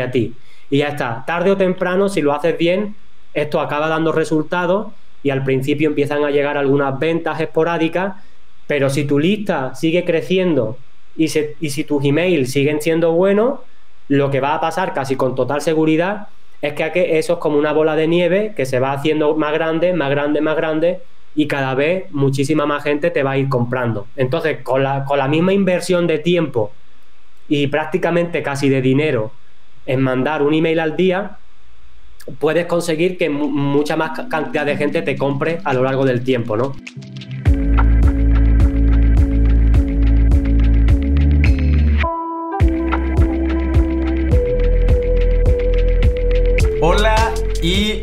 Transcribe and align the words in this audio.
a 0.00 0.10
ti. 0.10 0.34
Y 0.70 0.78
ya 0.78 0.88
está. 0.88 1.24
Tarde 1.26 1.50
o 1.50 1.56
temprano, 1.56 2.08
si 2.08 2.22
lo 2.22 2.32
haces 2.32 2.56
bien, 2.56 2.94
esto 3.34 3.60
acaba 3.60 3.88
dando 3.88 4.12
resultados 4.12 4.88
y 5.22 5.30
al 5.30 5.44
principio 5.44 5.88
empiezan 5.88 6.24
a 6.24 6.30
llegar 6.30 6.56
algunas 6.56 6.98
ventas 6.98 7.40
esporádicas, 7.40 8.14
pero 8.66 8.88
si 8.88 9.04
tu 9.04 9.18
lista 9.18 9.74
sigue 9.74 10.04
creciendo 10.04 10.78
y, 11.16 11.24
y 11.60 11.70
si 11.70 11.84
tus 11.84 12.04
emails 12.04 12.50
siguen 12.50 12.80
siendo 12.80 13.12
buenos, 13.12 13.60
lo 14.08 14.30
que 14.30 14.40
va 14.40 14.54
a 14.54 14.60
pasar 14.60 14.94
casi 14.94 15.16
con 15.16 15.34
total 15.34 15.60
seguridad 15.60 16.28
es 16.60 16.74
que 16.74 17.18
eso 17.18 17.34
es 17.34 17.38
como 17.40 17.58
una 17.58 17.72
bola 17.72 17.96
de 17.96 18.06
nieve 18.06 18.52
que 18.56 18.66
se 18.66 18.78
va 18.78 18.92
haciendo 18.92 19.34
más 19.36 19.52
grande, 19.52 19.92
más 19.92 20.10
grande, 20.10 20.40
más 20.40 20.56
grande 20.56 21.00
y 21.34 21.46
cada 21.48 21.74
vez 21.74 22.04
muchísima 22.12 22.66
más 22.66 22.84
gente 22.84 23.10
te 23.10 23.22
va 23.22 23.32
a 23.32 23.38
ir 23.38 23.48
comprando. 23.48 24.06
Entonces, 24.16 24.58
con 24.62 24.82
la, 24.82 25.04
con 25.04 25.18
la 25.18 25.28
misma 25.28 25.52
inversión 25.52 26.06
de 26.06 26.18
tiempo 26.18 26.72
y 27.48 27.66
prácticamente 27.66 28.42
casi 28.42 28.68
de 28.68 28.80
dinero 28.80 29.32
en 29.86 30.00
mandar 30.00 30.42
un 30.42 30.54
email 30.54 30.80
al 30.80 30.96
día, 30.96 31.38
puedes 32.38 32.66
conseguir 32.66 33.18
que 33.18 33.28
mucha 33.28 33.96
más 33.96 34.18
cantidad 34.28 34.64
de 34.64 34.76
gente 34.76 35.02
te 35.02 35.16
compre 35.16 35.60
a 35.64 35.72
lo 35.74 35.82
largo 35.82 36.04
del 36.04 36.22
tiempo, 36.22 36.56
¿no? 36.56 36.74
Hola 46.80 47.32
y 47.62 48.00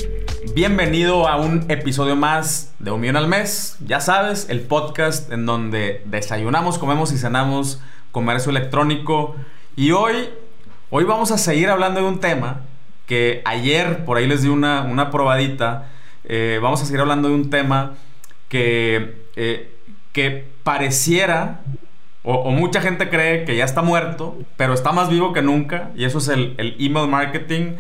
bienvenido 0.54 1.28
a 1.28 1.38
un 1.38 1.66
episodio 1.70 2.16
más 2.16 2.74
de 2.80 2.92
Un 2.92 3.02
Millón 3.02 3.18
al 3.18 3.28
Mes. 3.28 3.78
Ya 3.86 4.00
sabes, 4.00 4.50
el 4.50 4.62
podcast 4.62 5.32
en 5.32 5.46
donde 5.46 6.02
desayunamos, 6.06 6.78
comemos 6.78 7.12
y 7.14 7.18
cenamos 7.18 7.82
comercio 8.12 8.52
electrónico. 8.52 9.36
Y 9.76 9.92
hoy, 9.92 10.30
hoy 10.92 11.04
vamos 11.04 11.32
a 11.32 11.38
seguir 11.38 11.70
hablando 11.70 12.02
de 12.02 12.08
un 12.08 12.20
tema 12.20 12.62
que 13.06 13.42
ayer 13.46 14.06
por 14.06 14.18
ahí 14.18 14.28
les 14.28 14.44
di 14.44 14.50
una, 14.50 14.82
una 14.82 15.10
probadita. 15.10 15.88
Eh, 16.26 16.60
vamos 16.62 16.82
a 16.82 16.86
seguir 16.86 17.02
hablando 17.02 17.30
de 17.30 17.36
un 17.36 17.50
tema 17.50 17.96
que, 18.50 19.24
eh, 19.36 19.74
que 20.14 20.46
pareciera, 20.64 21.62
o, 22.24 22.52
mucha 22.52 22.82
gente 22.82 23.10
cree 23.10 23.46
que 23.46 23.56
ya 23.56 23.66
está 23.66 23.82
muerto, 23.82 24.38
pero 24.58 24.74
está 24.74 24.92
más 24.92 25.10
vivo 25.10 25.34
que 25.34 25.42
nunca, 25.42 25.90
y 25.96 26.06
eso 26.06 26.20
es 26.20 26.28
el, 26.28 26.56
email 26.80 27.08
marketing. 27.08 27.74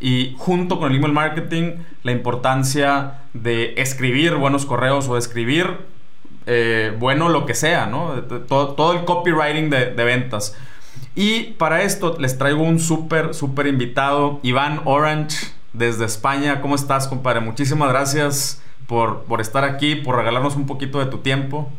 Y 0.00 0.34
junto 0.36 0.80
con 0.80 0.90
el 0.90 0.98
email 0.98 1.12
marketing, 1.12 1.74
la 2.02 2.10
importancia 2.10 3.20
de 3.34 3.74
escribir 3.76 4.34
buenos 4.34 4.66
correos 4.66 5.08
o 5.08 5.14
de 5.14 5.20
escribir 5.20 5.76
eh, 6.46 6.92
bueno 6.98 7.28
lo 7.28 7.46
que 7.46 7.54
sea, 7.54 7.86
¿no? 7.86 8.14
Todo, 8.48 8.74
todo 8.74 8.94
el 8.94 9.04
copywriting 9.04 9.70
de 9.70 10.04
ventas. 10.04 10.56
Y 11.14 11.54
para 11.58 11.82
esto 11.82 12.16
les 12.18 12.38
traigo 12.38 12.62
un 12.62 12.78
súper, 12.78 13.34
súper 13.34 13.66
invitado, 13.66 14.40
Iván 14.42 14.80
Orange, 14.84 15.36
desde 15.72 16.04
España. 16.04 16.60
¿Cómo 16.60 16.74
estás, 16.74 17.06
compadre? 17.06 17.40
Muchísimas 17.40 17.90
gracias 17.90 18.62
por, 18.86 19.24
por 19.24 19.40
estar 19.40 19.64
aquí, 19.64 19.94
por 19.94 20.16
regalarnos 20.16 20.56
un 20.56 20.66
poquito 20.66 20.98
de 20.98 21.06
tu 21.06 21.18
tiempo. 21.18 21.70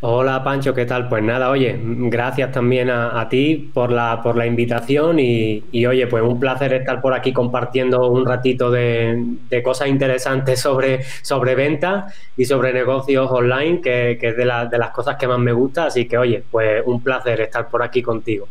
Hola 0.00 0.44
Pancho, 0.44 0.74
¿qué 0.74 0.86
tal? 0.86 1.08
Pues 1.08 1.24
nada, 1.24 1.50
oye, 1.50 1.76
gracias 1.82 2.52
también 2.52 2.88
a, 2.88 3.28
ti 3.28 3.70
por 3.74 3.90
la, 3.90 4.22
por 4.22 4.36
la 4.36 4.46
invitación 4.46 5.18
y, 5.18 5.86
oye, 5.86 6.06
pues 6.06 6.22
un 6.22 6.38
placer 6.38 6.72
estar 6.72 7.00
por 7.00 7.14
aquí 7.14 7.32
compartiendo 7.32 8.06
un 8.08 8.24
ratito 8.24 8.70
de, 8.70 9.38
cosas 9.64 9.88
interesantes 9.88 10.60
sobre, 10.60 11.02
sobre 11.22 11.56
ventas 11.56 12.14
y 12.36 12.44
sobre 12.44 12.72
negocios 12.72 13.28
online, 13.28 13.80
que, 13.80 14.12
es 14.12 14.36
de, 14.36 14.68
de 14.70 14.78
las 14.78 14.90
cosas 14.90 15.16
que 15.16 15.26
más 15.26 15.40
me 15.40 15.52
gusta, 15.52 15.86
así 15.86 16.06
que 16.06 16.16
oye, 16.16 16.44
pues 16.48 16.80
un 16.86 17.02
placer 17.02 17.40
estar 17.40 17.68
por 17.68 17.82
aquí 17.82 18.00
contigo. 18.00 18.46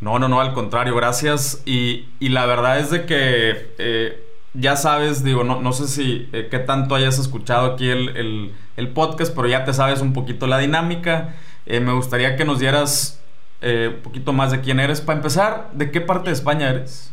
No, 0.00 0.18
no, 0.18 0.28
no, 0.28 0.40
al 0.40 0.54
contrario, 0.54 0.96
gracias. 0.96 1.62
Y, 1.66 2.06
la 2.20 2.46
verdad 2.46 2.78
es 2.78 2.90
de 2.90 3.04
que 3.04 3.74
eh, 3.78 4.29
ya 4.54 4.76
sabes, 4.76 5.22
digo, 5.22 5.44
no, 5.44 5.60
no 5.60 5.72
sé 5.72 5.88
si 5.88 6.28
eh, 6.32 6.48
qué 6.50 6.58
tanto 6.58 6.94
hayas 6.94 7.18
escuchado 7.18 7.72
aquí 7.72 7.88
el 7.88 8.52
el 8.80 8.88
podcast, 8.88 9.34
pero 9.34 9.46
ya 9.46 9.64
te 9.64 9.72
sabes 9.72 10.00
un 10.00 10.12
poquito 10.12 10.46
la 10.46 10.58
dinámica. 10.58 11.34
Eh, 11.66 11.80
me 11.80 11.92
gustaría 11.92 12.34
que 12.36 12.44
nos 12.44 12.58
dieras 12.58 13.22
eh, 13.60 13.92
un 13.94 14.02
poquito 14.02 14.32
más 14.32 14.50
de 14.50 14.60
quién 14.60 14.80
eres. 14.80 15.00
Para 15.00 15.18
empezar, 15.18 15.68
¿de 15.72 15.90
qué 15.90 16.00
parte 16.00 16.30
de 16.30 16.34
España 16.34 16.70
eres? 16.70 17.12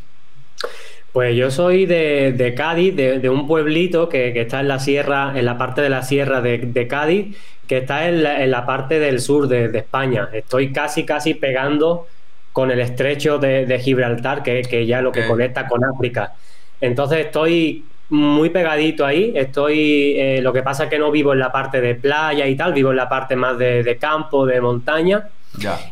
Pues 1.12 1.36
yo 1.36 1.52
soy 1.52 1.86
de, 1.86 2.54
Cádiz, 2.56 2.96
de, 2.96 3.30
un 3.30 3.48
pueblito 3.48 4.08
que, 4.08 4.40
está 4.40 4.62
en 4.62 4.68
la 4.68 4.80
sierra, 4.80 5.34
en 5.36 5.46
la 5.46 5.58
parte 5.58 5.82
de 5.82 5.90
la 5.90 6.04
sierra 6.04 6.42
de, 6.42 6.88
Cádiz, 6.88 7.36
que 7.68 7.78
está 7.78 8.08
en 8.08 8.52
la, 8.52 8.66
parte 8.66 9.00
del 9.00 9.20
sur 9.20 9.48
de, 9.48 9.66
España. 9.78 10.30
Estoy 10.32 10.72
casi, 10.72 11.06
casi 11.06 11.34
pegando 11.34 12.08
con 12.54 12.72
el 12.72 12.80
estrecho 12.80 13.40
de, 13.40 13.80
Gibraltar, 13.84 14.44
que, 14.44 14.62
que 14.62 14.86
ya 14.86 15.02
lo 15.02 15.12
que 15.12 15.26
conecta 15.26 15.68
con 15.68 15.84
África. 15.84 16.34
Entonces 16.82 17.26
estoy 17.26 17.86
muy 18.10 18.50
pegadito 18.50 19.06
ahí. 19.06 19.34
Estoy, 19.36 20.14
eh, 20.18 20.40
lo 20.42 20.54
que 20.54 20.64
pasa 20.64 20.86
es 20.86 20.90
que 20.90 21.00
no 21.00 21.12
vivo 21.12 21.34
en 21.34 21.40
la 21.40 21.52
parte 21.52 21.82
de 21.82 21.96
playa 21.96 22.48
y 22.48 22.56
tal, 22.56 22.74
vivo 22.74 22.92
en 22.92 22.98
la 22.98 23.10
parte 23.10 23.36
más 23.36 23.58
de, 23.58 23.98
campo, 24.00 24.46
de 24.46 24.62
montaña. 24.62 25.30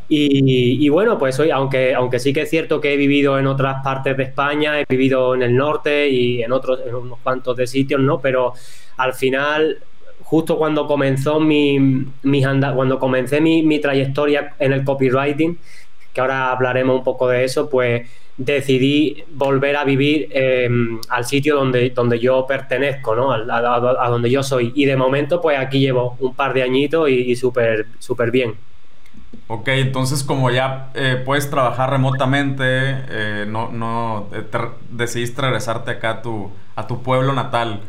Y, 0.08 0.88
bueno, 0.90 1.18
pues 1.18 1.40
hoy, 1.40 1.50
aunque, 1.50 1.96
aunque 1.96 2.20
sí 2.20 2.34
que 2.34 2.42
es 2.42 2.50
cierto 2.50 2.80
que 2.80 2.94
he 2.94 2.98
vivido 2.98 3.40
en 3.40 3.48
otras 3.48 3.84
partes 3.84 4.16
de 4.16 4.24
España, 4.24 4.80
he 4.80 4.86
vivido 4.88 5.34
en 5.34 5.42
el 5.42 5.56
norte 5.56 6.08
y 6.08 6.44
en 6.44 6.52
otros, 6.52 6.82
en 6.86 6.94
unos 6.94 7.20
cuantos 7.20 7.58
de 7.58 7.66
sitios, 7.66 8.00
¿no? 8.00 8.20
Pero 8.20 8.54
al 8.98 9.14
final, 9.14 9.80
justo 10.22 10.58
cuando 10.58 10.86
comenzó 10.86 11.40
mi, 11.40 11.80
mi 11.80 12.44
cuando 12.44 13.00
comencé 13.00 13.42
mi, 13.42 13.64
mi 13.64 13.80
trayectoria 13.80 14.54
en 14.60 14.74
el 14.74 14.84
copywriting, 14.84 15.58
que 16.14 16.22
ahora 16.22 16.52
hablaremos 16.52 16.98
un 16.98 17.04
poco 17.04 17.28
de 17.28 17.44
eso, 17.44 17.70
pues 17.70 18.08
decidí 18.38 19.24
volver 19.32 19.78
a 19.78 19.86
vivir 19.86 20.28
em, 20.32 21.00
al 21.10 21.26
sitio 21.26 21.56
donde, 21.56 21.90
donde 21.92 22.20
yo 22.20 22.46
pertenezco, 22.46 23.16
¿no? 23.16 23.32
A, 23.32 24.10
donde 24.10 24.30
yo 24.30 24.44
soy. 24.44 24.72
Y 24.76 24.86
de 24.86 24.98
momento, 24.98 25.42
pues 25.42 25.58
aquí 25.58 25.80
llevo 25.80 26.18
un 26.20 26.34
par 26.36 26.54
de 26.54 26.64
añitos 26.64 27.10
y, 27.10 27.36
súper 27.36 27.88
súper 28.00 28.32
bien. 28.32 28.56
Ok, 29.48 29.68
entonces 29.70 30.24
como 30.24 30.50
ya 30.50 30.90
eh, 30.96 31.22
puedes 31.24 31.50
trabajar 31.50 31.92
remotamente, 31.92 32.64
eh, 32.66 33.46
no, 33.48 33.72
no 33.72 34.28
eh, 34.34 34.44
decidiste 34.90 35.42
regresarte 35.42 35.92
acá 35.92 36.10
a 36.10 36.22
tu, 36.22 36.52
a 36.76 36.88
tu 36.88 37.04
pueblo 37.04 37.32
natal. 37.32 37.82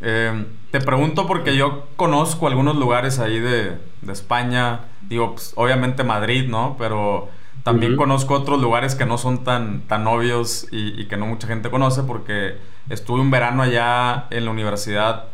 Em, 0.00 0.46
te 0.70 0.80
pregunto 0.80 1.26
porque 1.26 1.56
yo 1.56 1.86
conozco 1.96 2.46
algunos 2.46 2.76
lugares 2.76 3.18
ahí 3.18 3.40
de, 3.40 3.72
de 4.02 4.12
España, 4.12 4.80
digo, 5.02 5.32
pues, 5.32 5.52
obviamente 5.56 6.04
Madrid, 6.04 6.48
¿no? 6.48 6.76
Pero 6.78 7.28
también 7.66 7.96
conozco 7.96 8.34
otros 8.34 8.62
lugares 8.62 8.94
que 8.94 9.06
no 9.06 9.18
son 9.18 9.42
tan, 9.42 9.80
tan 9.88 10.06
obvios 10.06 10.68
y, 10.70 11.06
que 11.06 11.16
no 11.16 11.26
mucha 11.26 11.48
gente 11.48 11.68
conoce 11.68 12.04
porque 12.04 12.54
estuve 12.88 13.20
un 13.20 13.32
verano 13.32 13.60
allá 13.60 14.26
en 14.30 14.44
la 14.44 14.52
universidad, 14.52 15.24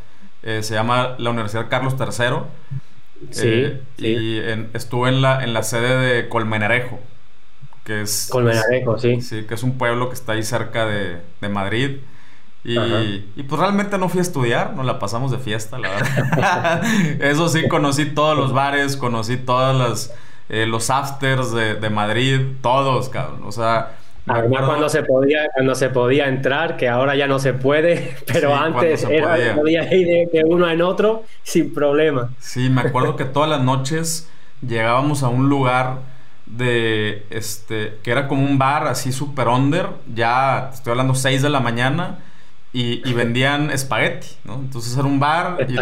eh, 0.42 0.62
se 0.62 0.72
llama 0.72 1.14
la 1.18 1.28
Universidad 1.28 1.68
Carlos 1.68 1.94
III. 2.00 2.38
Sí, 3.32 3.48
eh, 3.48 3.82
Y 3.98 4.38
estuve 4.74 5.10
en 5.10 5.20
la, 5.20 5.44
en 5.44 5.52
la 5.52 5.62
sede 5.62 5.94
de 5.98 6.28
Colmenarejo, 6.30 7.00
que 7.84 8.00
es... 8.00 8.28
Colmenarejo, 8.32 8.98
sí. 8.98 9.20
Sí, 9.20 9.42
que 9.42 9.52
es 9.52 9.62
un 9.62 9.76
pueblo 9.76 10.08
que 10.08 10.14
está 10.14 10.32
ahí 10.32 10.42
cerca 10.42 10.86
de, 10.86 11.20
Madrid. 11.50 11.98
Y, 12.64 12.78
y, 13.36 13.42
pues 13.46 13.60
realmente 13.60 13.98
no 13.98 14.08
fui 14.08 14.20
a 14.20 14.22
estudiar, 14.22 14.72
nos 14.74 14.86
la 14.86 14.98
pasamos 14.98 15.32
de 15.32 15.38
fiesta, 15.38 15.78
la 15.78 15.90
verdad. 15.90 16.82
Eso 17.20 17.50
sí, 17.50 17.68
conocí 17.68 18.06
todos 18.06 18.38
los 18.38 18.54
bares, 18.54 18.96
conocí 18.96 19.36
todas 19.36 19.76
las 19.76 20.14
eh, 20.52 20.66
los 20.66 20.90
afters 20.90 21.50
de, 21.52 21.88
Madrid, 21.88 22.40
todos, 22.60 23.08
cabrón. 23.08 23.40
O 23.46 23.52
sea. 23.52 23.96
Además, 24.26 24.66
cuando 24.66 24.88
se 24.90 25.02
podía, 25.02 25.48
cuando 25.54 25.74
se 25.74 25.88
podía 25.88 26.28
entrar, 26.28 26.76
que 26.76 26.90
ahora 26.90 27.16
ya 27.16 27.26
no 27.26 27.38
se 27.38 27.54
puede, 27.54 28.16
pero 28.30 28.54
antes 28.54 29.02
era, 29.04 29.54
podía. 29.56 29.92
ir 29.94 30.28
de, 30.30 30.44
uno 30.44 30.70
en 30.70 30.82
otro 30.82 31.24
sin 31.42 31.72
problema. 31.72 32.30
Sí, 32.38 32.68
me 32.68 32.82
acuerdo 32.82 33.16
que 33.16 33.24
todas 33.24 33.48
las 33.48 33.62
noches 33.62 34.30
llegábamos 34.60 35.22
a 35.22 35.28
un 35.28 35.48
lugar 35.48 36.00
de 36.44 37.24
este 37.30 37.98
que 38.02 38.10
era 38.10 38.28
como 38.28 38.44
un 38.44 38.58
bar 38.58 38.86
así 38.86 39.10
super 39.10 39.48
under, 39.48 39.86
ya 40.14 40.70
estoy 40.72 40.90
hablando 40.90 41.14
6 41.14 41.40
de 41.40 41.48
la 41.48 41.60
mañana 41.60 42.18
y, 42.74 43.10
vendían 43.14 43.70
espagueti, 43.70 44.28
¿no? 44.44 44.56
Entonces 44.56 44.94
era 44.96 45.06
un 45.06 45.18
bar 45.18 45.66
y 45.66 45.76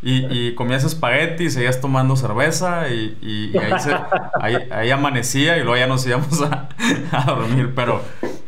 y, 0.00 0.54
comías 0.54 0.84
espagueti 0.84 1.44
y 1.44 1.50
seguías 1.50 1.80
tomando 1.80 2.16
cerveza 2.16 2.88
y, 2.88 3.52
ahí, 4.70 4.90
amanecía 4.90 5.56
y 5.56 5.60
luego 5.60 5.76
ya 5.76 5.86
nos 5.86 6.06
íbamos 6.06 6.40
a, 6.42 6.68
dormir, 7.26 7.72
pero, 7.74 8.02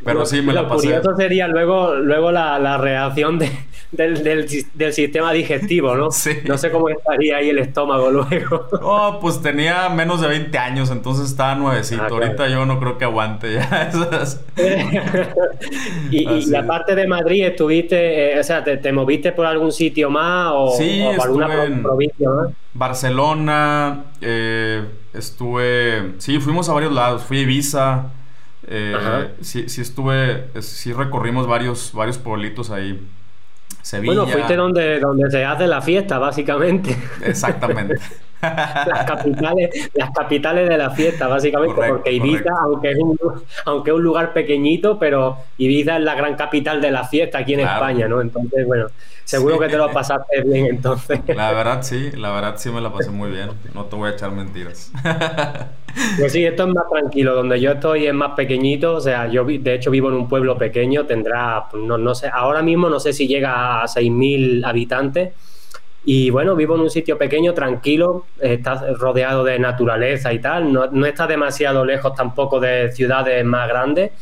pero 0.04 0.26
sí 0.26 0.42
me 0.42 0.52
la 0.52 0.68
pasé. 0.68 0.88
Lo 0.88 0.94
curioso 0.94 1.16
sería 1.16 1.48
luego, 1.48 1.94
luego 1.94 2.32
la, 2.32 2.78
reacción 2.78 3.38
de, 3.38 3.50
del, 3.92 4.92
sistema 4.92 5.32
digestivo, 5.32 5.94
¿no? 5.96 6.10
Sí. 6.10 6.38
No 6.46 6.58
sé 6.58 6.70
cómo 6.70 6.88
estaría 6.88 7.36
ahí 7.36 7.50
el 7.50 7.58
estómago 7.58 8.10
luego. 8.10 8.66
Oh, 8.82 9.18
pues 9.20 9.40
tenía 9.42 9.88
menos 9.88 10.20
de 10.20 10.28
20 10.28 10.56
años, 10.58 10.90
entonces 10.90 11.30
estaba 11.30 11.54
nuevecito. 11.54 12.02
Ah, 12.02 12.08
Ahorita 12.10 12.48
yo 12.48 12.66
no 12.66 12.78
creo 12.78 12.98
que 12.98 13.04
aguante 13.04 13.54
ya 13.54 13.90
y, 16.10 16.54
aparte 16.54 16.94
de 16.94 17.06
Madrid, 17.06 17.46
¿estuviste, 17.46 18.34
eh, 18.34 18.40
o 18.40 18.42
sea, 18.42 18.64
te, 18.64 18.92
moviste 18.92 19.32
por 19.32 19.46
algún 19.46 19.72
sitio 19.72 20.10
más 20.10 20.50
o, 20.52 20.74
sí, 20.76 21.02
o 21.02 21.16
por 21.16 21.26
alguna 21.26 21.82
provincia 21.82 22.28
más? 22.28 22.48
Barcelona, 22.72 24.04
eh, 24.20 24.84
estuve, 25.12 26.14
sí, 26.18 26.38
fuimos 26.38 26.68
a 26.68 26.72
varios 26.72 26.92
lados. 26.92 27.24
Fui 27.24 27.38
a 27.38 27.40
Ibiza, 27.42 28.06
Eh, 28.66 29.30
sí, 29.40 29.68
sí 29.68 29.80
estuve, 29.80 30.48
sí 30.60 30.92
recorrimos 30.92 31.46
varios, 31.46 31.92
varios 31.92 32.18
pueblitos 32.18 32.70
ahí. 32.70 33.00
Sevilla. 33.82 34.14
Bueno, 34.14 34.26
fuiste 34.26 34.56
donde, 34.56 35.00
donde 35.00 35.30
se 35.30 35.44
hace 35.44 35.66
la 35.66 35.80
fiesta, 35.80 36.18
básicamente. 36.18 36.96
Exactamente. 37.24 37.98
las 38.40 39.04
capitales, 39.04 39.90
las 39.94 40.10
capitales 40.10 40.68
de 40.68 40.78
la 40.78 40.90
fiesta, 40.90 41.28
básicamente, 41.28 41.80
porque 41.88 42.12
Ibiza, 42.12 42.50
aunque 42.62 42.92
es, 42.92 42.98
un, 42.98 43.18
aunque 43.66 43.90
es 43.90 43.96
un 43.96 44.02
lugar 44.02 44.32
pequeñito, 44.32 44.98
pero 44.98 45.36
Ibiza 45.58 45.96
es 45.96 46.02
la 46.02 46.14
gran 46.14 46.36
capital 46.36 46.80
de 46.80 46.90
la 46.90 47.04
fiesta 47.04 47.38
aquí 47.38 47.54
en 47.54 47.60
España, 47.60 48.08
¿no? 48.08 48.20
Entonces, 48.20 48.66
bueno, 48.66 48.86
seguro 49.24 49.58
que 49.58 49.68
te 49.68 49.76
lo 49.76 49.90
pasaste 49.90 50.42
bien 50.42 50.66
entonces. 50.66 51.20
La 51.28 51.52
verdad 51.52 51.82
sí, 51.82 52.10
la 52.12 52.32
verdad 52.32 52.54
sí 52.56 52.70
me 52.70 52.80
la 52.80 52.92
pasé 52.92 53.10
muy 53.10 53.30
bien, 53.30 53.50
no 53.74 53.84
te 53.84 53.96
voy 53.96 54.10
a 54.10 54.12
echar 54.12 54.30
mentiras. 54.32 54.92
Pues 56.18 56.32
sí, 56.32 56.44
esto 56.44 56.68
es 56.68 56.74
más 56.74 56.84
tranquilo, 56.88 57.34
donde 57.34 57.60
yo 57.60 57.72
estoy 57.72 58.06
es 58.06 58.14
más 58.14 58.32
pequeñito, 58.36 58.94
o 58.94 59.00
sea, 59.00 59.26
yo 59.26 59.44
de 59.44 59.74
hecho 59.74 59.90
vivo 59.90 60.08
en 60.08 60.14
un 60.14 60.28
pueblo 60.28 60.56
pequeño, 60.56 61.04
tendrá, 61.04 61.66
no, 61.74 61.98
no 61.98 62.14
sé, 62.14 62.30
ahora 62.32 62.62
mismo 62.62 62.88
no 62.88 63.00
sé 63.00 63.12
si 63.12 63.26
llega 63.26 63.82
a 63.82 63.86
6.000 63.88 64.64
habitantes, 64.64 65.32
y 66.04 66.30
bueno, 66.30 66.56
vivo 66.56 66.76
en 66.76 66.82
un 66.82 66.90
sitio 66.90 67.18
pequeño, 67.18 67.52
tranquilo, 67.52 68.26
está 68.40 68.92
rodeado 68.94 69.44
de 69.44 69.58
naturaleza 69.58 70.32
y 70.32 70.38
tal, 70.38 70.72
no, 70.72 70.86
no 70.86 71.06
está 71.06 71.26
demasiado 71.26 71.84
lejos 71.84 72.14
tampoco 72.14 72.58
de 72.58 72.90
ciudades 72.92 73.44
más 73.44 73.68
grandes. 73.68 74.12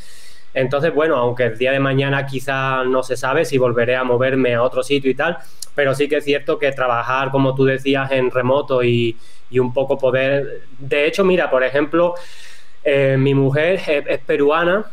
Entonces, 0.55 0.93
bueno, 0.93 1.17
aunque 1.17 1.45
el 1.45 1.59
día 1.59 1.71
de 1.71 1.79
mañana 1.79 2.27
quizá 2.27 2.83
no 2.85 3.03
se 3.03 3.17
sabe 3.17 3.45
si 3.45 3.59
volveré 3.59 3.95
a 3.95 4.03
moverme 4.03 4.55
a 4.55 4.63
otro 4.63 4.83
sitio 4.83 5.11
y 5.11 5.15
tal, 5.15 5.39
pero 5.75 5.95
sí 5.95 6.09
que 6.09 6.17
es 6.17 6.25
cierto 6.25 6.59
que 6.59 6.73
trabajar, 6.73 7.31
como 7.31 7.55
tú 7.55 7.65
decías, 7.65 8.11
en 8.11 8.31
remoto 8.31 8.83
y, 8.83 9.17
y 9.51 9.59
un 9.61 9.73
poco 9.73 9.99
poder... 9.99 10.63
De 10.79 11.07
hecho, 11.07 11.25
mira, 11.25 11.49
por 11.49 11.63
ejemplo, 11.63 12.15
eh, 12.83 13.17
mi 13.19 13.35
mujer 13.35 13.81
es, 13.87 14.19
peruana 14.21 14.87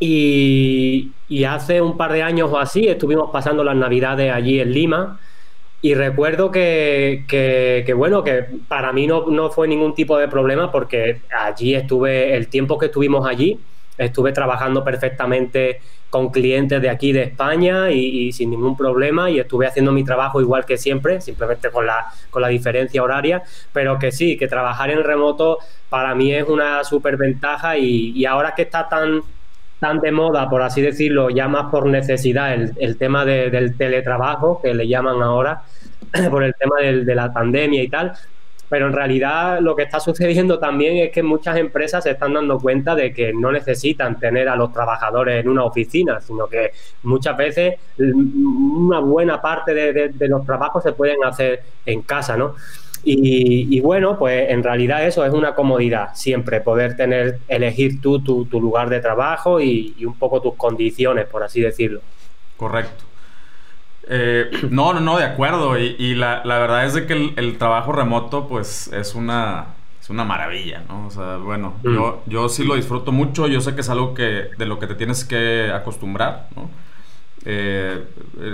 y, 0.00 1.12
y, 1.28 1.44
hace 1.44 1.80
un 1.80 1.96
par 1.96 2.12
de 2.12 2.22
años 2.22 2.50
o 2.50 2.58
así 2.58 2.88
estuvimos 2.88 3.30
pasando 3.30 3.62
las 3.62 3.76
navidades 3.76 4.32
allí 4.32 4.60
en 4.60 4.72
Lima 4.72 5.20
y 5.84 5.92
recuerdo 5.92 6.50
que, 6.50 7.24
que, 7.28 7.92
bueno, 7.92 8.24
que 8.24 8.46
para 8.68 8.90
mí 8.94 9.06
no, 9.06 9.26
no, 9.26 9.50
fue 9.50 9.68
ningún 9.68 9.94
tipo 9.94 10.16
de 10.16 10.28
problema 10.28 10.72
porque 10.72 11.20
allí 11.30 11.74
estuve, 11.74 12.34
el 12.34 12.48
tiempo 12.48 12.78
que 12.78 12.86
estuvimos 12.86 13.28
allí, 13.28 13.60
estuve 13.98 14.32
trabajando 14.32 14.82
perfectamente 14.82 15.82
con 16.08 16.30
clientes 16.30 16.80
de 16.80 16.88
aquí 16.88 17.12
de 17.12 17.24
España 17.24 17.90
y, 17.90 18.32
sin 18.32 18.48
ningún 18.48 18.78
problema 18.78 19.30
y 19.30 19.38
estuve 19.38 19.66
haciendo 19.66 19.92
mi 19.92 20.04
trabajo 20.04 20.40
igual 20.40 20.64
que 20.64 20.78
siempre, 20.78 21.20
simplemente 21.20 21.70
con 21.70 21.84
la, 21.84 22.10
con 22.30 22.40
la 22.40 22.48
diferencia 22.48 23.02
horaria, 23.02 23.42
pero 23.74 23.98
que 23.98 24.10
sí, 24.10 24.38
que 24.38 24.48
trabajar 24.48 24.88
en 24.88 25.04
remoto 25.04 25.58
para 25.90 26.14
mí 26.14 26.32
es 26.32 26.48
una 26.48 26.82
súper 26.82 27.18
ventaja 27.18 27.76
y, 27.76 28.12
y 28.16 28.24
ahora 28.24 28.54
que 28.54 28.62
está 28.62 28.88
tan 28.88 29.20
tan 29.84 30.00
de 30.00 30.12
moda, 30.12 30.48
por 30.48 30.62
así 30.62 30.80
decirlo, 30.80 31.28
ya 31.28 31.46
más 31.46 31.66
por 31.70 31.84
necesidad, 31.84 32.54
el, 32.54 32.96
tema 32.96 33.26
del 33.26 33.76
teletrabajo, 33.76 34.58
que 34.62 34.72
le 34.72 34.88
llaman 34.88 35.22
ahora, 35.22 35.62
por 36.30 36.42
el 36.42 36.54
tema 36.54 36.76
de 36.80 37.14
la 37.14 37.30
pandemia 37.30 37.82
y 37.82 37.88
tal. 37.88 38.14
Pero 38.70 38.86
en 38.86 38.94
realidad 38.94 39.60
lo 39.60 39.76
que 39.76 39.82
está 39.82 40.00
sucediendo 40.00 40.58
también 40.58 40.96
es 40.96 41.12
que 41.12 41.22
muchas 41.22 41.58
empresas 41.58 42.02
se 42.02 42.12
están 42.12 42.32
dando 42.32 42.58
cuenta 42.58 42.94
de 42.94 43.12
que 43.12 43.34
no 43.34 43.52
necesitan 43.52 44.18
tener 44.18 44.48
a 44.48 44.56
los 44.56 44.72
trabajadores 44.72 45.44
en 45.44 45.50
una 45.50 45.64
oficina, 45.64 46.18
sino 46.22 46.46
que 46.46 46.70
muchas 47.02 47.36
veces 47.36 47.74
una 47.98 49.00
buena 49.00 49.38
parte 49.42 49.74
de 49.74 50.28
los 50.28 50.46
trabajos 50.46 50.82
se 50.82 50.94
pueden 50.94 51.22
hacer 51.24 51.62
en 51.84 52.00
casa, 52.00 52.38
¿no? 52.38 52.54
Y, 53.06 53.80
bueno, 53.80 54.18
pues 54.18 54.50
en 54.50 54.62
realidad 54.62 55.06
eso 55.06 55.24
es 55.24 55.32
una 55.32 55.54
comodidad, 55.54 56.14
siempre 56.14 56.60
poder 56.60 56.96
tener, 56.96 57.38
elegir 57.48 58.00
tú 58.00 58.20
tu, 58.20 58.60
lugar 58.60 58.88
de 58.88 59.00
trabajo 59.00 59.60
y, 59.60 59.94
un 60.04 60.14
poco 60.14 60.40
tus 60.40 60.54
condiciones, 60.54 61.26
por 61.26 61.42
así 61.42 61.60
decirlo. 61.60 62.00
Correcto. 62.56 63.04
Eh, 64.08 64.50
no, 64.70 64.94
no, 64.94 65.00
no, 65.00 65.18
de 65.18 65.24
acuerdo. 65.24 65.78
Y, 65.78 66.14
la, 66.14 66.42
verdad 66.44 66.86
es 66.86 66.94
de 66.94 67.06
que 67.06 67.32
el, 67.36 67.58
trabajo 67.58 67.92
remoto, 67.92 68.48
pues, 68.48 68.88
es 68.92 69.14
una, 69.14 69.66
es 70.00 70.08
una 70.08 70.24
maravilla, 70.24 70.82
¿no? 70.88 71.06
O 71.06 71.10
sea, 71.10 71.36
bueno, 71.36 71.74
mm. 71.82 71.94
yo, 71.94 72.22
yo 72.26 72.48
sí 72.48 72.64
lo 72.64 72.74
disfruto 72.74 73.12
mucho. 73.12 73.46
Yo 73.48 73.60
sé 73.60 73.74
que 73.74 73.82
es 73.82 73.90
algo 73.90 74.14
que, 74.14 74.50
de 74.56 74.66
lo 74.66 74.78
que 74.78 74.86
te 74.86 74.94
tienes 74.94 75.24
que 75.24 75.70
acostumbrar, 75.72 76.48
¿no? 76.56 76.70
Eh, 77.46 78.04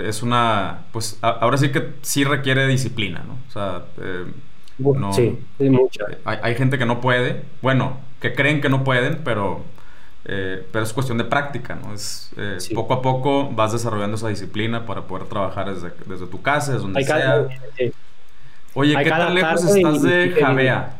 es 0.03 0.21
una, 0.21 0.85
pues 0.91 1.17
ahora 1.21 1.57
sí 1.57 1.69
que 1.71 1.93
sí 2.01 2.23
requiere 2.23 2.67
disciplina, 2.67 3.23
¿no? 3.25 3.37
O 3.47 3.51
sea, 3.51 3.85
eh, 4.01 4.25
sí, 5.13 5.37
mucha. 5.69 6.05
Hay, 6.25 6.55
gente 6.55 6.77
que 6.77 6.85
no 6.85 6.99
puede, 6.99 7.43
bueno, 7.61 7.99
que 8.19 8.33
creen 8.33 8.59
que 8.59 8.67
no 8.67 8.83
pueden, 8.83 9.21
pero, 9.23 9.63
eh, 10.25 10.65
pero 10.71 10.83
es 10.83 10.91
cuestión 10.91 11.17
de 11.17 11.23
práctica, 11.23 11.75
¿no? 11.75 11.93
Es, 11.93 12.33
Poco 12.75 12.93
a 12.95 13.01
poco 13.01 13.49
vas 13.51 13.71
desarrollando 13.71 14.17
esa 14.17 14.27
disciplina 14.27 14.85
para 14.85 15.03
poder 15.03 15.27
trabajar 15.27 15.73
desde, 15.73 15.91
desde 16.05 16.27
tu 16.27 16.41
casa, 16.41 16.73
desde 16.73 16.83
donde 16.83 17.03
sea. 17.03 17.47
Oye, 18.73 18.95
¿qué 19.03 19.09
tan 19.09 19.33
lejos 19.35 19.63
estás 19.63 20.01
de 20.01 20.35
Javea? 20.37 20.97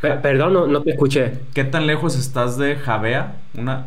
Perdón, 0.00 0.52
no, 0.52 0.66
no, 0.66 0.82
te 0.82 0.90
escuché. 0.90 1.32
¿Qué 1.54 1.64
tan 1.64 1.86
lejos 1.86 2.16
estás 2.16 2.58
de 2.58 2.76
Javea? 2.76 3.36
Una, 3.54 3.86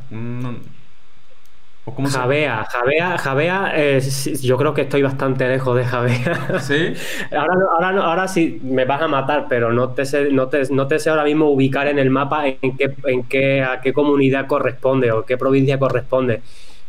Javea, 1.96 2.66
Javea, 2.70 3.18
Javea, 3.18 4.00
yo 4.42 4.58
creo 4.58 4.74
que 4.74 4.82
estoy 4.82 5.02
bastante 5.02 5.48
lejos 5.48 5.76
de 5.76 5.86
Javea. 5.86 6.60
¿Sí? 6.60 6.94
ahora, 7.32 7.54
ahora, 7.80 8.02
ahora 8.04 8.28
sí 8.28 8.60
me 8.64 8.86
vas 8.86 9.02
a 9.02 9.08
matar, 9.08 9.48
pero 9.48 9.72
no 9.72 9.90
te, 9.90 10.06
sé, 10.06 10.30
no, 10.32 10.48
te, 10.48 10.64
no 10.70 10.88
te 10.88 11.00
sé 11.00 11.10
ahora 11.10 11.24
mismo 11.24 11.50
ubicar 11.50 11.88
en 11.88 11.98
el 11.98 12.10
mapa 12.10 12.48
en 12.48 12.78
qué, 12.78 12.94
en 13.06 13.24
qué, 13.24 13.64
a 13.64 13.82
qué 13.82 13.94
comunidad 13.94 14.48
corresponde 14.48 15.12
o 15.12 15.24
qué 15.24 15.38
provincia 15.38 15.80
corresponde. 15.80 16.42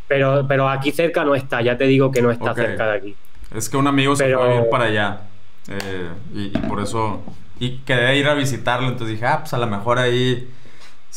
Pero, 0.08 0.46
pero 0.48 0.68
aquí 0.68 0.90
cerca 0.90 1.24
no 1.24 1.34
está, 1.34 1.62
ya 1.62 1.76
te 1.76 1.84
digo 1.84 2.10
que 2.10 2.22
no 2.22 2.30
está 2.30 2.54
cerca 2.54 2.90
de 2.90 2.96
aquí. 2.96 3.16
Es 3.54 3.68
que 3.68 3.76
un 3.76 3.86
amigo 3.86 4.16
se 4.16 4.34
fue 4.34 4.52
a 4.52 4.60
ir 4.60 4.68
para 4.70 4.84
allá. 4.84 5.20
Eh, 5.68 6.08
y, 6.34 6.44
y, 6.46 6.60
por 6.68 6.80
eso. 6.80 7.22
Y 7.60 7.78
quería 7.78 8.14
ir 8.14 8.26
a 8.26 8.34
visitarlo, 8.34 8.88
entonces 8.88 9.16
dije, 9.16 9.26
ah, 9.26 9.40
pues 9.40 9.52
a 9.52 9.58
lo 9.58 9.66
mejor 9.66 9.98
ahí 9.98 10.48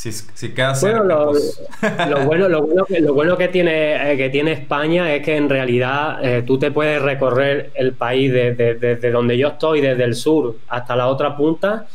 si, 0.02 0.12
si 0.12 0.50
queda 0.52 0.74
bueno, 0.82 1.04
lo, 1.04 1.30
pues. 1.30 1.62
lo, 2.10 2.20
bueno, 2.26 2.50
lo, 2.50 2.64
bueno, 2.64 2.86
que, 2.86 3.00
lo 3.02 3.14
bueno 3.14 3.38
que 3.38 3.50
tiene, 3.50 4.14
eh, 4.14 4.18
que 4.18 4.32
tiene 4.32 4.54
España 4.54 5.14
es 5.14 5.24
que 5.24 5.38
en 5.38 5.48
realidad 5.48 6.26
eh, 6.26 6.42
tú 6.42 6.58
te 6.58 6.72
puedes 6.72 7.00
recorrer 7.00 7.70
el 7.76 7.94
país 7.94 8.34
desde, 8.34 9.12
donde 9.12 9.38
yo 9.38 9.50
estoy, 9.50 9.80
desde 9.80 10.04
el 10.04 10.16
sur 10.16 10.56
hasta 10.70 10.96
la 10.96 11.08
otra 11.08 11.38
punta, 11.38 11.86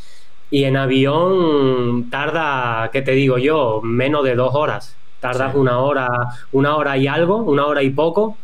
y 0.52 0.62
en 0.62 0.76
avión 0.76 2.08
tarda, 2.08 2.90
¿qué 2.92 3.02
te 3.02 3.10
digo 3.10 3.38
yo? 3.38 3.80
Menos 3.82 4.22
de 4.22 4.36
dos 4.36 4.54
horas. 4.54 4.94
Tardas 5.18 5.56
una 5.56 5.80
hora, 5.80 6.06
una 6.52 6.76
hora 6.76 6.96
y 6.96 7.08
algo, 7.08 7.38
una 7.38 7.66
hora 7.66 7.82
y 7.82 7.90
poco, 7.90 8.36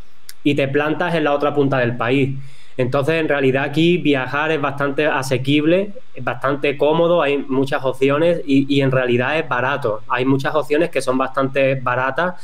y 0.42 0.56
te 0.56 0.66
plantas 0.66 1.14
en 1.14 1.22
la 1.22 1.34
otra 1.34 1.54
punta 1.54 1.78
del 1.78 1.96
país. 1.96 2.36
Entonces, 2.76 3.16
en 3.16 3.28
realidad 3.28 3.64
aquí 3.64 3.98
viajar 3.98 4.50
es 4.50 4.60
bastante 4.60 5.06
asequible, 5.06 5.92
es 6.14 6.24
bastante 6.24 6.76
cómodo, 6.76 7.22
hay 7.22 7.38
muchas 7.38 7.84
opciones 7.84 8.40
y, 8.46 8.80
en 8.80 8.90
realidad 8.90 9.38
es 9.38 9.48
barato. 9.48 10.02
Hay 10.08 10.24
muchas 10.24 10.54
opciones 10.54 10.90
que 10.90 11.02
son 11.02 11.18
bastante 11.18 11.74
baratas. 11.76 12.34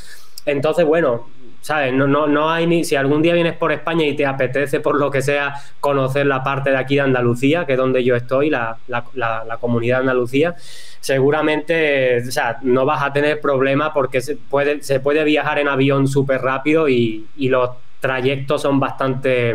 Entonces, 0.45 0.85
bueno, 0.85 1.29
¿sabes? 1.63 1.93
No, 1.93 2.07
no, 2.07 2.27
no 2.27 2.51
hay 2.51 2.67
ni. 2.67 2.85
Si 2.85 2.95
algún 2.97 3.23
día 3.23 3.35
vienes 3.35 3.57
por 3.57 3.73
España 3.73 4.07
y 4.07 4.15
te 4.15 4.27
apetece, 4.27 4.81
por 4.81 4.99
lo 4.99 5.11
que 5.11 5.23
sea, 5.23 5.55
conocer 5.81 6.27
la 6.27 6.43
parte 6.43 6.71
de 6.71 6.77
aquí 6.77 6.97
de 6.97 7.03
Andalucía, 7.03 7.67
que 7.67 7.73
es 7.73 7.79
donde 7.79 8.05
yo 8.05 8.15
estoy, 8.15 8.51
la, 8.51 8.79
comunidad 9.61 9.97
de 9.99 10.01
Andalucía, 10.03 10.55
seguramente, 11.01 12.23
o 12.29 12.31
sea, 12.31 12.59
no 12.63 12.85
vas 12.85 13.03
a 13.03 13.13
tener 13.13 13.41
problema 13.41 13.93
porque 13.93 14.21
se 14.21 14.37
puede, 14.37 14.83
se 14.83 15.01
puede 15.01 15.25
viajar 15.25 15.59
en 15.59 15.69
avión 15.69 16.07
súper 16.07 16.43
rápido 16.43 16.89
y, 16.89 17.27
y 17.37 17.49
los 17.49 17.71
trayectos 18.01 18.63
son 18.63 18.79
bastante 18.79 19.55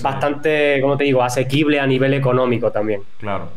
bastante, 0.00 0.78
como 0.80 0.96
te 0.96 1.04
digo, 1.04 1.22
asequible 1.22 1.80
a 1.80 1.86
nivel 1.86 2.14
económico 2.14 2.70
también. 2.70 3.02
Claro. 3.18 3.48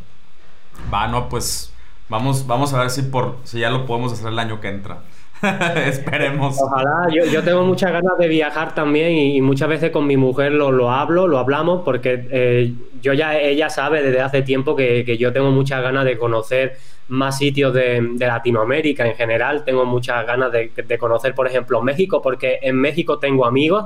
Va, 0.94 1.08
no, 1.08 1.30
pues 1.30 1.74
vamos, 2.10 2.46
vamos 2.48 2.74
a 2.74 2.80
ver 2.80 2.89
si, 2.89 3.04
por, 3.04 3.38
si 3.44 3.60
ya 3.60 3.70
lo 3.70 3.86
podemos 3.86 4.13
hacer 4.13 4.27
el 4.27 4.39
año 4.39 4.60
que 4.60 4.70
entra. 4.70 5.00
Esperemos. 5.86 6.58
Ojalá, 6.60 7.08
yo, 7.10 7.44
tengo 7.44 7.63
muchas 7.63 7.92
ganas 7.92 8.18
de 8.18 8.27
viajar 8.27 8.74
también 8.74 9.12
y, 9.12 9.42
muchas 9.42 9.70
veces 9.70 9.92
con 9.92 10.08
mi 10.08 10.18
mujer 10.18 10.51
lo, 10.54 10.72
lo 10.72 10.92
hablo, 10.92 11.27
lo 11.27 11.38
hablamos, 11.38 11.84
porque 11.84 12.27
eh, 12.32 12.74
yo 13.01 13.13
ya, 13.13 13.38
ella 13.38 13.70
sabe 13.70 14.01
desde 14.01 14.22
hace 14.22 14.42
tiempo 14.42 14.75
que, 14.75 15.18
yo 15.18 15.34
tengo 15.34 15.51
muchas 15.51 15.82
ganas 15.82 16.06
de 16.06 16.18
conocer 16.18 16.77
más 17.10 17.38
sitios 17.38 17.74
de, 17.74 18.01
Latinoamérica 18.18 19.06
en 19.06 19.15
general, 19.15 19.63
tengo 19.63 19.86
muchas 19.86 20.25
ganas 20.25 20.51
de, 20.51 20.72
de, 20.75 20.98
conocer, 20.98 21.36
por 21.36 21.48
ejemplo, 21.48 21.82
México, 21.82 22.22
porque 22.22 22.60
en 22.62 22.77
México 22.77 23.20
tengo 23.20 23.46
amigos 23.46 23.86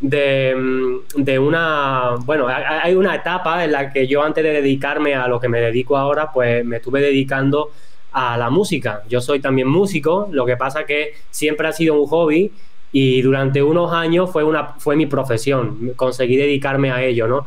de, 0.00 1.00
de, 1.14 1.38
una, 1.38 2.16
bueno, 2.24 2.48
hay 2.48 2.94
una 2.94 3.14
etapa 3.14 3.64
en 3.64 3.72
la 3.72 3.92
que 3.92 4.06
yo 4.06 4.22
antes 4.22 4.42
de 4.42 4.52
dedicarme 4.52 5.14
a 5.14 5.28
lo 5.28 5.38
que 5.38 5.48
me 5.48 5.60
dedico 5.60 5.96
ahora, 5.96 6.32
pues 6.32 6.64
me 6.64 6.76
estuve 6.76 7.00
dedicando 7.00 7.70
a 8.12 8.36
la 8.36 8.50
música. 8.50 9.02
Yo 9.08 9.20
soy 9.20 9.40
también 9.40 9.68
músico, 9.68 10.28
lo 10.32 10.46
que 10.46 10.56
pasa 10.56 10.84
que 10.84 11.14
siempre 11.30 11.68
ha 11.68 11.72
sido 11.72 12.00
un 12.00 12.06
hobby 12.06 12.50
y 12.92 13.22
durante 13.22 13.62
unos 13.62 13.92
años 13.92 14.30
fue, 14.30 14.42
una, 14.42 14.74
fue 14.78 14.96
mi 14.96 15.06
profesión, 15.06 15.92
conseguí 15.96 16.36
dedicarme 16.36 16.90
a 16.90 17.02
ello, 17.02 17.28
¿no? 17.28 17.44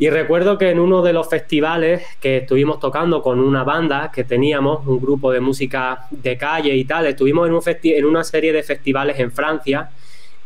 Y 0.00 0.10
recuerdo 0.10 0.58
que 0.58 0.70
en 0.70 0.78
uno 0.78 1.02
de 1.02 1.12
los 1.12 1.28
festivales 1.28 2.04
que 2.20 2.38
estuvimos 2.38 2.78
tocando 2.78 3.20
con 3.20 3.40
una 3.40 3.64
banda 3.64 4.12
que 4.12 4.22
teníamos, 4.22 4.86
un 4.86 5.00
grupo 5.00 5.32
de 5.32 5.40
música 5.40 6.06
de 6.10 6.38
calle 6.38 6.72
y 6.76 6.84
tal, 6.84 7.06
estuvimos 7.06 7.48
en, 7.48 7.54
un 7.54 7.62
en 7.66 8.04
una 8.04 8.22
serie 8.22 8.52
de 8.52 8.62
festivales 8.62 9.18
en 9.18 9.32
Francia 9.32 9.90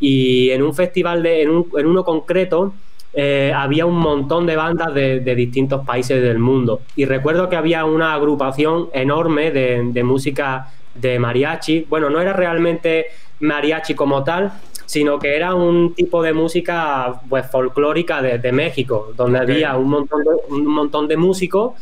y 0.02 0.50
en 0.50 0.62
un 0.62 0.74
festival, 0.74 1.22
de, 1.22 1.42
en, 1.42 1.50
uno 1.50 2.04
concreto, 2.04 2.74
eh, 3.14 3.52
había 3.54 3.86
un 3.86 3.96
montón 3.96 4.46
de 4.46 4.56
bandas 4.56 4.92
de, 4.92 5.34
distintos 5.34 5.86
países 5.86 6.20
del 6.20 6.38
mundo. 6.38 6.80
Y 6.96 7.04
recuerdo 7.04 7.48
que 7.48 7.56
había 7.56 7.84
una 7.84 8.12
agrupación 8.12 8.88
enorme 8.92 9.50
de, 9.52 9.80
de 9.92 10.02
música 10.02 10.72
de 10.94 11.18
mariachi. 11.18 11.86
Bueno, 11.88 12.10
no 12.10 12.20
era 12.20 12.32
realmente 12.32 13.06
mariachi 13.40 13.94
como 13.94 14.24
tal, 14.24 14.52
sino 14.86 15.18
que 15.18 15.36
era 15.36 15.54
un 15.54 15.94
tipo 15.94 16.22
de 16.22 16.32
música 16.32 17.20
pues 17.28 17.50
folclórica 17.50 18.20
de, 18.20 18.52
México, 18.52 19.12
donde 19.16 19.38
había 19.38 19.76
un 19.76 19.88
montón 19.88 20.22
de, 20.22 20.30
un 20.48 20.66
montón 20.66 21.08
de 21.08 21.16
músicos 21.16 21.72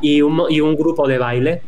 y 0.00 0.22
un, 0.22 0.42
y 0.48 0.60
un, 0.60 0.76
grupo 0.76 1.06
de 1.06 1.18
baile. 1.18 1.62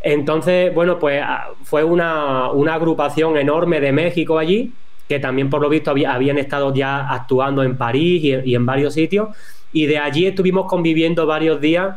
Entonces, 0.00 0.72
bueno, 0.74 0.98
pues 0.98 1.20
ah, 1.24 1.48
fue 1.64 1.82
una, 1.82 2.46
agrupación 2.46 3.36
enorme 3.38 3.80
de 3.80 3.90
México 3.90 4.38
allí, 4.38 4.72
que 5.08 5.18
también 5.18 5.50
por 5.50 5.60
lo 5.60 5.68
visto 5.68 5.90
habían 5.90 6.38
estado 6.38 6.74
ya 6.74 7.08
actuando 7.08 7.62
en 7.62 7.76
París 7.76 8.42
y, 8.44 8.54
en 8.54 8.66
varios 8.66 8.94
sitios, 8.94 9.28
y 9.72 9.86
de 9.86 9.98
allí 9.98 10.26
estuvimos 10.26 10.66
conviviendo 10.66 11.26
varios 11.26 11.60
días 11.60 11.96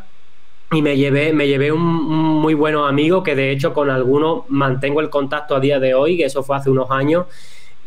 y 0.71 0.81
me 0.81 0.97
llevé, 0.97 1.31
me 1.31 1.47
llevé 1.47 1.71
un, 1.71 1.81
muy 1.81 2.53
buenos 2.53 2.89
amigos 2.89 3.23
que 3.23 3.35
de 3.35 3.51
hecho 3.51 3.73
con 3.73 3.89
algunos 3.89 4.49
mantengo 4.49 4.99
el 4.99 5.09
contacto 5.09 5.55
a 5.55 5.59
día 5.59 5.79
de 5.79 5.93
hoy, 5.93 6.17
que 6.17 6.25
eso 6.25 6.43
fue 6.43 6.57
hace 6.57 6.69
unos 6.69 6.91
años, 6.91 7.25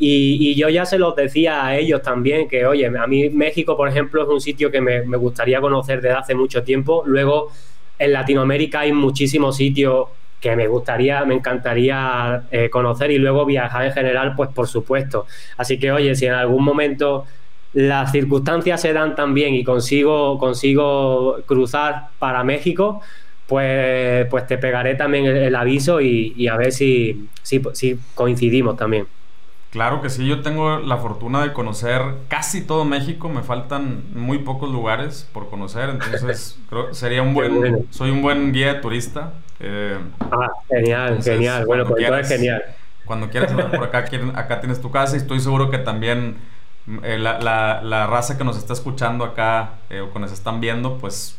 y, 0.03 0.55
yo 0.55 0.71
ya 0.71 0.87
se 0.87 0.99
los 0.99 1.15
decía 1.15 1.67
a 1.67 1.77
ellos 1.77 2.01
también, 2.01 2.49
que 2.49 2.65
oye, 2.65 2.87
a 2.87 3.07
mí 3.07 3.29
México, 3.29 3.77
por 3.77 3.87
ejemplo, 3.87 4.23
es 4.23 4.29
un 4.29 4.41
sitio 4.41 4.71
que 4.71 4.81
me, 4.81 5.03
gustaría 5.03 5.61
conocer 5.61 6.01
desde 6.01 6.17
hace 6.17 6.35
mucho 6.35 6.63
tiempo. 6.63 7.03
Luego, 7.05 7.53
en 7.99 8.15
Latinoamérica 8.15 8.81
hay 8.81 8.93
muchísimos 8.93 9.57
sitios 9.57 10.09
que 10.41 10.57
me 10.57 10.67
gustaría, 10.69 11.25
me 11.25 11.35
encantaría 11.35 12.43
eh, 12.51 12.71
conocer 12.71 13.11
y 13.11 13.19
luego 13.19 13.45
viajar 13.45 13.85
en 13.85 13.93
general, 13.93 14.35
pues 14.37 14.51
por 14.51 14.67
supuesto. 14.67 15.27
Así 15.57 15.79
que, 15.79 15.93
oye, 15.93 16.15
si 16.15 16.27
en 16.27 16.33
algún 16.33 16.65
momento 16.65 17.27
las 17.73 18.11
circunstancias 18.11 18.81
se 18.81 18.93
dan 18.93 19.15
también 19.15 19.55
y 19.55 19.63
consigo, 19.63 20.39
consigo 20.39 21.39
cruzar 21.47 22.09
para 22.19 22.43
México, 22.43 23.01
pues, 23.47 24.27
pues 24.29 24.47
te 24.47 24.59
pegaré 24.59 24.95
también 24.95 25.27
el, 25.27 25.55
aviso 25.55 26.01
y, 26.01 26.49
a 26.49 26.57
ver 26.57 26.73
si, 26.73 27.29
si 27.43 27.99
coincidimos 28.15 28.77
también. 28.77 29.07
Claro 29.71 30.03
que 30.03 30.11
sí, 30.11 30.27
yo 30.27 30.41
tengo 30.43 30.81
la 30.81 30.97
fortuna 30.97 31.45
de 31.45 31.53
conocer 31.53 32.03
casi 32.27 32.63
todo 32.63 32.85
México, 32.85 33.29
me 33.29 33.43
faltan 33.43 34.03
muy 34.15 34.39
pocos 34.39 34.69
lugares 34.69 35.29
por 35.33 35.49
conocer, 35.49 35.91
entonces 35.91 36.59
creo 36.69 36.93
sería 36.93 37.23
un 37.23 37.35
buen, 37.35 37.87
soy 37.91 38.11
un 38.11 38.21
buen 38.21 38.53
guía 38.53 38.75
de 38.75 38.81
turista. 38.81 39.33
Eh, 39.61 39.99
ah, 40.21 40.49
genial, 40.69 41.23
genial, 41.23 41.67
bueno, 41.67 41.85
pues 41.85 42.09
es 42.09 42.29
genial. 42.29 42.65
Cuando 43.05 43.29
quieras 43.29 43.53
por 43.53 43.85
acá, 43.85 44.05
acá 44.35 44.61
tienes 44.61 44.81
tu 44.81 44.91
casa 44.91 45.17
y 45.17 45.19
estoy 45.19 45.41
seguro 45.41 45.71
que 45.71 45.79
también 45.79 46.37
eh, 47.03 47.19
la, 47.19 47.39
la, 47.83 48.07
raza 48.07 48.39
que 48.39 48.45
nos 48.45 48.57
está 48.57 48.73
escuchando 48.73 49.25
acá 49.25 49.75
eh, 49.91 50.01
o 50.01 50.13
que 50.13 50.19
nos 50.19 50.33
están 50.33 50.61
viendo, 50.61 50.97
pues 50.99 51.39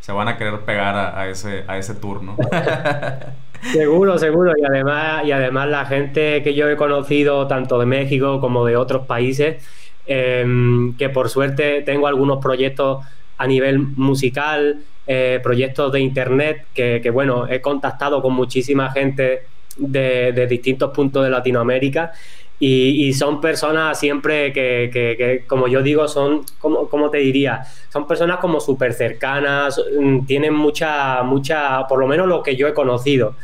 se 0.00 0.12
van 0.12 0.28
a 0.28 0.36
querer 0.36 0.60
pegar 0.60 0.96
a, 0.96 1.28
ese, 1.28 1.64
a 1.66 1.78
ese 1.78 1.94
tour, 1.94 2.22
¿no? 2.22 2.36
Seguro, 3.62 4.18
seguro. 4.18 4.52
Y 4.58 4.64
además, 4.64 5.24
y 5.24 5.30
además 5.30 5.68
la 5.68 5.84
gente 5.86 6.42
que 6.42 6.54
yo 6.54 6.68
he 6.68 6.76
conocido, 6.76 7.46
tanto 7.46 7.78
de 7.78 7.86
México 7.86 8.40
como 8.40 8.66
de 8.66 8.76
otros 8.76 9.06
países, 9.06 9.64
em, 10.06 10.96
que 10.96 11.08
por 11.08 11.28
suerte 11.28 11.82
tengo 11.82 12.08
algunos 12.08 12.42
proyectos 12.42 13.04
a 13.38 13.46
nivel 13.46 13.78
musical, 13.78 14.82
eh, 15.06 15.40
proyectos 15.42 15.92
de 15.92 16.00
internet, 16.00 16.66
que, 16.74 17.10
bueno, 17.12 17.48
he 17.48 17.60
contactado 17.60 18.22
con 18.22 18.34
muchísima 18.34 18.90
gente 18.90 19.42
de, 19.76 20.46
distintos 20.48 20.90
puntos 20.90 21.24
de 21.24 21.30
Latinoamérica. 21.30 22.12
Y, 22.58 23.12
son 23.14 23.40
personas 23.40 23.98
siempre 23.98 24.52
que, 24.52 25.44
como 25.48 25.66
yo 25.66 25.82
digo, 25.82 26.06
son, 26.06 26.44
como, 26.60 26.88
como 26.88 27.10
te 27.10 27.18
diría, 27.18 27.64
son 27.92 28.06
personas 28.06 28.38
como 28.38 28.60
súper 28.60 28.92
cercanas, 28.92 29.82
mm, 29.98 30.24
tienen 30.26 30.54
mucha, 30.54 31.24
mucha, 31.24 31.86
por 31.88 31.98
lo 31.98 32.06
menos 32.06 32.28
lo 32.28 32.42
que 32.42 32.54
yo 32.54 32.68
he 32.68 32.72
conocido 32.72 33.34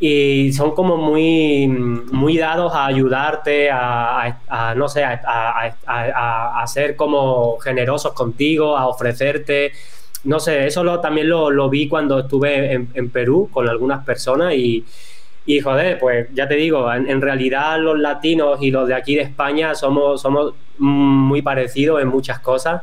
y 0.00 0.52
son 0.52 0.74
como 0.74 0.96
muy, 0.96 1.66
muy 1.66 2.36
dados 2.36 2.72
a 2.72 2.86
ayudarte, 2.86 3.68
a, 3.70 4.74
no 4.76 4.88
sé, 4.88 5.04
a, 5.04 6.64
ser 6.66 6.94
como 6.94 7.58
generosos 7.58 8.12
contigo, 8.12 8.76
a 8.76 8.86
ofrecerte. 8.86 9.72
No 10.24 10.38
sé, 10.38 10.66
eso 10.66 10.84
lo, 10.84 11.00
también 11.00 11.28
lo, 11.28 11.68
vi 11.68 11.88
cuando 11.88 12.20
estuve 12.20 12.72
en, 12.72 13.10
Perú 13.10 13.48
con 13.52 13.68
algunas 13.68 14.04
personas 14.04 14.54
y, 14.54 14.84
y 15.46 15.60
joder, 15.60 15.98
pues 15.98 16.28
ya 16.32 16.46
te 16.46 16.54
digo, 16.54 16.92
en, 16.92 17.20
realidad 17.20 17.80
los 17.80 17.98
latinos 17.98 18.62
y 18.62 18.70
los 18.70 18.86
de 18.86 18.94
aquí 18.94 19.16
de 19.16 19.22
España 19.22 19.74
somos, 19.74 20.22
somos 20.22 20.54
muy 20.78 21.42
parecidos 21.42 22.00
en 22.00 22.08
muchas 22.08 22.38
cosas. 22.38 22.82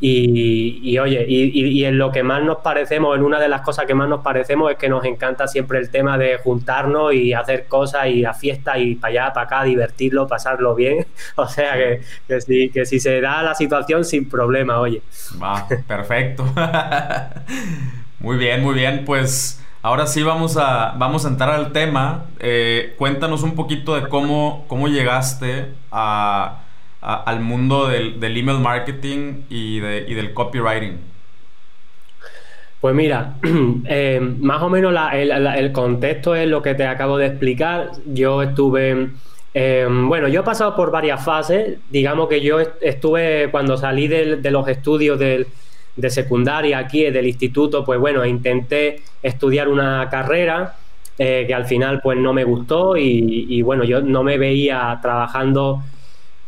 Y, 0.00 0.98
oye, 0.98 1.24
y, 1.28 1.84
en 1.84 1.98
lo 1.98 2.10
que 2.10 2.22
más 2.22 2.42
nos 2.42 2.58
parecemos, 2.58 3.16
en 3.16 3.22
una 3.22 3.40
de 3.40 3.48
las 3.48 3.62
cosas 3.62 3.86
que 3.86 3.94
más 3.94 4.08
nos 4.08 4.20
parecemos 4.20 4.70
es 4.70 4.76
que 4.76 4.88
nos 4.88 5.04
encanta 5.04 5.46
siempre 5.46 5.78
el 5.78 5.88
tema 5.88 6.18
de 6.18 6.36
juntarnos 6.38 7.14
y 7.14 7.32
hacer 7.32 7.66
cosas 7.66 8.08
y 8.08 8.24
a 8.24 8.34
fiesta 8.34 8.76
y 8.76 8.96
para 8.96 9.10
allá, 9.10 9.32
para 9.32 9.46
acá, 9.46 9.64
divertirlo, 9.64 10.26
pasarlo 10.26 10.74
bien. 10.74 11.06
O 11.36 11.48
sea 11.48 11.74
que, 11.74 12.00
que, 12.28 12.40
si, 12.40 12.70
que 12.70 12.86
si 12.86 13.00
se 13.00 13.20
da 13.20 13.42
la 13.42 13.54
situación 13.54 14.04
sin 14.04 14.28
problema, 14.28 14.78
oye. 14.78 15.02
Va, 15.42 15.66
perfecto. 15.86 16.44
muy 18.20 18.36
bien, 18.36 18.62
muy 18.62 18.74
bien. 18.74 19.04
Pues 19.04 19.64
ahora 19.82 20.06
sí 20.06 20.22
vamos 20.22 20.56
a, 20.56 20.94
vamos 20.96 21.24
a 21.24 21.28
entrar 21.28 21.50
al 21.50 21.72
tema. 21.72 22.26
Eh, 22.40 22.94
cuéntanos 22.98 23.42
un 23.42 23.54
poquito 23.54 23.94
de 23.94 24.08
cómo, 24.08 24.64
cómo 24.68 24.88
llegaste 24.88 25.66
a 25.90 26.63
al 27.04 27.40
mundo 27.40 27.88
del, 27.88 28.36
email 28.36 28.60
marketing 28.60 29.42
y, 29.50 29.80
del 29.80 30.32
copywriting? 30.32 30.98
Pues 32.80 32.94
mira, 32.94 33.36
eh, 33.88 34.20
más 34.20 34.62
o 34.62 34.68
menos 34.68 34.94
el, 35.12 35.72
contexto 35.72 36.34
es 36.34 36.48
lo 36.48 36.62
que 36.62 36.74
te 36.74 36.86
acabo 36.86 37.18
de 37.18 37.26
explicar. 37.26 37.90
Yo 38.06 38.42
estuve, 38.42 39.10
eh, 39.54 39.86
bueno, 39.88 40.28
yo 40.28 40.40
he 40.40 40.44
pasado 40.44 40.74
por 40.74 40.90
varias 40.90 41.24
fases. 41.24 41.78
Digamos 41.90 42.28
que 42.28 42.40
yo 42.40 42.58
estuve 42.80 43.48
cuando 43.50 43.76
salí 43.76 44.08
de, 44.08 44.50
los 44.50 44.68
estudios 44.68 45.18
de 45.18 46.10
secundaria 46.10 46.78
aquí, 46.78 47.04
del 47.10 47.26
instituto, 47.26 47.84
pues 47.84 48.00
bueno, 48.00 48.24
intenté 48.24 49.02
estudiar 49.22 49.68
una 49.68 50.08
carrera 50.10 50.76
eh, 51.16 51.44
que 51.46 51.54
al 51.54 51.64
final 51.64 52.00
pues 52.02 52.18
no 52.18 52.32
me 52.32 52.42
gustó 52.42 52.96
y, 52.96 53.46
y, 53.48 53.62
bueno, 53.62 53.84
yo 53.84 54.02
no 54.02 54.24
me 54.24 54.36
veía 54.36 54.98
trabajando 55.00 55.80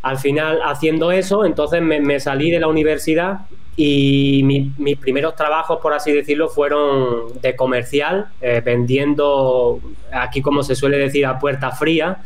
al 0.07 0.19
final, 0.19 0.61
haciendo 0.65 1.11
eso, 1.11 1.45
entonces 1.45 1.83
me, 1.83 2.21
salí 2.21 2.53
de 2.53 2.61
la 2.61 2.69
universidad 2.69 3.41
y 3.77 4.43
mis 4.45 4.97
primeros 4.99 5.35
trabajos, 5.35 5.81
por 5.83 5.93
así 5.93 6.13
decirlo, 6.13 6.49
fueron 6.49 7.41
de 7.43 7.57
comercial, 7.57 8.29
eh, 8.41 8.63
vendiendo, 8.65 9.81
aquí 10.13 10.41
como 10.43 10.63
se 10.63 10.77
suele 10.77 10.97
decir, 10.97 11.27
a 11.27 11.41
puerta 11.41 11.73
fría. 11.73 12.19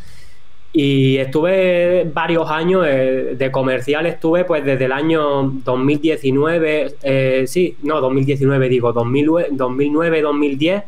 Y 0.75 1.17
estuve 1.17 2.05
varios 2.13 2.51
años 2.51 2.85
eh, 2.87 3.35
de 3.35 3.51
comercial, 3.51 4.05
estuve 4.05 4.45
pues 4.45 4.63
desde 4.63 4.85
el 4.85 4.93
año 4.93 5.45
2019, 5.65 6.97
eh, 7.03 7.45
sí, 7.47 7.79
no, 7.83 8.01
2019 8.03 8.69
digo, 8.69 8.93
2009, 8.93 10.21
2010. 10.21 10.83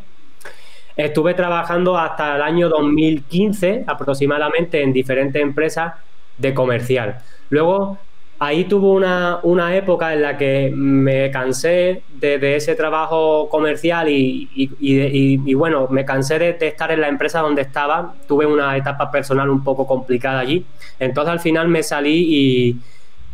Estuve 0.94 1.32
trabajando 1.32 1.96
hasta 1.96 2.36
el 2.36 2.42
año 2.42 2.68
2015 2.68 3.84
aproximadamente 3.86 4.82
en 4.82 4.92
diferentes 4.92 5.40
empresas 5.40 5.94
de 6.38 6.54
comercial. 6.54 7.18
Luego, 7.50 7.98
ahí 8.42 8.64
tuvo 8.64 8.92
una, 8.92 9.38
una 9.44 9.76
época 9.76 10.12
en 10.12 10.22
la 10.22 10.36
que 10.36 10.72
me 10.74 11.30
cansé 11.30 12.02
de, 12.14 12.56
ese 12.56 12.74
trabajo 12.74 13.48
comercial 13.48 14.08
y, 14.08 14.48
y, 14.52 15.54
bueno, 15.54 15.86
me 15.90 16.04
cansé 16.04 16.38
de, 16.38 16.66
estar 16.66 16.90
en 16.90 17.00
la 17.00 17.08
empresa 17.08 17.40
donde 17.40 17.62
estaba. 17.62 18.14
Tuve 18.26 18.46
una 18.46 18.76
etapa 18.76 19.10
personal 19.12 19.48
un 19.48 19.62
poco 19.62 19.86
complicada 19.86 20.40
allí. 20.40 20.64
Entonces 20.98 21.32
al 21.32 21.40
final 21.40 21.68
me 21.68 21.84
salí 21.84 22.80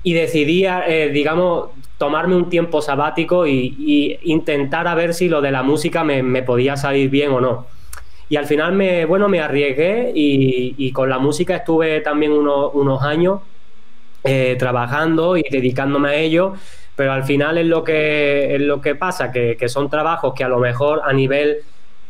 y, 0.02 0.12
decidí, 0.12 0.66
eh, 0.66 1.10
digamos, 1.12 1.70
tomarme 1.96 2.36
un 2.36 2.50
tiempo 2.50 2.82
sabático 2.82 3.46
y, 3.46 4.18
intentar 4.24 4.88
a 4.88 4.94
ver 4.94 5.14
si 5.14 5.28
lo 5.28 5.40
de 5.40 5.52
la 5.52 5.62
música 5.62 6.04
me 6.04 6.42
podía 6.42 6.76
salir 6.76 7.08
bien 7.08 7.30
o 7.30 7.40
no. 7.40 7.77
Y 8.28 8.36
al 8.36 8.46
final 8.46 8.72
me, 8.72 9.04
bueno, 9.04 9.28
me 9.28 9.40
arriesgué 9.40 10.12
y, 10.14 10.92
con 10.92 11.08
la 11.08 11.18
música 11.18 11.56
estuve 11.56 12.00
también 12.00 12.32
unos 12.32 13.02
años 13.02 13.40
eh, 14.24 14.56
trabajando 14.58 15.36
y 15.36 15.44
dedicándome 15.50 16.08
a 16.10 16.14
ello, 16.14 16.54
pero 16.94 17.12
al 17.12 17.24
final 17.24 17.56
es 17.58 17.66
lo 17.66 17.84
que, 17.84 18.54
es 18.56 18.60
lo 18.60 18.80
que 18.80 18.94
pasa, 18.94 19.32
que, 19.32 19.56
son 19.68 19.88
trabajos 19.88 20.34
que 20.34 20.44
a 20.44 20.48
lo 20.48 20.58
mejor 20.58 21.02
a 21.04 21.12
nivel 21.12 21.58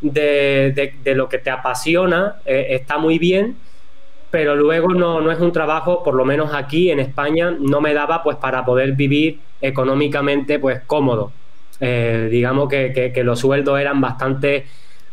de, 0.00 0.92
lo 1.14 1.28
que 1.28 1.38
te 1.38 1.50
apasiona 1.50 2.36
eh, 2.44 2.68
está 2.70 2.98
muy 2.98 3.18
bien, 3.18 3.56
pero 4.30 4.56
luego 4.56 4.88
no, 4.94 5.20
no 5.20 5.30
es 5.30 5.38
un 5.38 5.52
trabajo, 5.52 6.02
por 6.02 6.14
lo 6.14 6.24
menos 6.24 6.52
aquí 6.52 6.90
en 6.90 7.00
España, 7.00 7.54
no 7.58 7.80
me 7.80 7.94
daba 7.94 8.22
pues 8.22 8.36
para 8.36 8.64
poder 8.64 8.92
vivir 8.92 9.38
económicamente 9.60 10.58
pues 10.58 10.80
cómodo. 10.86 11.32
Eh, 11.80 12.28
digamos 12.30 12.68
que, 12.68 13.12
los 13.24 13.38
sueldos 13.38 13.78
eran 13.78 14.00
bastante 14.00 14.66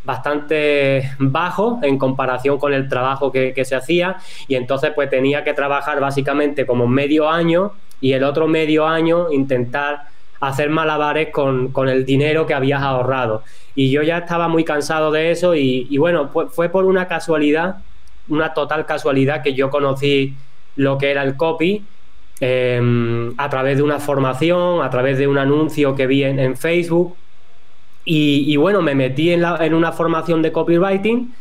bastante 0.06 1.10
bajos 1.18 1.82
en 1.82 1.98
comparación 1.98 2.58
con 2.58 2.72
el 2.72 2.88
trabajo 2.88 3.30
que, 3.32 3.64
se 3.66 3.74
hacía 3.74 4.16
y 4.46 4.54
entonces 4.54 4.92
pues 4.94 5.10
tenía 5.10 5.42
que 5.42 5.52
trabajar 5.52 5.98
básicamente 6.00 6.64
como 6.64 6.86
medio 6.86 7.28
año 7.28 7.72
y 8.00 8.12
el 8.12 8.22
otro 8.22 8.46
medio 8.46 8.86
año 8.86 9.32
intentar 9.32 10.04
hacer 10.40 10.70
malabares 10.70 11.30
con, 11.30 11.72
el 11.88 12.04
dinero 12.04 12.46
que 12.46 12.54
habías 12.54 12.82
ahorrado. 12.82 13.42
Y 13.74 13.90
yo 13.90 14.02
ya 14.02 14.18
estaba 14.18 14.48
muy 14.48 14.64
cansado 14.64 15.10
de 15.10 15.32
eso 15.32 15.54
y, 15.54 15.96
bueno, 15.98 16.30
fue, 16.50 16.68
por 16.68 16.84
una 16.84 17.08
casualidad, 17.08 17.78
una 18.28 18.54
total 18.54 18.86
casualidad 18.86 19.42
que 19.42 19.54
yo 19.54 19.70
conocí 19.70 20.34
lo 20.76 20.98
que 20.98 21.10
era 21.10 21.22
el 21.22 21.36
copy 21.36 21.84
em, 22.40 23.34
a 23.38 23.48
través 23.48 23.78
de 23.78 23.82
una 23.82 23.98
formación, 23.98 24.82
a 24.82 24.90
través 24.90 25.18
de 25.18 25.26
un 25.26 25.38
anuncio 25.38 25.94
que 25.96 26.06
vi 26.06 26.22
en, 26.22 26.56
Facebook. 26.56 27.16
Y, 28.08 28.56
bueno, 28.56 28.82
me 28.82 28.94
metí 28.94 29.32
en, 29.32 29.44
en, 29.44 29.74
una 29.74 29.90
formación 29.90 30.40
de 30.40 30.52
copywriting. 30.52 31.34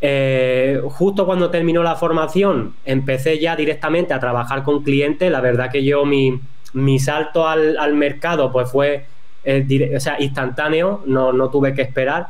Eh, 0.00 0.80
justo 0.84 1.26
cuando 1.26 1.50
terminó 1.50 1.82
la 1.82 1.96
formación, 1.96 2.74
empecé 2.84 3.40
ya 3.40 3.56
directamente 3.56 4.14
a 4.14 4.20
trabajar 4.20 4.62
con 4.62 4.84
clientes. 4.84 5.30
La 5.32 5.40
verdad 5.40 5.70
que 5.70 5.82
yo 5.82 6.04
mi, 6.06 6.40
mi 6.74 7.00
salto 7.00 7.48
al, 7.48 7.94
mercado 7.94 8.52
pues 8.52 8.70
fue 8.70 9.06
eh, 9.44 9.96
sea, 9.98 10.20
instantáneo, 10.20 11.02
no, 11.06 11.32
no, 11.32 11.50
tuve 11.50 11.74
que 11.74 11.82
esperar. 11.82 12.28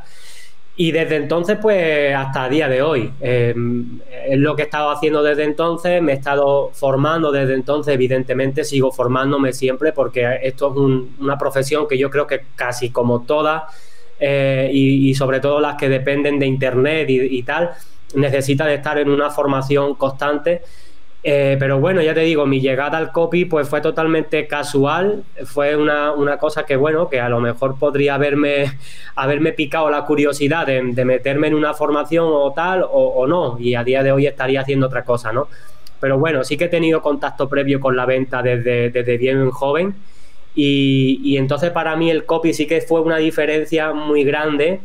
Y 0.79 0.91
desde 0.91 1.15
entonces, 1.15 1.57
pues 1.59 2.13
hasta 2.15 2.47
día 2.47 2.69
de 2.69 2.83
hoy. 2.83 3.11
Em, 3.19 3.99
es 4.27 4.37
lo 4.37 4.55
que 4.55 4.61
he 4.61 4.65
estado 4.65 4.91
haciendo 4.91 5.23
desde 5.23 5.43
entonces, 5.43 6.01
me 6.03 6.11
he 6.11 6.15
estado 6.15 6.69
formando 6.71 7.31
desde 7.31 7.55
entonces, 7.55 7.95
evidentemente 7.95 8.63
sigo 8.63 8.91
formándome 8.91 9.53
siempre 9.53 9.91
porque 9.91 10.39
esto 10.43 10.71
es 10.71 10.77
una 11.19 11.37
profesión 11.37 11.87
que 11.87 11.97
yo 11.97 12.11
creo 12.11 12.27
que 12.27 12.41
casi 12.55 12.91
como 12.91 13.23
todas, 13.23 13.63
eh, 14.19 14.69
y, 14.71 15.13
sobre 15.15 15.39
todo 15.39 15.59
las 15.59 15.77
que 15.77 15.89
dependen 15.89 16.37
de 16.37 16.45
Internet 16.45 17.09
y, 17.09 17.21
y 17.21 17.43
tal, 17.43 17.71
necesita 18.13 18.65
de 18.65 18.75
estar 18.75 18.99
en 18.99 19.09
una 19.09 19.31
formación 19.31 19.95
constante 19.95 20.61
eh, 21.23 21.57
pero 21.59 21.79
bueno, 21.79 22.01
ya 22.01 22.13
te 22.13 22.21
digo, 22.21 22.45
mi 22.45 22.61
llegada 22.61 22.97
al 22.97 23.11
copy 23.11 23.45
pues 23.45 23.67
fue 23.67 23.81
totalmente 23.81 24.47
casual, 24.47 25.23
fue 25.45 25.75
una, 25.75 26.37
cosa 26.37 26.65
que 26.65 26.75
bueno, 26.75 27.09
que 27.09 27.19
a 27.19 27.27
lo 27.27 27.39
mejor 27.39 27.77
podría 27.79 28.15
haberme, 28.15 28.77
haberme 29.15 29.51
picado 29.51 29.89
la 29.89 30.05
curiosidad 30.05 30.67
de, 30.67 30.81
meterme 30.81 31.47
en 31.47 31.55
una 31.55 31.73
formación 31.73 32.27
o 32.29 32.53
tal, 32.53 32.85
o, 32.89 33.25
no, 33.27 33.57
y 33.59 33.75
a 33.75 33.83
día 33.83 34.03
de 34.03 34.11
hoy 34.11 34.27
estaría 34.27 34.61
haciendo 34.61 34.87
otra 34.87 35.03
cosa, 35.03 35.33
¿no? 35.33 35.47
Pero 35.99 36.19
bueno, 36.19 36.43
sí 36.43 36.57
que 36.57 36.65
he 36.65 36.69
tenido 36.69 37.01
contacto 37.01 37.49
previo 37.49 37.79
con 37.79 37.95
la 37.95 38.05
venta 38.05 38.43
desde, 38.43 38.91
desde 38.91 39.17
bien 39.17 39.49
joven, 39.49 39.95
y, 40.55 41.19
y 41.23 41.37
entonces 41.37 41.71
para 41.71 41.95
mí 41.95 42.09
el 42.09 42.25
copy 42.25 42.53
sí 42.53 42.67
que 42.67 42.81
fue 42.81 43.01
una 43.01 43.17
diferencia 43.17 43.93
muy 43.93 44.23
grande 44.23 44.81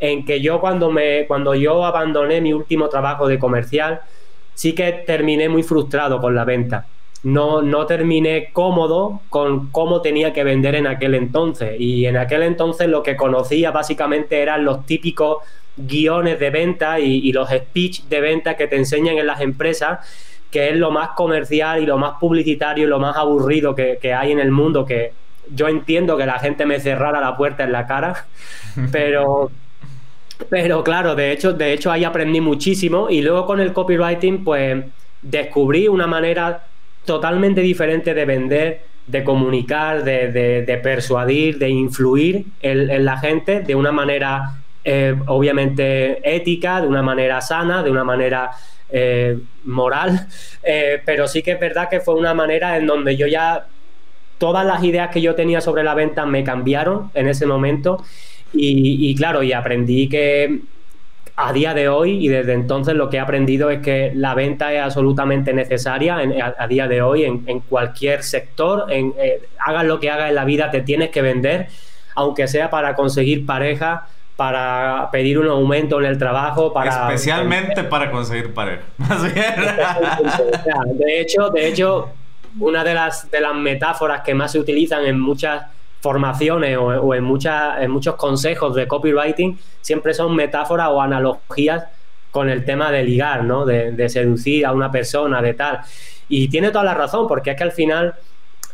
en 0.00 0.24
que 0.24 0.40
yo 0.40 0.60
cuando, 0.60 0.90
me, 0.90 1.26
cuando 1.26 1.54
yo 1.54 1.84
abandoné 1.84 2.40
mi 2.40 2.52
último 2.52 2.88
trabajo 2.88 3.28
de 3.28 3.38
comercial, 3.38 4.00
sí 4.54 4.74
que 4.74 4.92
terminé 4.92 5.48
muy 5.48 5.62
frustrado 5.62 6.20
con 6.20 6.34
la 6.34 6.44
venta. 6.44 6.86
No, 7.22 7.60
no 7.60 7.84
terminé 7.84 8.48
cómodo 8.52 9.20
con 9.28 9.70
cómo 9.70 10.00
tenía 10.00 10.32
que 10.32 10.42
vender 10.42 10.74
en 10.74 10.86
aquel 10.86 11.14
entonces. 11.14 11.78
Y 11.78 12.06
en 12.06 12.16
aquel 12.16 12.42
entonces 12.42 12.88
lo 12.88 13.02
que 13.02 13.16
conocía 13.16 13.70
básicamente 13.70 14.40
eran 14.40 14.64
los 14.64 14.86
típicos 14.86 15.38
guiones 15.76 16.38
de 16.38 16.50
venta 16.50 16.98
y, 16.98 17.32
los 17.32 17.50
speech 17.50 18.04
de 18.04 18.20
venta 18.20 18.56
que 18.56 18.66
te 18.66 18.76
enseñan 18.76 19.18
en 19.18 19.26
las 19.26 19.40
empresas, 19.40 19.98
que 20.50 20.70
es 20.70 20.76
lo 20.76 20.90
más 20.90 21.10
comercial 21.10 21.82
y 21.82 21.86
lo 21.86 21.98
más 21.98 22.14
publicitario 22.18 22.84
y 22.84 22.88
lo 22.88 22.98
más 22.98 23.16
aburrido 23.16 23.74
que, 23.74 23.98
que 24.00 24.14
hay 24.14 24.32
en 24.32 24.40
el 24.40 24.50
mundo, 24.50 24.84
que 24.84 25.12
yo 25.54 25.68
entiendo 25.68 26.16
que 26.16 26.26
la 26.26 26.38
gente 26.38 26.66
me 26.66 26.80
cerrara 26.80 27.20
la 27.20 27.36
puerta 27.36 27.64
en 27.64 27.72
la 27.72 27.86
cara, 27.86 28.26
pero 28.92 29.50
pero 30.48 30.82
claro, 30.82 31.14
de 31.14 31.32
hecho, 31.32 31.52
de 31.52 31.72
hecho 31.72 31.90
ahí 31.90 32.04
aprendí 32.04 32.40
muchísimo 32.40 33.08
y 33.10 33.22
luego 33.22 33.46
con 33.46 33.60
el 33.60 33.72
copywriting 33.72 34.44
pues 34.44 34.84
descubrí 35.22 35.88
una 35.88 36.06
manera 36.06 36.64
totalmente 37.04 37.60
diferente 37.60 38.14
de 38.14 38.24
vender, 38.24 38.82
de 39.06 39.24
comunicar, 39.24 40.04
de, 40.04 40.80
persuadir, 40.82 41.58
de 41.58 41.68
influir 41.68 42.44
en, 42.62 43.04
la 43.04 43.18
gente 43.18 43.60
de 43.60 43.74
una 43.74 43.92
manera 43.92 44.56
eh, 44.84 45.14
obviamente 45.26 46.20
ética, 46.36 46.80
de 46.80 46.86
una 46.86 47.02
manera 47.02 47.40
sana, 47.40 47.82
de 47.82 47.90
una 47.90 48.04
manera 48.04 48.50
eh, 48.90 49.38
moral, 49.64 50.26
eh, 50.62 51.02
pero 51.04 51.28
sí 51.28 51.42
que 51.42 51.52
es 51.52 51.60
verdad 51.60 51.88
que 51.88 52.00
fue 52.00 52.14
una 52.14 52.34
manera 52.34 52.76
en 52.76 52.86
donde 52.86 53.16
yo 53.16 53.26
ya 53.26 53.66
todas 54.38 54.64
las 54.64 54.82
ideas 54.82 55.10
que 55.10 55.20
yo 55.20 55.34
tenía 55.34 55.60
sobre 55.60 55.84
la 55.84 55.94
venta 55.94 56.24
me 56.24 56.42
cambiaron 56.42 57.10
en 57.14 57.28
ese 57.28 57.46
momento 57.46 58.02
y, 58.52 59.14
claro, 59.14 59.42
y 59.42 59.52
aprendí 59.52 60.08
que 60.08 60.60
a 61.36 61.52
día 61.52 61.72
de 61.72 61.88
hoy 61.88 62.24
y 62.24 62.28
desde 62.28 62.52
entonces 62.52 62.94
lo 62.94 63.08
que 63.08 63.16
he 63.16 63.20
aprendido 63.20 63.70
es 63.70 63.80
que 63.80 64.12
la 64.14 64.34
venta 64.34 64.72
es 64.74 64.82
absolutamente 64.82 65.54
necesaria 65.54 66.18
a, 66.58 66.66
día 66.66 66.86
de 66.86 67.00
hoy 67.02 67.24
en, 67.24 67.60
cualquier 67.60 68.22
sector. 68.22 68.86
En, 68.90 69.14
eh, 69.18 69.40
hagas 69.58 69.84
lo 69.84 70.00
que 70.00 70.10
hagas 70.10 70.28
en 70.28 70.34
la 70.34 70.44
vida, 70.44 70.70
te 70.70 70.82
tienes 70.82 71.10
que 71.10 71.22
vender, 71.22 71.68
aunque 72.14 72.46
sea 72.46 72.68
para 72.68 72.94
conseguir 72.94 73.46
pareja, 73.46 74.06
para 74.36 75.08
pedir 75.12 75.38
un 75.38 75.48
aumento 75.48 76.00
en 76.00 76.06
el 76.06 76.18
trabajo, 76.18 76.72
para... 76.72 77.08
Especialmente 77.08 77.84
para 77.84 78.10
conseguir 78.10 78.52
pareja. 78.52 78.82
de 80.94 81.20
hecho, 81.20 81.50
de 81.50 81.68
hecho, 81.68 82.10
una 82.58 82.84
de 82.84 82.94
las, 82.94 83.30
de 83.30 83.40
las 83.40 83.54
metáforas 83.54 84.22
que 84.22 84.34
más 84.34 84.52
se 84.52 84.58
utilizan 84.58 85.04
en 85.06 85.20
muchas 85.20 85.64
formaciones 86.00 86.76
o, 86.78 87.14
en, 87.14 87.24
muchos 87.24 88.14
consejos 88.16 88.74
de 88.74 88.88
copywriting 88.88 89.58
siempre 89.80 90.14
son 90.14 90.34
metáforas 90.34 90.88
o 90.90 91.00
analogías 91.00 91.84
con 92.30 92.48
el 92.48 92.64
tema 92.64 92.90
de 92.90 93.04
ligar, 93.04 93.44
¿no? 93.44 93.64
De, 93.64 94.08
seducir 94.08 94.64
a 94.64 94.72
una 94.72 94.90
persona, 94.90 95.42
de 95.42 95.54
tal. 95.54 95.80
Y 96.28 96.48
tiene 96.48 96.70
toda 96.70 96.84
la 96.84 96.94
razón, 96.94 97.26
porque 97.26 97.50
es 97.50 97.56
que 97.56 97.64
al 97.64 97.72
final 97.72 98.14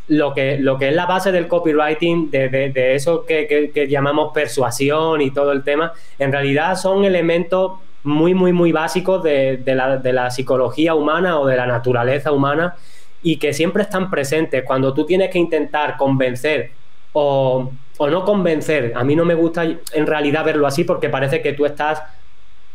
lo 0.08 0.34
que, 0.34 0.58
lo 0.58 0.78
que 0.78 0.88
es 0.88 0.94
la 0.94 1.06
base 1.06 1.32
del 1.32 1.48
copywriting, 1.48 2.30
de, 2.30 2.94
eso 2.94 3.24
que, 3.24 3.88
llamamos 3.88 4.32
persuasión 4.32 5.20
y 5.20 5.30
todo 5.30 5.52
el 5.52 5.64
tema, 5.64 5.92
en 6.18 6.32
realidad 6.32 6.76
son 6.76 7.04
elementos 7.04 7.72
muy, 8.04 8.34
muy, 8.34 8.52
muy 8.52 8.72
básicos 8.72 9.22
de 9.22 10.12
la 10.12 10.30
psicología 10.30 10.94
humana 10.94 11.40
o 11.40 11.46
de 11.46 11.56
la 11.56 11.66
naturaleza 11.66 12.30
humana 12.30 12.76
y 13.22 13.38
que 13.38 13.52
siempre 13.52 13.82
están 13.82 14.10
presentes. 14.10 14.62
Cuando 14.64 14.94
tú 14.94 15.04
tienes 15.04 15.30
que 15.30 15.38
intentar 15.38 15.96
convencer 15.96 16.70
o, 17.18 17.72
no 18.10 18.24
convencer. 18.24 18.92
A 18.94 19.02
mí 19.02 19.16
no 19.16 19.24
me 19.24 19.34
gusta 19.34 19.64
en 19.64 20.06
realidad 20.06 20.44
verlo 20.44 20.66
así 20.66 20.84
porque 20.84 21.08
parece 21.08 21.40
que 21.40 21.54
tú 21.54 21.64
estás 21.64 22.02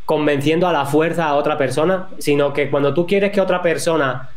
convenciendo 0.05 0.67
a 0.67 0.73
la 0.73 0.85
fuerza 0.85 1.27
a 1.27 1.35
otra 1.35 1.59
persona, 1.59 2.09
sino 2.17 2.51
que 2.51 2.71
cuando 2.71 2.91
tú 2.93 3.05
quieres 3.05 3.31
que 3.31 3.39
otra 3.39 3.61
persona 3.61 4.29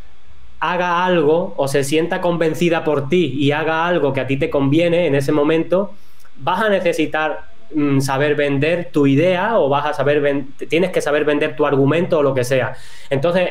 haga 0.61 1.07
algo 1.07 1.55
o 1.57 1.69
se 1.69 1.85
sienta 1.85 2.21
convencida 2.21 2.85
por 2.85 3.09
ti 3.09 3.35
y 3.39 3.53
haga 3.53 3.87
algo 3.87 4.13
que 4.13 4.21
a 4.21 4.27
ti 4.27 4.37
te 4.37 4.51
conviene 4.51 5.07
en 5.07 5.15
ese 5.15 5.33
momento, 5.33 5.95
vas 6.37 6.63
a 6.63 6.69
necesitar 6.69 7.49
mm, 7.75 8.01
saber 8.01 8.35
vender 8.35 8.91
tu 8.93 9.07
idea 9.07 9.59
o 9.59 9.71
vas 9.71 9.87
a 9.87 9.95
saber 9.95 10.45
tienes 10.69 10.91
que 10.91 11.01
saber 11.01 11.25
vender 11.25 11.57
tu 11.57 11.65
argumento 11.65 12.19
o 12.19 12.23
lo 12.23 12.35
que 12.35 12.45
sea. 12.45 12.75
Entonces, 13.09 13.49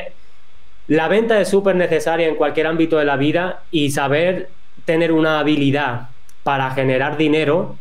la 0.86 1.08
venta 1.08 1.40
es 1.40 1.48
súper 1.48 1.74
necesaria 1.74 2.28
en 2.28 2.36
cualquier 2.36 2.68
ámbito 2.68 2.96
de 2.96 3.06
la 3.06 3.16
vida 3.16 3.64
y 3.72 3.90
saber 3.90 4.50
tener 4.84 5.10
una 5.10 5.40
habilidad 5.40 6.13
para 6.44 6.70
generar 6.70 7.16
dinero 7.16 7.76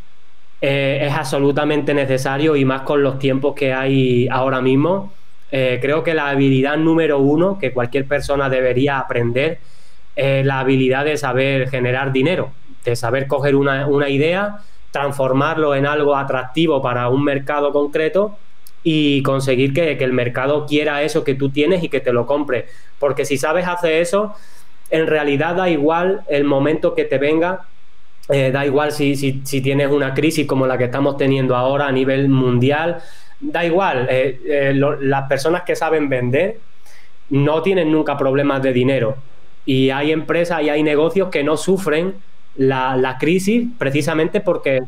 eh, 0.65 1.05
es 1.05 1.13
absolutamente 1.13 1.93
necesario 1.93 2.55
y 2.55 2.63
más 2.63 2.83
con 2.83 3.03
los 3.03 3.19
tiempos 3.19 3.53
que 3.53 3.73
hay 3.73 4.29
ahora 4.31 4.61
mismo. 4.61 5.11
Eh, 5.51 5.77
creo 5.81 6.03
que 6.03 6.13
la 6.13 6.29
habilidad 6.29 6.77
número 6.77 7.19
uno 7.19 7.59
que 7.59 7.73
cualquier 7.73 8.07
persona 8.07 8.49
debería 8.49 8.97
aprender 8.97 9.59
es 10.15 10.45
la 10.45 10.61
habilidad 10.61 11.03
de 11.03 11.17
saber 11.17 11.69
generar 11.69 12.13
dinero, 12.13 12.51
de 12.85 12.95
saber 12.95 13.27
coger 13.27 13.55
una, 13.57 14.09
idea, 14.09 14.59
transformarlo 14.91 15.75
en 15.75 15.85
algo 15.85 16.15
atractivo 16.15 16.81
para 16.81 17.09
un 17.09 17.25
mercado 17.25 17.73
concreto 17.73 18.37
y 18.83 19.21
conseguir 19.23 19.73
que, 19.73 19.97
que, 19.97 20.03
el 20.05 20.13
mercado 20.13 20.65
quiera 20.65 21.01
eso 21.01 21.25
que 21.25 21.35
tú 21.35 21.49
tienes 21.49 21.83
y 21.83 21.89
que 21.89 21.99
te 21.99 22.13
lo 22.13 22.25
compre. 22.25 22.67
Porque 22.99 23.25
si 23.25 23.37
sabes 23.37 23.67
hacer 23.67 23.93
eso, 23.93 24.33
en 24.91 25.07
realidad 25.07 25.55
da 25.55 25.69
igual 25.69 26.21
el 26.29 26.45
momento 26.45 26.95
que 26.95 27.03
te 27.03 27.17
venga, 27.17 27.65
eh, 28.29 28.51
da 28.51 28.65
igual 28.65 28.91
si, 28.91 29.15
si, 29.15 29.61
tienes 29.61 29.89
una 29.89 30.13
crisis 30.13 30.47
como 30.47 30.65
la 30.65 30.77
que 30.77 30.85
estamos 30.85 31.17
teniendo 31.17 31.55
ahora 31.55 31.87
a 31.87 31.91
nivel 31.91 32.29
mundial, 32.29 32.97
da 33.39 33.65
igual, 33.65 34.07
eh, 34.09 34.39
eh, 34.45 34.73
las 34.73 35.27
personas 35.27 35.63
que 35.63 35.75
saben 35.75 36.07
vender 36.09 36.59
no 37.29 37.61
tienen 37.61 37.91
nunca 37.91 38.17
problemas 38.17 38.61
de 38.61 38.73
dinero. 38.73 39.17
Y 39.65 39.89
hay 39.89 40.11
empresas 40.11 40.61
y 40.61 40.69
hay 40.69 40.83
negocios 40.83 41.29
que 41.29 41.43
no 41.43 41.57
sufren 41.57 42.15
la, 42.55 42.95
la 42.95 43.17
crisis 43.17 43.67
precisamente 43.77 44.41
porque 44.41 44.81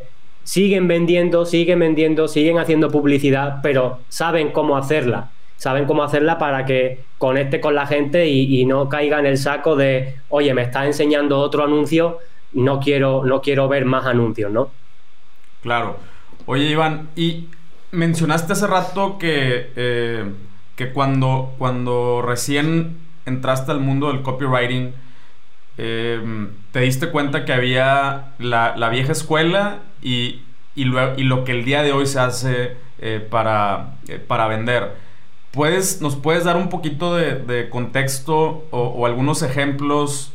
siguen 0.43 0.87
vendiendo, 0.87 1.45
siguen 1.45 1.79
vendiendo, 1.79 2.27
siguen 2.27 2.59
haciendo 2.59 2.89
publicidad, 2.89 3.59
pero 3.61 3.99
saben 4.09 4.51
cómo 4.51 4.77
hacerla. 4.77 5.31
Saben 5.57 5.85
cómo 5.85 6.03
hacerla 6.03 6.37
para 6.37 6.65
que 6.65 6.99
conecte 7.17 7.59
con 7.59 7.75
la 7.75 7.87
gente 7.87 8.27
y, 8.27 8.65
no 8.65 8.89
caiga 8.89 9.19
en 9.19 9.25
el 9.25 9.37
saco 9.37 9.75
de, 9.75 10.15
oye, 10.29 10.53
me 10.53 10.61
está 10.61 10.85
enseñando 10.85 11.39
otro 11.39 11.63
anuncio, 11.63 12.19
no 12.55 12.79
quiero, 12.79 13.23
no 13.25 13.41
quiero 13.41 13.67
ver 13.67 13.85
más 13.85 14.05
anuncios, 14.05 14.51
¿no? 14.51 14.71
Claro. 15.61 15.97
Oye, 16.45 16.69
Iván, 16.69 17.09
y 17.15 17.49
mencionaste 17.91 18.53
hace 18.53 18.67
rato 18.67 19.17
que, 19.17 19.71
eh, 19.75 20.31
que 20.75 20.91
cuando, 20.91 21.53
cuando 21.57 22.21
recién 22.21 22.97
entraste 23.25 23.71
al 23.71 23.79
mundo 23.79 24.07
del 24.07 24.21
copywriting, 24.21 24.93
eh, 25.77 26.47
te 26.71 26.79
diste 26.79 27.09
cuenta 27.09 27.43
que 27.45 27.53
había 27.53 28.33
la, 28.39 28.89
vieja 28.89 29.11
escuela 29.11 29.79
y, 30.01 30.41
y, 30.75 30.85
lo, 30.85 31.43
que 31.43 31.51
el 31.51 31.65
día 31.65 31.83
de 31.83 31.91
hoy 31.91 32.05
se 32.05 32.19
hace 32.19 32.77
eh, 32.99 33.25
para, 33.29 33.95
para 34.27 34.47
vender. 34.47 35.04
¿Puedes, 35.55 36.01
¿Nos 36.01 36.15
puedes 36.17 36.43
dar 36.43 36.57
un 36.57 36.69
poquito 36.69 37.15
de, 37.15 37.69
contexto 37.69 38.65
o, 38.71 39.05
algunos 39.05 39.41
ejemplos 39.41 40.33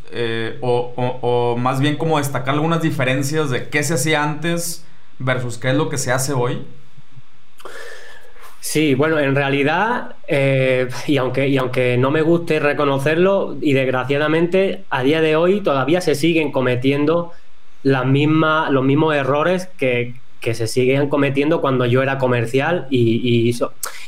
o, 0.61 0.93
o, 1.21 1.57
más 1.57 1.81
bien 1.81 1.97
como 1.97 2.19
destacar 2.19 2.55
algunas 2.55 2.83
diferencias 2.83 3.51
de 3.51 3.69
qué 3.69 3.83
se 3.83 3.95
hacía 3.95 4.25
antes 4.25 4.85
versus 5.19 5.59
qué 5.59 5.69
es 5.69 5.77
lo 5.77 5.89
que 5.89 5.99
se 5.99 6.11
hace 6.11 6.33
hoy? 6.33 6.63
Sí, 8.61 8.95
bueno, 8.95 9.19
en 9.19 9.35
realidad, 9.35 10.17
eh, 10.29 10.89
y, 11.07 11.17
aunque, 11.17 11.49
y 11.49 11.57
aunque 11.57 11.97
no 11.97 12.11
me 12.11 12.21
guste 12.21 12.61
reconocerlo, 12.61 13.57
y 13.61 13.73
desgraciadamente 13.73 14.85
a 14.91 15.03
día 15.03 15.21
de 15.21 15.37
hoy 15.37 15.61
todavía 15.61 16.01
se 16.01 16.15
siguen 16.15 16.53
cometiendo 16.53 17.33
las 17.83 18.05
los 18.05 18.85
mismos 18.85 19.15
errores 19.15 19.67
que, 19.79 20.15
se 20.55 20.67
siguen 20.67 21.09
cometiendo 21.09 21.61
cuando 21.61 21.87
yo 21.87 22.03
era 22.03 22.19
comercial 22.19 22.87
y, 22.91 23.55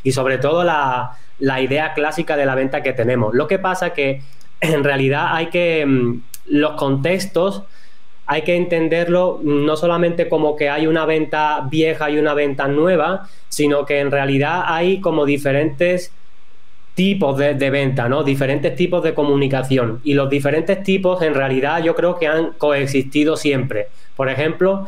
y, 0.03 0.13
sobre 0.13 0.39
todo 0.39 0.65
la, 0.65 1.19
la, 1.39 1.61
idea 1.61 1.93
clásica 1.95 2.37
de 2.37 2.47
la 2.47 2.55
venta 2.55 2.83
que 2.83 2.93
tenemos. 2.93 3.35
Lo 3.35 3.47
que 3.47 3.59
pasa 3.59 3.91
que 3.91 4.23
en 4.61 4.83
realidad 4.85 5.35
hay 5.35 5.47
que 5.47 5.85
mm, 5.87 6.23
los 6.47 6.73
contextos 6.73 7.63
hay 8.27 8.43
que 8.43 8.57
entenderlo 8.57 9.41
no 9.43 9.77
solamente 9.77 10.29
como 10.29 10.57
que 10.57 10.71
hay 10.71 10.87
una 10.87 11.05
venta 11.05 11.67
vieja 11.71 12.09
y 12.11 12.19
una 12.19 12.35
venta 12.35 12.69
nueva, 12.69 13.29
sino 13.49 13.85
que 13.85 14.01
en 14.01 14.11
realidad 14.11 14.63
hay 14.67 15.01
como 15.01 15.27
diferentes 15.27 16.13
tipos 16.95 17.39
de, 17.39 17.71
venta, 17.71 18.09
¿no? 18.09 18.23
Diferentes 18.23 18.77
tipos 18.77 19.03
de 19.03 19.15
comunicación. 19.15 20.01
Y 20.05 20.15
los 20.15 20.31
diferentes 20.31 20.83
tipos 20.83 21.23
en 21.23 21.35
realidad 21.35 21.83
yo 21.83 21.95
creo 21.95 22.19
que 22.19 22.29
han 22.29 22.53
coexistido 22.53 23.37
siempre. 23.37 23.89
Por 24.15 24.29
ejemplo, 24.29 24.87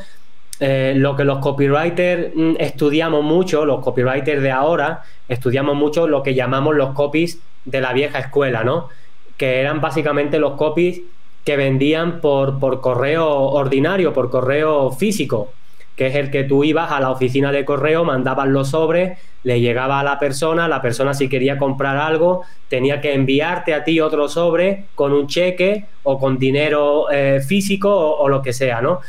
eh, 0.67 0.95
lo 0.97 1.15
que 1.15 1.25
los 1.25 1.41
copywriters 1.41 2.35
mm, 2.35 2.55
estudiamos 2.59 3.23
mucho, 3.23 3.67
los 3.67 3.81
copywriters 3.81 4.41
de 4.41 4.51
ahora, 4.51 5.03
estudiamos 5.29 5.77
mucho 5.77 6.09
lo 6.09 6.23
que 6.23 6.35
llamamos 6.35 6.75
los 6.75 6.95
copies 6.95 7.39
de 7.67 7.83
la 7.83 7.93
vieja 7.93 8.19
escuela, 8.19 8.65
¿no? 8.65 8.89
Que 9.37 9.61
eran 9.61 9.83
básicamente 9.83 10.39
los 10.39 10.53
copies 10.53 11.03
que 11.45 11.59
vendían 11.59 12.23
por, 12.23 12.59
por 12.59 12.81
correo 12.81 13.29
ordinario, 13.29 14.15
por 14.15 14.31
correo 14.31 14.91
físico, 14.91 15.53
que 15.97 16.07
es 16.07 16.15
el 16.15 16.31
que 16.31 16.45
tú 16.45 16.65
ibas 16.65 16.91
a 16.91 16.99
la 16.99 17.11
oficina 17.11 17.53
de 17.53 17.67
correo, 17.67 18.05
mandabas 18.05 18.49
los 18.49 18.71
sobres, 18.71 19.19
le 19.43 19.61
llegaba 19.61 20.01
a 20.01 20.03
la 20.03 20.19
persona, 20.19 20.67
la 20.67 20.81
persona 20.81 21.13
si 21.13 21.29
quería 21.29 21.59
comprar 21.59 21.99
algo 21.99 22.43
tenía 22.69 23.03
que 23.03 23.13
enviarte 23.13 23.75
a 23.75 23.85
ti 23.85 24.01
otro 24.01 24.29
sobre 24.29 24.87
con 24.95 25.13
un 25.13 25.27
cheque 25.27 25.85
o 26.05 26.19
con 26.19 26.39
dinero 26.39 27.11
eh, 27.11 27.41
físico 27.47 27.95
o, 27.95 28.29
lo 28.29 28.41
que 28.41 28.55
sea, 28.55 28.81
¿no? 28.81 29.01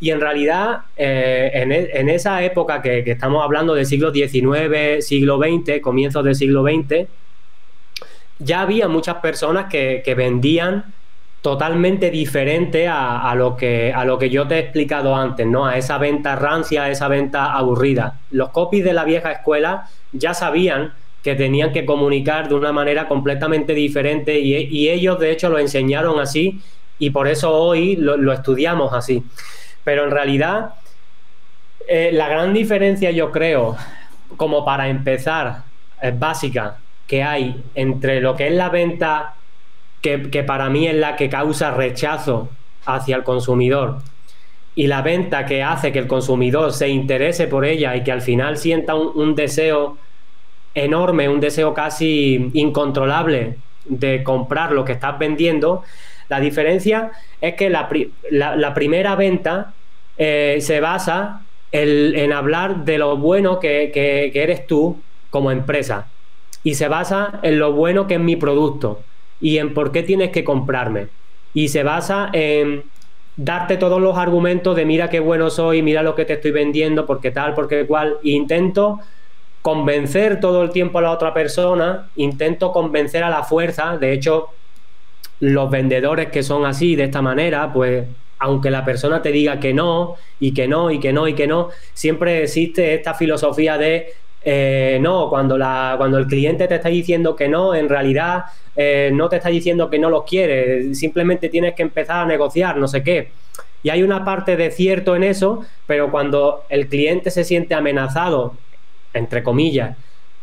Y 0.00 0.10
en 0.10 0.20
realidad, 0.20 0.80
eh, 0.96 1.50
e, 1.54 2.00
en, 2.00 2.08
esa 2.08 2.42
época 2.42 2.82
que, 2.82 2.98
estamos 3.06 3.42
hablando 3.42 3.74
del 3.74 3.86
siglo 3.86 4.12
XIX, 4.12 5.04
siglo 5.04 5.38
XX, 5.38 5.80
comienzos 5.80 6.24
del 6.24 6.34
siglo 6.34 6.64
XX, 6.64 7.06
ya 8.38 8.60
había 8.60 8.88
muchas 8.88 9.16
personas 9.16 9.66
que, 9.66 10.14
vendían 10.16 10.92
totalmente 11.42 12.10
diferente 12.10 12.88
a, 12.88 13.34
lo 13.36 13.56
que, 13.56 13.92
a 13.92 14.04
lo 14.04 14.18
que 14.18 14.30
yo 14.30 14.48
te 14.48 14.56
he 14.56 14.58
explicado 14.60 15.14
antes, 15.14 15.46
¿no? 15.46 15.66
A 15.66 15.76
esa 15.76 15.98
venta 15.98 16.36
rancia, 16.36 16.84
a 16.84 16.90
esa 16.90 17.08
venta 17.08 17.52
aburrida. 17.52 18.18
Los 18.30 18.48
copies 18.50 18.84
de 18.84 18.94
la 18.94 19.04
vieja 19.04 19.30
escuela 19.30 19.88
ya 20.12 20.32
sabían 20.32 20.94
que 21.24 21.34
tenían 21.34 21.72
que 21.72 21.86
comunicar 21.86 22.48
de 22.48 22.54
una 22.54 22.70
manera 22.70 23.08
completamente 23.08 23.72
diferente 23.72 24.38
y, 24.40 24.88
ellos 24.90 25.18
de 25.18 25.32
hecho 25.32 25.48
lo 25.48 25.58
enseñaron 25.58 26.20
así 26.20 26.60
y 26.98 27.10
por 27.10 27.26
eso 27.28 27.50
hoy 27.50 27.96
lo, 27.96 28.30
estudiamos 28.30 28.92
así. 28.92 29.24
Pero 29.84 30.04
en 30.04 30.10
realidad 30.10 30.74
eh, 31.86 32.10
la 32.12 32.28
gran 32.28 32.54
diferencia 32.54 33.10
yo 33.10 33.30
creo, 33.30 33.76
como 34.36 34.64
para 34.64 34.88
empezar, 34.88 35.62
es 36.00 36.18
básica, 36.18 36.78
que 37.06 37.22
hay 37.22 37.62
entre 37.74 38.20
lo 38.20 38.34
que 38.34 38.48
es 38.48 38.54
la 38.54 38.70
venta 38.70 39.34
que, 40.00 40.44
para 40.46 40.68
mí 40.68 40.86
es 40.86 40.94
la 40.94 41.16
que 41.16 41.30
causa 41.30 41.70
rechazo 41.70 42.50
hacia 42.84 43.16
el 43.16 43.24
consumidor 43.24 44.00
y 44.74 44.86
la 44.86 45.00
venta 45.00 45.46
que 45.46 45.62
hace 45.62 45.92
que 45.92 45.98
el 45.98 46.06
consumidor 46.06 46.72
se 46.72 46.88
interese 46.88 47.46
por 47.46 47.64
ella 47.64 47.96
y 47.96 48.04
que 48.04 48.12
al 48.12 48.20
final 48.20 48.58
sienta 48.58 48.94
un, 48.94 49.34
deseo 49.34 49.96
enorme, 50.74 51.28
un 51.28 51.40
deseo 51.40 51.72
casi 51.72 52.50
incontrolable 52.52 53.56
de 53.86 54.22
comprar 54.22 54.72
lo 54.72 54.84
que 54.84 54.92
estás 54.92 55.18
vendiendo, 55.18 55.84
la 56.28 56.40
diferencia 56.40 57.12
es 57.40 57.54
que 57.54 57.70
la, 57.70 57.88
primera 58.74 59.14
venta 59.16 59.74
eh, 60.16 60.58
se 60.60 60.80
basa 60.80 61.42
en, 61.72 62.32
hablar 62.32 62.84
de 62.84 62.98
lo 62.98 63.16
bueno 63.16 63.60
que, 63.60 63.90
que 63.92 64.42
eres 64.42 64.66
tú 64.66 65.00
como 65.30 65.50
empresa 65.50 66.08
y 66.64 66.74
se 66.74 66.88
basa 66.88 67.38
en 67.42 67.58
lo 67.58 67.72
bueno 67.72 68.06
que 68.06 68.14
es 68.14 68.20
mi 68.20 68.36
producto 68.36 69.02
y 69.40 69.58
en 69.58 69.74
por 69.74 69.92
qué 69.92 70.02
tienes 70.02 70.30
que 70.30 70.42
comprarme. 70.42 71.08
Y 71.52 71.68
se 71.68 71.82
basa 71.82 72.30
en 72.32 72.84
darte 73.36 73.76
todos 73.76 74.00
los 74.00 74.16
argumentos 74.16 74.74
de 74.74 74.86
mira 74.86 75.10
qué 75.10 75.20
bueno 75.20 75.50
soy, 75.50 75.82
mira 75.82 76.02
lo 76.02 76.14
que 76.14 76.24
te 76.24 76.32
estoy 76.34 76.50
vendiendo, 76.50 77.06
porque 77.06 77.30
tal, 77.30 77.54
porque 77.54 77.86
cual. 77.86 78.16
E 78.24 78.30
intento 78.30 79.00
convencer 79.60 80.40
todo 80.40 80.62
el 80.62 80.70
tiempo 80.70 80.98
a 80.98 81.02
la 81.02 81.10
otra 81.10 81.34
persona, 81.34 82.08
intento 82.16 82.72
convencer 82.72 83.22
a 83.22 83.30
la 83.30 83.42
fuerza. 83.42 83.98
De 83.98 84.12
hecho, 84.12 84.48
los 85.44 85.70
vendedores 85.70 86.30
que 86.30 86.42
son 86.42 86.64
así, 86.64 86.96
de 86.96 87.04
esta 87.04 87.20
manera, 87.20 87.70
pues 87.70 88.06
aunque 88.38 88.70
la 88.70 88.84
persona 88.84 89.20
te 89.20 89.30
diga 89.30 89.60
que 89.60 89.74
no, 89.74 90.16
y 90.40 90.54
que 90.54 90.66
no, 90.66 90.90
y 90.90 91.00
que 91.00 91.12
no, 91.12 91.28
y 91.28 91.34
que 91.34 91.46
no, 91.46 91.68
siempre 91.92 92.42
existe 92.42 92.94
esta 92.94 93.12
filosofía 93.12 93.76
de 93.76 94.14
eh, 94.42 94.98
no, 95.02 95.28
cuando, 95.28 95.58
la, 95.58 95.94
cuando 95.98 96.16
el 96.16 96.26
cliente 96.26 96.66
te 96.66 96.76
está 96.76 96.88
diciendo 96.88 97.36
que 97.36 97.48
no, 97.48 97.74
en 97.74 97.90
realidad 97.90 98.44
eh, 98.74 99.10
no 99.12 99.28
te 99.28 99.36
está 99.36 99.50
diciendo 99.50 99.90
que 99.90 99.98
no 99.98 100.08
lo 100.08 100.24
quiere, 100.24 100.94
simplemente 100.94 101.50
tienes 101.50 101.74
que 101.74 101.82
empezar 101.82 102.24
a 102.24 102.26
negociar, 102.26 102.78
no 102.78 102.88
sé 102.88 103.02
qué. 103.02 103.28
Y 103.82 103.90
hay 103.90 104.02
una 104.02 104.24
parte 104.24 104.56
de 104.56 104.70
cierto 104.70 105.14
en 105.14 105.24
eso, 105.24 105.60
pero 105.86 106.10
cuando 106.10 106.64
el 106.70 106.88
cliente 106.88 107.30
se 107.30 107.44
siente 107.44 107.74
amenazado, 107.74 108.54
entre 109.12 109.42
comillas, 109.42 109.96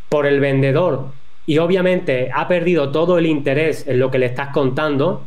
por 0.09 0.27
el 0.27 0.39
vendedor 0.39 1.07
y 1.45 1.57
obviamente 1.57 2.29
ha 2.33 2.47
perdido 2.47 2.91
todo 2.91 3.17
el 3.17 3.25
interés 3.25 3.87
en 3.87 3.99
lo 3.99 4.11
que 4.11 4.19
le 4.19 4.27
estás 4.27 4.49
contando 4.49 5.25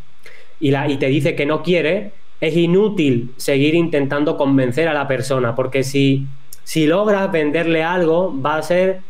y, 0.61 0.70
la, 0.70 0.88
y 0.88 0.96
te 0.96 1.07
dice 1.07 1.35
que 1.35 1.46
no 1.46 1.62
quiere, 1.62 2.12
es 2.40 2.57
inútil 2.57 3.33
seguir 3.37 3.74
intentando 3.74 4.37
convencer 4.37 4.88
a 4.88 4.94
la 4.94 5.09
persona, 5.09 5.55
porque 5.55 5.83
si 5.83 6.27
si 6.64 6.87
logras 6.87 7.31
venderle 7.31 7.85
algo, 7.85 8.35
va 8.40 8.57
a 8.57 8.62
ser 8.62 9.00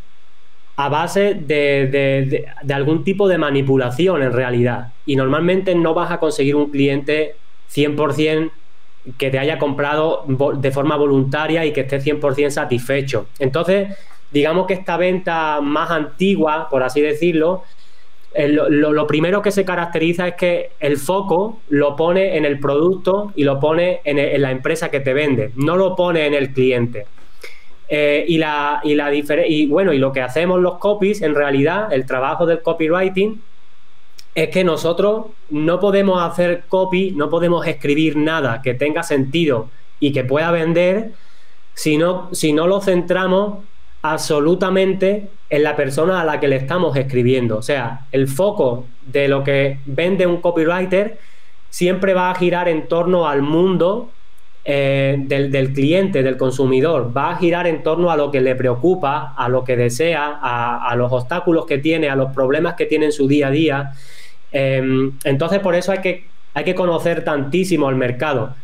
a 0.76 0.88
base 0.88 1.34
de, 1.34 2.46
algún 2.68 3.04
tipo 3.04 3.28
de 3.28 3.38
manipulación 3.38 4.22
en 4.22 4.32
realidad. 4.32 4.92
Y 5.06 5.14
normalmente 5.14 5.74
no 5.76 5.94
vas 5.94 6.10
a 6.10 6.18
conseguir 6.18 6.56
un 6.56 6.70
cliente 6.70 7.36
100% 7.72 8.50
que 9.18 9.30
te 9.30 9.38
haya 9.38 9.58
comprado 9.58 10.24
de 10.26 10.70
forma 10.72 10.96
voluntaria 10.96 11.64
y 11.64 11.72
que 11.72 11.82
esté 11.82 12.00
100% 12.00 12.50
satisfecho. 12.50 13.28
Entonces, 13.38 13.96
digamos 14.30 14.66
que 14.66 14.74
esta 14.74 14.96
venta 14.96 15.60
más 15.60 15.90
antigua, 15.90 16.68
por 16.70 16.82
así 16.82 17.00
decirlo, 17.00 17.62
eh, 18.34 18.48
lo, 18.48 19.06
primero 19.06 19.42
que 19.42 19.52
se 19.52 19.64
caracteriza 19.64 20.26
es 20.26 20.34
que 20.34 20.70
el 20.80 20.96
foco 20.96 21.60
lo 21.68 21.94
pone 21.94 22.36
en 22.36 22.44
el 22.44 22.58
producto 22.58 23.32
y 23.36 23.44
lo 23.44 23.60
pone 23.60 24.00
en 24.04 24.42
la 24.42 24.50
empresa 24.50 24.90
que 24.90 25.00
te 25.00 25.14
vende, 25.14 25.52
no 25.54 25.76
lo 25.76 25.94
pone 25.94 26.26
en 26.26 26.34
el 26.34 26.52
cliente. 26.52 27.06
Eh, 27.88 28.24
y, 28.26 28.38
la, 28.38 28.80
y, 28.82 28.94
la 28.94 29.14
y 29.14 29.66
bueno, 29.66 29.92
y 29.92 29.98
lo 29.98 30.12
que 30.12 30.20
hacemos 30.20 30.60
los 30.60 30.78
copies, 30.78 31.22
en 31.22 31.34
realidad, 31.34 31.92
el 31.92 32.06
trabajo 32.06 32.46
del 32.46 32.62
copywriting, 32.62 33.40
es 34.34 34.48
que 34.48 34.64
nosotros 34.64 35.26
no 35.50 35.78
podemos 35.78 36.20
hacer 36.20 36.64
copy, 36.66 37.12
no 37.12 37.30
podemos 37.30 37.66
escribir 37.66 38.16
nada 38.16 38.62
que 38.62 38.74
tenga 38.74 39.02
sentido 39.02 39.68
y 40.00 40.12
que 40.12 40.24
pueda 40.24 40.50
vender 40.50 41.12
si 41.74 41.98
si 42.32 42.52
no 42.52 42.66
lo 42.66 42.80
centramos 42.80 43.58
absolutamente 44.04 45.28
en 45.48 45.62
la 45.62 45.76
persona 45.76 46.20
a 46.20 46.24
la 46.26 46.38
que 46.38 46.46
le 46.46 46.56
estamos 46.56 46.94
escribiendo. 46.94 47.56
O 47.56 47.62
sea, 47.62 48.04
el 48.12 48.28
foco 48.28 48.84
de 49.06 49.28
lo 49.28 49.42
que 49.42 49.78
vende 49.86 50.26
un 50.26 50.42
copywriter 50.42 51.18
siempre 51.70 52.12
va 52.12 52.30
a 52.30 52.34
girar 52.34 52.68
en 52.68 52.86
torno 52.86 53.26
al 53.26 53.40
mundo 53.40 54.10
eh, 54.66 55.16
del, 55.18 55.72
cliente, 55.72 56.22
del 56.22 56.36
consumidor, 56.36 57.16
va 57.16 57.30
a 57.30 57.36
girar 57.36 57.66
en 57.66 57.82
torno 57.82 58.10
a 58.10 58.16
lo 58.18 58.30
que 58.30 58.42
le 58.42 58.54
preocupa, 58.54 59.32
a 59.38 59.48
lo 59.48 59.64
que 59.64 59.74
desea, 59.74 60.38
a, 60.42 60.94
los 60.96 61.10
obstáculos 61.10 61.64
que 61.64 61.78
tiene, 61.78 62.10
a 62.10 62.14
los 62.14 62.30
problemas 62.34 62.74
que 62.74 62.84
tiene 62.84 63.06
en 63.06 63.12
su 63.12 63.26
día 63.26 63.48
a 63.48 63.50
día. 63.50 63.92
Em, 64.52 65.12
entonces, 65.24 65.60
por 65.60 65.74
eso 65.74 65.92
hay 65.92 66.02
que, 66.02 66.26
hay 66.52 66.64
que 66.64 66.74
conocer 66.74 67.24
tantísimo 67.24 67.88
al 67.88 67.96
mercado. 67.96 68.54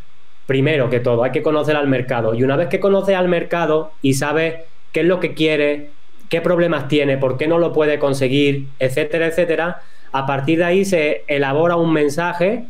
Primero 0.46 0.90
que 0.90 1.00
todo, 1.00 1.24
hay 1.24 1.30
que 1.30 1.42
conocer 1.42 1.76
al 1.76 1.88
mercado. 1.88 2.34
Y 2.34 2.42
una 2.42 2.56
vez 2.56 2.68
que 2.68 2.78
conoces 2.78 3.16
al 3.16 3.28
mercado 3.28 3.92
y 4.02 4.12
sabes 4.14 4.56
qué 4.92 5.00
es 5.00 5.06
lo 5.06 5.20
que 5.20 5.34
quiere, 5.34 5.90
qué 6.28 6.40
problemas 6.40 6.88
tiene, 6.88 7.18
por 7.18 7.36
qué 7.36 7.48
no 7.48 7.58
lo 7.58 7.72
puede 7.72 7.98
conseguir, 7.98 8.68
etcétera, 8.78 9.26
etcétera, 9.26 9.82
a 10.12 10.26
partir 10.26 10.58
de 10.58 10.64
ahí 10.64 10.84
se 10.84 11.24
elabora 11.26 11.76
un 11.76 11.92
mensaje 11.92 12.64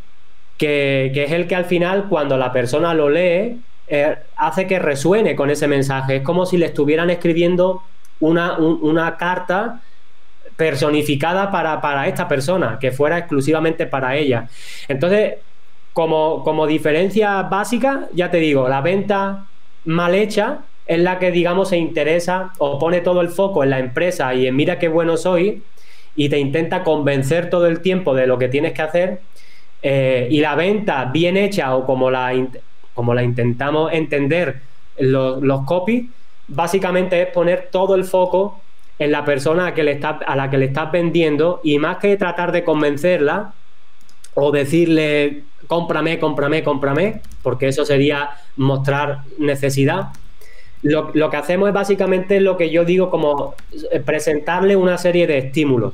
que, 0.58 1.10
es 1.14 1.32
el 1.32 1.46
que 1.46 1.56
al 1.56 1.64
final, 1.64 2.06
cuando 2.08 2.36
la 2.36 2.52
persona 2.52 2.92
lo 2.92 3.08
lee, 3.08 3.60
eh, 3.88 4.16
hace 4.36 4.66
que 4.66 4.78
resuene 4.78 5.34
con 5.34 5.48
ese 5.48 5.66
mensaje. 5.66 6.16
Es 6.16 6.22
como 6.22 6.44
si 6.44 6.58
le 6.58 6.66
estuvieran 6.66 7.08
escribiendo 7.08 7.82
una, 8.20 8.58
una 8.58 9.16
carta 9.16 9.80
personificada 10.56 11.50
para, 11.50 11.80
para, 11.80 12.06
esta 12.06 12.28
persona, 12.28 12.78
que 12.78 12.92
fuera 12.92 13.16
exclusivamente 13.16 13.86
para 13.86 14.16
ella. 14.16 14.48
Entonces, 14.88 15.36
como, 15.94 16.44
como 16.44 16.66
diferencia 16.66 17.42
básica, 17.42 18.08
ya 18.12 18.30
te 18.30 18.36
digo, 18.36 18.68
la 18.68 18.82
venta 18.82 19.46
mal 19.86 20.14
hecha 20.14 20.58
es 20.90 20.98
la 20.98 21.20
que, 21.20 21.30
digamos, 21.30 21.68
se 21.68 21.76
interesa 21.76 22.50
o 22.58 22.76
pone 22.80 23.00
todo 23.00 23.20
el 23.20 23.28
foco 23.28 23.62
en 23.62 23.70
la 23.70 23.78
empresa 23.78 24.34
y 24.34 24.48
en 24.48 24.56
mira 24.56 24.80
qué 24.80 24.88
bueno 24.88 25.16
soy 25.16 25.62
y 26.16 26.28
te 26.28 26.36
intenta 26.40 26.82
convencer 26.82 27.48
todo 27.48 27.68
el 27.68 27.80
tiempo 27.80 28.12
de 28.12 28.26
lo 28.26 28.38
que 28.38 28.48
tienes 28.48 28.72
que 28.72 28.82
hacer 28.82 29.20
eh, 29.82 30.26
y 30.32 30.40
la 30.40 30.56
venta 30.56 31.04
bien 31.04 31.36
hecha 31.36 31.76
o 31.76 31.86
como 31.86 32.10
la, 32.10 32.32
como 32.92 33.14
la 33.14 33.22
intentamos 33.22 33.92
entender 33.92 34.62
los, 34.98 35.40
los 35.40 35.64
copies, 35.64 36.06
básicamente 36.48 37.22
es 37.22 37.28
poner 37.28 37.68
todo 37.70 37.94
el 37.94 38.02
foco 38.02 38.60
en 38.98 39.12
la 39.12 39.24
persona 39.24 39.68
a, 39.68 39.74
que 39.74 39.84
le 39.84 40.00
a 40.02 40.34
la 40.34 40.50
que 40.50 40.58
le 40.58 40.64
estás 40.64 40.90
vendiendo 40.90 41.60
y 41.62 41.78
más 41.78 41.98
que 41.98 42.16
tratar 42.16 42.50
de 42.50 42.64
convencerla 42.64 43.52
o 44.34 44.50
decirle 44.50 45.44
cómprame, 45.68 46.18
cómprame, 46.18 46.64
cómprame, 46.64 47.20
porque 47.44 47.68
eso 47.68 47.84
sería 47.84 48.30
mostrar 48.56 49.20
necesidad. 49.38 50.08
Lo, 50.82 51.10
lo, 51.12 51.28
que 51.28 51.36
hacemos 51.36 51.68
es 51.68 51.74
básicamente 51.74 52.40
lo 52.40 52.56
que 52.56 52.70
yo 52.70 52.84
digo 52.84 53.10
como 53.10 53.54
presentarle 54.04 54.76
una 54.76 54.96
serie 54.96 55.26
de 55.26 55.38
estímulos. 55.38 55.92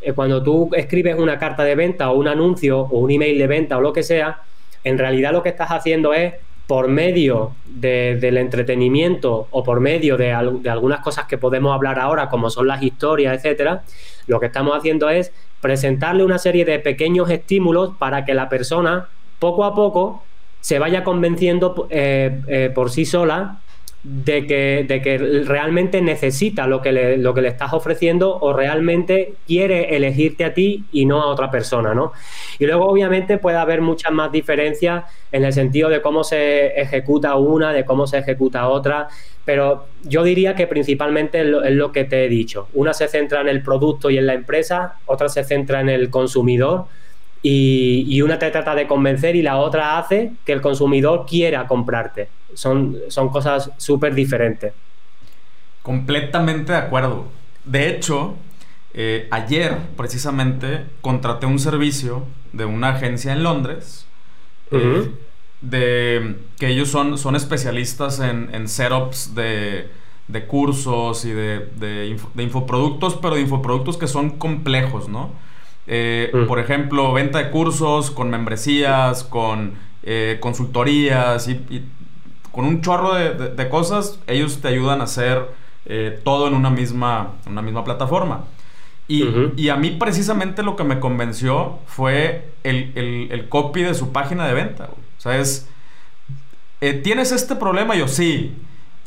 Eh, 0.00 0.12
cuando 0.12 0.42
tú 0.42 0.70
escribes 0.74 1.18
una 1.18 1.38
carta 1.38 1.64
de 1.64 1.74
venta 1.74 2.10
o 2.10 2.18
un 2.18 2.28
anuncio 2.28 2.80
o 2.80 2.98
un 2.98 3.10
email 3.10 3.38
de 3.38 3.46
venta 3.46 3.78
o 3.78 3.80
lo 3.80 3.92
que 3.92 4.02
sea, 4.02 4.42
en 4.84 4.98
realidad 4.98 5.32
lo 5.32 5.42
que 5.42 5.48
estás 5.48 5.70
haciendo 5.70 6.12
es 6.12 6.34
por 6.66 6.88
medio 6.88 7.52
del 7.64 8.36
entretenimiento 8.36 9.48
o 9.50 9.64
por 9.64 9.80
medio 9.80 10.18
de, 10.18 10.32
algunas 10.32 11.00
cosas 11.00 11.24
que 11.24 11.38
podemos 11.38 11.74
hablar 11.74 11.98
ahora, 11.98 12.28
como 12.28 12.50
son 12.50 12.66
las 12.66 12.82
historias, 12.82 13.34
etcétera, 13.34 13.84
lo 14.26 14.38
que 14.38 14.46
estamos 14.46 14.76
haciendo 14.76 15.08
es 15.08 15.32
presentarle 15.62 16.24
una 16.24 16.36
serie 16.36 16.66
de 16.66 16.78
pequeños 16.78 17.30
estímulos 17.30 17.96
para 17.98 18.26
que 18.26 18.34
la 18.34 18.50
persona 18.50 19.08
poco 19.38 19.64
a 19.64 19.74
poco 19.74 20.22
se 20.60 20.78
vaya 20.78 21.04
convenciendo 21.04 21.86
eh, 21.88 22.42
eh, 22.48 22.70
por 22.74 22.90
sí 22.90 23.06
sola 23.06 23.60
de 24.10 24.46
que, 24.46 24.86
de 24.88 25.02
que 25.02 25.18
realmente 25.18 26.00
necesita 26.00 26.66
lo 26.66 26.80
que, 26.80 26.92
le, 26.92 27.18
lo 27.18 27.34
que 27.34 27.42
le 27.42 27.48
estás 27.48 27.74
ofreciendo 27.74 28.38
o 28.40 28.54
realmente 28.54 29.34
quiere 29.46 29.94
elegirte 29.96 30.46
a 30.46 30.54
ti 30.54 30.86
y 30.92 31.04
no 31.04 31.20
a 31.20 31.26
otra 31.26 31.50
persona, 31.50 31.92
¿no? 31.92 32.12
Y 32.58 32.64
luego, 32.64 32.86
obviamente, 32.86 33.36
puede 33.36 33.58
haber 33.58 33.82
muchas 33.82 34.10
más 34.10 34.32
diferencias 34.32 35.04
en 35.30 35.44
el 35.44 35.52
sentido 35.52 35.90
de 35.90 36.00
cómo 36.00 36.24
se 36.24 36.80
ejecuta 36.80 37.34
una, 37.36 37.74
de 37.74 37.84
cómo 37.84 38.06
se 38.06 38.16
ejecuta 38.16 38.68
otra, 38.68 39.08
pero 39.44 39.84
yo 40.04 40.22
diría 40.22 40.54
que 40.54 40.66
principalmente 40.66 41.40
es 41.40 41.74
lo, 41.74 41.92
que 41.92 42.04
te 42.04 42.24
he 42.24 42.28
dicho. 42.30 42.68
Una 42.72 42.94
se 42.94 43.08
centra 43.08 43.42
en 43.42 43.48
el 43.48 43.62
producto 43.62 44.08
y 44.08 44.16
en 44.16 44.26
la 44.26 44.32
empresa, 44.32 44.94
otra 45.04 45.28
se 45.28 45.44
centra 45.44 45.82
en 45.82 45.90
el 45.90 46.08
consumidor. 46.08 46.86
Y, 47.42 48.04
y, 48.08 48.22
una 48.22 48.38
te 48.38 48.50
trata 48.50 48.74
de 48.74 48.86
convencer 48.86 49.36
y 49.36 49.42
la 49.42 49.58
otra 49.58 49.96
hace 49.96 50.32
que 50.44 50.52
el 50.52 50.60
consumidor 50.60 51.24
quiera 51.24 51.68
comprarte 51.68 52.28
son, 52.54 52.98
son 53.08 53.28
cosas 53.28 53.70
súper 53.76 54.14
diferentes. 54.14 54.72
Completamente 55.82 56.72
de 56.72 56.78
acuerdo. 56.78 57.26
De 57.64 57.88
hecho, 57.88 58.34
eh, 58.94 59.28
ayer 59.30 59.78
precisamente 59.96 60.84
contraté 61.00 61.46
un 61.46 61.58
servicio 61.58 62.24
de 62.52 62.64
una 62.64 62.90
agencia 62.90 63.32
en 63.32 63.42
Londres. 63.42 64.06
Eh, 64.70 65.10
de 65.60 66.36
que 66.58 66.68
ellos 66.68 66.88
son, 66.88 67.18
son 67.18 67.34
especialistas 67.34 68.20
en, 68.20 68.54
en 68.54 68.68
setups 68.68 69.34
de, 69.34 69.88
de, 70.28 70.46
cursos 70.46 71.24
y 71.24 71.30
de, 71.30 71.60
de, 71.76 72.42
infoproductos, 72.42 73.16
pero 73.16 73.34
de 73.34 73.40
infoproductos 73.40 73.96
que 73.96 74.06
son 74.06 74.38
complejos, 74.38 75.08
¿no? 75.08 75.32
Eh, 75.88 76.30
por 76.46 76.58
ejemplo, 76.60 77.12
venta 77.12 77.38
de 77.38 77.50
cursos 77.50 78.10
con 78.10 78.30
membresías, 78.30 79.24
con 79.24 79.88
consultorías 80.40 81.48
y, 81.48 81.84
con 82.58 82.64
un 82.64 82.80
chorro 82.80 83.14
de, 83.14 83.68
cosas, 83.68 84.18
ellos 84.26 84.60
te 84.60 84.66
ayudan 84.66 85.00
a 85.00 85.04
hacer 85.04 85.46
eh, 85.86 86.20
todo 86.24 86.48
en 86.48 86.54
una 86.54 86.70
misma, 86.70 87.34
una 87.46 87.62
misma 87.62 87.84
plataforma. 87.84 88.46
Y, 89.06 89.68
a 89.68 89.76
mí 89.76 89.92
precisamente 89.92 90.62
lo 90.62 90.74
que 90.74 90.82
me 90.84 90.98
convenció 91.00 91.78
fue 91.86 92.50
el, 92.64 93.46
copy 93.48 93.82
de 93.82 93.94
su 93.94 94.12
página 94.12 94.46
de 94.46 94.54
venta. 94.54 94.90
O 94.90 95.20
sea, 95.20 95.38
es, 95.38 95.68
eh, 96.80 96.94
¿tienes 96.94 97.32
este 97.32 97.54
problema? 97.54 97.94
Yo 97.94 98.08
sí. 98.08 98.54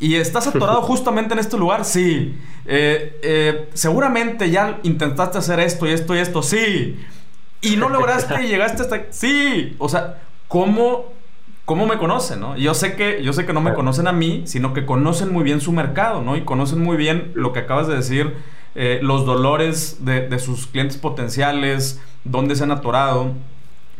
¿Y 0.02 0.16
estás 0.16 0.46
atorado 0.46 0.82
justamente 0.82 1.32
en 1.32 1.40
este 1.40 1.56
lugar? 1.56 1.84
Sí. 1.84 2.38
Eh, 2.66 3.68
seguramente 3.72 4.50
ya 4.50 4.80
intentaste 4.82 5.38
hacer 5.38 5.60
esto 5.60 5.86
y 5.86 5.92
esto 5.92 6.14
y 6.14 6.18
esto. 6.18 6.42
Sí. 6.42 6.98
Y 7.62 7.76
no 7.76 7.88
lograste 7.88 8.44
y 8.44 8.48
llegaste 8.48 8.82
hasta... 8.82 9.06
Sí. 9.10 9.76
O 9.78 9.88
sea, 9.88 10.18
¿cómo 10.48 11.12
cómo 11.64 11.86
me 11.86 11.98
conocen, 11.98 12.40
¿no? 12.40 12.56
Yo 12.56 12.74
sé 12.74 12.96
que 12.96 13.22
yo 13.22 13.32
sé 13.32 13.46
que 13.46 13.52
no 13.52 13.60
me 13.60 13.74
conocen 13.74 14.06
a 14.08 14.12
mí, 14.12 14.42
sino 14.46 14.74
que 14.74 14.84
conocen 14.84 15.32
muy 15.32 15.44
bien 15.44 15.60
su 15.60 15.72
mercado, 15.72 16.22
¿no? 16.22 16.36
Y 16.36 16.42
conocen 16.42 16.82
muy 16.82 16.96
bien 16.96 17.32
lo 17.34 17.52
que 17.52 17.60
acabas 17.60 17.86
de 17.86 17.96
decir, 17.96 18.34
eh, 18.74 19.00
los 19.02 19.24
dolores 19.26 20.04
de, 20.04 20.38
sus 20.38 20.66
clientes 20.66 20.96
potenciales, 20.96 22.00
dónde 22.24 22.56
se 22.56 22.64
han 22.64 22.72
atorado. 22.72 23.32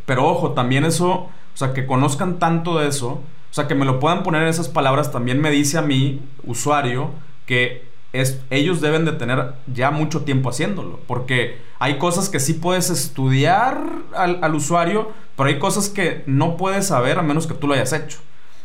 Pero 0.07 0.27
ojo, 0.27 0.53
también 0.53 0.85
eso, 0.85 1.11
o 1.11 1.31
sea, 1.55 1.73
que 1.73 1.87
conozcan 1.87 2.38
tanto 2.38 2.79
de 2.79 2.88
eso, 2.88 3.21
o 3.53 3.55
sea, 3.55 3.69
que 3.69 3.75
me 3.75 3.85
lo 3.85 4.01
puedan 4.01 4.23
poner 4.23 4.41
en 4.41 4.49
esas 4.49 4.71
palabras, 4.71 5.12
también 5.12 5.38
me 5.38 5.51
dice 5.51 5.77
a 5.77 5.83
mí, 5.83 6.23
usuario, 6.43 7.11
que 7.45 7.85
es, 8.15 8.41
ellos 8.49 8.81
deben 8.81 9.05
de 9.05 9.12
tener 9.12 9.53
ya 9.67 9.91
mucho 9.91 10.23
tiempo 10.23 10.49
haciéndolo, 10.49 11.01
porque 11.07 11.59
hay 11.79 11.99
cosas 11.99 12.31
que 12.31 12.41
sí 12.41 12.55
puedes 12.55 12.88
estudiar 12.88 13.79
al, 14.17 14.55
usuario, 14.55 15.12
pero 15.37 15.51
hay 15.51 15.59
cosas 15.59 15.91
que 15.91 16.23
no 16.25 16.57
puedes 16.57 16.87
saber 16.87 17.19
a 17.19 17.23
menos 17.23 17.47
que 17.47 17.53
tú 17.53 17.67
lo 17.67 17.75
hayas 17.75 17.93
hecho, 17.93 18.21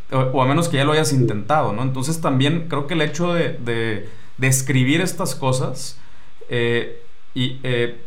o, 0.09 0.41
a 0.41 0.45
menos 0.45 0.69
que 0.69 0.77
ya 0.77 0.85
lo 0.85 0.93
hayas 0.93 1.11
intentado, 1.11 1.73
¿no? 1.73 1.81
Entonces 1.81 2.21
también 2.21 2.69
creo 2.69 2.87
que 2.87 2.93
el 2.93 3.01
hecho 3.01 3.33
de, 3.33 4.07
escribir 4.39 5.01
estas 5.01 5.35
cosas 5.35 5.99
eh, 6.47 7.03
y, 7.33 7.59
eh, 7.63 7.99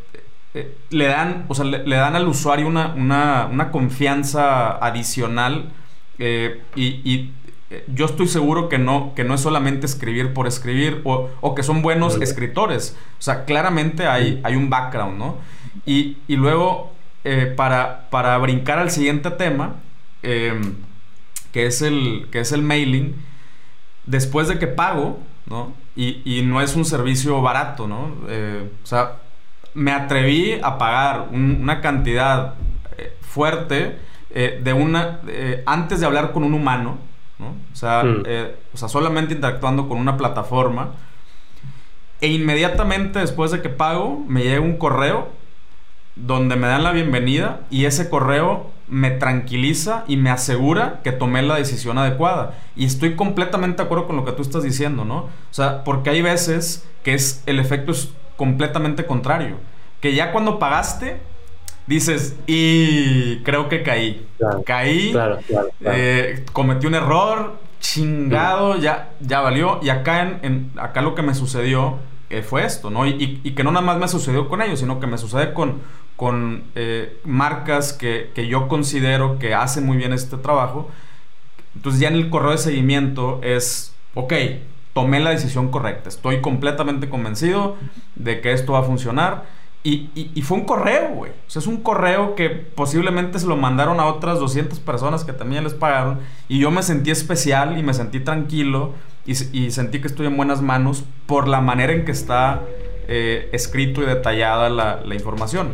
eh, 0.55 0.79
le, 0.88 1.05
dan, 1.09 1.45
o 1.49 1.55
sea, 1.55 1.66
le, 1.66 1.95
dan 1.95 2.16
al 2.16 2.27
usuario 2.27 2.66
una, 2.66 2.95
una, 2.95 3.71
confianza 3.71 4.79
adicional 4.79 5.73
y 6.21 7.31
eh, 7.71 7.85
yo 7.87 8.07
estoy 8.07 8.27
seguro 8.27 8.69
que 8.69 8.79
no, 8.79 9.15
que 9.15 9.23
no 9.23 9.35
es 9.35 9.41
solamente 9.41 9.87
escribir 9.87 10.35
por 10.35 10.49
escribir 10.49 11.03
o, 11.05 11.55
que 11.55 11.63
son 11.63 11.83
buenos 11.83 12.21
escritores. 12.21 12.97
O 13.19 13.23
sea, 13.23 13.45
claramente 13.45 14.07
hay, 14.09 14.41
hay 14.43 14.57
un 14.57 14.69
background, 14.69 15.19
¿no? 15.19 15.39
Y, 15.87 16.17
luego, 16.29 16.93
eh, 17.25 17.53
para, 17.57 18.11
para, 18.11 18.37
brincar 18.39 18.79
al 18.81 18.91
siguiente 18.91 19.31
tema, 19.31 19.77
em, 20.23 20.75
que, 21.53 21.67
es 21.67 21.81
el, 21.83 22.29
que 22.33 22.41
es 22.41 22.51
el 22.53 22.63
mailing, 22.63 23.15
después 24.05 24.49
de 24.49 24.59
que 24.59 24.67
pago, 24.67 25.21
¿no? 25.47 25.73
Y, 25.95 26.43
no 26.45 26.61
es 26.61 26.75
un 26.75 26.85
servicio 26.85 27.41
barato, 27.41 27.87
¿no? 27.87 28.17
Eh, 28.29 28.69
o 28.83 28.87
sea, 28.87 29.19
me 29.75 29.93
atreví 29.93 30.59
a 30.63 30.77
pagar 30.79 31.29
una 31.33 31.81
cantidad 31.81 32.55
fuerte 33.21 33.97
de 34.33 34.73
una, 34.73 35.21
antes 35.66 36.01
de 36.01 36.07
hablar 36.07 36.33
con 36.33 36.45
un 36.45 36.55
humano, 36.55 36.99
o 37.73 37.77
sea, 37.77 38.03
hmm. 38.03 38.23
eh, 38.27 38.57
o 38.73 38.77
sea, 38.77 38.88
solamente 38.88 39.35
interactuando 39.35 39.88
con 39.88 39.99
una 39.99 40.16
plataforma. 40.16 40.93
E 42.21 42.29
inmediatamente 42.29 43.19
después 43.19 43.51
de 43.51 43.62
que 43.62 43.71
pago, 43.71 44.23
me 44.29 44.43
llega 44.43 44.61
un 44.61 44.77
correo 44.77 45.29
donde 46.16 46.57
me 46.57 46.66
dan 46.66 46.83
la 46.83 46.93
bienvenida 46.93 47.61
y 47.71 47.87
ese 47.87 48.11
correo 48.11 48.71
me 48.88 49.11
tranquiliza 49.11 50.05
y 50.07 50.16
me 50.16 50.31
asegura 50.31 51.01
que 51.03 51.12
tomé 51.12 51.43
la 51.43 51.57
decisión 51.57 51.97
adecuada. 51.97 52.59
Y 52.77 52.85
estoy 52.85 53.14
completamente 53.16 53.79
de 53.79 53.85
acuerdo 53.85 54.07
con 54.07 54.16
lo 54.16 54.25
que 54.25 54.33
tú 54.33 54.43
estás 54.43 54.62
diciendo, 54.62 55.05
¿no? 55.05 55.16
O 55.19 55.53
sea, 55.53 55.85
porque 55.85 56.11
hay 56.11 56.21
veces 56.21 56.87
que 57.05 57.14
es 57.14 57.43
el 57.47 57.59
efecto 57.59 57.93
es 57.93 58.12
completamente 58.37 59.07
contrario. 59.07 59.57
Que 60.01 60.14
ya 60.14 60.33
cuando 60.33 60.59
pagaste, 60.59 61.21
dices, 61.90 62.37
y 62.46 63.38
creo 63.38 63.68
que 63.68 63.83
caí. 63.83 64.24
caí, 64.64 65.12
eh, 65.81 66.44
cometí 66.53 66.87
un 66.87 66.94
error, 66.94 67.59
chingado, 67.81 68.76
ya, 68.76 69.11
ya 69.20 69.40
valió. 69.40 69.81
Y 69.83 69.88
acá, 69.88 70.38
en, 70.42 70.70
acá 70.76 71.03
lo 71.03 71.16
que 71.16 71.22
me 71.22 71.35
sucedió 71.35 71.98
eh, 72.31 72.42
fue 72.42 72.64
esto, 72.64 72.90
¿no? 72.90 73.07
Y, 73.07 73.40
que 73.57 73.64
no 73.64 73.72
nada 73.72 73.85
más 73.85 73.98
me 73.98 74.07
sucedió 74.07 74.48
con 74.48 74.62
ellos, 74.62 74.79
sino 74.79 75.00
que 75.00 75.09
me 75.09 75.18
sucede 75.18 75.53
con, 75.53 75.83
con 76.14 76.62
eh, 76.76 77.18
marcas 77.24 77.92
que, 77.92 78.31
que, 78.37 78.46
yo 78.46 78.68
considero 78.68 79.40
que 79.40 79.55
hacen 79.55 79.85
muy 79.85 79.96
bien 79.96 80.12
este 80.12 80.37
trabajo. 80.37 80.88
Entonces 81.74 82.00
ya 82.00 82.09
en 82.09 82.14
el 82.14 82.31
correo 82.31 82.53
de 82.53 82.59
seguimiento 82.59 83.40
es, 83.42 83.96
ok, 84.14 84.33
tomé 84.92 85.18
la 85.18 85.31
decisión 85.31 85.72
correcta, 85.72 86.09
estoy 86.09 86.40
completamente 86.40 87.09
convencido 87.09 87.76
de 88.14 88.40
que 88.40 88.53
esto 88.53 88.74
va 88.74 88.81
a 88.81 88.83
funcionar 88.83 89.60
y, 89.83 90.43
fue 90.43 90.59
un 90.59 90.64
correo, 90.64 91.14
güey. 91.14 91.33
O 91.33 91.51
sea, 91.51 91.61
es 91.61 91.66
un 91.66 91.79
correo 91.79 92.35
que 92.35 92.51
posiblemente 92.51 93.38
se 93.38 93.47
lo 93.47 93.57
mandaron 93.57 93.99
a 93.99 94.07
otras 94.07 94.38
200 94.38 94.79
personas 94.81 95.25
que 95.25 95.33
también 95.33 95.64
les 95.64 95.73
pagaron. 95.73 96.19
Y 96.49 96.59
yo 96.59 96.71
me 96.71 96.83
sentí 96.83 97.11
especial 97.11 97.79
y 97.79 97.83
me 97.83 97.95
sentí 97.95 98.21
tranquilo 98.21 98.93
y, 99.25 99.71
sentí 99.71 100.01
que 100.01 100.09
estoy 100.09 100.27
en 100.27 100.37
buenas 100.37 100.61
manos 100.61 101.05
por 101.27 101.49
la 101.49 101.61
manera 101.61 101.93
en 101.93 102.05
que 102.05 102.12
está 102.12 102.62
eh, 103.09 103.49
escrito 103.53 104.03
y 104.03 104.07
detallada 104.07 104.69
la, 104.69 105.01
la 105.05 105.14
información. 105.14 105.73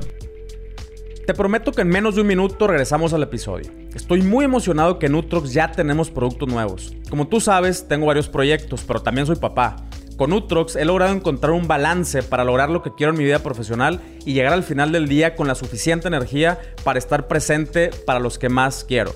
Te 1.26 1.34
prometo 1.34 1.72
que 1.72 1.82
en 1.82 1.88
menos 1.88 2.14
de 2.14 2.20
un 2.20 2.28
minuto 2.28 2.68
regresamos 2.68 3.12
al 3.12 3.24
episodio. 3.24 3.72
Estoy 3.92 4.22
muy 4.22 4.44
emocionado 4.44 5.00
que 5.00 5.06
en 5.06 5.16
Utrox 5.16 5.52
ya 5.52 5.72
tenemos 5.72 6.08
productos 6.10 6.48
nuevos. 6.48 6.94
Como 7.10 7.26
tú 7.26 7.40
sabes, 7.40 7.88
tengo 7.88 8.06
varios 8.06 8.28
proyectos, 8.28 8.84
pero 8.86 9.02
también 9.02 9.26
soy 9.26 9.34
papá. 9.34 9.74
Con 10.16 10.32
Utrox 10.32 10.76
he 10.76 10.86
logrado 10.86 11.12
encontrar 11.12 11.52
un 11.52 11.68
balance 11.68 12.22
para 12.22 12.42
lograr 12.42 12.70
lo 12.70 12.82
que 12.82 12.94
quiero 12.94 13.12
en 13.12 13.18
mi 13.18 13.24
vida 13.24 13.40
profesional 13.40 14.00
y 14.24 14.32
llegar 14.32 14.54
al 14.54 14.62
final 14.62 14.90
del 14.90 15.08
día 15.08 15.36
con 15.36 15.46
la 15.46 15.54
suficiente 15.54 16.08
energía 16.08 16.58
para 16.84 16.98
estar 16.98 17.28
presente 17.28 17.90
para 18.06 18.18
los 18.18 18.38
que 18.38 18.48
más 18.48 18.84
quiero. 18.84 19.12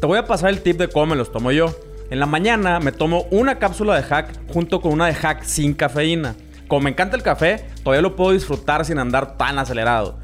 Te 0.00 0.06
voy 0.06 0.16
a 0.16 0.24
pasar 0.24 0.48
el 0.48 0.62
tip 0.62 0.78
de 0.78 0.88
cómo 0.88 1.06
me 1.06 1.16
los 1.16 1.32
tomo 1.32 1.52
yo. 1.52 1.74
En 2.08 2.18
la 2.18 2.24
mañana 2.24 2.80
me 2.80 2.92
tomo 2.92 3.26
una 3.30 3.58
cápsula 3.58 3.94
de 3.94 4.02
hack 4.02 4.50
junto 4.50 4.80
con 4.80 4.92
una 4.92 5.06
de 5.06 5.14
hack 5.14 5.42
sin 5.42 5.74
cafeína. 5.74 6.34
Como 6.66 6.80
me 6.80 6.90
encanta 6.90 7.16
el 7.16 7.22
café, 7.22 7.66
todavía 7.84 8.00
lo 8.00 8.16
puedo 8.16 8.32
disfrutar 8.32 8.86
sin 8.86 8.98
andar 8.98 9.36
tan 9.36 9.58
acelerado. 9.58 10.18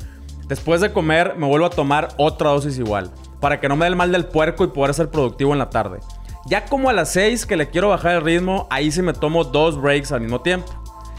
Después 0.49 0.81
de 0.81 0.93
comer 0.93 1.35
me 1.37 1.47
vuelvo 1.47 1.67
a 1.67 1.71
tomar 1.71 2.09
otra 2.17 2.49
dosis 2.49 2.79
igual, 2.79 3.11
para 3.41 3.61
que 3.61 3.69
no 3.69 3.77
me 3.77 3.85
dé 3.85 3.91
el 3.91 3.97
mal 3.97 4.11
del 4.11 4.25
puerco 4.25 4.65
y 4.65 4.69
poder 4.69 4.95
ser 4.95 5.11
productivo 5.11 5.53
en 5.53 5.59
la 5.59 5.69
tarde. 5.69 5.99
Ya 6.47 6.67
como 6.67 6.91
a 6.91 6.93
las 6.93 7.13
6 7.13 7.47
que 7.47 7.57
le 7.57 7.71
quiero 7.71 7.89
bajar 7.89 8.17
el 8.17 8.23
ritmo, 8.23 8.67
ahí 8.71 8.93
sí 8.93 9.01
me 9.01 9.15
tomo 9.15 9.45
dos 9.45 9.81
breaks 9.81 10.13
al 10.13 10.21
mismo 10.21 10.43
tiempo. 10.43 10.73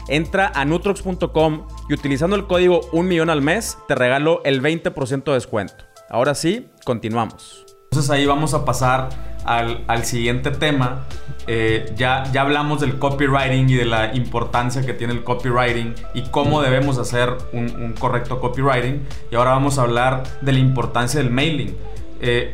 Entra 0.08 0.52
a 0.54 0.64
nutrox.com 0.64 1.66
y 1.88 1.94
utilizando 1.94 2.36
el 2.36 2.46
código 2.46 2.82
1 2.92 3.08
millón 3.08 3.28
al 3.28 3.42
mes 3.42 3.76
te 3.88 3.96
regalo 3.96 4.40
el 4.44 4.62
20% 4.62 5.24
de 5.24 5.32
descuento. 5.32 5.84
Ahora 6.08 6.36
sí, 6.36 6.68
continuamos. 6.84 7.66
Entonces 7.90 8.10
ahí 8.10 8.24
vamos 8.24 8.54
a 8.54 8.64
pasar 8.64 9.08
al, 9.44 10.04
siguiente 10.04 10.52
tema. 10.52 11.06
Eh, 11.48 11.92
ya, 11.96 12.24
ya 12.32 12.42
hablamos 12.42 12.80
del 12.80 12.98
copywriting 13.00 13.68
y 13.68 13.74
de 13.74 13.84
la 13.84 14.14
importancia 14.14 14.82
que 14.86 14.92
tiene 14.92 15.12
el 15.12 15.24
copywriting 15.24 15.94
y 16.14 16.22
cómo 16.22 16.62
debemos 16.62 16.98
hacer 16.98 17.36
un, 17.52 17.94
correcto 17.98 18.40
copywriting. 18.40 19.04
Y 19.32 19.34
ahora 19.34 19.52
vamos 19.52 19.78
a 19.78 19.82
hablar 19.82 20.22
de 20.40 20.52
la 20.52 20.58
importancia 20.60 21.20
del 21.20 21.30
mailing. 21.30 21.76
Eh, 22.20 22.52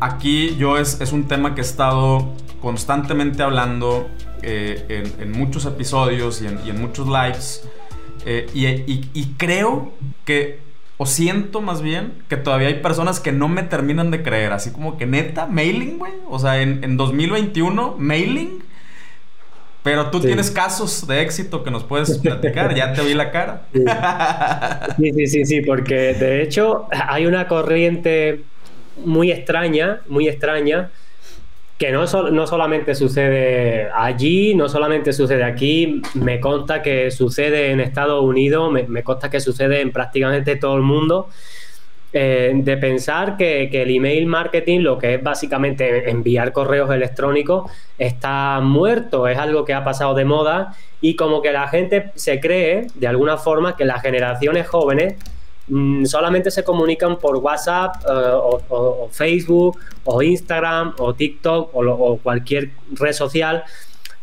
aquí 0.00 0.56
yo 0.56 0.78
es, 0.78 1.00
es, 1.00 1.12
un 1.12 1.28
tema 1.28 1.54
que 1.54 1.60
he 1.60 1.64
estado 1.64 2.32
constantemente 2.60 3.42
hablando 3.42 4.08
eh, 4.42 5.04
en, 5.18 5.32
muchos 5.32 5.66
episodios 5.66 6.42
y 6.42 6.46
en, 6.46 6.80
muchos 6.80 7.06
lives. 7.06 7.68
Eh, 8.24 8.46
y, 8.54 9.34
creo 9.36 9.92
que, 10.24 10.60
o 10.96 11.06
siento 11.06 11.60
más 11.60 11.82
bien, 11.82 12.14
que 12.28 12.36
todavía 12.36 12.68
hay 12.68 12.80
personas 12.80 13.20
que 13.20 13.32
no 13.32 13.48
me 13.48 13.62
terminan 13.62 14.10
de 14.10 14.22
creer. 14.22 14.52
Así 14.52 14.72
como 14.72 14.98
que 14.98 15.06
neta, 15.06 15.46
mailing, 15.46 15.98
güey. 15.98 16.12
O 16.28 16.38
sea, 16.38 16.60
en, 16.60 16.96
2021, 16.96 17.96
mailing. 17.98 18.62
Pero 19.82 20.10
tú 20.10 20.18
tienes 20.18 20.50
casos 20.50 21.06
de 21.06 21.22
éxito 21.22 21.62
que 21.62 21.70
nos 21.70 21.84
puedes 21.84 22.18
platicar, 22.22 22.74
ya 22.74 22.92
te 22.92 23.02
vi 23.02 23.14
la 23.14 23.30
cara. 23.30 23.68
Sí. 24.96 25.12
sí, 25.12 25.26
sí, 25.28 25.44
sí, 25.44 25.60
porque 25.60 26.14
de 26.14 26.42
hecho 26.42 26.88
hay 26.90 27.26
una 27.26 27.46
corriente 27.46 28.44
muy 29.04 29.30
extraña, 29.30 30.00
muy 30.08 30.28
extraña, 30.28 30.90
que 31.78 31.92
no, 31.92 32.04
no 32.30 32.46
solamente 32.46 32.94
sucede 32.94 33.90
allí, 33.94 34.54
no 34.54 34.68
solamente 34.68 35.12
sucede 35.12 35.44
aquí, 35.44 36.00
me 36.14 36.40
consta 36.40 36.80
que 36.80 37.10
sucede 37.10 37.70
en 37.70 37.80
Estados 37.80 38.22
Unidos, 38.22 38.72
me, 38.88 39.02
consta 39.02 39.28
que 39.28 39.40
sucede 39.40 39.82
en 39.82 39.92
prácticamente 39.92 40.56
todo 40.56 40.76
el 40.76 40.82
mundo, 40.82 41.28
eh, 42.14 42.52
de 42.54 42.76
pensar 42.78 43.36
que, 43.36 43.68
que, 43.70 43.82
el 43.82 43.90
email 43.90 44.24
marketing, 44.24 44.80
lo 44.80 44.96
que 44.96 45.16
es 45.16 45.22
básicamente 45.22 46.08
enviar 46.08 46.52
correos 46.52 46.90
electrónicos, 46.90 47.70
está 47.98 48.60
muerto, 48.62 49.28
es 49.28 49.36
algo 49.36 49.66
que 49.66 49.74
ha 49.74 49.84
pasado 49.84 50.14
de 50.14 50.24
moda 50.24 50.74
y 51.02 51.14
como 51.14 51.42
que 51.42 51.52
la 51.52 51.68
gente 51.68 52.10
se 52.14 52.40
cree, 52.40 52.86
de 52.94 53.06
alguna 53.06 53.36
forma, 53.36 53.76
que 53.76 53.84
las 53.84 54.00
generaciones 54.00 54.66
jóvenes 54.66 55.16
Mm, 55.68 56.04
solamente 56.04 56.50
se 56.52 56.62
comunican 56.62 57.18
por 57.18 57.36
WhatsApp 57.38 57.96
eh, 58.08 58.08
o, 58.08 59.08
Facebook 59.10 59.78
o 60.04 60.22
Instagram 60.22 60.94
o 60.98 61.12
TikTok 61.12 61.70
o, 61.74 62.18
cualquier 62.22 62.70
red 62.92 63.12
social 63.12 63.64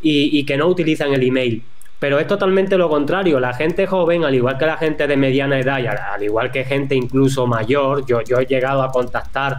y, 0.02 0.46
que 0.46 0.58
no 0.58 0.68
utilizan 0.68 1.14
el 1.14 1.24
email. 1.24 1.64
Pero 2.00 2.20
es 2.20 2.28
totalmente 2.28 2.78
lo 2.78 2.90
contrario. 2.90 3.40
La 3.40 3.54
gente 3.54 3.88
joven, 3.88 4.24
al 4.26 4.36
igual 4.36 4.58
que 4.58 4.66
la 4.66 4.78
gente 4.78 5.08
de 5.08 5.16
mediana 5.16 5.60
edad 5.60 5.80
y 5.80 5.88
al, 5.88 6.24
igual 6.24 6.52
que 6.52 6.66
gente 6.66 6.96
incluso 6.96 7.48
mayor, 7.48 8.06
yo, 8.06 8.22
yo 8.22 8.40
he 8.40 8.46
llegado 8.46 8.84
a 8.84 8.92
contactar, 8.92 9.58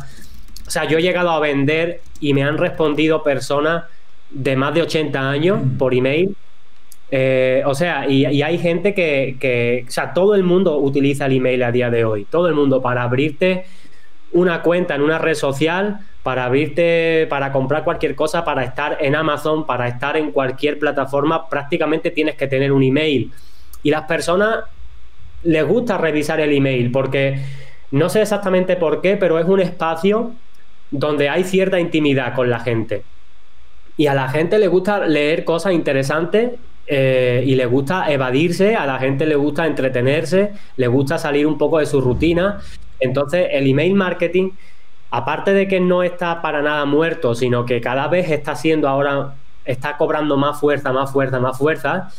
o 0.66 0.70
sea, 0.70 0.85
yo 0.85 0.99
he 0.99 1.03
llegado 1.03 1.31
a 1.31 1.40
vender 1.40 2.03
y 2.20 2.35
me 2.35 2.42
han 2.42 2.59
respondido 2.59 3.23
personas 3.23 3.85
de 4.31 4.57
más 4.57 4.75
de 4.75 4.83
80 4.83 5.31
años 5.31 5.61
por 5.79 5.94
email 5.94 6.37
eh, 7.16 7.62
o 7.64 7.77
sea, 7.77 8.09
y, 8.09 8.42
hay 8.42 8.59
gente 8.59 8.92
que, 8.92 9.85
o 9.87 9.90
sea, 9.92 10.12
todo 10.12 10.35
el 10.35 10.42
mundo 10.42 10.79
utiliza 10.79 11.27
el 11.27 11.35
email 11.35 11.62
a 11.62 11.70
día 11.70 11.88
de 11.88 12.05
hoy, 12.05 12.24
todo 12.24 12.48
el 12.48 12.57
mundo 12.57 12.83
para 12.83 13.05
abrirte 13.05 13.66
una 14.33 14.62
cuenta 14.62 14.96
en 14.96 15.03
una 15.03 15.18
red 15.18 15.35
social, 15.35 16.00
para 16.24 16.44
abrirte, 16.44 17.29
para 17.31 17.53
comprar 17.53 17.85
cualquier 17.85 18.16
cosa, 18.16 18.44
para 18.44 18.64
estar 18.64 18.98
en 19.00 19.14
Amazon, 19.14 19.64
para 19.64 19.87
estar 19.87 20.16
en 20.16 20.33
cualquier 20.33 20.81
plataforma, 20.81 21.48
prácticamente 21.48 22.11
tienes 22.11 22.35
que 22.35 22.48
tener 22.48 22.72
un 22.72 22.83
email. 22.83 23.31
Y 23.85 23.92
las 23.92 24.07
personas 24.07 24.64
les 25.44 25.64
gusta 25.64 25.96
revisar 25.96 26.40
el 26.40 26.50
email 26.50 26.90
porque 26.90 27.38
no 27.92 28.09
sé 28.09 28.22
exactamente 28.22 28.74
por 28.74 29.00
qué, 29.00 29.16
pero 29.16 29.38
es 29.38 29.46
un 29.46 29.61
espacio 29.61 30.33
donde 30.90 31.29
hay 31.29 31.44
cierta 31.44 31.79
intimidad 31.79 32.35
con 32.35 32.50
la 32.50 32.59
gente. 32.59 33.05
Y 33.96 34.09
a 34.09 34.14
la 34.14 34.29
gente 34.31 34.59
le 34.59 34.66
gusta 34.66 35.07
leer 35.07 35.44
cosas 35.44 35.74
interesantes 35.74 36.55
eh, 36.87 37.42
y 37.47 37.55
le 37.55 37.66
gusta 37.66 38.12
evadirse, 38.12 38.77
a 38.77 38.87
la 38.87 38.99
gente 38.99 39.27
le 39.27 39.37
gusta 39.37 39.66
entretenerse, 39.66 40.53
le 40.77 40.87
gusta 40.87 41.18
salir 41.18 41.47
un 41.47 41.57
poco 41.57 41.79
de 41.79 41.87
su 41.87 42.01
rutina. 42.01 42.61
Entonces, 43.01 43.49
el 43.51 43.66
email 43.66 43.94
marketing, 43.94 44.51
aparte 45.11 45.53
de 45.53 45.66
que 45.66 45.81
no 45.81 46.03
está 46.03 46.42
para 46.42 46.61
nada 46.61 46.85
muerto, 46.85 47.35
sino 47.35 47.64
que 47.64 47.81
cada 47.81 48.09
vez 48.09 48.31
está 48.31 48.55
siendo 48.55 48.88
ahora, 48.88 49.35
está 49.64 49.97
cobrando 49.97 50.37
más 50.37 50.61
fuerza, 50.61 50.92
más 50.92 51.12
fuerza, 51.12 51.40
más 51.40 51.57
fuerza, 51.57 52.11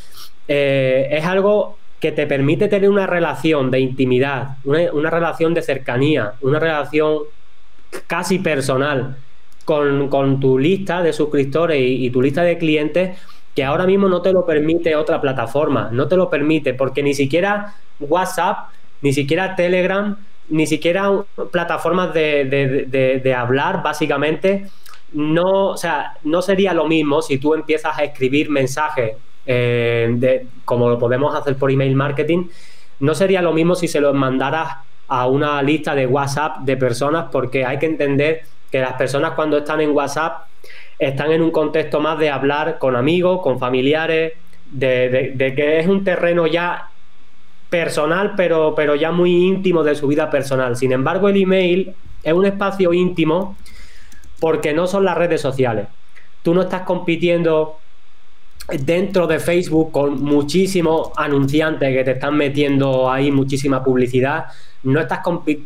eh, 0.47 1.07
es 1.11 1.25
algo 1.25 1.77
que 1.99 2.11
te 2.11 2.27
permite 2.27 2.67
tener 2.67 2.89
una 2.89 3.07
relación 3.07 3.71
de 3.71 3.79
intimidad, 3.79 4.57
una, 4.63 5.09
relación 5.09 5.53
de 5.53 5.61
cercanía, 5.61 6.33
una 6.41 6.59
relación 6.59 7.19
casi 8.07 8.39
personal 8.39 9.17
con, 9.63 10.39
tu 10.39 10.59
lista 10.59 11.01
de 11.01 11.13
suscriptores 11.13 11.79
y 11.81 12.09
tu 12.09 12.21
lista 12.21 12.43
de 12.43 12.57
clientes 12.57 13.17
que 13.55 13.63
ahora 13.63 13.85
mismo 13.85 14.09
no 14.09 14.21
te 14.21 14.33
lo 14.33 14.45
permite 14.45 14.95
otra 14.95 15.21
plataforma, 15.21 15.89
no 15.91 16.07
te 16.07 16.17
lo 16.17 16.29
permite, 16.29 16.73
porque 16.73 17.01
ni 17.01 17.13
siquiera 17.13 17.73
WhatsApp, 17.99 18.69
ni 19.01 19.13
siquiera 19.13 19.55
Telegram, 19.55 20.17
ni 20.49 20.67
siquiera 20.67 21.09
plataformas 21.51 22.13
de, 22.13 23.35
hablar, 23.35 23.81
básicamente, 23.81 24.67
no, 25.13 25.67
o 25.67 25.77
sea, 25.77 26.17
no 26.23 26.41
sería 26.41 26.73
lo 26.73 26.85
mismo 26.87 27.21
si 27.21 27.37
tú 27.37 27.53
empiezas 27.53 27.97
a 27.97 28.03
escribir 28.03 28.49
mensajes 28.49 29.13
eh, 29.45 30.45
como 30.65 30.89
lo 30.89 30.99
podemos 30.99 31.33
hacer 31.35 31.55
por 31.55 31.71
email 31.71 31.95
marketing, 31.95 32.47
no 32.99 33.15
sería 33.15 33.41
lo 33.41 33.53
mismo 33.53 33.75
si 33.75 33.87
se 33.87 34.01
los 34.01 34.13
mandaras 34.13 34.77
a 35.07 35.27
una 35.27 35.61
lista 35.61 35.95
de 35.95 36.07
WhatsApp 36.07 36.59
de 36.59 36.75
personas, 36.75 37.27
porque 37.31 37.65
hay 37.65 37.79
que 37.79 37.85
entender 37.85 38.41
que 38.71 38.79
las 38.79 38.93
personas 38.93 39.31
cuando 39.31 39.59
están 39.59 39.79
en 39.81 39.91
WhatsApp 39.91 40.47
están 40.99 41.31
en 41.31 41.41
un 41.41 41.51
contexto 41.51 41.99
más 41.99 42.17
de 42.19 42.29
hablar 42.29 42.77
con 42.77 42.95
amigos, 42.95 43.41
con 43.41 43.59
familiares, 43.59 44.33
de, 44.71 45.53
que 45.55 45.79
es 45.79 45.87
un 45.87 46.03
terreno 46.03 46.47
ya 46.47 46.89
personal, 47.69 48.33
pero, 48.35 48.73
pero 48.75 48.95
ya 48.95 49.11
muy 49.11 49.31
íntimo 49.47 49.83
de 49.83 49.95
su 49.95 50.07
vida 50.07 50.29
personal. 50.29 50.75
Sin 50.75 50.91
embargo, 50.91 51.29
el 51.29 51.41
email 51.41 51.93
es 52.23 52.33
un 52.33 52.45
espacio 52.45 52.93
íntimo 52.93 53.57
porque 54.39 54.73
no 54.73 54.87
son 54.87 55.05
las 55.05 55.17
redes 55.17 55.41
sociales. 55.41 55.87
Tú 56.41 56.53
no 56.53 56.61
estás 56.61 56.81
compitiendo 56.81 57.79
dentro 58.79 59.27
de 59.27 59.39
Facebook 59.39 59.91
con 59.91 60.23
muchísimos 60.23 61.11
anunciantes 61.15 61.93
que 61.95 62.03
te 62.03 62.11
están 62.11 62.35
metiendo 62.35 63.11
ahí 63.11 63.31
muchísima 63.31 63.83
publicidad. 63.83 64.45
No 64.83 64.99
estás, 64.99 65.19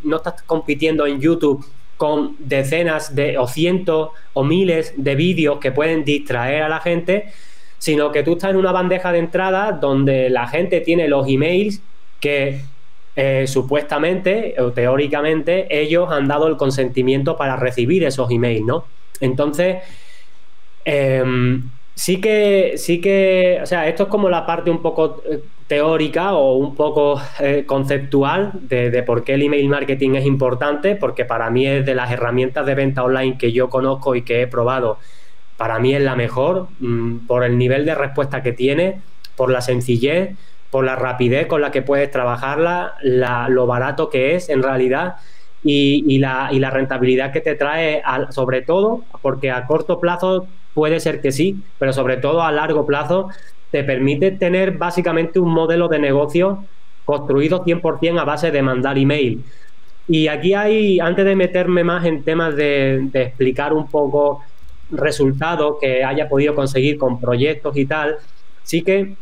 no 0.04 0.18
estás 0.18 0.42
compitiendo 0.44 1.06
en 1.06 1.20
YouTube 1.20 1.66
con 2.00 2.38
decenas 2.40 3.14
de 3.14 3.38
o 3.38 3.46
cientos 3.46 4.12
o 4.32 4.46
miles 4.46 4.94
de 4.96 5.16
vídeos 5.16 5.60
que 5.60 5.74
pueden 5.74 6.06
distraer 6.06 6.64
a 6.64 6.70
la 6.70 6.80
gente, 6.80 7.26
sino 7.78 8.14
que 8.14 8.24
tú 8.24 8.36
estás 8.36 8.52
en 8.52 8.56
una 8.56 8.72
bandeja 8.72 9.12
de 9.12 9.20
entrada 9.20 9.74
donde 9.74 10.30
la 10.30 10.48
gente 10.48 10.80
tiene 10.80 11.10
los 11.10 11.28
emails 11.28 11.82
que 12.22 12.62
eh, 13.18 13.48
supuestamente 13.48 14.56
o 14.60 14.72
teóricamente 14.72 15.68
ellos 15.78 16.10
han 16.10 16.30
dado 16.30 16.48
el 16.48 16.56
consentimiento 16.56 17.36
para 17.36 17.58
recibir 17.58 18.06
esos 18.06 18.32
emails, 18.32 18.66
¿no? 18.66 18.86
Entonces, 19.20 19.84
em, 20.86 21.70
sí 22.00 22.22
que, 22.22 22.76
sí 22.78 23.02
que, 23.02 23.60
o 23.62 23.66
sea, 23.66 23.90
esto 23.90 24.04
es 24.04 24.10
como 24.10 24.30
la 24.30 24.46
parte 24.46 24.72
un 24.72 24.82
poco 24.82 25.22
eh, 25.30 25.44
teórica 25.68 26.32
o 26.34 26.56
un 26.56 26.74
poco 26.74 27.22
eh, 27.42 27.66
conceptual 27.68 28.52
de, 28.54 29.04
por 29.04 29.26
qué 29.26 29.34
el 29.34 29.42
email 29.42 29.68
marketing 29.68 30.12
es 30.12 30.26
importante, 30.26 30.96
porque 30.96 31.26
para 31.26 31.50
mí 31.50 31.68
es 31.68 31.86
de 31.86 31.96
las 31.96 32.10
herramientas 32.10 32.66
de 32.66 32.74
venta 32.74 33.04
online 33.04 33.38
que 33.38 33.52
yo 33.52 33.70
conozco 33.70 34.16
y 34.16 34.22
que 34.22 34.42
he 34.42 34.48
probado, 34.48 34.98
para 35.58 35.80
mí 35.80 35.94
es 35.94 36.02
la 36.02 36.16
mejor, 36.16 36.70
mm, 36.80 37.28
por 37.28 37.44
el 37.44 37.58
nivel 37.58 37.86
de 37.86 37.96
respuesta 37.96 38.42
que 38.44 38.54
tiene, 38.54 39.02
por 39.36 39.52
la 39.52 39.60
sencillez, 39.60 40.38
por 40.72 40.86
la 40.86 40.96
rapidez 40.96 41.48
con 41.48 41.60
la 41.60 41.72
que 41.72 41.82
puedes 41.82 42.10
trabajarla, 42.12 42.94
lo 43.04 43.68
barato 43.68 44.10
que 44.10 44.36
es 44.36 44.48
en 44.48 44.64
realidad. 44.64 45.16
Y, 45.62 46.20
la, 46.20 46.48
y 46.54 46.60
la 46.60 46.70
rentabilidad 46.70 47.34
que 47.34 47.42
te 47.42 47.56
trae, 47.56 48.02
sobre 48.30 48.62
todo, 48.62 49.04
porque 49.22 49.52
a 49.52 49.66
corto 49.66 50.00
plazo 50.00 50.48
puede 50.80 51.02
ser 51.02 51.20
que 51.20 51.34
sí, 51.34 51.62
pero 51.78 51.92
sobre 51.92 52.16
todo 52.16 52.42
a 52.42 52.54
largo 52.54 52.86
plazo 52.86 53.28
te 53.70 53.84
permite 53.84 54.32
tener 54.32 54.78
básicamente 54.78 55.38
un 55.38 55.52
modelo 55.52 55.90
de 55.90 56.00
negocio 56.00 56.64
construido 57.04 57.66
100% 57.66 58.18
a 58.18 58.24
base 58.24 58.50
de 58.50 58.62
mandar 58.62 58.98
email. 58.98 59.44
Y 60.08 60.30
aquí 60.30 60.54
hay, 60.54 61.02
antes 61.02 61.26
de 61.26 61.36
meterme 61.36 61.84
más 61.84 62.06
en 62.06 62.24
temas 62.24 62.56
de, 62.56 63.10
explicar 63.14 63.74
un 63.74 63.88
poco 63.88 64.42
resultados 64.90 65.80
que 65.82 66.02
haya 66.02 66.30
podido 66.30 66.56
conseguir 66.56 66.98
con 66.98 67.20
proyectos 67.20 67.76
y 67.76 67.86
tal, 67.86 68.16
sí 68.64 68.82
que 68.82 69.18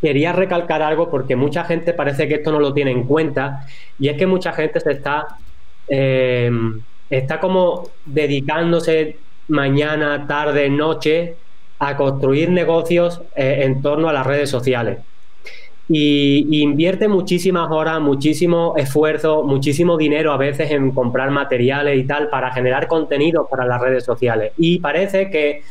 quería 0.00 0.32
recalcar 0.32 0.80
algo 0.80 1.10
porque 1.10 1.34
mucha 1.34 1.64
gente 1.64 1.92
parece 1.92 2.28
que 2.28 2.36
esto 2.36 2.52
no 2.52 2.60
lo 2.60 2.72
tiene 2.72 2.92
en 2.92 3.02
cuenta 3.02 3.66
y 3.98 4.10
es 4.10 4.16
que 4.16 4.28
mucha 4.28 4.52
gente 4.52 4.78
se 4.78 4.92
está, 4.92 5.26
eh, 5.88 6.52
está 7.10 7.40
como 7.40 7.82
dedicándose 8.06 9.16
mañana, 9.48 10.26
tarde, 10.26 10.68
noche 10.70 11.36
a 11.78 11.96
construir 11.96 12.50
negocios 12.50 13.22
eh, 13.36 13.60
en 13.64 13.82
torno 13.82 14.08
a 14.08 14.12
las 14.12 14.26
redes 14.26 14.50
sociales. 14.50 14.98
Y, 15.88 16.60
invierte 16.62 17.08
muchísimas 17.08 17.70
horas, 17.70 18.00
muchísimo 18.00 18.74
esfuerzo, 18.76 19.42
muchísimo 19.42 19.96
dinero 19.96 20.32
a 20.32 20.36
veces 20.36 20.70
en 20.70 20.90
comprar 20.90 21.30
materiales 21.30 21.98
y 21.98 22.04
tal 22.04 22.28
para 22.28 22.52
generar 22.52 22.86
contenido 22.88 23.48
para 23.50 23.64
las 23.64 23.80
redes 23.80 24.04
sociales. 24.04 24.52
Y 24.58 24.80
parece 24.80 25.30
que 25.30 25.62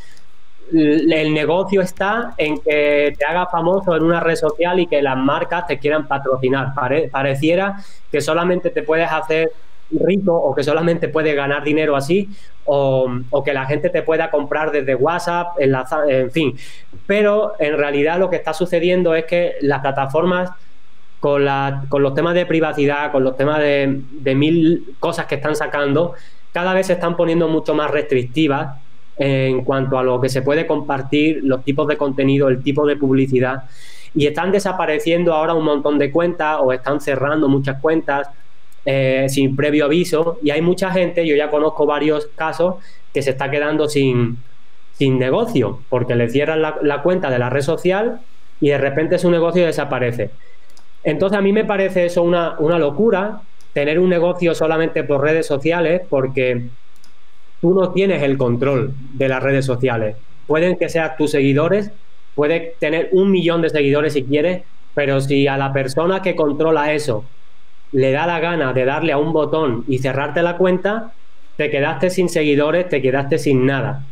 el 0.72 1.32
negocio 1.32 1.80
está 1.80 2.34
en 2.36 2.58
que 2.58 3.14
te 3.16 3.24
hagas 3.24 3.48
famoso 3.50 3.96
en 3.96 4.02
una 4.02 4.20
red 4.20 4.36
social 4.36 4.80
y 4.80 4.86
que 4.86 5.00
las 5.00 5.16
marcas 5.16 5.66
te 5.66 5.78
quieran 5.78 6.06
patrocinar. 6.06 6.74
pareciera 7.10 7.76
que 8.10 8.20
solamente 8.20 8.70
te 8.70 8.82
puedes 8.82 9.10
hacer 9.10 9.52
rico 9.90 10.34
o 10.34 10.54
que 10.54 10.62
solamente 10.62 11.08
puede 11.08 11.34
ganar 11.34 11.64
dinero 11.64 11.96
así 11.96 12.28
o, 12.64 13.08
que 13.44 13.52
la 13.52 13.66
gente 13.66 13.88
te 13.88 14.02
pueda 14.02 14.30
comprar 14.30 14.70
desde 14.70 14.94
WhatsApp, 14.94 15.56
en 15.58 16.30
fin. 16.30 16.56
Pero 17.06 17.54
en 17.58 17.78
realidad 17.78 18.18
lo 18.18 18.28
que 18.28 18.36
está 18.36 18.52
sucediendo 18.52 19.14
es 19.14 19.24
que 19.24 19.54
las 19.62 19.80
plataformas 19.80 20.50
con, 21.20 21.44
la, 21.44 21.84
con 21.88 22.02
los 22.02 22.14
temas 22.14 22.34
de 22.34 22.46
privacidad, 22.46 23.10
con 23.10 23.24
los 23.24 23.36
temas 23.36 23.58
de 23.58 24.34
mil 24.34 24.94
cosas 25.00 25.26
que 25.26 25.36
están 25.36 25.56
sacando, 25.56 26.14
cada 26.52 26.74
vez 26.74 26.86
se 26.86 26.94
están 26.94 27.16
poniendo 27.16 27.48
mucho 27.48 27.74
más 27.74 27.90
restrictivas 27.90 28.76
en 29.18 29.64
cuanto 29.64 29.98
a 29.98 30.02
lo 30.02 30.20
que 30.20 30.28
se 30.28 30.42
puede 30.42 30.66
compartir, 30.66 31.40
los 31.42 31.64
tipos 31.64 31.88
de 31.88 31.96
contenido, 31.96 32.48
el 32.48 32.62
tipo 32.62 32.86
de 32.86 32.96
publicidad. 32.96 33.64
Y 34.14 34.26
están 34.26 34.52
desapareciendo 34.52 35.34
ahora 35.34 35.54
un 35.54 35.64
montón 35.64 35.98
de 35.98 36.10
cuentas 36.10 36.58
o 36.60 36.72
están 36.72 37.00
cerrando 37.00 37.48
muchas 37.48 37.80
cuentas 37.80 38.28
eh, 38.90 39.26
sin 39.28 39.54
previo 39.54 39.84
aviso 39.84 40.38
y 40.42 40.48
hay 40.48 40.62
mucha 40.62 40.90
gente, 40.90 41.26
yo 41.26 41.36
ya 41.36 41.50
conozco 41.50 41.84
varios 41.84 42.30
casos, 42.34 42.76
que 43.12 43.20
se 43.20 43.32
está 43.32 43.50
quedando 43.50 43.86
sin, 43.86 44.38
sin 44.94 45.18
negocio 45.18 45.80
porque 45.90 46.14
le 46.14 46.30
cierran 46.30 46.62
la, 46.62 47.02
cuenta 47.02 47.28
de 47.28 47.38
la 47.38 47.50
red 47.50 47.60
social 47.60 48.20
y 48.62 48.70
de 48.70 48.78
repente 48.78 49.18
su 49.18 49.30
negocio 49.30 49.66
desaparece. 49.66 50.30
Entonces 51.04 51.38
a 51.38 51.42
mí 51.42 51.52
me 51.52 51.66
parece 51.66 52.06
eso 52.06 52.22
una, 52.22 52.58
una 52.60 52.78
locura, 52.78 53.42
tener 53.74 53.98
un 53.98 54.08
negocio 54.08 54.54
solamente 54.54 55.04
por 55.04 55.20
redes 55.20 55.46
sociales 55.46 56.00
porque 56.08 56.68
tú 57.60 57.74
no 57.74 57.92
tienes 57.92 58.22
el 58.22 58.38
control 58.38 58.94
de 59.12 59.28
las 59.28 59.42
redes 59.42 59.66
sociales. 59.66 60.16
Pueden 60.46 60.78
que 60.78 60.88
sean 60.88 61.10
tus 61.18 61.32
seguidores, 61.32 61.90
puedes 62.34 62.74
tener 62.78 63.10
un 63.12 63.30
millón 63.30 63.60
de 63.60 63.68
seguidores 63.68 64.14
si 64.14 64.24
quieres, 64.24 64.62
pero 64.94 65.20
si 65.20 65.46
a 65.46 65.58
la 65.58 65.74
persona 65.74 66.22
que 66.22 66.34
controla 66.34 66.94
eso 66.94 67.26
le 67.92 68.12
da 68.12 68.26
la 68.26 68.40
gana 68.40 68.72
de 68.72 68.84
darle 68.84 69.12
a 69.12 69.18
un 69.18 69.32
botón 69.32 69.84
y 69.88 69.98
cerrarte 69.98 70.42
la 70.42 70.56
cuenta, 70.56 71.12
te 71.56 71.70
quedaste 71.70 72.10
sin 72.10 72.28
seguidores, 72.28 72.88
te 72.88 73.02
quedaste 73.02 73.38
sin 73.38 73.66
nada. 73.66 74.04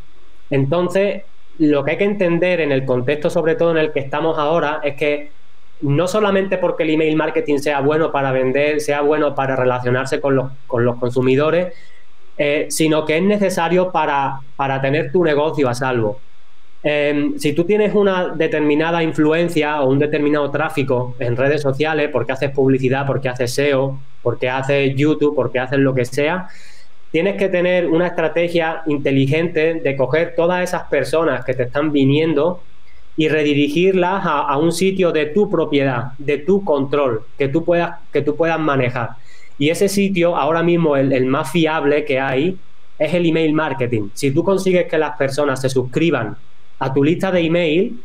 Entonces, 0.50 1.22
lo 1.58 1.84
que 1.84 1.92
hay 1.92 1.96
que 1.98 2.04
entender 2.04 2.60
en 2.60 2.72
el 2.72 2.84
contexto, 2.84 3.30
sobre 3.30 3.54
todo 3.54 3.70
en 3.72 3.78
el 3.78 3.92
que 3.92 4.00
estamos 4.00 4.38
ahora, 4.38 4.80
es 4.82 4.96
que 4.96 5.30
no 5.82 6.08
solamente 6.08 6.58
porque 6.58 6.84
el 6.84 6.90
email 6.90 7.16
marketing 7.16 7.58
sea 7.58 7.80
bueno 7.80 8.10
para 8.10 8.32
vender, 8.32 8.80
sea 8.80 9.02
bueno 9.02 9.34
para 9.34 9.56
relacionarse 9.56 10.20
con 10.20 10.34
los, 10.36 10.50
con 10.66 10.84
los 10.84 10.96
consumidores, 10.96 11.74
eh, 12.38 12.66
sino 12.70 13.04
que 13.04 13.16
es 13.16 13.22
necesario 13.22 13.92
para 13.92 14.40
tener 14.80 15.12
tu 15.12 15.22
negocio 15.24 15.68
a 15.68 15.74
salvo. 15.74 16.20
Em, 16.88 17.36
si 17.36 17.52
tú 17.52 17.64
tienes 17.64 17.92
una 17.96 18.28
determinada 18.28 19.02
influencia 19.02 19.82
o 19.82 19.90
un 19.90 19.98
determinado 19.98 20.48
tráfico 20.52 21.16
en 21.18 21.36
redes 21.36 21.60
sociales, 21.60 22.10
porque 22.12 22.30
haces 22.30 22.52
publicidad, 22.52 23.04
porque 23.04 23.28
haces 23.28 23.52
SEO, 23.54 23.98
porque 24.22 24.48
haces 24.48 24.94
YouTube, 24.94 25.34
porque 25.34 25.58
haces 25.58 25.80
lo 25.80 25.92
que 25.92 26.04
sea, 26.04 26.46
tienes 27.10 27.36
que 27.38 27.48
tener 27.48 27.88
una 27.88 28.06
estrategia 28.06 28.82
inteligente 28.86 29.80
de 29.82 29.96
coger 29.96 30.34
todas 30.36 30.62
esas 30.62 30.84
personas 30.84 31.44
que 31.44 31.54
te 31.54 31.64
están 31.64 31.90
viniendo 31.90 32.62
y 33.16 33.26
redirigirlas 33.30 34.22
a, 34.24 34.56
un 34.56 34.70
sitio 34.70 35.10
de 35.10 35.26
tu 35.26 35.50
propiedad, 35.50 36.12
de 36.18 36.38
tu 36.38 36.64
control, 36.64 37.22
que 37.36 37.48
tú 37.48 37.64
puedas, 37.64 37.98
que 38.12 38.22
tú 38.22 38.36
puedas 38.36 38.60
manejar. 38.60 39.08
Y 39.58 39.70
ese 39.70 39.88
sitio, 39.88 40.36
ahora 40.36 40.62
mismo 40.62 40.96
el, 40.96 41.12
el 41.12 41.26
más 41.26 41.50
fiable 41.50 42.04
que 42.04 42.20
hay, 42.20 42.56
es 42.96 43.12
el 43.12 43.26
email 43.26 43.52
marketing. 43.54 44.10
Si 44.14 44.30
tú 44.30 44.44
consigues 44.44 44.86
que 44.86 44.98
las 44.98 45.16
personas 45.16 45.60
se 45.60 45.68
suscriban 45.68 46.36
a 46.78 46.92
tu 46.92 47.02
lista 47.02 47.30
de 47.30 47.40
email, 47.40 48.00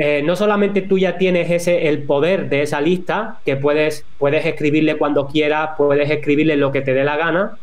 eh, 0.00 0.22
no 0.22 0.36
solamente 0.36 0.82
tú 0.82 0.96
ya 0.96 1.18
tienes 1.18 1.50
ese, 1.50 1.88
el 1.88 2.04
poder 2.04 2.48
de 2.48 2.62
esa 2.62 2.80
lista, 2.80 3.40
que 3.44 3.56
puedes, 3.56 4.04
puedes 4.18 4.46
escribirle 4.46 4.96
cuando 4.96 5.26
quieras, 5.26 5.70
puedes 5.76 6.08
escribirle 6.08 6.56
lo 6.56 6.70
que 6.70 6.82
te 6.82 6.94
dé 6.94 7.02
la 7.02 7.16
gana, 7.16 7.58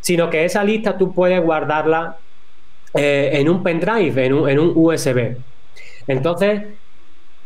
sino 0.00 0.30
que 0.30 0.46
esa 0.46 0.64
lista 0.64 0.96
tú 0.96 1.12
puedes 1.12 1.42
guardarla 1.42 2.16
eh, 2.94 3.30
en 3.34 3.50
un 3.50 3.62
pendrive, 3.62 4.24
en 4.24 4.32
un, 4.32 4.48
en 4.48 4.58
un, 4.58 4.72
USB. 4.74 5.36
Entonces, 6.06 6.62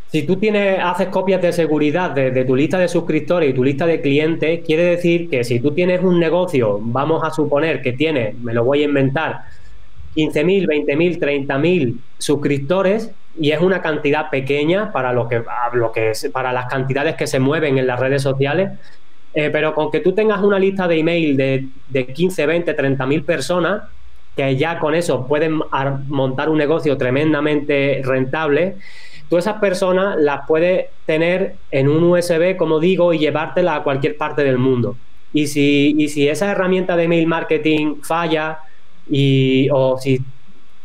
si 0.07 0.23
tú 0.23 0.37
tienes, 0.37 0.79
haces 0.81 1.09
copias 1.09 1.43
de 1.43 1.53
seguridad 1.53 2.13
de, 2.13 2.31
de, 2.31 2.45
tu 2.45 2.55
lista 2.55 2.79
de 2.79 2.87
suscriptores 2.87 3.51
y 3.51 3.55
tu 3.55 3.65
lista 3.65 3.87
de 3.87 4.01
clientes, 4.01 4.61
quiere 4.65 4.85
decir 4.85 5.29
que 5.31 5.43
si 5.43 5.59
tú 5.59 5.73
tienes 5.73 6.01
un 6.01 6.21
negocio, 6.21 6.79
vamos 6.81 7.25
a 7.25 7.31
suponer 7.31 7.83
que 7.83 7.93
tienes, 7.93 8.39
me 8.39 8.55
lo 8.55 8.63
voy 8.63 8.83
a 8.83 8.85
inventar, 8.85 9.41
15.000, 10.15 10.67
20.000, 10.67 11.19
30.000 11.19 11.97
suscriptores 12.19 13.11
y 13.39 13.51
es 13.51 13.61
una 13.61 13.81
cantidad 13.81 14.31
pequeña 14.31 14.93
para 14.93 15.13
lo 15.13 15.29
que, 15.29 15.43
lo 15.73 15.93
para 16.33 16.53
las 16.53 16.67
cantidades 16.67 17.15
que 17.15 17.27
se 17.27 17.39
mueven 17.39 17.79
en 17.79 17.87
las 17.87 17.99
redes 17.99 18.23
sociales. 18.23 18.71
Eh, 19.35 19.49
pero 19.51 19.75
con 19.75 19.91
que 19.91 20.01
tú 20.01 20.13
tengas 20.13 20.43
una 20.43 20.59
lista 20.59 20.87
de 20.87 20.99
email 20.99 21.37
de, 21.37 21.69
de 21.89 22.07
15, 22.07 22.45
20, 22.45 22.75
30 22.75 23.07
mil 23.07 23.23
personas, 23.25 23.83
que 24.37 24.57
ya 24.57 24.79
con 24.79 24.95
eso 24.95 25.27
pueden 25.27 25.61
montar 26.09 26.49
un 26.49 26.59
negocio 26.59 26.97
tremendamente 26.97 28.03
rentable, 28.05 28.77
tú 29.29 29.39
esas 29.39 29.59
personas 29.59 30.17
las 30.19 30.47
puedes 30.47 30.87
tener 31.07 31.57
en 31.71 31.89
un 31.89 32.05
USB, 32.05 32.57
como 32.57 32.81
digo, 32.81 33.15
y 33.15 33.19
llevártela 33.19 33.77
a 33.77 33.83
cualquier 33.83 34.17
parte 34.17 34.45
del 34.45 34.59
mundo. 34.59 34.97
Y 35.33 35.47
si, 35.47 35.95
y 35.97 36.09
si 36.09 36.29
esa 36.29 36.51
herramienta 36.51 36.97
de 36.97 37.05
email 37.05 37.27
marketing 37.27 38.03
falla, 38.03 38.59
y, 39.11 39.69
o 39.71 39.99
si 39.99 40.23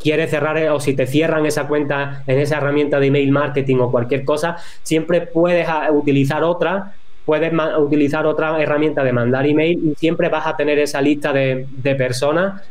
quieres 0.00 0.30
cerrar 0.30 0.56
o 0.70 0.80
si 0.80 0.94
te 0.94 1.06
cierran 1.06 1.46
esa 1.46 1.66
cuenta 1.66 2.22
en 2.26 2.38
esa 2.38 2.58
herramienta 2.58 3.00
de 3.00 3.06
email 3.06 3.32
marketing 3.32 3.76
o 3.78 3.90
cualquier 3.90 4.24
cosa, 4.24 4.56
siempre 4.82 5.22
puedes 5.22 5.68
ah, 5.68 5.90
utilizar 5.90 6.44
otra, 6.44 6.94
puedes 7.24 7.52
utilizar 7.78 8.26
otra 8.26 8.60
herramienta 8.62 9.02
de 9.04 9.12
mandar 9.12 9.46
email 9.46 9.78
y 9.84 9.94
siempre 9.96 10.28
vas 10.28 10.46
a 10.46 10.56
tener 10.56 10.78
esa 10.78 11.02
lista 11.02 11.32
de, 11.32 11.66
personas 11.96 12.62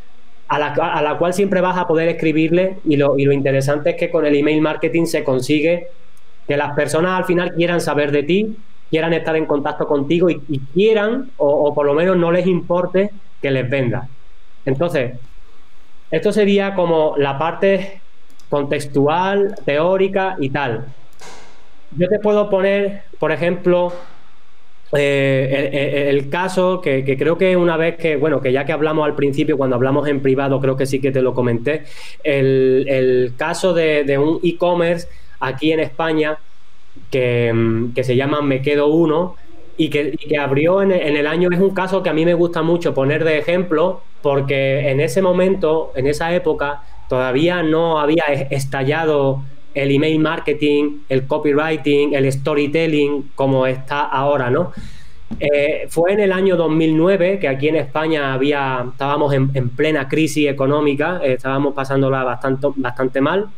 a 0.48 0.58
la, 0.58 1.18
cual 1.20 1.34
siempre 1.34 1.60
vas 1.60 1.78
a 1.78 1.88
poder 1.88 2.08
escribirle 2.08 2.78
y 2.86 2.96
lo, 2.96 3.20
interesante 3.20 3.92
es 3.92 3.96
que 3.98 4.10
con 4.10 4.26
el 4.26 4.34
email 4.34 4.62
marketing 4.62 5.06
se 5.06 5.24
consigue 5.24 5.88
que 6.48 6.56
las 6.56 6.74
personas 6.74 7.20
al 7.20 7.26
final 7.26 7.54
quieran 7.54 7.82
saber 7.82 8.12
de 8.12 8.24
ti, 8.24 8.58
quieran 8.90 9.12
estar 9.14 9.36
en 9.36 9.46
contacto 9.46 9.86
contigo 9.86 10.30
y, 10.30 10.60
quieran, 10.74 11.30
o, 11.36 11.74
por 11.76 11.86
lo 11.86 11.94
menos 11.94 12.16
no 12.16 12.32
les 12.32 12.48
importe 12.48 13.12
que 13.42 13.52
les 13.52 13.70
venda. 13.70 14.08
Entonces, 14.66 15.14
esto 16.12 16.32
sería 16.32 16.74
como 16.74 17.16
la 17.18 17.38
parte 17.38 18.02
contextual, 18.50 19.56
teórica 19.66 20.38
y 20.40 20.50
tal. 20.50 20.86
Yo 21.96 22.08
te 22.08 22.20
puedo 22.20 22.50
poner, 22.50 23.04
por 23.20 23.32
ejemplo, 23.32 23.94
eh, 24.96 26.08
el, 26.10 26.30
caso 26.30 26.80
que, 26.80 27.04
creo 27.18 27.38
que 27.38 27.58
una 27.58 27.76
vez 27.76 27.98
que, 27.98 28.16
bueno, 28.16 28.42
que 28.42 28.52
ya 28.52 28.66
que 28.66 28.72
hablamos 28.72 29.06
al 29.06 29.16
principio, 29.16 29.58
cuando 29.58 29.76
hablamos 29.76 30.08
en 30.08 30.22
privado, 30.22 30.62
creo 30.62 30.78
que 30.78 30.86
sí 30.86 31.02
que 31.02 31.12
te 31.12 31.22
lo 31.22 31.34
comenté, 31.34 31.84
el, 32.24 33.34
caso 33.38 33.74
de, 33.74 34.18
un 34.18 34.40
e-commerce 34.44 35.08
aquí 35.40 35.72
en 35.72 35.82
España 35.82 36.38
que, 37.12 37.92
se 38.02 38.16
llama 38.16 38.42
Me 38.42 38.62
Quedo 38.62 38.88
Uno 38.88 39.36
y 39.78 39.90
que, 39.90 40.18
abrió 40.40 40.82
en, 40.82 40.92
el 40.92 41.28
año, 41.28 41.50
es 41.52 41.60
un 41.60 41.70
caso 41.70 42.02
que 42.02 42.10
a 42.10 42.14
mí 42.14 42.26
me 42.26 42.34
gusta 42.34 42.64
mucho 42.64 42.94
poner 42.94 43.24
de 43.24 43.38
ejemplo 43.38 44.02
porque 44.22 44.90
en 44.90 45.00
ese 45.00 45.22
momento, 45.22 45.92
en 45.96 46.08
esa 46.08 46.34
época, 46.34 46.82
todavía 47.08 47.62
no 47.64 48.00
había 48.00 48.24
estallado 48.50 49.44
el 49.76 49.92
email 49.92 50.20
marketing, 50.20 51.02
el 51.08 51.28
copywriting, 51.28 52.16
el 52.16 52.32
storytelling, 52.32 53.32
como 53.36 53.68
está 53.68 54.02
ahora, 54.02 54.50
¿no? 54.50 54.72
Eh, 55.40 55.86
fue 55.90 56.14
en 56.14 56.22
el 56.22 56.32
año 56.32 56.56
2009 56.56 57.38
que 57.40 57.48
aquí 57.48 57.68
en 57.68 57.76
España 57.76 58.34
había, 58.34 58.86
estábamos 58.92 59.34
en, 59.34 59.70
plena 59.70 60.08
crisis 60.08 60.50
económica, 60.50 61.20
eh, 61.24 61.34
estábamos 61.34 61.76
pasándola 61.76 62.24
bastante, 62.24 62.68
bastante 62.76 63.22
mal, 63.22 63.50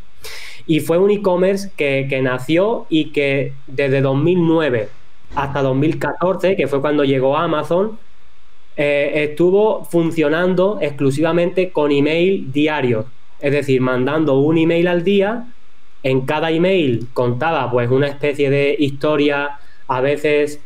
y 0.68 0.82
fue 0.82 0.98
un 0.98 1.10
e-commerce 1.10 1.72
que, 1.76 2.20
nació 2.22 2.86
y 2.90 3.06
que 3.06 3.54
desde 3.68 4.02
2009 4.02 4.90
hasta 5.36 5.62
2014, 5.62 6.56
que 6.56 6.68
fue 6.68 6.82
cuando 6.82 7.04
llegó 7.04 7.38
Amazon, 7.38 7.98
eh, 8.76 9.26
estuvo 9.30 9.84
funcionando 9.86 10.80
exclusivamente 10.82 11.72
con 11.72 11.92
email 11.92 12.52
diario, 12.52 13.06
es 13.40 13.52
decir, 13.52 13.82
mandando 13.82 14.40
un 14.40 14.58
email 14.58 14.88
al 14.88 15.04
día 15.04 15.48
en 16.04 16.22
cada 16.22 16.52
email 16.52 17.08
contaba 17.14 17.70
pues 17.70 17.90
una 17.90 18.08
especie 18.08 18.50
de 18.50 18.76
historia, 18.80 19.60
a 19.88 20.02
veces 20.02 20.62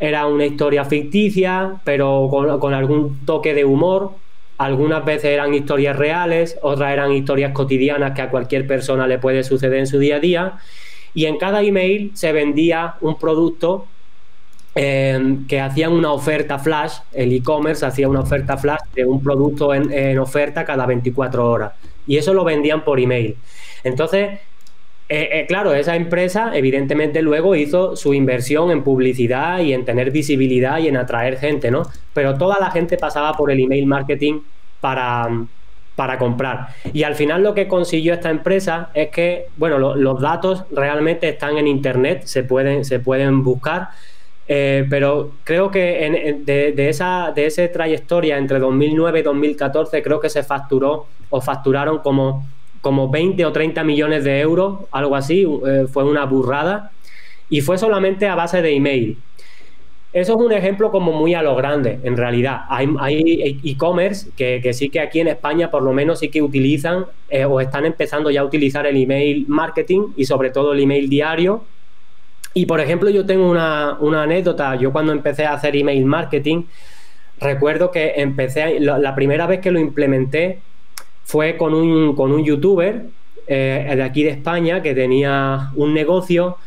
era 0.00 0.26
una 0.26 0.46
historia 0.46 0.84
ficticia, 0.84 1.80
pero 1.84 2.28
con, 2.30 2.74
algún 2.74 3.24
toque 3.24 3.54
de 3.54 3.64
humor. 3.64 4.12
Algunas 4.58 5.04
veces 5.04 5.26
eran 5.26 5.54
historias 5.54 5.96
reales, 5.96 6.58
otras 6.62 6.92
eran 6.92 7.12
historias 7.12 7.52
cotidianas 7.52 8.12
que 8.12 8.22
a 8.22 8.30
cualquier 8.30 8.66
persona 8.66 9.06
le 9.06 9.18
puede 9.18 9.44
suceder 9.44 9.78
en 9.78 9.86
su 9.86 9.98
día 9.98 10.16
a 10.16 10.20
día. 10.20 10.52
Y 11.14 11.26
en 11.26 11.38
cada 11.38 11.62
email 11.62 12.10
se 12.14 12.32
vendía 12.32 12.96
un 13.00 13.18
producto 13.18 13.86
eh, 14.74 15.38
que 15.48 15.60
hacían 15.60 15.92
una 15.92 16.12
oferta 16.12 16.58
flash, 16.58 16.98
el 17.12 17.32
e-commerce 17.32 17.84
hacía 17.84 18.08
una 18.08 18.20
oferta 18.20 18.56
flash 18.56 18.80
de 18.94 19.04
un 19.04 19.22
producto 19.22 19.74
en, 19.74 19.92
en, 19.92 20.18
oferta 20.18 20.64
cada 20.64 20.86
24 20.86 21.50
horas. 21.50 21.72
Y 22.06 22.16
eso 22.16 22.34
lo 22.34 22.44
vendían 22.44 22.84
por 22.84 22.98
email. 22.98 23.36
Entonces, 23.84 24.40
eh, 25.14 25.40
eh, 25.40 25.46
claro, 25.46 25.74
esa 25.74 25.94
empresa 25.94 26.52
evidentemente 26.54 27.20
luego 27.20 27.54
hizo 27.54 27.96
su 27.96 28.14
inversión 28.14 28.70
en 28.70 28.82
publicidad 28.82 29.60
y 29.60 29.74
en 29.74 29.84
tener 29.84 30.10
visibilidad 30.10 30.78
y 30.78 30.88
en 30.88 30.96
atraer 30.96 31.38
gente, 31.38 31.70
¿no? 31.70 31.82
Pero 32.14 32.38
toda 32.38 32.58
la 32.58 32.70
gente 32.70 32.96
pasaba 32.96 33.34
por 33.34 33.50
el 33.50 33.60
email 33.60 33.84
marketing 33.84 34.40
para, 34.80 35.28
para 35.96 36.16
comprar. 36.16 36.68
Y 36.94 37.02
al 37.02 37.14
final 37.14 37.42
lo 37.42 37.52
que 37.52 37.68
consiguió 37.68 38.14
esta 38.14 38.30
empresa 38.30 38.88
es 38.94 39.10
que, 39.10 39.48
bueno, 39.58 39.78
los 39.78 40.20
datos 40.22 40.64
realmente 40.70 41.28
están 41.28 41.58
en 41.58 41.66
Internet, 41.66 42.22
se 42.24 42.42
pueden, 42.42 42.86
se 42.86 42.98
pueden 42.98 43.44
buscar. 43.44 43.88
Eh, 44.54 44.84
pero 44.90 45.30
creo 45.44 45.70
que 45.70 46.36
de, 46.44 46.88
esa 46.90 47.32
de 47.34 47.46
esa 47.46 47.72
trayectoria 47.72 48.36
entre 48.36 48.58
2009 48.58 49.20
y 49.20 49.22
2014 49.22 50.02
creo 50.02 50.20
que 50.20 50.28
se 50.28 50.42
facturó 50.42 51.06
o 51.30 51.40
facturaron 51.40 52.00
como 52.00 52.44
como 52.82 53.08
20 53.08 53.46
o 53.46 53.52
30 53.52 53.82
millones 53.82 54.24
de 54.24 54.40
euros, 54.40 54.80
algo 54.90 55.16
así, 55.16 55.46
eh, 55.66 55.86
fue 55.90 56.04
una 56.04 56.26
burrada, 56.26 56.90
y 57.48 57.62
fue 57.62 57.78
solamente 57.78 58.26
a 58.26 58.34
base 58.34 58.60
de 58.60 58.74
email. 58.74 59.16
Eso 60.12 60.34
es 60.34 60.38
un 60.38 60.52
ejemplo 60.52 60.90
como 60.90 61.12
muy 61.12 61.32
a 61.32 61.42
lo 61.42 61.56
grande, 61.56 62.00
en 62.02 62.18
realidad. 62.18 62.62
Hay 62.68 63.60
e-commerce 63.64 64.28
que, 64.36 64.70
sí 64.74 64.90
que 64.90 65.00
aquí 65.00 65.20
en 65.20 65.28
España 65.28 65.70
por 65.70 65.82
lo 65.82 65.94
menos 65.94 66.18
sí 66.18 66.28
que 66.28 66.42
utilizan 66.42 67.06
eh, 67.30 67.46
o 67.46 67.58
están 67.58 67.86
empezando 67.86 68.30
ya 68.30 68.42
a 68.42 68.44
utilizar 68.44 68.84
el 68.86 69.00
email 69.00 69.46
marketing 69.48 70.08
y 70.16 70.26
sobre 70.26 70.50
todo 70.50 70.74
el 70.74 70.80
email 70.80 71.08
diario. 71.08 71.64
Y 72.54 72.66
por 72.66 72.80
ejemplo 72.80 73.10
yo 73.10 73.24
tengo 73.24 73.50
una, 73.50 73.96
una 74.00 74.22
anécdota, 74.22 74.74
yo 74.76 74.92
cuando 74.92 75.12
empecé 75.12 75.44
a 75.44 75.54
hacer 75.54 75.74
email 75.76 76.04
marketing, 76.04 76.64
recuerdo 77.40 77.90
que 77.90 78.14
empecé, 78.16 78.78
la 78.80 79.14
primera 79.14 79.46
vez 79.46 79.60
que 79.60 79.70
lo 79.70 79.80
implementé, 79.80 80.60
fue 81.24 81.56
con 81.56 81.74
un, 81.74 82.14
con 82.14 82.32
un 82.32 82.44
youtuber 82.44 83.06
eh, 83.46 83.92
de 83.96 84.02
aquí 84.02 84.22
de 84.22 84.30
España 84.30 84.82
que 84.82 84.94
tenía 84.94 85.70
un 85.76 85.94
negocio 85.94 86.58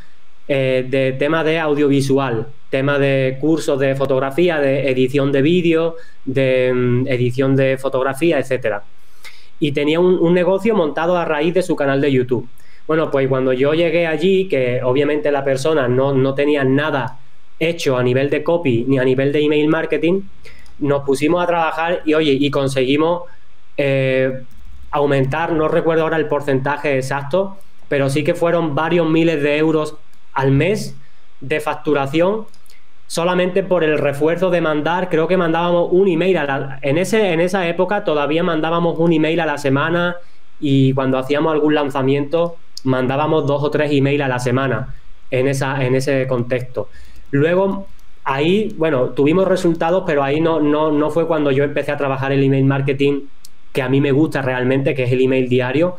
eh, 0.47 0.85
de 0.87 1.13
tema 1.13 1.43
de 1.43 1.59
audiovisual, 1.59 2.47
tema 2.69 2.99
de 2.99 3.37
cursos 3.39 3.79
de 3.79 3.95
fotografía, 3.95 4.59
de 4.59 4.89
edición 4.89 5.31
de 5.31 5.41
vídeo, 5.41 5.95
de 6.25 6.71
mm, 6.73 7.07
edición 7.07 7.55
de 7.55 7.77
fotografía, 7.77 8.39
etcétera. 8.39 8.83
Y 9.59 9.71
tenía 9.71 9.99
un, 9.99 10.33
negocio 10.33 10.75
montado 10.75 11.17
a 11.17 11.25
raíz 11.25 11.53
de 11.53 11.63
su 11.63 11.75
canal 11.75 12.01
de 12.01 12.11
YouTube. 12.11 12.47
Bueno, 12.87 13.09
pues 13.09 13.27
cuando 13.27 13.51
yo 13.53 13.73
llegué 13.73 14.05
allí, 14.05 14.47
que 14.47 14.81
obviamente 14.83 15.31
la 15.31 15.43
persona 15.43 15.87
no, 15.87 16.13
no 16.13 16.35
tenía 16.35 16.63
nada 16.63 17.19
hecho 17.59 17.97
a 17.97 18.03
nivel 18.03 18.29
de 18.29 18.43
copy 18.43 18.85
ni 18.87 18.99
a 18.99 19.03
nivel 19.03 19.31
de 19.31 19.41
email 19.41 19.67
marketing, 19.67 20.21
nos 20.79 21.03
pusimos 21.03 21.43
a 21.43 21.47
trabajar 21.47 22.01
y 22.05 22.13
oye, 22.13 22.33
y 22.33 22.51
conseguimos 22.51 23.23
eh, 23.77 24.43
aumentar, 24.91 25.53
no 25.53 25.67
recuerdo 25.67 26.03
ahora 26.03 26.17
el 26.17 26.27
porcentaje 26.27 26.95
exacto, 26.95 27.57
pero 27.87 28.09
sí 28.09 28.23
que 28.23 28.35
fueron 28.35 28.75
varios 28.75 29.09
miles 29.09 29.41
de 29.41 29.57
euros 29.57 29.95
al 30.33 30.51
mes 30.51 30.95
de 31.41 31.59
facturación 31.59 32.45
solamente 33.07 33.63
por 33.63 33.83
el 33.83 33.97
refuerzo 33.97 34.49
de 34.49 34.61
mandar, 34.61 35.09
creo 35.09 35.27
que 35.27 35.37
mandábamos 35.37 35.89
un 35.91 36.07
email 36.07 36.37
a 36.37 36.43
la, 36.45 36.79
en, 36.81 36.97
ese, 36.97 37.33
en 37.33 37.39
esa 37.39 37.67
época 37.67 38.03
todavía 38.03 38.43
mandábamos 38.43 38.97
un 38.97 39.13
email 39.13 39.39
a 39.39 39.45
la 39.45 39.57
semana 39.57 40.17
y 40.59 40.93
cuando 40.93 41.17
hacíamos 41.17 41.53
algún 41.53 41.75
lanzamiento 41.75 42.57
mandábamos 42.85 43.45
dos 43.45 43.63
o 43.63 43.69
tres 43.69 43.91
emails 43.91 44.23
a 44.23 44.27
la 44.27 44.39
semana 44.39 44.95
en, 45.29 45.47
esa, 45.47 45.83
en 45.83 45.95
ese 45.95 46.25
contexto. 46.27 46.89
Luego 47.31 47.87
ahí, 48.23 48.73
bueno, 48.77 49.09
tuvimos 49.09 49.47
resultados, 49.47 50.03
pero 50.05 50.23
ahí 50.23 50.39
no, 50.41 50.59
no, 50.59 50.91
no 50.91 51.09
fue 51.09 51.27
cuando 51.27 51.51
yo 51.51 51.63
empecé 51.63 51.91
a 51.91 51.97
trabajar 51.97 52.31
el 52.31 52.43
email 52.43 52.65
marketing 52.65 53.21
que 53.75 53.81
a 53.81 53.89
mí 53.89 54.01
me 54.01 54.11
gusta 54.11 54.41
realmente, 54.41 54.95
que 54.95 55.03
es 55.03 55.11
el 55.11 55.21
email 55.21 55.49
diario. 55.49 55.97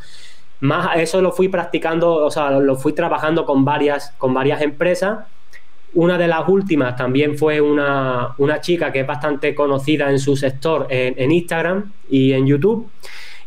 Más 0.61 0.97
eso 0.97 1.21
lo 1.21 1.33
fui 1.33 1.49
practicando, 1.49 2.15
o 2.15 2.31
sea, 2.31 2.51
lo 2.51 2.77
fui 2.77 2.95
trabajando 2.95 3.45
con 3.45 3.65
varias, 3.65 4.15
con 4.17 4.33
varias 4.33 4.63
empresas. 4.63 5.27
Una 5.93 6.19
de 6.19 6.27
las 6.27 6.49
últimas 6.49 6.97
también 6.97 7.37
fue 7.39 7.61
una, 7.61 8.35
chica 8.61 8.91
que 8.91 9.01
es 9.01 9.07
bastante 9.07 9.55
conocida 9.55 10.11
en 10.11 10.19
su 10.19 10.37
sector 10.37 10.87
en, 10.91 11.31
Instagram 11.31 11.93
y 12.11 12.33
en 12.33 12.47
YouTube 12.47 12.91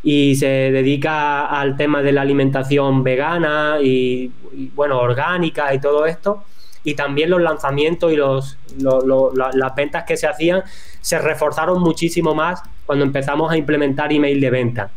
y 0.04 0.36
se 0.36 0.48
dedica 0.48 1.48
al 1.48 1.76
tema 1.76 2.02
de 2.02 2.12
la 2.12 2.22
alimentación 2.22 3.04
vegana 3.04 3.78
y, 3.82 4.32
bueno, 4.76 5.00
orgánica 5.00 5.74
y 5.74 5.80
todo 5.80 6.06
esto. 6.06 6.44
Y 6.84 6.94
también 6.94 7.30
los 7.30 7.42
lanzamientos 7.42 8.12
y 8.12 8.16
los, 8.16 8.58
las 8.78 9.76
ventas 9.76 10.06
que 10.06 10.16
se 10.16 10.28
hacían 10.28 10.64
se 11.02 11.20
reforzaron 11.20 11.82
muchísimo 11.82 12.34
más 12.34 12.62
cuando 12.86 13.04
empezamos 13.04 13.52
a 13.52 13.58
implementar 13.58 14.14
email 14.14 14.40
de 14.40 14.50
venta. 14.50 14.92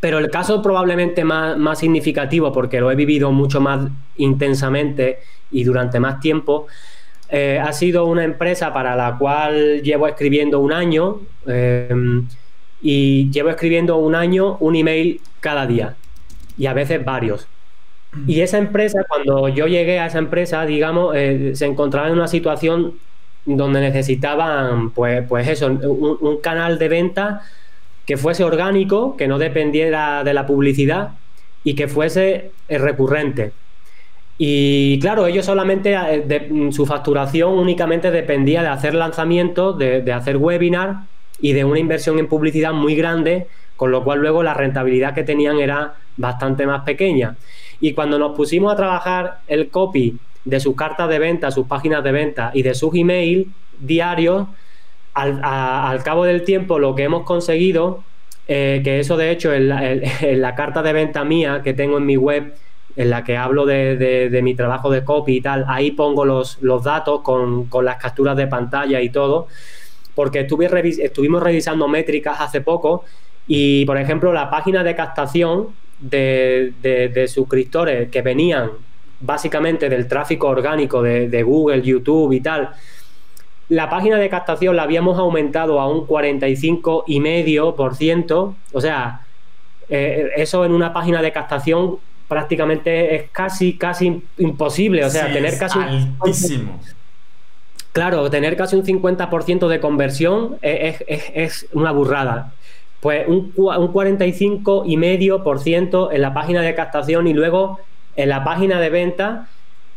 Pero 0.00 0.18
el 0.18 0.30
caso 0.30 0.60
probablemente 0.60 1.24
más, 1.24 1.78
significativo, 1.78 2.52
porque 2.52 2.80
lo 2.80 2.90
he 2.90 2.94
vivido 2.94 3.32
mucho 3.32 3.60
más 3.60 3.88
intensamente 4.16 5.20
y 5.50 5.64
durante 5.64 6.00
más 6.00 6.20
tiempo, 6.20 6.66
eh, 7.28 7.58
ha 7.58 7.72
sido 7.72 8.04
una 8.04 8.24
empresa 8.24 8.74
para 8.74 8.94
la 8.94 9.16
cual 9.16 9.80
llevo 9.82 10.06
escribiendo 10.06 10.60
un 10.60 10.72
año 10.72 11.20
eh, 11.46 11.88
y 12.82 13.30
llevo 13.30 13.50
escribiendo 13.50 13.96
un 13.96 14.14
año 14.14 14.56
un 14.60 14.76
email 14.76 15.20
cada 15.40 15.66
día 15.66 15.94
y 16.58 16.66
a 16.66 16.74
veces 16.74 17.04
varios. 17.04 17.46
Y 18.26 18.42
esa 18.42 18.58
empresa, 18.58 19.04
cuando 19.08 19.48
yo 19.48 19.66
llegué 19.66 19.98
a 19.98 20.06
esa 20.06 20.18
empresa, 20.18 20.66
digamos, 20.66 21.14
eh, 21.16 21.52
se 21.54 21.64
encontraba 21.64 22.08
en 22.08 22.12
una 22.14 22.28
situación 22.28 22.94
donde 23.46 23.80
necesitaban, 23.80 24.90
pues, 24.90 25.26
pues 25.26 25.48
eso, 25.48 25.66
un, 25.66 26.38
canal 26.42 26.78
de 26.78 26.88
venta 26.88 27.42
que 28.04 28.16
fuese 28.16 28.44
orgánico, 28.44 29.16
que 29.16 29.28
no 29.28 29.38
dependiera 29.38 30.24
de 30.24 30.34
la 30.34 30.46
publicidad 30.46 31.12
y 31.64 31.74
que 31.74 31.88
fuese 31.88 32.50
eh, 32.68 32.78
recurrente. 32.78 33.52
Y 34.36 34.98
claro, 35.00 35.26
ellos 35.26 35.46
solamente, 35.46 35.94
eh, 35.94 36.22
de, 36.26 36.72
su 36.72 36.84
facturación 36.84 37.52
únicamente 37.54 38.10
dependía 38.10 38.62
de 38.62 38.68
hacer 38.68 38.94
lanzamientos, 38.94 39.78
de, 39.78 40.12
hacer 40.12 40.36
webinar 40.36 41.04
y 41.42 41.52
de 41.52 41.66
una 41.66 41.78
inversión 41.78 42.18
en 42.18 42.28
publicidad 42.28 42.72
muy 42.72 42.94
grande 42.94 43.48
con 43.82 43.90
lo 43.90 44.04
cual 44.04 44.20
luego 44.20 44.44
la 44.44 44.54
rentabilidad 44.54 45.12
que 45.12 45.24
tenían 45.24 45.58
era 45.58 45.94
bastante 46.16 46.66
más 46.66 46.84
pequeña. 46.84 47.34
Y 47.80 47.94
cuando 47.94 48.16
nos 48.16 48.36
pusimos 48.36 48.72
a 48.72 48.76
trabajar 48.76 49.40
el 49.48 49.70
copy 49.70 50.18
de 50.44 50.60
sus 50.60 50.76
cartas 50.76 51.08
de 51.08 51.18
venta, 51.18 51.50
sus 51.50 51.66
páginas 51.66 52.04
de 52.04 52.12
venta 52.12 52.52
y 52.54 52.62
de 52.62 52.74
sus 52.74 52.94
emails 52.94 53.48
diarios, 53.80 54.46
al, 55.14 56.02
cabo 56.04 56.24
del 56.24 56.44
tiempo 56.44 56.78
lo 56.78 56.94
que 56.94 57.02
hemos 57.02 57.24
conseguido, 57.24 58.04
eh, 58.46 58.82
que 58.84 59.00
eso 59.00 59.16
de 59.16 59.32
hecho 59.32 59.52
en 59.54 59.68
la, 59.68 60.54
carta 60.54 60.82
de 60.82 60.92
venta 60.92 61.24
mía 61.24 61.62
que 61.64 61.74
tengo 61.74 61.98
en 61.98 62.06
mi 62.06 62.16
web, 62.16 62.54
en 62.94 63.10
la 63.10 63.24
que 63.24 63.36
hablo 63.36 63.66
de, 63.66 64.40
mi 64.44 64.54
trabajo 64.54 64.90
de 64.90 65.02
copy 65.02 65.38
y 65.38 65.40
tal, 65.40 65.64
ahí 65.66 65.90
pongo 65.90 66.24
los, 66.24 66.62
los 66.62 66.84
datos 66.84 67.22
con, 67.22 67.68
las 67.82 67.96
capturas 67.96 68.36
de 68.36 68.46
pantalla 68.46 69.00
y 69.00 69.08
todo, 69.08 69.48
porque 70.14 70.40
estuve 70.40 70.68
estuvimos 71.02 71.42
revisando 71.42 71.88
métricas 71.88 72.40
hace 72.40 72.60
poco 72.60 73.04
y, 73.46 73.84
por 73.86 73.98
ejemplo, 73.98 74.32
la 74.32 74.50
página 74.50 74.84
de 74.84 74.94
captación 74.94 75.68
de, 76.00 76.72
de 76.82 77.28
suscriptores 77.28 78.10
que 78.10 78.22
venían 78.22 78.70
básicamente 79.22 79.88
del 79.88 80.06
tráfico 80.06 80.48
orgánico 80.48 81.00
de, 81.00 81.42
Google, 81.42 81.80
YouTube 81.82 82.32
y 82.32 82.40
tal, 82.40 82.72
la 83.68 83.88
página 83.88 84.18
de 84.18 84.28
captación 84.28 84.74
la 84.76 84.82
habíamos 84.82 85.16
aumentado 85.18 85.80
a 85.80 85.88
un 85.88 86.06
45,5%, 86.06 88.54
o 88.72 88.80
sea, 88.80 89.20
eh, 89.88 90.30
eso 90.36 90.64
en 90.64 90.72
una 90.72 90.92
página 90.92 91.22
de 91.22 91.32
captación 91.32 91.98
prácticamente 92.28 93.14
es 93.14 93.30
casi, 93.30 93.74
casi 93.74 94.22
imposible, 94.38 95.04
o 95.04 95.10
sea, 95.10 95.32
tener 95.32 95.56
casi... 95.58 95.78
Altísimo. 96.20 96.80
Claro, 97.92 98.30
tener 98.30 98.56
casi 98.56 98.76
un 98.76 98.84
50% 98.84 99.68
de 99.68 99.80
conversión 99.80 100.56
es, 100.62 101.66
una 101.72 101.92
burrada. 101.92 102.54
Pues 103.00 103.28
un, 103.28 103.52
un 103.56 103.92
45,5% 103.92 106.08
en 106.12 106.22
la 106.22 106.32
página 106.32 106.62
de 106.62 106.74
captación 106.74 107.26
y 107.26 107.34
luego 107.34 107.80
en 108.16 108.28
la 108.28 108.44
página 108.44 108.80
de 108.80 108.90
venta, 108.90 109.48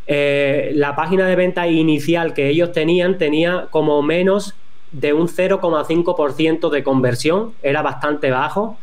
eh, 0.07 0.71
la 0.75 0.95
página 0.95 1.27
de 1.27 1.35
venta 1.35 1.67
inicial 1.67 2.33
que 2.33 2.49
ellos 2.49 2.71
tenían 2.71 3.17
tenía 3.17 3.67
como 3.71 4.01
menos 4.01 4.53
de 4.91 5.13
un 5.13 5.27
0,5% 5.27 6.69
de 6.69 6.83
conversión, 6.83 7.53
era 7.63 7.81
bastante 7.81 8.31
bajo, 8.31 8.77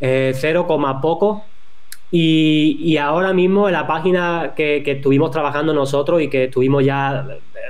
eh, 0.00 0.98
poco. 1.00 1.44
Y, 2.14 2.96
ahora 2.98 3.32
mismo 3.32 3.68
en 3.68 3.72
la 3.72 3.86
página 3.86 4.52
que, 4.54 4.82
que, 4.84 4.92
estuvimos 4.92 5.30
trabajando 5.30 5.72
nosotros 5.72 6.20
y 6.20 6.28
que 6.28 6.44
estuvimos 6.44 6.84
ya 6.84 7.26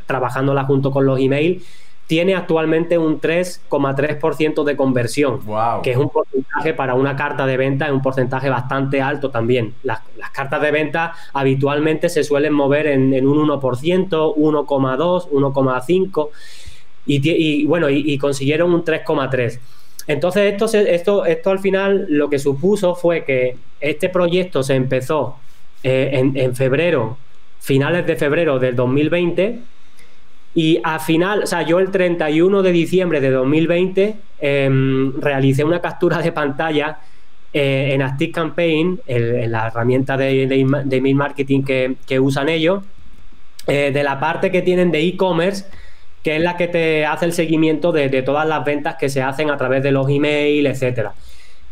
trabajándola 0.06 0.64
junto 0.64 0.90
con 0.90 1.06
los 1.06 1.20
emails, 1.20 1.62
tiene 2.12 2.34
actualmente 2.34 2.98
un 2.98 3.22
3,3% 3.22 4.64
de 4.64 4.76
conversión, 4.76 5.40
que 5.82 5.92
es 5.92 5.96
un 5.96 6.10
porcentaje 6.10 6.74
para 6.74 6.94
una 6.94 7.16
carta 7.16 7.46
de 7.46 7.56
venta, 7.56 7.86
es 7.86 7.92
un 7.92 8.02
porcentaje 8.02 8.50
bastante 8.50 9.00
alto 9.00 9.30
también. 9.30 9.74
Las, 9.82 10.00
cartas 10.32 10.60
de 10.60 10.70
venta 10.70 11.14
habitualmente 11.32 12.10
se 12.10 12.22
suelen 12.22 12.52
mover 12.52 12.88
en, 12.88 13.26
un 13.26 13.48
1%, 13.48 13.60
1,2, 13.60 15.28
1,5 15.30 16.28
y, 17.06 17.64
bueno, 17.64 17.88
y, 17.88 18.18
consiguieron 18.18 18.74
un 18.74 18.84
3,3. 18.84 19.58
Entonces 20.06 20.52
esto, 20.52 20.66
esto, 20.76 21.24
esto 21.24 21.50
al 21.50 21.58
final 21.60 22.06
lo 22.08 22.28
que 22.28 22.38
supuso 22.38 22.94
fue 22.94 23.24
que 23.24 23.56
este 23.80 24.08
proyecto 24.08 24.62
se 24.62 24.74
empezó 24.74 25.36
eh, 25.82 26.10
en, 26.12 26.36
en 26.36 26.56
febrero, 26.56 27.18
finales 27.60 28.06
de 28.06 28.16
febrero 28.16 28.58
del 28.58 28.74
2020 28.74 29.60
y 30.54 30.80
al 30.82 31.00
final, 31.00 31.44
o 31.44 31.46
sea, 31.46 31.62
yo 31.62 31.78
el 31.78 31.90
31 31.90 32.62
de 32.62 32.72
diciembre 32.72 33.20
de 33.20 33.30
2020 33.30 34.16
em, 34.40 35.20
realicé 35.20 35.64
una 35.64 35.80
captura 35.80 36.18
de 36.18 36.30
pantalla 36.32 36.98
eh, 37.54 37.90
en 37.92 38.02
Active 38.02 38.32
Campaign, 38.32 39.00
en 39.06 39.50
la 39.50 39.68
herramienta 39.68 40.16
de, 40.16 40.46
de, 40.46 40.96
email 40.96 41.14
marketing 41.14 41.62
que, 41.62 42.20
usan 42.20 42.48
ellos, 42.50 42.84
eh, 43.66 43.90
de 43.92 44.02
la 44.02 44.20
parte 44.20 44.50
que 44.50 44.60
tienen 44.60 44.90
de 44.90 45.00
e-commerce, 45.00 45.64
que 46.22 46.36
es 46.36 46.42
la 46.42 46.56
que 46.56 46.68
te 46.68 47.04
hace 47.04 47.24
el 47.24 47.32
seguimiento 47.32 47.92
de, 47.92 48.22
todas 48.22 48.46
las 48.46 48.64
ventas 48.64 48.96
que 48.96 49.08
se 49.08 49.22
hacen 49.22 49.50
a 49.50 49.56
través 49.56 49.82
de 49.82 49.90
los 49.90 50.08
emails, 50.08 50.68
etcétera. 50.68 51.14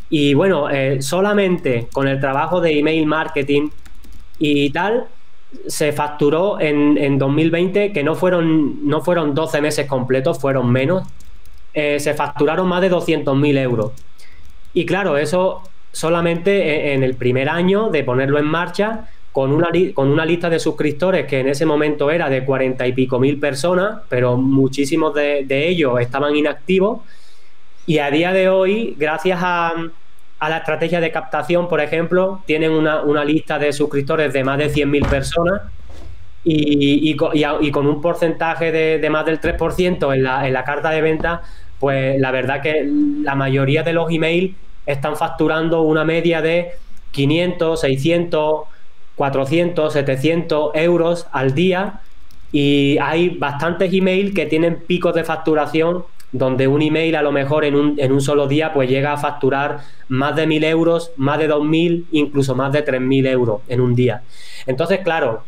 Y 0.08 0.34
bueno, 0.34 0.68
eh, 0.70 1.00
solamente 1.02 1.88
con 1.92 2.08
el 2.08 2.18
trabajo 2.20 2.60
de 2.60 2.78
email 2.78 3.06
marketing 3.06 3.70
y 4.38 4.70
tal, 4.70 5.06
se 5.66 5.92
facturó 5.92 6.60
en, 6.60 7.18
2020, 7.18 7.92
que 7.92 8.02
no 8.02 8.14
fueron, 8.14 8.88
no 8.88 9.00
fueron 9.02 9.34
12 9.34 9.60
meses 9.60 9.86
completos, 9.86 10.40
fueron 10.40 10.70
menos, 10.70 11.06
eh, 11.74 12.00
se 12.00 12.14
facturaron 12.14 12.68
más 12.68 12.80
de 12.80 12.90
200.000 12.90 13.58
euros. 13.58 13.92
Y 14.74 14.86
claro, 14.86 15.16
eso 15.16 15.62
solamente 15.92 16.90
e, 16.90 16.94
en 16.94 17.02
el 17.02 17.14
primer 17.14 17.48
año 17.48 17.90
de 17.90 18.04
ponerlo 18.04 18.38
en 18.38 18.46
marcha, 18.46 19.08
con 19.32 19.52
una, 19.52 19.68
con 19.94 20.08
una 20.08 20.24
lista 20.24 20.50
de 20.50 20.58
suscriptores 20.58 21.26
que 21.26 21.40
en 21.40 21.48
ese 21.48 21.64
momento 21.64 22.10
era 22.10 22.28
de 22.28 22.44
40 22.44 22.86
y 22.86 22.92
pico 22.92 23.18
mil 23.18 23.38
personas, 23.38 24.00
pero 24.08 24.36
muchísimos 24.36 25.14
de 25.14 25.68
ellos 25.68 26.00
estaban 26.00 26.34
inactivos. 26.34 27.00
Y 27.90 27.98
a 27.98 28.08
día 28.08 28.32
de 28.32 28.48
hoy, 28.48 28.94
gracias 28.96 29.40
a, 29.42 29.74
la 30.40 30.58
estrategia 30.58 31.00
de 31.00 31.10
captación, 31.10 31.68
por 31.68 31.80
ejemplo, 31.80 32.40
tienen 32.46 32.70
una, 32.70 33.24
lista 33.24 33.58
de 33.58 33.72
suscriptores 33.72 34.32
de 34.32 34.44
más 34.44 34.58
de 34.58 34.70
100.000 34.70 35.08
personas 35.08 35.62
y, 36.44 37.16
con 37.16 37.86
un 37.88 38.00
porcentaje 38.00 38.70
de, 38.70 39.10
más 39.10 39.26
del 39.26 39.40
3% 39.40 40.14
en 40.14 40.22
la, 40.22 40.46
en 40.46 40.52
la 40.52 40.62
carta 40.62 40.90
de 40.90 41.00
venta, 41.02 41.42
pues 41.80 42.20
la 42.20 42.30
verdad 42.30 42.62
que 42.62 42.88
la 43.22 43.34
mayoría 43.34 43.82
de 43.82 43.92
los 43.92 44.08
emails 44.08 44.54
están 44.86 45.16
facturando 45.16 45.82
una 45.82 46.04
media 46.04 46.40
de 46.40 46.74
500, 47.10 47.80
600, 47.80 48.60
400, 49.20 49.92
700 49.92 50.70
euros 50.76 51.26
al 51.30 51.54
día 51.54 52.00
y 52.52 52.96
hay 53.02 53.28
bastantes 53.28 53.92
emails 53.92 54.34
que 54.34 54.46
tienen 54.46 54.76
picos 54.86 55.14
de 55.14 55.24
facturación 55.24 56.04
donde 56.32 56.66
un 56.66 56.80
email 56.80 57.14
a 57.16 57.20
lo 57.20 57.30
mejor 57.30 57.66
en 57.66 57.74
un, 57.74 58.00
en 58.00 58.12
un 58.12 58.22
solo 58.22 58.48
día 58.48 58.72
pues 58.72 58.88
llega 58.88 59.12
a 59.12 59.18
facturar 59.18 59.80
más 60.08 60.36
de 60.36 60.46
mil 60.46 60.64
euros, 60.64 61.12
más 61.18 61.38
de 61.38 61.48
dos 61.48 61.62
mil, 61.62 62.06
incluso 62.12 62.54
más 62.54 62.72
de 62.72 62.80
tres 62.80 63.02
mil 63.02 63.26
euros 63.26 63.60
en 63.68 63.82
un 63.82 63.94
día. 63.94 64.22
Entonces, 64.66 65.00
claro, 65.00 65.44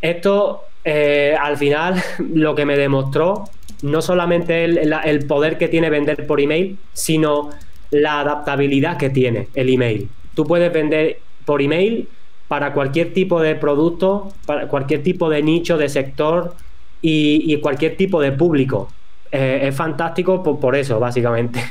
esto 0.00 0.62
eh, 0.84 1.36
al 1.40 1.56
final 1.58 2.02
lo 2.34 2.56
que 2.56 2.64
me 2.64 2.76
demostró 2.76 3.44
no 3.82 4.02
solamente 4.02 4.64
el, 4.64 4.92
el, 5.04 5.26
poder 5.26 5.58
que 5.58 5.68
tiene 5.68 5.90
vender 5.90 6.26
por 6.26 6.40
email, 6.40 6.76
sino 6.92 7.50
la 7.92 8.18
adaptabilidad 8.18 8.96
que 8.96 9.10
tiene 9.10 9.46
el 9.54 9.68
email. 9.68 10.08
Tú 10.34 10.44
puedes 10.44 10.72
vender 10.72 11.20
por 11.44 11.62
email 11.62 12.08
para 12.48 12.72
cualquier 12.72 13.12
tipo 13.12 13.40
de 13.40 13.54
producto, 13.54 14.28
para 14.46 14.68
cualquier 14.68 15.02
tipo 15.02 15.28
de 15.28 15.42
nicho, 15.42 15.78
de 15.78 15.88
sector 15.88 16.54
y, 17.02 17.52
y 17.52 17.60
cualquier 17.60 17.96
tipo 17.96 18.20
de 18.20 18.32
público. 18.32 18.88
Eh, 19.32 19.68
es 19.68 19.76
fantástico 19.76 20.42
por, 20.42 20.76
eso, 20.76 21.00
básicamente. 21.00 21.62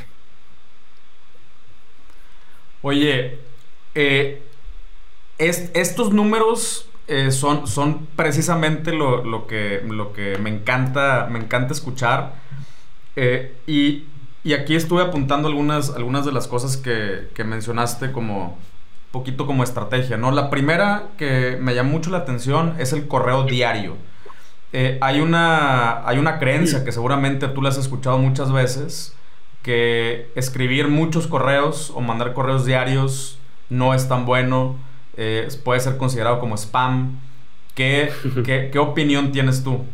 Oye, 2.82 3.38
eh, 3.94 4.42
estos 5.38 6.12
números 6.12 6.88
eh, 7.08 7.30
son, 7.30 7.66
son 7.66 8.06
precisamente 8.14 8.92
lo, 8.92 9.46
que, 9.46 9.82
lo 9.88 10.12
que 10.12 10.38
me 10.38 10.50
encanta, 10.50 11.28
me 11.30 11.38
encanta 11.38 11.72
escuchar. 11.72 12.34
Y, 13.66 14.04
aquí 14.54 14.76
estuve 14.76 15.02
apuntando 15.02 15.48
algunas, 15.48 15.90
algunas 15.90 16.24
de 16.24 16.32
las 16.32 16.46
cosas 16.46 16.76
que 16.76 17.44
mencionaste 17.44 18.12
como 18.12 18.58
poquito 19.10 19.46
como 19.46 19.62
estrategia, 19.62 20.16
¿no? 20.16 20.30
La 20.30 20.50
primera 20.50 21.08
que 21.16 21.58
me 21.60 21.74
llama 21.74 21.90
mucho 21.90 22.10
la 22.10 22.18
atención 22.18 22.74
es 22.78 22.92
el 22.92 23.06
correo 23.08 23.44
diario. 23.44 23.96
Eh, 24.72 24.98
hay, 25.00 25.20
una, 25.20 26.06
hay 26.06 26.18
una 26.18 26.38
creencia 26.38 26.84
que 26.84 26.92
seguramente 26.92 27.48
tú 27.48 27.62
la 27.62 27.70
has 27.70 27.78
escuchado 27.78 28.18
muchas 28.18 28.52
veces, 28.52 29.16
que 29.62 30.30
escribir 30.34 30.88
muchos 30.88 31.26
correos 31.26 31.92
o 31.94 32.00
mandar 32.00 32.34
correos 32.34 32.66
diarios 32.66 33.38
no 33.68 33.94
es 33.94 34.08
tan 34.08 34.26
bueno, 34.26 34.76
eh, 35.16 35.48
puede 35.64 35.80
ser 35.80 35.96
considerado 35.96 36.38
como 36.40 36.56
spam. 36.56 37.18
¿Qué, 37.74 38.10
qué, 38.72 38.78
opinión 38.78 39.32
tienes 39.32 39.62
tú? 39.62 39.84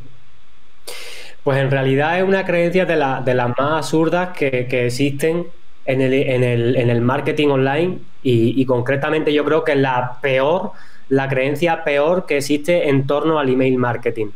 Pues 1.42 1.58
en 1.58 1.70
realidad 1.70 2.18
es 2.18 2.24
una 2.24 2.44
creencia 2.44 2.86
de, 2.86 2.96
la, 2.96 3.20
de 3.20 3.34
las 3.34 3.48
más 3.48 3.72
absurdas 3.72 4.36
que, 4.36 4.66
existen 4.84 5.46
en 5.84 6.00
el, 6.00 6.12
en, 6.12 6.44
el, 6.44 6.76
en 6.76 6.90
el, 6.90 7.00
marketing 7.00 7.48
online 7.48 7.98
y, 8.22 8.64
concretamente 8.66 9.32
yo 9.32 9.44
creo 9.44 9.64
que 9.64 9.72
es 9.72 9.78
la 9.78 10.18
peor, 10.20 10.72
la 11.08 11.28
creencia 11.28 11.82
peor 11.84 12.26
que 12.26 12.38
existe 12.38 12.88
en 12.88 13.06
torno 13.06 13.38
al 13.38 13.48
email 13.48 13.76
marketing. 13.78 14.28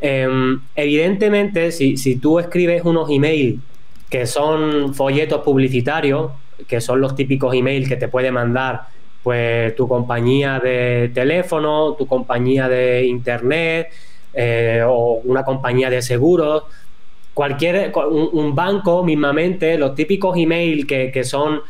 Em, 0.00 0.60
evidentemente, 0.74 1.70
si, 1.72 2.16
tú 2.16 2.38
escribes 2.38 2.84
unos 2.84 3.10
emails 3.10 3.60
que 4.08 4.26
son 4.26 4.94
folletos 4.94 5.42
publicitarios, 5.42 6.32
que 6.66 6.80
son 6.80 7.00
los 7.00 7.14
típicos 7.14 7.54
emails 7.54 7.88
que 7.88 7.96
te 7.96 8.08
puede 8.08 8.32
mandar 8.32 8.82
pues 9.22 9.76
tu 9.76 9.86
compañía 9.86 10.58
de 10.58 11.10
teléfono, 11.14 11.92
tu 11.92 12.06
compañía 12.06 12.68
de 12.68 13.04
internet 13.04 13.88
eh, 14.32 14.82
o 14.86 15.20
una 15.24 15.44
compañía 15.44 15.90
de 15.90 16.00
seguros, 16.00 16.64
cualquier 17.40 17.90
un, 18.10 18.54
banco 18.54 19.02
mismamente, 19.02 19.78
los 19.78 19.94
típicos 19.94 20.36
emails 20.36 20.84
que, 20.84 21.24
son 21.24 21.62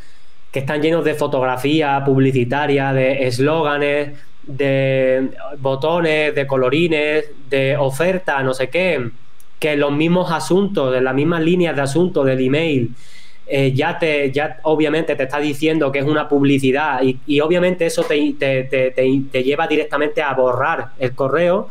que 0.50 0.58
están 0.58 0.82
llenos 0.82 1.04
de 1.04 1.14
fotografía 1.14 2.02
publicitaria, 2.04 2.92
de 2.92 3.28
eslóganes, 3.28 4.18
de 4.42 5.28
botones, 5.58 6.34
de 6.34 6.44
colorines, 6.48 7.24
de 7.48 7.76
oferta, 7.76 8.42
no 8.42 8.52
sé 8.52 8.68
qué, 8.68 9.10
que 9.60 9.76
los 9.76 9.92
mismos 9.92 10.32
asuntos, 10.32 10.92
de 10.92 11.02
las 11.02 11.14
mismas 11.14 11.40
líneas 11.40 11.76
de 11.76 11.82
asuntos 11.82 12.26
del 12.26 12.40
email, 12.40 12.90
eh, 13.46 13.70
ya 13.72 13.96
te, 13.96 14.32
ya 14.32 14.58
obviamente 14.64 15.14
te 15.14 15.22
está 15.22 15.38
diciendo 15.38 15.92
que 15.92 16.00
es 16.00 16.04
una 16.04 16.28
publicidad 16.28 17.00
y, 17.00 17.38
obviamente 17.38 17.86
eso 17.86 18.02
te, 18.02 18.32
te, 18.32 19.42
lleva 19.44 19.68
directamente 19.68 20.20
a 20.20 20.34
borrar 20.34 20.88
el 20.98 21.14
correo. 21.14 21.68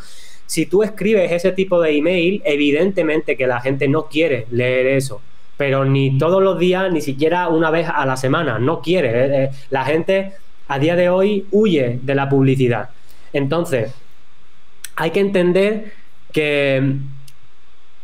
Si 0.49 0.65
tú 0.65 0.81
escribes 0.81 1.31
ese 1.31 1.51
tipo 1.51 1.79
de 1.79 1.95
email, 1.95 2.41
evidentemente 2.43 3.37
que 3.37 3.45
la 3.45 3.61
gente 3.61 3.87
no 3.87 4.07
quiere 4.07 4.47
leer 4.49 4.87
eso, 4.87 5.21
pero 5.57 5.85
ni 5.85 6.17
todos 6.17 6.41
los 6.41 6.57
días, 6.57 6.91
ni 6.91 7.01
siquiera 7.01 7.49
una 7.49 7.69
vez 7.69 7.87
a 7.87 8.03
la 8.07 8.17
semana, 8.17 8.57
no 8.57 8.81
quiere. 8.81 9.09
Eh, 9.09 9.43
eh, 9.43 9.49
la 9.69 9.85
gente 9.85 10.33
a 10.67 10.79
día 10.79 10.95
de 10.95 11.09
hoy 11.09 11.45
huye 11.51 11.99
de 12.01 12.15
la 12.15 12.27
publicidad. 12.29 12.89
Entonces, 13.31 13.93
hay 14.95 15.11
que 15.11 15.19
entender 15.19 15.93
que 16.31 16.95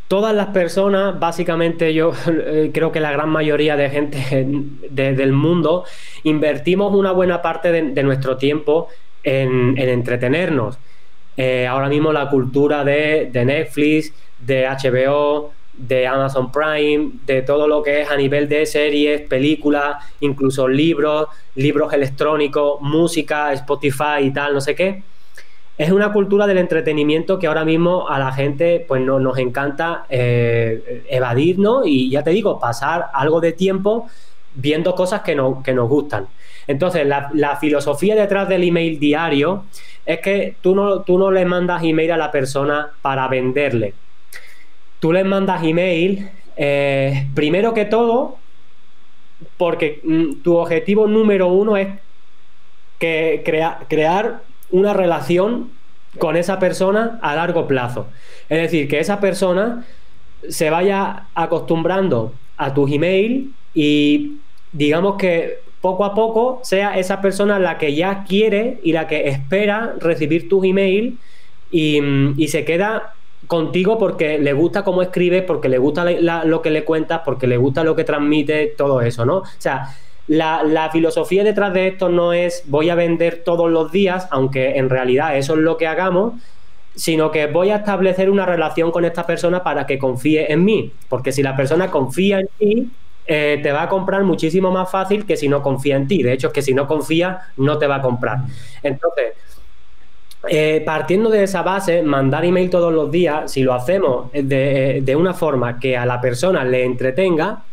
todas 0.08 0.36
las 0.36 0.48
personas, 0.48 1.20
básicamente 1.20 1.96
yo 1.96 2.14
eh, 2.28 2.70
creo 2.72 2.92
que 2.92 3.00
la 3.00 3.12
gran 3.12 3.30
mayoría 3.30 3.76
de 3.76 3.90
gente 3.90 4.46
del 4.92 5.34
mundo, 5.34 5.84
invertimos 6.22 6.94
una 6.94 7.12
buena 7.12 7.42
parte 7.42 7.72
de, 7.72 8.04
nuestro 8.04 8.38
tiempo 8.38 8.90
en, 9.24 9.80
entretenernos. 9.80 10.78
Eh, 11.38 11.68
ahora 11.68 11.90
mismo 11.90 12.14
la 12.14 12.30
cultura 12.30 12.84
de, 12.84 13.30
de 13.32 13.46
Netflix, 13.46 14.14
de 14.40 14.68
HBO, 14.68 15.52
de 15.78 16.08
Amazon 16.08 16.52
Prime, 16.52 17.12
de 17.26 17.42
todo 17.42 17.68
lo 17.68 17.84
que 17.84 18.02
es 18.02 18.10
a 18.10 18.16
nivel 18.16 18.48
de 18.48 18.66
series, 18.66 19.22
películas, 19.22 20.04
incluso 20.22 20.68
libros, 20.68 21.28
libros 21.56 21.94
electrónicos, 21.94 22.80
música, 22.82 23.52
Spotify 23.54 24.22
y 24.24 24.32
tal, 24.32 24.54
no 24.54 24.62
sé 24.62 24.76
qué. 24.76 25.04
Es 25.78 25.92
una 25.92 26.14
cultura 26.14 26.48
del 26.48 26.58
entretenimiento 26.58 27.38
que 27.38 27.48
ahora 27.48 27.66
mismo 27.66 28.08
a 28.08 28.18
la 28.18 28.32
gente 28.32 28.86
pues 28.88 29.02
no, 29.02 29.20
nos 29.20 29.38
encanta 29.38 30.06
eh, 30.10 31.04
evadirnos 31.10 31.86
y 31.86 32.10
ya 32.10 32.24
te 32.24 32.30
digo, 32.30 32.60
pasar 32.60 33.08
algo 33.14 33.42
de 33.42 33.52
tiempo 33.52 34.08
viendo 34.54 34.96
cosas 34.96 35.22
que, 35.22 35.36
no, 35.36 35.62
que 35.62 35.74
nos 35.74 35.90
gustan. 35.90 36.28
Entonces, 36.68 37.06
la, 37.06 37.30
la, 37.34 37.58
filosofía 37.58 38.16
detrás 38.16 38.48
del 38.48 38.64
email 38.64 39.00
diario 39.00 39.66
es 40.06 40.20
que 40.20 40.56
tú 40.62 40.76
no, 40.76 41.02
tú 41.02 41.18
no 41.18 41.32
le 41.32 41.46
mandas 41.46 41.84
email 41.84 42.12
a 42.12 42.18
la 42.18 42.32
persona 42.32 42.92
para 43.02 43.28
venderle 43.28 43.94
tú 45.06 45.14
les 45.14 45.24
mandas 45.24 45.64
email, 45.64 46.32
eh, 46.58 47.28
primero 47.36 47.76
que 47.76 47.86
todo, 47.86 48.38
porque 49.56 50.02
mm, 50.04 50.42
tu 50.42 50.56
objetivo 50.56 51.06
número 51.08 51.48
uno 51.48 51.78
es 51.78 51.90
que 52.98 53.44
crear 53.88 54.42
una 54.72 54.94
relación 54.94 55.70
con 56.18 56.36
esa 56.36 56.58
persona 56.58 57.20
a 57.22 57.36
largo 57.36 57.68
plazo. 57.68 58.08
Es 58.50 58.60
decir, 58.60 58.88
que 58.88 59.00
esa 59.00 59.20
persona 59.20 59.86
se 60.50 60.72
vaya 60.72 61.28
acostumbrando 61.36 62.34
a 62.58 62.74
tus 62.74 62.92
email 62.92 63.54
y 63.76 64.38
digamos 64.72 65.18
que 65.18 65.60
poco 65.86 66.04
a 66.04 66.16
poco 66.16 66.62
sea 66.64 66.98
esa 66.98 67.22
persona 67.22 67.60
la 67.60 67.78
que 67.78 67.94
ya 67.94 68.24
quiere 68.28 68.80
y 68.82 68.92
la 68.92 69.08
que 69.08 69.30
espera 69.30 69.94
recibir 70.00 70.50
tus 70.50 70.66
email 70.66 71.20
y, 71.70 72.02
mm, 72.02 72.34
y 72.40 72.48
se 72.48 72.66
queda 72.66 73.14
contigo 73.46 74.00
porque 74.00 74.40
le 74.40 74.54
gusta 74.54 74.84
cómo 74.84 75.04
escribe, 75.04 75.44
porque 75.44 75.70
le 75.70 75.78
gusta 75.78 76.04
lo 76.04 76.64
que 76.64 76.72
le 76.72 76.84
cuentas, 76.84 77.22
porque 77.24 77.46
le 77.46 77.58
gusta 77.58 77.84
lo 77.84 77.96
que 77.96 78.04
transmite, 78.04 78.74
todo 78.76 79.00
eso, 79.02 79.28
¿no? 79.28 79.38
O 79.38 79.46
sea, 79.60 79.96
la, 80.28 80.90
filosofía 80.92 81.44
detrás 81.44 81.72
de 81.72 81.90
esto 81.90 82.10
no 82.10 82.34
es 82.34 82.64
voy 82.66 82.90
a 82.90 82.96
vender 82.96 83.44
todos 83.46 83.70
los 83.70 83.92
días, 83.92 84.28
aunque 84.32 84.80
en 84.80 84.90
realidad 84.90 85.38
eso 85.38 85.54
es 85.54 85.60
lo 85.60 85.78
que 85.78 85.86
hagamos, 85.86 86.34
sino 86.96 87.30
que 87.30 87.46
voy 87.46 87.70
a 87.70 87.78
establecer 87.78 88.32
una 88.32 88.48
relación 88.48 88.92
con 88.92 89.06
esta 89.06 89.28
persona 89.28 89.62
para 89.62 89.86
que 89.86 90.00
confíe 90.00 90.52
en 90.52 90.66
mí, 90.66 90.92
porque 91.10 91.32
si 91.32 91.44
la 91.44 91.56
persona 91.56 91.92
confía 91.92 92.40
en 92.40 92.48
ti, 92.58 92.92
eh, 93.28 93.60
te 93.62 93.72
va 93.72 93.84
a 93.84 93.90
comprar 93.90 94.24
muchísimo 94.24 94.72
más 94.72 94.90
fácil 94.90 95.26
que 95.26 95.38
si 95.38 95.48
no 95.48 95.62
confía 95.62 95.96
en 95.96 96.08
ti. 96.08 96.22
De 96.24 96.34
hecho, 96.34 96.48
es 96.48 96.54
que 96.54 96.62
si 96.62 96.74
no 96.74 96.88
confía, 96.88 97.42
no 97.58 97.78
te 97.78 97.88
va 97.88 97.96
a 97.96 98.02
comprar. 98.02 98.40
Entonces, 98.84 99.34
eh, 100.48 100.84
partiendo 100.86 101.30
de 101.30 101.44
esa 101.44 101.64
base, 101.64 102.04
mandar 102.04 102.46
email 102.46 102.70
todos 102.70 102.94
los 102.94 103.10
días, 103.10 103.52
si 103.52 103.64
lo 103.64 103.74
hacemos 103.74 104.32
de, 104.32 105.00
de, 105.02 105.16
una 105.16 105.34
forma 105.34 105.80
que 105.80 105.98
a 105.98 106.06
la 106.06 106.22
persona 106.22 106.64
le 106.64 106.84
entretenga, 106.84 107.64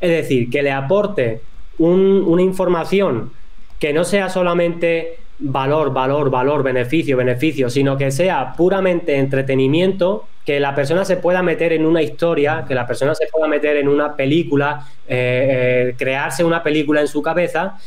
es 0.00 0.10
decir, 0.10 0.50
que 0.50 0.62
le 0.62 0.72
aporte 0.72 1.42
una 1.78 2.42
información 2.42 3.30
que 3.78 3.92
no 3.92 4.04
sea 4.04 4.28
solamente 4.28 5.18
valor, 5.38 5.92
valor, 5.92 6.30
valor, 6.30 6.62
beneficio, 6.62 7.16
beneficio, 7.16 7.70
sino 7.70 7.96
que 7.96 8.10
sea 8.10 8.54
puramente 8.56 9.16
entretenimiento, 9.16 10.26
que 10.44 10.58
la 10.60 10.74
persona 10.74 11.04
se 11.04 11.16
pueda 11.16 11.42
meter 11.42 11.72
en 11.72 11.84
una 11.86 12.02
historia, 12.02 12.64
que 12.66 12.74
la 12.74 12.86
persona 12.86 13.14
se 13.14 13.26
pueda 13.26 13.46
meter 13.46 13.76
en 13.76 13.88
una 13.88 14.16
película, 14.16 14.86
eh, 15.06 15.90
eh, 15.90 15.94
crearse 15.96 16.42
una 16.42 16.62
película 16.62 17.00
en 17.00 17.08
su 17.08 17.22
cabeza. 17.22 17.78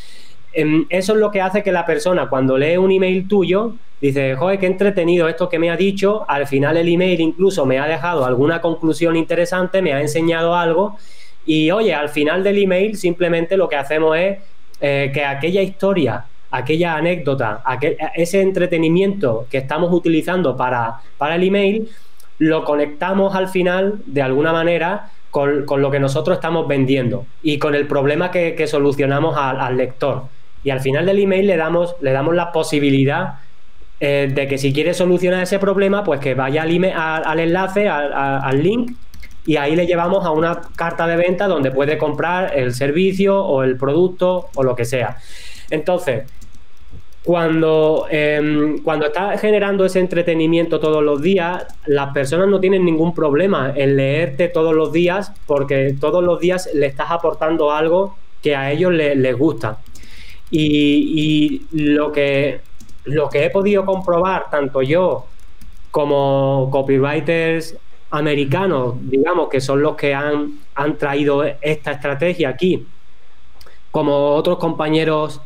Em, 0.53 0.85
eso 0.89 1.13
es 1.13 1.19
lo 1.19 1.31
que 1.31 1.41
hace 1.41 1.63
que 1.63 1.71
la 1.71 1.85
persona 1.85 2.29
cuando 2.29 2.57
lee 2.57 2.77
un 2.77 2.91
email 2.91 3.27
tuyo 3.27 3.73
Dice, 4.01 4.35
joder, 4.35 4.57
qué 4.57 4.65
entretenido 4.65 5.29
esto 5.29 5.47
que 5.47 5.59
me 5.59 5.69
ha 5.69 5.77
dicho. 5.77 6.25
Al 6.27 6.47
final 6.47 6.75
el 6.75 6.89
email 6.89 7.21
incluso 7.21 7.67
me 7.67 7.77
ha 7.77 7.85
dejado 7.85 8.25
alguna 8.25 8.59
conclusión 8.59 9.15
interesante, 9.15 9.83
me 9.83 9.93
ha 9.93 10.01
enseñado 10.01 10.55
algo. 10.55 10.97
Y 11.45 11.69
oye, 11.69 11.93
al 11.93 12.09
final 12.09 12.43
del 12.43 12.57
email 12.57 12.97
simplemente 12.97 13.57
lo 13.57 13.69
que 13.69 13.75
hacemos 13.75 14.17
es 14.17 14.39
eh, 14.81 15.11
que 15.13 15.23
aquella 15.23 15.61
historia, 15.61 16.25
aquella 16.51 16.95
anécdota, 16.95 17.63
ese 18.15 18.41
entretenimiento 18.41 19.47
que 19.49 19.57
estamos 19.57 19.91
utilizando 19.91 20.55
para, 20.55 20.99
para 21.17 21.35
el 21.35 21.43
email, 21.43 21.89
lo 22.39 22.63
conectamos 22.63 23.35
al 23.35 23.47
final 23.47 24.01
de 24.05 24.21
alguna 24.21 24.51
manera 24.51 25.11
con, 25.31 25.65
lo 25.65 25.89
que 25.89 25.99
nosotros 25.99 26.37
estamos 26.37 26.67
vendiendo 26.67 27.25
y 27.41 27.57
con 27.57 27.73
el 27.73 27.87
problema 27.87 28.29
que, 28.29 28.67
solucionamos 28.67 29.35
al, 29.37 29.77
lector. 29.77 30.23
Y 30.63 30.69
al 30.69 30.81
final 30.81 31.05
del 31.05 31.19
email 31.19 31.47
le 31.47 31.57
damos, 31.57 31.95
le 32.01 32.11
damos 32.11 32.35
la 32.35 32.51
posibilidad 32.51 33.35
eh, 33.99 34.29
de 34.31 34.47
que 34.47 34.57
si 34.57 34.73
quiere 34.73 34.93
solucionar 34.93 35.41
ese 35.41 35.57
problema, 35.57 36.03
pues 36.03 36.19
que 36.19 36.35
vaya 36.35 36.63
al, 36.63 36.83
al, 37.25 37.39
enlace, 37.39 37.87
al, 37.87 38.61
link, 38.61 38.91
y 39.45 39.55
ahí 39.55 39.75
le 39.75 39.87
llevamos 39.87 40.25
a 40.25 40.31
una 40.31 40.61
carta 40.75 41.07
de 41.07 41.15
venta 41.15 41.47
donde 41.47 41.71
puede 41.71 41.97
comprar 41.97 42.57
el 42.57 42.73
servicio 42.73 43.43
o 43.43 43.63
el 43.63 43.77
producto 43.77 44.49
o 44.53 44.63
lo 44.63 44.75
que 44.75 44.85
sea. 44.85 45.17
Entonces, 45.69 46.23
cuando, 47.23 48.07
eh, 48.09 48.77
cuando 48.83 49.05
estás 49.07 49.39
generando 49.39 49.85
ese 49.85 49.99
entretenimiento 49.99 50.79
todos 50.79 51.03
los 51.03 51.21
días, 51.21 51.65
las 51.85 52.13
personas 52.13 52.47
no 52.47 52.59
tienen 52.59 52.83
ningún 52.83 53.13
problema 53.13 53.71
en 53.75 53.95
leerte 53.95 54.47
todos 54.47 54.73
los 54.73 54.91
días 54.91 55.31
porque 55.45 55.95
todos 55.99 56.23
los 56.23 56.39
días 56.39 56.69
le 56.73 56.87
estás 56.87 57.11
aportando 57.11 57.71
algo 57.71 58.15
que 58.41 58.55
a 58.55 58.71
ellos 58.71 58.91
les, 58.91 59.37
gusta. 59.37 59.77
y, 60.49 61.61
lo 61.71 62.11
que 62.11 62.61
lo 63.05 63.29
que 63.29 63.45
he 63.45 63.49
podido 63.49 63.85
comprobar, 63.85 64.49
tanto 64.49 64.81
yo 64.81 65.25
como 65.89 66.69
copywriters 66.71 67.75
americanos, 68.11 68.95
digamos, 69.01 69.49
que 69.49 69.61
son 69.61 69.81
los 69.81 69.95
que 69.95 70.13
han, 70.13 70.59
han 70.75 70.97
traído 70.97 71.43
esta 71.61 71.91
estrategia 71.91 72.49
aquí, 72.49 72.85
como 73.89 74.31
otros 74.35 74.57
compañeros 74.57 75.41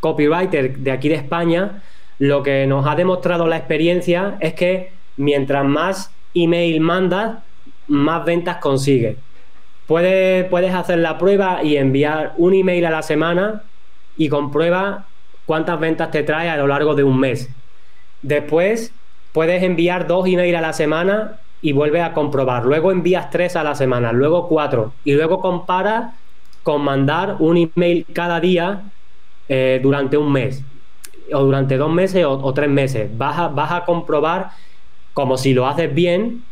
copywriters 0.00 0.82
de 0.82 0.90
aquí 0.90 1.08
de 1.08 1.16
España, 1.16 1.82
lo 2.18 2.42
que 2.42 2.66
nos 2.66 2.86
ha 2.86 2.94
demostrado 2.94 3.46
la 3.46 3.56
experiencia 3.56 4.36
es 4.40 4.54
que 4.54 4.92
mientras 5.16 5.64
más 5.64 6.10
email 6.34 6.80
mandas, 6.80 7.38
más 7.86 8.24
ventas 8.24 8.56
consigues. 8.56 9.16
Puedes, 9.86 10.44
puedes 10.46 10.74
hacer 10.74 10.98
la 10.98 11.16
prueba 11.16 11.62
y 11.62 11.76
enviar 11.76 12.34
un 12.36 12.54
email 12.54 12.84
a 12.86 12.90
la 12.90 13.02
semana 13.02 13.62
y 14.16 14.28
comprueba 14.28 15.06
cuántas 15.46 15.80
ventas 15.80 16.10
te 16.10 16.22
trae 16.22 16.50
a 16.50 16.56
lo 16.56 16.66
largo 16.66 16.94
de 16.94 17.04
un 17.04 17.18
mes. 17.18 17.48
Después 18.22 18.92
puedes 19.32 19.62
enviar 19.62 20.06
dos 20.06 20.26
emails 20.26 20.58
a 20.58 20.60
la 20.60 20.72
semana 20.72 21.38
y 21.62 21.72
vuelves 21.72 22.02
a 22.02 22.12
comprobar. 22.12 22.64
Luego 22.64 22.92
envías 22.92 23.30
tres 23.30 23.56
a 23.56 23.64
la 23.64 23.74
semana, 23.74 24.12
luego 24.12 24.48
cuatro. 24.48 24.92
Y 25.04 25.14
luego 25.14 25.40
comparas 25.40 26.14
con 26.62 26.82
mandar 26.82 27.36
un 27.38 27.56
email 27.56 28.04
cada 28.12 28.40
día 28.40 28.82
eh, 29.48 29.80
durante 29.82 30.16
un 30.16 30.32
mes. 30.32 30.62
O 31.32 31.40
durante 31.40 31.76
dos 31.76 31.90
meses 31.90 32.24
o, 32.26 32.52
tres 32.54 32.70
meses. 32.70 33.10
Vas 33.16 33.38
a, 33.38 33.48
vas 33.48 33.72
a 33.72 33.84
comprobar 33.84 34.50
como 35.14 35.36
si 35.36 35.54
lo 35.54 35.66
haces 35.66 35.94
bien. 35.94 36.44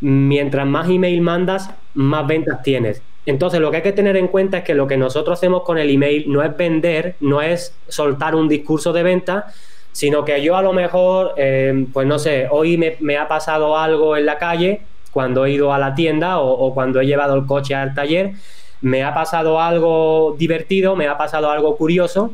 Mientras 0.00 0.66
más 0.66 0.88
email 0.88 1.20
mandas, 1.20 1.70
más 1.94 2.26
ventas 2.26 2.62
tienes. 2.62 3.02
Entonces, 3.24 3.60
lo 3.60 3.70
que 3.70 3.78
hay 3.78 3.82
que 3.82 3.92
tener 3.92 4.16
en 4.16 4.28
cuenta 4.28 4.58
es 4.58 4.64
que 4.64 4.74
lo 4.74 4.88
que 4.88 4.96
nosotros 4.96 5.38
hacemos 5.38 5.62
con 5.62 5.78
el 5.78 5.90
email 5.90 6.24
no 6.26 6.42
es 6.42 6.56
vender, 6.56 7.14
no 7.20 7.40
es 7.40 7.76
soltar 7.86 8.34
un 8.34 8.48
discurso 8.48 8.92
de 8.92 9.04
venta, 9.04 9.46
sino 9.92 10.24
que 10.24 10.42
yo 10.42 10.56
a 10.56 10.62
lo 10.62 10.72
mejor, 10.72 11.34
eh, 11.36 11.86
pues 11.92 12.06
no 12.06 12.18
sé, 12.18 12.48
hoy 12.50 12.78
me, 12.98 13.16
ha 13.16 13.28
pasado 13.28 13.76
algo 13.76 14.16
en 14.16 14.26
la 14.26 14.38
calle 14.38 14.80
cuando 15.12 15.44
he 15.44 15.52
ido 15.52 15.72
a 15.72 15.78
la 15.78 15.94
tienda 15.94 16.40
o, 16.40 16.72
cuando 16.74 17.00
he 17.00 17.06
llevado 17.06 17.36
el 17.36 17.46
coche 17.46 17.74
al 17.74 17.94
taller, 17.94 18.32
me 18.82 19.04
ha 19.04 19.14
pasado 19.14 19.60
algo 19.60 20.34
divertido, 20.38 20.96
me 20.96 21.06
ha 21.06 21.16
pasado 21.16 21.50
algo 21.50 21.76
curioso, 21.76 22.32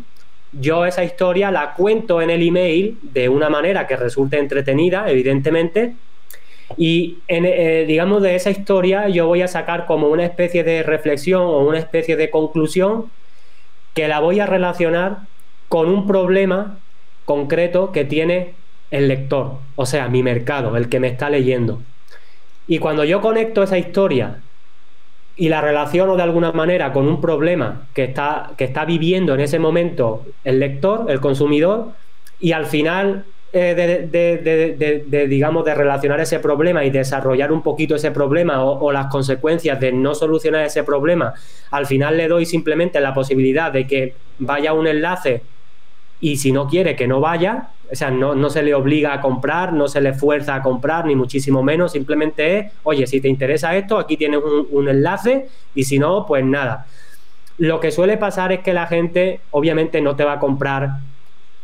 yo 0.52 0.86
esa 0.86 1.04
historia 1.04 1.50
la 1.50 1.74
cuento 1.74 2.22
en 2.22 2.30
el 2.30 2.42
email 2.42 2.98
de 3.02 3.28
una 3.28 3.50
manera 3.50 3.86
que 3.86 3.96
resulte 3.96 4.38
entretenida, 4.38 5.10
evidentemente, 5.10 5.94
y 6.76 7.18
eh, 7.28 7.84
digamos 7.86 8.22
de 8.22 8.34
esa 8.34 8.50
historia 8.50 9.08
yo 9.08 9.26
voy 9.26 9.40
a 9.40 9.48
sacar 9.48 9.86
como 9.86 10.08
una 10.08 10.24
especie 10.24 10.64
de 10.64 10.82
reflexión 10.82 11.42
o 11.42 11.60
una 11.60 11.78
especie 11.78 12.16
de 12.16 12.28
conclusión 12.28 13.06
que 13.94 14.06
la 14.06 14.20
voy 14.20 14.40
a 14.40 14.46
relacionar 14.46 15.20
con 15.68 15.88
un 15.88 16.06
problema 16.06 16.78
concreto 17.24 17.92
que 17.92 18.04
tiene 18.04 18.54
el 18.90 19.08
lector, 19.08 19.58
o 19.76 19.84
sea, 19.84 20.08
mi 20.08 20.22
mercado, 20.22 20.76
el 20.76 20.88
que 20.88 21.00
me 21.00 21.08
está 21.08 21.28
leyendo. 21.28 21.82
Y 22.66 22.78
cuando 22.78 23.04
yo 23.04 23.20
conecto 23.20 23.62
esa 23.62 23.76
historia 23.76 24.40
y 25.38 25.48
la 25.48 25.60
relaciono 25.60 26.16
de 26.16 26.22
alguna 26.24 26.50
manera 26.50 26.92
con 26.92 27.06
un 27.06 27.20
problema 27.20 27.86
que 27.94 28.04
está, 28.04 28.50
que 28.56 28.64
está 28.64 28.84
viviendo 28.84 29.34
en 29.34 29.40
ese 29.40 29.60
momento 29.60 30.26
el 30.42 30.58
lector, 30.58 31.08
el 31.08 31.20
consumidor, 31.20 31.92
y 32.40 32.52
al 32.52 32.66
final 32.66 33.24
eh, 33.52 34.08
de, 34.10 35.26
digamos, 35.28 35.64
de 35.64 35.76
relacionar 35.76 36.20
ese 36.20 36.40
problema 36.40 36.84
y 36.84 36.90
desarrollar 36.90 37.52
un 37.52 37.62
poquito 37.62 37.94
ese 37.94 38.10
problema 38.10 38.64
o, 38.64 38.90
las 38.90 39.06
consecuencias 39.06 39.78
de 39.78 39.92
no 39.92 40.16
solucionar 40.16 40.66
ese 40.66 40.82
problema, 40.82 41.32
al 41.70 41.86
final 41.86 42.16
le 42.16 42.26
doy 42.26 42.44
simplemente 42.44 43.00
la 43.00 43.14
posibilidad 43.14 43.70
de 43.70 43.86
que 43.86 44.14
vaya 44.40 44.72
un 44.72 44.88
enlace 44.88 45.42
y 46.20 46.38
si 46.38 46.50
no 46.50 46.66
quiere 46.66 46.96
que 46.96 47.06
no 47.06 47.20
vaya, 47.20 47.68
o 47.90 47.94
sea, 47.94 48.10
no, 48.10 48.34
no, 48.34 48.50
se 48.50 48.62
le 48.62 48.74
obliga 48.74 49.14
a 49.14 49.20
comprar, 49.20 49.72
no 49.72 49.88
se 49.88 50.00
le 50.00 50.12
fuerza 50.12 50.54
a 50.54 50.62
comprar, 50.62 51.06
ni 51.06 51.16
muchísimo 51.16 51.62
menos, 51.62 51.92
simplemente 51.92 52.58
es, 52.58 52.72
oye, 52.82 53.06
si 53.06 53.20
te 53.20 53.28
interesa 53.28 53.76
esto, 53.76 53.98
aquí 53.98 54.16
tienes 54.16 54.40
un, 54.70 54.88
enlace 54.88 55.48
y 55.74 55.84
si 55.84 55.98
no, 55.98 56.26
pues 56.26 56.44
nada. 56.44 56.86
Lo 57.56 57.80
que 57.80 57.90
suele 57.90 58.16
pasar 58.16 58.52
es 58.52 58.60
que 58.60 58.72
la 58.72 58.86
gente 58.86 59.40
obviamente 59.50 60.00
no 60.00 60.16
te 60.16 60.24
va 60.24 60.34
a 60.34 60.38
comprar, 60.38 60.84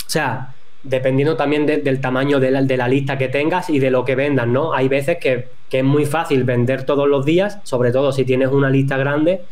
o 0.07 0.11
sea, 0.11 0.55
dependiendo 0.83 1.37
también 1.37 1.66
del 1.66 2.01
tamaño 2.01 2.41
de 2.41 2.51
la, 2.51 2.62
de 2.62 2.77
la, 2.77 2.89
lista 2.89 3.16
que 3.16 3.29
tengas 3.29 3.70
y 3.70 3.79
de 3.79 3.91
lo 3.91 4.05
que 4.05 4.14
vendas, 4.14 4.47
¿no? 4.47 4.75
Hay 4.75 4.89
veces 4.89 5.18
que, 5.18 5.49
que, 5.70 5.79
es 5.79 5.85
muy 5.85 6.05
fácil 6.05 6.45
vender 6.45 6.85
todos 6.85 7.09
los 7.09 7.25
días, 7.25 7.59
sobre 7.62 7.91
todo 7.91 8.12
si 8.12 8.25
tienes 8.25 8.49
una 8.49 8.68
lista 8.68 8.97
grande, 8.97 9.43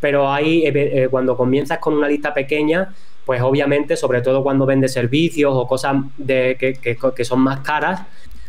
pero 0.00 0.30
ahí 0.30 0.64
eh, 0.64 0.72
eh, 0.74 1.08
cuando 1.10 1.36
comienzas 1.36 1.78
con 1.78 1.94
una 1.94 2.08
lista 2.08 2.34
pequeña, 2.34 2.94
pues 3.26 3.42
obviamente, 3.42 3.96
sobre 3.96 4.22
todo 4.22 4.42
cuando 4.44 4.64
vendes 4.64 4.92
servicios 4.92 5.52
o 5.54 5.66
cosas 5.66 5.96
de, 6.16 6.56
que, 6.56 7.24
son 7.24 7.40
más 7.40 7.60
caras, 7.60 8.02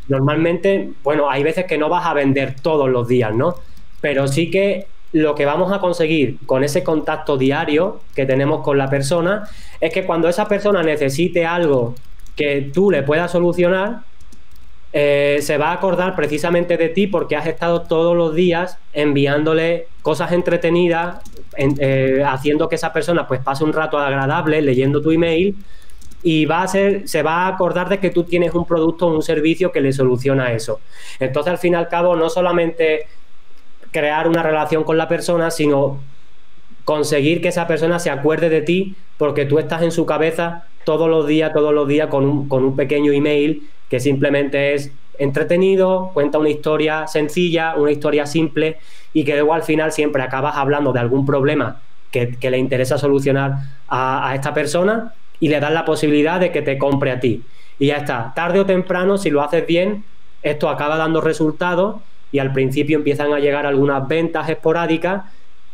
normalmente, 0.08 0.92
bueno, 1.04 1.30
hay 1.30 1.42
veces 1.44 1.66
que 1.66 1.80
no 1.80 1.90
vas 1.90 2.06
a 2.06 2.14
vender 2.14 2.56
todos 2.62 2.88
los 2.88 3.08
días, 3.08 3.34
¿no? 3.34 3.56
Pero 4.02 4.28
sí 4.28 4.52
que 4.52 4.86
lo 5.14 5.34
que 5.34 5.46
vamos 5.46 5.74
a 5.74 5.80
conseguir 5.80 6.38
con 6.46 6.64
ese 6.64 6.84
contacto 6.84 7.38
diario 7.38 8.02
que 8.14 8.28
tenemos 8.28 8.62
con 8.62 8.78
la 8.78 8.88
persona 8.88 9.50
es 9.82 9.92
que 9.92 10.06
cuando 10.06 10.30
esa 10.30 10.48
persona 10.48 10.84
necesite 10.84 11.44
algo 11.44 11.96
que 12.36 12.70
tú 12.72 12.92
le 12.92 13.02
puedas 13.02 13.32
solucionar, 13.32 14.02
eh, 14.94 15.40
se 15.42 15.58
va 15.58 15.70
a 15.70 15.74
acordar 15.74 16.16
precisamente 16.16 16.78
de 16.78 16.90
ti 16.90 17.08
porque 17.08 17.36
has 17.36 17.48
estado 17.48 17.82
todos 17.82 18.16
los 18.16 18.36
días 18.36 18.78
enviándole 18.94 19.88
cosas 20.08 20.32
entretenidas, 20.32 21.18
eh, 21.58 22.24
haciendo 22.26 22.70
que 22.70 22.76
esa 22.76 22.94
persona 22.94 23.28
pues 23.28 23.42
pase 23.42 23.66
un 23.66 23.74
rato 23.74 23.98
agradable 23.98 24.62
leyendo 24.62 25.02
tu 25.02 25.12
email 25.12 25.54
y 26.24 26.46
va 26.46 26.62
a 26.62 26.68
ser, 26.70 27.10
se 27.10 27.24
va 27.24 27.40
a 27.42 27.48
acordar 27.50 27.90
de 27.90 28.00
que 28.00 28.10
tú 28.10 28.24
tienes 28.24 28.54
un 28.54 28.66
producto 28.66 29.08
o 29.08 29.14
un 29.14 29.22
servicio 29.22 29.70
que 29.74 29.82
le 29.82 29.92
soluciona 29.92 30.54
eso. 30.54 30.80
Entonces, 31.20 31.52
al 31.52 31.58
fin 31.58 31.74
y 31.74 31.76
al 31.76 31.90
cabo, 31.90 32.16
no 32.16 32.30
solamente 32.30 33.08
crear 33.92 34.30
una 34.30 34.44
relación 34.44 34.86
con 34.86 34.98
la 34.98 35.10
persona, 35.10 35.52
sino 35.52 36.00
conseguir 36.86 37.42
que 37.42 37.50
esa 37.50 37.68
persona 37.68 38.00
se 38.00 38.10
acuerde 38.10 38.48
de 38.48 38.62
ti 38.62 38.96
porque 39.18 39.44
tú 39.44 39.60
estás 39.60 39.82
en 39.82 39.92
su 39.92 40.06
cabeza 40.06 40.68
todos 40.86 41.10
los 41.10 41.28
días, 41.28 41.52
todos 41.52 41.74
los 41.74 41.86
días 41.86 42.08
con 42.08 42.24
un, 42.24 42.48
con 42.48 42.64
un 42.64 42.78
pequeño 42.78 43.12
email 43.12 43.70
que 43.90 44.00
simplemente 44.00 44.74
es 44.74 44.90
entretenido, 45.20 46.12
cuenta 46.14 46.38
una 46.38 46.50
historia 46.50 47.08
sencilla, 47.08 47.76
una 47.76 47.92
historia 47.92 48.26
simple 48.26 48.78
y 49.14 49.24
que 49.24 49.34
luego 49.34 49.54
al 49.54 49.64
final 49.64 49.92
siempre 49.92 50.22
acabas 50.22 50.56
hablando 50.56 50.94
de 50.94 51.00
algún 51.00 51.26
problema 51.26 51.82
que, 52.12 52.38
le 52.50 52.58
interesa 52.58 52.98
solucionar 52.98 53.54
a, 53.90 54.32
esta 54.36 54.54
persona 54.54 55.14
y 55.40 55.50
le 55.50 55.60
das 55.60 55.72
la 55.72 55.86
posibilidad 55.86 56.40
de 56.40 56.52
que 56.52 56.62
te 56.62 56.78
compre 56.78 57.12
a 57.12 57.20
ti. 57.20 57.44
Y 57.80 57.88
ya 57.88 57.98
está, 57.98 58.34
tarde 58.36 58.60
o 58.60 58.66
temprano, 58.66 59.18
si 59.18 59.30
lo 59.30 59.42
haces 59.42 59.66
bien, 59.68 60.04
esto 60.42 60.70
acaba 60.70 60.98
dando 60.98 61.22
resultados 61.22 61.98
y 62.32 62.40
al 62.40 62.54
principio 62.54 62.98
empiezan 62.98 63.34
a 63.34 63.40
llegar 63.40 63.66
algunas 63.66 64.08
ventas 64.08 64.50
esporádicas, 64.50 65.24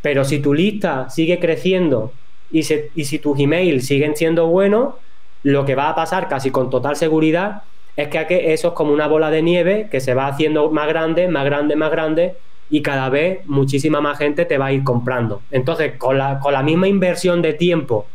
pero 0.01 0.25
si 0.25 0.39
tu 0.39 0.53
lista 0.53 1.09
sigue 1.09 1.39
creciendo 1.39 2.11
y, 2.51 2.59
y 2.59 3.05
si 3.05 3.19
tus 3.19 3.39
emails 3.39 3.85
siguen 3.85 4.15
siendo 4.15 4.47
buenos, 4.47 4.95
lo 5.43 5.65
que 5.65 5.75
va 5.75 5.89
a 5.89 5.95
pasar 5.95 6.27
casi 6.27 6.51
con 6.51 6.69
total 6.69 6.95
seguridad 6.95 7.63
es 7.95 8.07
que 8.07 8.53
eso 8.53 8.69
es 8.69 8.73
como 8.73 8.91
una 8.91 9.07
bola 9.07 9.29
de 9.29 9.41
nieve 9.41 9.87
que 9.91 9.99
se 9.99 10.13
va 10.13 10.27
haciendo 10.27 10.71
más 10.71 10.87
grande, 10.87 11.27
más 11.27 11.45
grande, 11.45 11.75
más 11.75 11.91
grande 11.91 12.35
y 12.69 12.81
cada 12.81 13.09
vez 13.09 13.45
muchísima 13.45 14.01
más 14.01 14.17
gente 14.17 14.45
te 14.45 14.57
va 14.57 14.67
a 14.67 14.71
ir 14.71 14.83
comprando. 14.83 15.41
Entonces, 15.51 15.93
con 15.97 16.17
la, 16.17 16.39
con 16.39 16.53
la 16.53 16.63
misma 16.63 16.87
inversión 16.87 17.41
de 17.41 17.53
tiempo 17.53 18.07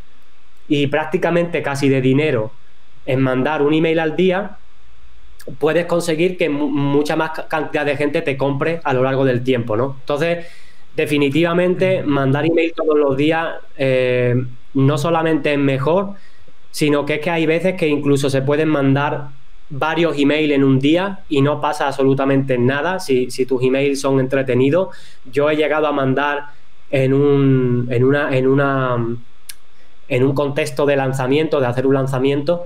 y 0.69 0.89
prácticamente 0.89 1.63
casi 1.63 1.89
de 1.89 2.01
dinero 2.01 2.51
en 3.07 3.21
mandar 3.21 3.63
un 3.63 3.73
email 3.73 4.01
al 4.01 4.17
día, 4.17 4.59
puedes 5.59 5.87
conseguir 5.87 6.37
que 6.37 6.49
mucha 6.49 7.17
más 7.17 7.31
cantidad 7.49 7.87
de 7.87 7.97
gente 7.97 8.21
te 8.23 8.37
compre 8.37 8.81
a 8.85 8.93
lo 8.93 9.03
largo 9.03 9.25
del 9.25 9.45
tiempo, 9.45 9.77
¿no? 9.77 9.97
Entonces, 10.01 10.47
definitivamente, 10.97 12.03
mandar 12.03 12.45
email 12.45 12.73
todos 12.75 12.99
los 12.99 13.17
días 13.17 13.55
eh, 13.77 14.35
no 14.75 14.99
solamente 14.99 15.53
es 15.53 15.59
mejor, 15.59 16.15
sino 16.71 17.07
que 17.07 17.15
es 17.15 17.21
que 17.21 17.31
hay 17.31 17.47
veces 17.47 17.75
que 17.77 17.89
incluso 17.89 18.29
se 18.29 18.43
pueden 18.43 18.69
mandar 18.69 19.29
varios 19.71 20.19
emails 20.19 20.53
en 20.53 20.65
un 20.65 20.79
día 20.79 21.21
y 21.29 21.43
no 21.43 21.61
pasa 21.61 21.87
absolutamente 21.87 22.57
nada 22.59 23.01
si, 23.01 23.29
tus 23.47 23.63
emails 23.63 24.01
son 24.01 24.21
entretenidos. 24.21 24.97
Yo 25.31 25.51
he 25.51 25.57
llegado 25.57 25.87
a 25.87 25.93
mandar 25.93 26.47
en 26.91 27.13
un, 27.13 27.89
en 27.91 28.05
una, 28.05 28.37
en 28.37 28.47
una 28.47 28.97
en 30.09 30.25
un 30.25 30.35
contexto 30.35 30.87
de 30.87 30.97
lanzamiento, 30.97 31.61
de 31.61 31.67
hacer 31.67 31.87
un 31.87 31.95
lanzamiento, 31.95 32.65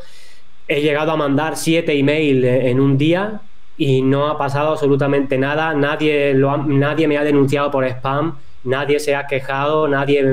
he 0.69 0.81
llegado 0.81 1.13
a 1.13 1.17
mandar 1.17 1.57
siete 1.57 1.99
emails 1.99 2.45
en 2.45 2.81
un 2.81 2.97
día 2.97 3.41
y 3.77 4.03
no 4.03 4.29
ha 4.29 4.39
pasado 4.39 4.71
absolutamente 4.71 5.39
nada. 5.39 5.75
Nadie, 5.75 6.35
lo 6.35 6.57
nadie 6.57 7.09
me 7.09 7.19
ha 7.19 7.25
denunciado 7.25 7.71
por 7.71 7.85
spam, 7.85 8.37
nadie 8.65 9.01
se 9.01 9.17
ha 9.17 9.27
quejado, 9.27 9.89
nadie, 9.89 10.25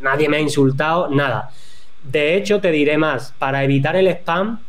nadie 0.00 0.28
me 0.28 0.36
ha 0.36 0.40
insultado, 0.40 1.08
nada. 1.08 1.50
De 2.04 2.36
hecho, 2.36 2.60
te 2.60 2.70
diré 2.70 2.98
más, 2.98 3.34
para 3.38 3.64
evitar 3.64 3.96
el 3.96 4.06
spam, 4.08 4.60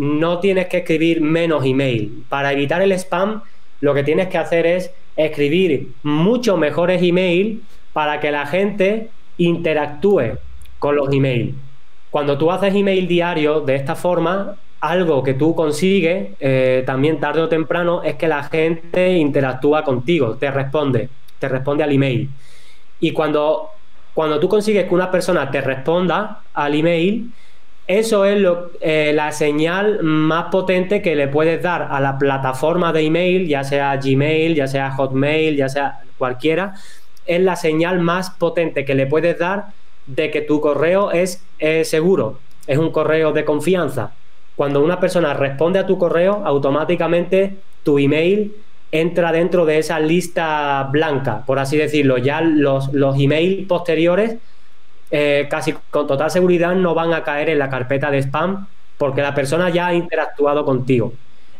no 0.00 0.38
tienes 0.38 0.68
que 0.68 0.78
escribir 0.78 1.20
menos 1.20 1.62
email. 1.66 2.24
Para 2.30 2.52
evitar 2.52 2.80
el 2.80 2.90
spam, 2.92 3.42
lo 3.82 3.92
que 3.92 4.02
tienes 4.02 4.28
que 4.28 4.38
hacer 4.38 4.64
es 4.64 4.90
escribir 5.14 5.92
mucho 6.02 6.56
mejores 6.56 7.02
email 7.02 7.62
para 7.92 8.18
que 8.18 8.30
la 8.30 8.46
gente 8.46 9.10
interactúe 9.36 10.38
con 10.78 10.96
los 10.96 11.12
emails. 11.12 11.54
Cuando 12.10 12.38
tú 12.38 12.50
haces 12.50 12.74
email 12.74 13.06
diario 13.06 13.60
de 13.60 13.74
esta 13.74 13.94
forma, 13.94 14.56
algo 14.80 15.22
que 15.22 15.34
tú 15.34 15.54
consigues 15.54 16.28
eh, 16.40 16.82
también 16.86 17.20
tarde 17.20 17.42
o 17.42 17.48
temprano 17.50 18.02
es 18.02 18.14
que 18.14 18.26
la 18.26 18.44
gente 18.44 19.18
interactúa 19.18 19.84
contigo, 19.84 20.36
te 20.36 20.50
responde, 20.50 21.10
te 21.38 21.46
responde 21.46 21.84
al 21.84 21.92
email. 21.92 22.30
Y 23.00 23.10
cuando, 23.12 23.68
cuando 24.14 24.40
tú 24.40 24.48
consigues 24.48 24.88
que 24.88 24.94
una 24.94 25.10
persona 25.10 25.50
te 25.50 25.60
responda 25.60 26.40
al 26.54 26.74
email, 26.74 27.30
eso 27.98 28.24
es 28.24 28.40
eh, 28.80 29.10
la 29.12 29.32
señal 29.32 29.98
más 30.02 30.44
potente 30.52 31.02
que 31.02 31.16
le 31.16 31.26
puedes 31.26 31.60
dar 31.60 31.88
a 31.90 31.98
la 31.98 32.18
plataforma 32.18 32.92
de 32.92 33.00
email, 33.00 33.48
ya 33.48 33.64
sea 33.64 33.96
Gmail, 33.96 34.54
ya 34.54 34.68
sea 34.68 34.92
Hotmail, 34.92 35.56
ya 35.56 35.68
sea 35.68 36.00
cualquiera. 36.16 36.74
Es 37.26 37.40
la 37.40 37.56
señal 37.56 37.98
más 37.98 38.30
potente 38.30 38.84
que 38.84 38.94
le 38.94 39.06
puedes 39.06 39.36
dar 39.40 39.72
de 40.06 40.30
que 40.30 40.40
tu 40.40 40.60
correo 40.60 41.10
es 41.10 41.42
seguro, 41.82 42.38
es 42.68 42.78
un 42.78 42.92
correo 42.92 43.32
de 43.32 43.44
confianza. 43.44 44.12
Cuando 44.54 44.84
una 44.84 45.00
persona 45.00 45.34
responde 45.34 45.80
a 45.80 45.86
tu 45.86 45.98
correo, 45.98 46.42
automáticamente 46.44 47.56
tu 47.82 47.98
email 47.98 48.54
entra 48.92 49.32
dentro 49.32 49.64
de 49.64 49.78
esa 49.78 49.98
lista 49.98 50.88
blanca, 50.92 51.42
por 51.44 51.58
así 51.58 51.76
decirlo. 51.76 52.18
Ya 52.18 52.40
los, 52.40 52.92
los 52.92 53.18
emails 53.18 53.66
posteriores 53.66 54.36
eh, 55.10 55.48
casi 55.50 55.74
con 55.90 56.06
total 56.06 56.30
seguridad 56.30 56.74
no 56.74 56.94
van 56.94 57.12
a 57.12 57.24
caer 57.24 57.48
en 57.48 57.58
la 57.58 57.68
carpeta 57.68 58.10
de 58.10 58.18
spam 58.18 58.66
porque 58.96 59.22
la 59.22 59.34
persona 59.34 59.70
ya 59.70 59.88
ha 59.88 59.94
interactuado 59.94 60.64
contigo. 60.64 61.12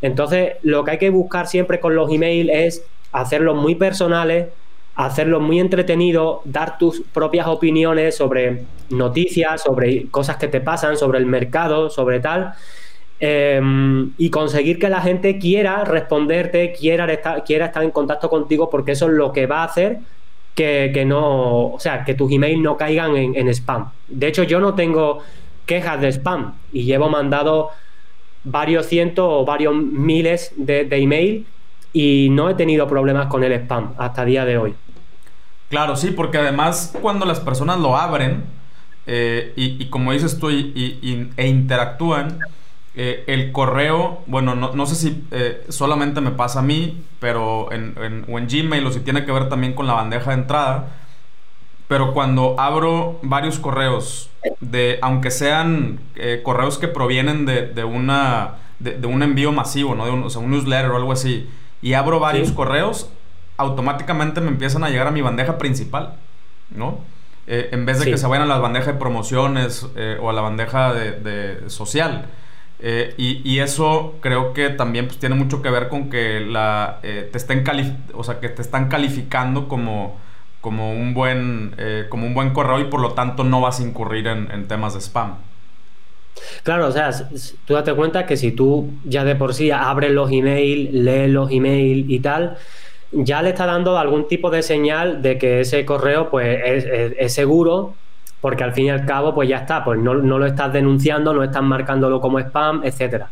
Entonces, 0.03 0.55
lo 0.63 0.85
que 0.85 0.93
hay 0.93 0.99
que 0.99 1.11
buscar 1.11 1.47
siempre 1.47 1.81
con 1.81 1.95
los 1.95 2.11
emails 2.11 2.51
es 2.53 2.85
hacerlos 3.13 3.57
muy 3.57 3.75
personales, 3.75 4.49
hacerlos 4.95 5.43
muy 5.43 5.59
entretenidos, 5.59 6.41
dar 6.45 6.79
tus 6.79 7.01
propias 7.01 7.47
opiniones 7.47 8.17
sobre 8.17 8.65
noticias, 8.91 9.63
sobre 9.63 10.07
cosas 10.09 10.37
que 10.37 10.49
te 10.49 10.61
pasan, 10.61 10.97
sobre 10.97 11.19
el 11.19 11.27
mercado, 11.27 11.91
sobre 11.91 12.21
tal. 12.21 12.53
Em, 13.19 14.13
y 14.17 14.31
conseguir 14.31 14.79
que 14.79 14.89
la 14.89 15.01
gente 15.01 15.39
quiera 15.39 15.85
responderte, 15.85 16.73
quiera 16.73 17.11
estar, 17.13 17.45
quiera 17.45 17.67
estar 17.67 17.83
en 17.83 17.91
contacto 17.91 18.31
contigo, 18.31 18.71
porque 18.71 18.93
eso 18.93 19.07
es 19.07 19.13
lo 19.13 19.33
que 19.33 19.47
va 19.47 19.63
a 19.63 19.65
hacer 19.65 19.99
que, 20.55 21.05
no, 21.07 21.73
o 21.73 21.81
sea, 21.81 22.05
que 22.05 22.15
tus 22.15 22.31
emails 22.31 22.61
no 22.61 22.77
caigan 22.77 23.17
en, 23.17 23.49
spam. 23.49 23.91
De 24.09 24.29
hecho, 24.29 24.43
yo 24.43 24.61
no 24.61 24.75
tengo 24.75 25.21
quejas 25.67 26.01
de 26.01 26.09
spam 26.13 26.55
y 26.73 26.85
llevo 26.85 27.09
mandado 27.09 27.71
varios 28.45 28.87
cientos 28.87 29.27
o 29.29 29.45
varios 29.45 29.75
miles 29.75 30.53
de, 30.57 30.85
de 30.85 30.97
email 30.97 31.47
y 31.93 32.29
no 32.31 32.51
he 32.51 32.55
tenido 32.55 32.87
problemas 32.87 33.27
con 33.27 33.43
el 33.45 33.53
spam 33.53 33.95
hasta 33.99 34.25
día 34.25 34.45
de 34.45 34.59
hoy. 34.59 34.75
Claro, 35.71 35.97
sí, 35.97 36.11
porque 36.11 36.39
además 36.39 36.97
cuando 37.01 37.25
las 37.25 37.41
personas 37.41 37.79
lo 37.79 37.97
abren 37.97 38.45
eh, 39.07 39.53
y, 39.57 39.87
como 39.87 40.13
dices 40.13 40.39
tú 40.39 40.51
y, 40.51 41.31
e 41.37 41.47
interactúan, 41.47 42.39
eh, 42.95 43.25
el 43.27 43.53
correo, 43.53 44.23
bueno, 44.27 44.55
no, 44.55 44.87
sé 44.87 44.95
si 44.95 45.25
eh, 45.31 45.65
solamente 45.69 46.21
me 46.21 46.31
pasa 46.31 46.61
a 46.61 46.63
mí, 46.63 47.05
pero 47.21 47.71
en, 47.73 48.25
o 48.29 48.39
en 48.39 48.49
Gmail 48.49 48.85
o 48.87 48.93
si 48.93 49.01
tiene 49.01 49.25
que 49.25 49.33
ver 49.33 49.49
también 49.49 49.75
con 49.75 49.87
la 49.87 49.95
bandeja 49.95 50.31
de 50.31 50.37
entrada, 50.37 50.89
pero 51.89 52.13
cuando 52.13 52.57
abro 52.59 53.19
varios 53.23 53.59
correos, 53.59 54.31
de, 54.61 54.99
aunque 55.03 55.31
sean 55.31 55.99
correos 56.45 56.79
que 56.79 56.87
provienen 56.87 57.47
de, 57.47 57.85
una, 57.85 58.55
de, 58.79 59.07
un 59.07 59.23
envío 59.23 59.51
masivo, 59.51 59.95
¿no? 59.95 60.05
de 60.05 60.13
un, 60.13 60.23
o 60.23 60.31
sea, 60.31 60.41
un 60.41 60.51
newsletter 60.51 60.91
o 60.93 60.97
algo 60.97 61.13
así, 61.13 61.49
y 61.83 61.95
abro 61.95 62.21
varios 62.21 62.53
correos, 62.53 63.11
automáticamente 63.57 64.41
me 64.41 64.49
empiezan 64.49 64.85
a 64.85 64.91
llegar 64.91 65.07
a 65.07 65.11
mi 65.11 65.21
bandeja 65.21 65.59
principal, 65.59 66.15
¿no? 66.71 67.01
Eh, 67.47 67.71
en 67.73 67.85
vez 67.85 67.99
de 67.99 68.07
que 68.11 68.17
se 68.17 68.27
vayan 68.27 68.45
a 68.45 68.55
la 68.55 68.59
bandeja 68.59 68.93
de 68.93 68.99
promociones 68.99 69.87
eh, 69.97 70.19
o 70.21 70.31
a 70.31 70.33
la 70.33 70.41
bandeja 70.41 70.93
de, 70.95 71.65
social. 71.69 72.27
Eh, 72.83 73.15
y, 73.19 73.59
eso 73.59 74.15
creo 74.21 74.55
que 74.55 74.71
también 74.71 75.07
pues, 75.07 75.19
tiene 75.19 75.35
mucho 75.35 75.61
que 75.61 75.69
ver 75.69 75.89
con 75.89 76.09
que 76.09 76.41
la, 76.41 76.99
te, 77.03 77.31
estén 77.35 77.63
o 78.15 78.25
sea, 78.25 78.41
que 78.41 78.49
te 78.49 78.63
están 78.63 78.89
calificando 78.89 79.69
como, 79.69 80.19
como, 80.61 80.93
un 80.93 81.13
buen, 81.13 81.77
como 82.09 82.27
un 82.27 82.33
buen 82.33 82.51
correo 82.51 82.81
y 82.81 82.85
por 82.85 83.01
lo 83.01 83.13
tanto 83.13 83.45
no 83.45 83.61
vas 83.61 83.81
a 83.81 83.83
incurrir 83.83 84.27
en, 84.29 84.67
temas 84.67 84.95
de 84.95 85.01
spam. 85.01 85.37
Claro, 86.63 86.87
o 86.87 86.93
sea, 86.93 87.11
tú 87.67 87.75
date 87.75 87.93
cuenta 87.93 88.25
que 88.25 88.39
si 88.39 88.53
tú 88.53 88.91
ya 89.05 89.25
de 89.25 89.37
por 89.37 89.53
sí 89.53 89.71
abres 89.71 90.11
los 90.13 90.31
emails, 90.33 90.91
lees 90.95 91.31
los 91.31 91.51
emails 91.51 92.09
y 92.09 92.21
tal, 92.21 92.57
ya 93.13 93.43
le 93.43 93.51
está 93.51 93.67
dando 93.67 93.99
algún 93.99 94.29
tipo 94.29 94.51
de 94.51 94.63
señal 94.63 95.23
de 95.23 95.39
que 95.39 95.61
ese 95.61 95.85
correo 95.85 96.31
pues 96.31 96.61
es, 97.19 97.33
seguro 97.33 97.95
porque 98.41 98.65
al 98.65 98.73
fin 98.73 98.87
y 98.87 98.91
al 98.91 99.05
cabo 99.05 99.35
pues 99.35 99.49
ya 99.49 99.59
está, 99.59 99.85
pues 99.85 99.99
no, 99.99 100.15
lo 100.15 100.47
estás 100.47 100.73
denunciando, 100.73 101.33
no 101.33 101.43
estás 101.43 101.63
marcándolo 101.63 102.21
como 102.21 102.39
spam, 102.39 102.83
etcétera. 102.85 103.31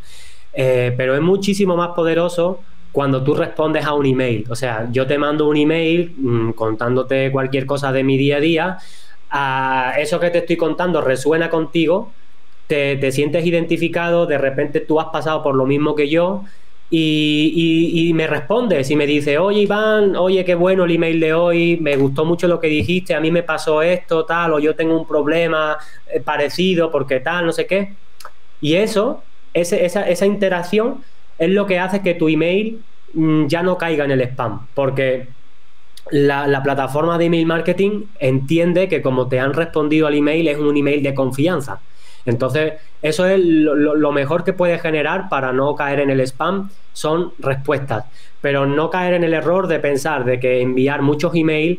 Eh, 0.53 0.95
pero 0.97 1.15
es 1.15 1.21
muchísimo 1.21 1.77
más 1.77 1.91
poderoso 1.91 2.61
cuando 2.93 3.23
tú 3.23 3.35
respondes 3.35 3.85
a 3.85 3.95
un 3.95 4.07
email. 4.07 4.45
O 4.51 4.57
sea, 4.57 4.89
yo 4.91 5.07
te 5.07 5.19
mando 5.19 5.49
un 5.49 5.57
email 5.57 6.15
mm, 6.17 6.51
contándote 6.51 7.31
cualquier 7.31 7.67
cosa 7.67 7.93
de 7.93 8.05
mi 8.05 8.17
día 8.17 8.37
a 8.37 8.41
día, 8.41 8.79
a 9.31 9.95
eso 9.99 10.21
que 10.21 10.31
te 10.31 10.39
estoy 10.39 10.57
contando 10.57 11.01
resuena 11.01 11.51
contigo, 11.51 12.13
te, 12.67 12.97
te 12.97 13.13
sientes 13.13 13.47
identificado, 13.47 14.27
de 14.27 14.39
repente 14.39 14.81
tú 14.81 15.01
has 15.01 15.07
pasado 15.07 15.43
por 15.43 15.55
lo 15.55 15.67
mismo 15.67 15.95
que 15.95 16.09
yo 16.09 16.45
y, 16.91 18.11
me 18.14 18.26
responde 18.26 18.82
y 18.89 18.97
me 18.97 19.07
dice, 19.07 19.39
oye 19.39 19.61
Iván, 19.62 20.16
oye, 20.16 20.45
qué 20.45 20.55
bueno 20.55 20.84
el 20.84 20.93
email 20.93 21.20
de 21.20 21.34
hoy, 21.34 21.76
me 21.80 21.97
gustó 21.97 22.24
mucho 22.24 22.49
lo 22.49 22.61
que 22.61 22.68
dijiste, 22.68 23.14
a 23.14 23.20
mí 23.20 23.30
me 23.30 23.43
pasó 23.43 23.82
esto, 23.82 24.24
tal, 24.24 24.55
o 24.55 24.59
yo 24.59 24.74
tengo 24.74 24.99
un 24.99 25.07
problema 25.07 25.76
eh, 26.07 26.20
parecido 26.20 26.91
porque 26.91 27.20
tal, 27.20 27.47
no 27.47 27.53
sé 27.53 27.66
qué. 27.66 27.95
Y 28.61 28.74
eso, 28.74 29.22
esa, 29.55 29.76
esa 30.09 30.26
interacción 30.26 31.03
es 31.39 31.51
lo 31.51 31.66
que 31.66 31.78
hace 31.78 32.03
que 32.03 32.14
tu 32.14 32.28
email 32.28 32.80
mm, 33.14 33.47
ya 33.47 33.62
no 33.62 33.78
caiga 33.78 34.05
en 34.05 34.11
el 34.12 34.22
spam, 34.22 34.66
porque 34.74 35.28
la, 36.11 36.62
plataforma 36.62 37.18
de 37.18 37.26
email 37.26 37.47
marketing 37.47 38.05
entiende 38.18 38.89
que 38.89 39.03
como 39.03 39.28
te 39.28 39.41
han 39.41 39.53
respondido 39.53 40.07
al 40.07 40.14
email 40.14 40.49
es 40.49 40.59
un 40.59 40.76
email 40.76 41.03
de 41.03 41.14
confianza. 41.14 41.80
Entonces, 42.29 42.74
eso 43.01 43.24
es 43.24 43.41
lo, 43.43 44.12
mejor 44.12 44.45
que 44.45 44.53
puede 44.53 44.79
generar 44.79 45.31
para 45.31 45.51
no 45.51 45.74
caer 45.74 46.01
en 46.01 46.11
el 46.11 46.20
spam, 46.20 46.68
son 46.93 47.33
respuestas. 47.39 48.05
Pero 48.43 48.66
no 48.66 48.91
caer 48.91 49.14
en 49.14 49.24
el 49.24 49.33
error 49.33 49.66
de 49.66 49.79
pensar 49.79 50.26
de 50.26 50.39
que 50.39 50.61
enviar 50.61 51.01
muchos 51.01 51.35
emails 51.35 51.79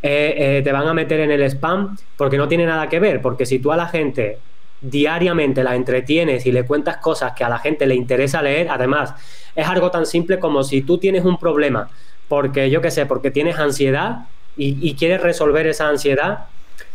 eh, 0.00 0.34
eh, 0.38 0.60
te 0.62 0.70
van 0.70 0.86
a 0.86 0.94
meter 0.94 1.18
en 1.18 1.32
el 1.32 1.42
spam 1.42 1.96
porque 2.16 2.38
no 2.38 2.46
tiene 2.46 2.64
nada 2.64 2.88
que 2.88 3.00
ver. 3.00 3.20
Porque 3.20 3.44
si 3.44 3.58
tú 3.58 3.72
a 3.72 3.76
la 3.76 3.88
gente 3.88 4.38
diariamente 4.80 5.64
la 5.64 5.74
entretienes 5.74 6.46
y 6.46 6.52
le 6.52 6.64
cuentas 6.64 6.98
cosas 6.98 7.32
que 7.32 7.42
a 7.42 7.48
la 7.48 7.58
gente 7.58 7.84
le 7.84 7.96
interesa 7.96 8.40
leer, 8.40 8.68
además, 8.70 9.14
es 9.56 9.66
algo 9.66 9.90
tan 9.90 10.06
simple 10.06 10.38
como 10.38 10.62
si 10.62 10.82
tú 10.82 10.98
tienes 10.98 11.24
un 11.24 11.38
problema, 11.38 11.90
porque 12.28 12.70
yo 12.70 12.80
qué 12.80 12.92
sé, 12.92 13.04
porque 13.04 13.32
tienes 13.32 13.58
ansiedad 13.58 14.26
y 14.56 14.94
quieres 14.94 15.20
resolver 15.20 15.68
esa 15.68 15.88
ansiedad, 15.88 16.46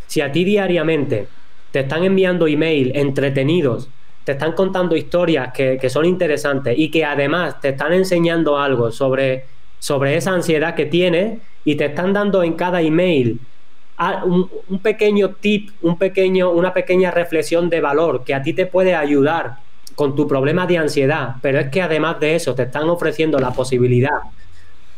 si 0.08 0.20
a 0.20 0.34
ti 0.34 0.43
diariamente 0.43 1.28
te 1.74 1.80
están 1.80 2.03
enviando 2.03 2.45
email 2.45 2.91
entretenidos, 2.93 3.89
te 4.24 4.34
están 4.34 4.51
contando 4.51 4.95
historias 4.95 5.51
que, 5.53 5.89
son 5.89 6.05
interesantes 6.05 6.78
y 6.78 6.91
que 6.91 7.03
además 7.03 7.59
te 7.61 7.69
están 7.69 7.93
enseñando 7.93 8.59
algo 8.59 8.91
sobre, 8.91 9.45
sobre 9.80 10.15
esa 10.15 10.34
ansiedad 10.34 10.76
que 10.76 10.86
tienes 10.86 11.39
y 11.65 11.74
te 11.74 11.86
están 11.86 12.13
dando 12.13 12.43
en 12.43 12.53
cada 12.53 12.80
email 12.80 13.39
un, 14.24 14.51
un, 14.69 14.80
pequeño 14.80 15.30
tip, 15.32 15.71
un 15.82 15.97
pequeño, 15.97 16.51
una 16.51 16.76
pequeña 16.76 17.09
reflexión 17.09 17.71
de 17.71 17.82
valor 17.82 18.24
que 18.24 18.36
a 18.36 18.43
ti 18.43 18.53
te 18.53 18.67
puede 18.67 18.93
ayudar 18.93 19.55
con 19.95 20.15
tu 20.15 20.28
problema 20.28 20.67
de 20.67 20.78
ansiedad, 20.78 21.38
pero 21.41 21.59
es 21.59 21.69
que 21.69 21.82
además 21.82 22.19
de 22.19 22.36
eso 22.36 22.53
te 22.53 22.63
están 22.63 22.88
ofreciendo 22.88 23.39
la 23.39 23.49
posibilidad 23.49 24.21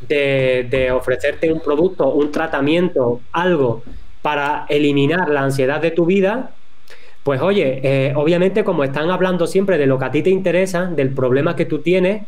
de 0.09 0.91
ofrecerte 0.93 1.53
un 1.53 1.61
producto, 1.61 2.09
un 2.09 2.33
tratamiento, 2.33 3.21
algo 3.31 3.81
para 4.21 4.65
eliminar 4.67 5.29
la 5.29 5.43
ansiedad 5.43 5.79
de 5.79 5.91
tu 5.91 6.05
vida, 6.05 6.51
pues 7.25 7.41
oye, 7.41 7.79
eh, 7.81 8.13
obviamente 8.15 8.63
como 8.63 8.83
están 8.83 9.09
hablando 9.09 9.47
siempre 9.47 9.79
de 9.79 9.87
lo 9.87 9.97
que 9.97 10.05
a 10.05 10.11
ti 10.11 10.21
te 10.21 10.29
interesa, 10.29 10.85
del 10.85 11.09
problema 11.09 11.55
que 11.55 11.65
tú 11.65 11.79
tienes, 11.79 12.21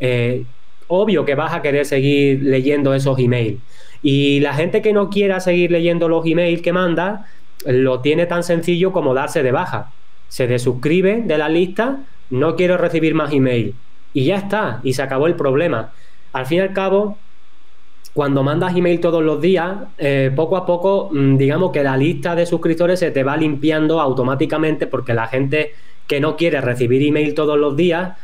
eh, 0.00 0.44
obvio 0.86 1.26
que 1.26 1.34
vas 1.34 1.52
a 1.52 1.60
querer 1.60 1.84
seguir 1.84 2.42
leyendo 2.44 2.94
esos 2.94 3.18
emails. 3.18 3.60
Y 4.02 4.40
la 4.40 4.54
gente 4.54 4.80
que 4.80 4.94
no 4.94 5.10
quiera 5.10 5.40
seguir 5.40 5.70
leyendo 5.70 6.08
los 6.08 6.24
emails 6.24 6.62
que 6.62 6.72
manda, 6.72 7.26
lo 7.66 8.00
tiene 8.00 8.24
tan 8.24 8.42
sencillo 8.42 8.90
como 8.90 9.12
darse 9.12 9.42
de 9.42 9.52
baja. 9.52 9.92
Se 10.28 10.46
desuscribe 10.46 11.20
de 11.26 11.36
la 11.36 11.50
lista, 11.50 11.98
no 12.30 12.56
quiero 12.56 12.78
recibir 12.78 13.14
más 13.14 13.34
email. 13.34 13.74
Y 14.14 14.24
ya 14.24 14.36
está, 14.36 14.80
y 14.82 14.94
se 14.94 15.02
acabó 15.02 15.26
el 15.26 15.34
problema. 15.34 15.92
Al 16.32 16.46
fin 16.46 16.56
y 16.56 16.62
al 16.62 16.72
cabo, 16.72 17.18
cuando 18.14 18.42
mandas 18.42 18.76
email 18.76 19.00
todos 19.00 19.22
los 19.22 19.40
días, 19.40 19.76
eh, 19.98 20.32
poco 20.34 20.56
a 20.56 20.66
poco, 20.66 21.10
mm, 21.12 21.36
digamos 21.36 21.70
que 21.72 21.82
la 21.82 21.96
lista 21.96 22.34
de 22.34 22.46
suscriptores 22.46 22.98
se 22.98 23.10
te 23.10 23.22
va 23.22 23.36
limpiando 23.36 24.00
automáticamente 24.00 24.86
porque 24.86 25.14
la 25.14 25.26
gente 25.26 25.72
que 26.06 26.20
no 26.20 26.36
quiere 26.36 26.60
recibir 26.60 27.02
email 27.02 27.34
todos 27.34 27.58
los 27.58 27.76
días 27.76 28.16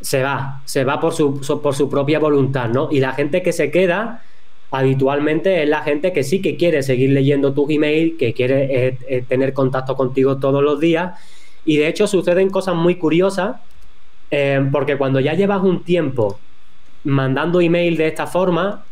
se 0.00 0.22
va, 0.22 0.62
se 0.64 0.84
va 0.84 1.00
por 1.00 1.14
su, 1.14 1.40
por 1.62 1.74
su 1.74 1.88
propia 1.88 2.18
voluntad, 2.18 2.68
¿no? 2.68 2.88
Y 2.90 3.00
la 3.00 3.12
gente 3.12 3.42
que 3.42 3.52
se 3.52 3.70
queda 3.70 4.22
habitualmente 4.70 5.62
es 5.62 5.68
la 5.68 5.82
gente 5.82 6.12
que 6.12 6.24
sí 6.24 6.40
que 6.40 6.56
quiere 6.56 6.82
seguir 6.82 7.10
leyendo 7.10 7.52
tus 7.52 7.70
emails, 7.70 8.14
que 8.18 8.32
quiere 8.32 8.86
eh, 8.88 8.98
eh, 9.08 9.24
tener 9.26 9.52
contacto 9.52 9.96
contigo 9.96 10.38
todos 10.38 10.62
los 10.62 10.80
días. 10.80 11.18
Y 11.64 11.76
de 11.76 11.88
hecho 11.88 12.06
suceden 12.06 12.50
cosas 12.50 12.74
muy 12.74 12.96
curiosas, 12.96 13.56
porque 14.72 14.96
cuando 14.96 15.20
ya 15.20 15.34
llevas 15.34 15.62
un 15.62 15.84
tiempo 15.84 16.38
mandando 17.04 17.60
email 17.60 17.98
de 17.98 18.06
esta 18.06 18.26
forma, 18.26 18.82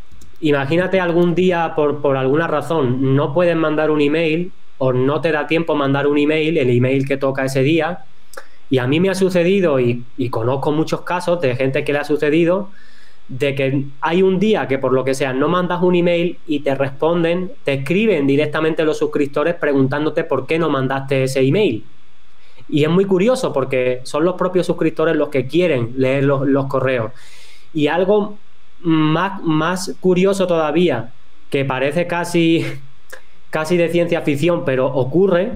Imagínate 0.41 0.99
algún 0.99 1.35
día, 1.35 1.73
por, 1.75 2.17
alguna 2.17 2.47
razón, 2.47 3.15
no 3.15 3.31
puedes 3.31 3.55
mandar 3.55 3.91
un 3.91 4.01
email 4.01 4.51
o 4.79 4.91
no 4.91 5.21
te 5.21 5.31
da 5.31 5.45
tiempo 5.45 5.75
mandar 5.75 6.07
un 6.07 6.17
email, 6.17 6.57
el 6.57 6.71
email 6.71 7.07
que 7.07 7.17
toca 7.17 7.45
ese 7.45 7.61
día. 7.61 8.05
Y 8.71 8.79
a 8.79 8.87
mí 8.87 8.99
me 8.99 9.11
ha 9.11 9.15
sucedido, 9.15 9.79
y, 9.79 10.03
conozco 10.31 10.71
muchos 10.71 11.01
casos 11.01 11.39
de 11.41 11.55
gente 11.55 11.83
que 11.83 11.93
le 11.93 11.99
ha 11.99 12.03
sucedido, 12.03 12.69
de 13.27 13.53
que 13.53 13.85
hay 14.01 14.23
un 14.23 14.39
día 14.39 14.67
que 14.67 14.79
por 14.79 14.93
lo 14.93 15.05
que 15.05 15.13
sea 15.13 15.31
no 15.31 15.47
mandas 15.47 15.81
un 15.83 15.95
email 15.95 16.39
y 16.47 16.61
te 16.61 16.73
responden, 16.73 17.51
te 17.63 17.73
escriben 17.73 18.25
directamente 18.25 18.83
los 18.83 18.97
suscriptores 18.97 19.53
preguntándote 19.53 20.23
por 20.23 20.47
qué 20.47 20.57
no 20.57 20.69
mandaste 20.69 21.23
ese 21.23 21.41
email. 21.41 21.83
Y 22.67 22.83
es 22.83 22.89
muy 22.89 23.05
curioso 23.05 23.53
porque 23.53 24.01
son 24.03 24.25
los 24.25 24.35
propios 24.35 24.65
suscriptores 24.65 25.15
los 25.15 25.29
que 25.29 25.45
quieren 25.45 25.93
leer 25.97 26.23
los, 26.23 26.47
los 26.47 26.65
correos. 26.65 27.11
Y 27.73 27.87
algo 27.87 28.37
más, 28.83 29.41
más 29.41 29.95
curioso 29.99 30.47
todavía, 30.47 31.11
que 31.49 31.65
parece 31.65 32.07
casi, 32.07 32.65
casi 33.49 33.77
de 33.77 33.89
ciencia 33.89 34.21
ficción, 34.21 34.63
pero 34.65 34.87
ocurre, 34.87 35.51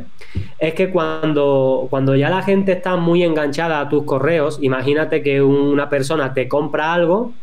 es 0.59 0.73
que 0.73 0.89
cuando, 0.89 1.87
cuando 1.89 2.15
ya 2.15 2.29
la 2.29 2.43
gente 2.43 2.73
está 2.73 2.95
muy 2.95 3.23
enganchada 3.23 3.79
a 3.79 3.89
tus 3.89 4.03
correos, 4.03 4.59
imagínate 4.61 5.23
que 5.23 5.41
una 5.41 5.89
persona 5.89 6.33
te 6.33 6.47
compra 6.47 6.93
algo, 6.93 7.33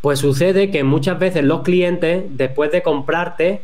pues 0.00 0.18
sucede 0.18 0.70
que 0.70 0.84
muchas 0.84 1.18
veces 1.18 1.44
los 1.44 1.62
clientes, 1.62 2.24
después 2.30 2.70
de 2.70 2.82
comprarte, 2.82 3.62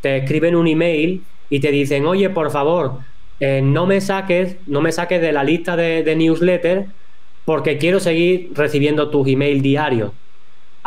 te 0.00 0.18
escriben 0.18 0.54
un 0.54 0.66
email 0.66 1.22
y 1.50 1.60
te 1.60 1.70
dicen, 1.70 2.06
oye, 2.06 2.30
por 2.30 2.50
favor, 2.50 2.98
eh, 3.40 3.60
no 3.62 3.86
me 3.86 4.00
saques, 4.00 4.56
no 4.66 4.80
me 4.80 4.92
saques 4.92 5.20
de 5.20 5.32
la 5.32 5.44
lista 5.44 5.76
de, 5.76 6.14
newsletter 6.16 6.86
porque 7.44 7.78
quiero 7.78 8.00
seguir 8.00 8.50
recibiendo 8.54 9.10
tus 9.10 9.26
emails 9.28 9.62
diarios 9.62 10.12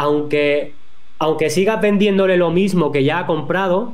aunque, 0.02 0.74
aunque 1.20 1.52
sigas 1.52 1.80
vendiéndole 1.80 2.36
lo 2.36 2.50
mismo 2.50 2.92
que 2.92 3.04
ya 3.04 3.20
ha 3.20 3.26
comprado, 3.28 3.94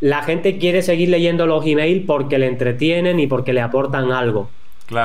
la 0.00 0.24
gente 0.24 0.58
quiere 0.58 0.82
seguir 0.82 1.08
leyendo 1.08 1.46
los 1.46 1.64
emails 1.64 2.02
porque 2.04 2.36
le 2.40 2.48
entretienen 2.48 3.20
y 3.20 3.28
porque 3.28 3.52
le 3.52 3.60
aportan 3.60 4.10
algo. 4.10 4.50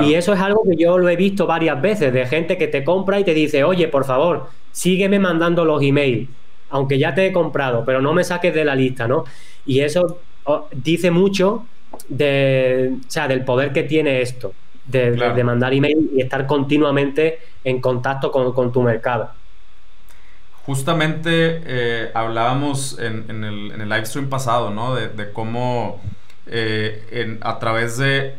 Y 0.01 0.15
eso 0.15 0.33
es 0.33 0.39
algo 0.39 0.63
que 0.67 0.75
yo 0.75 0.97
lo 0.97 1.09
he 1.09 1.15
visto 1.15 1.45
varias 1.45 1.79
veces, 1.79 2.11
de 2.11 2.25
gente 2.25 2.57
que 2.57 2.67
te 2.67 2.83
compra 2.83 3.19
y 3.19 3.23
te 3.23 3.35
dice, 3.35 3.63
oye, 3.63 3.87
por 3.87 4.03
favor, 4.03 4.47
sígueme 4.71 5.19
mandando 5.19 5.63
los 5.63 5.83
emails, 5.83 6.27
aunque 6.71 6.97
ya 6.97 7.13
te 7.13 7.27
he 7.27 7.31
comprado, 7.31 7.83
pero 7.85 8.01
no 8.01 8.11
me 8.11 8.23
saques 8.23 8.53
de 8.53 8.65
la 8.65 8.73
lista, 8.73 9.07
¿no? 9.07 9.25
Y 9.67 9.81
eso 9.81 10.17
oh, 10.45 10.67
dice 10.71 11.11
mucho 11.11 11.67
de, 12.09 12.93
o 12.99 13.11
sea, 13.11 13.27
del 13.27 13.45
poder 13.45 13.73
que 13.73 13.83
tiene 13.83 14.21
esto, 14.21 14.53
de, 14.87 15.43
mandar 15.43 15.71
email 15.71 16.09
y 16.15 16.21
estar 16.21 16.47
continuamente 16.47 17.37
en 17.63 17.79
contacto 17.79 18.31
con, 18.31 18.71
tu 18.71 18.81
mercado. 18.81 19.29
Justamente 20.65 21.61
eh, 21.65 22.11
hablábamos 22.13 22.99
en, 22.99 23.25
el, 23.29 23.71
en, 23.71 23.81
el, 23.81 23.89
live 23.89 24.05
stream 24.05 24.29
pasado, 24.29 24.69
¿no? 24.69 24.95
De, 24.95 25.31
cómo 25.31 25.99
eh, 26.45 27.39
a 27.41 27.59
través 27.59 27.97
de 27.97 28.35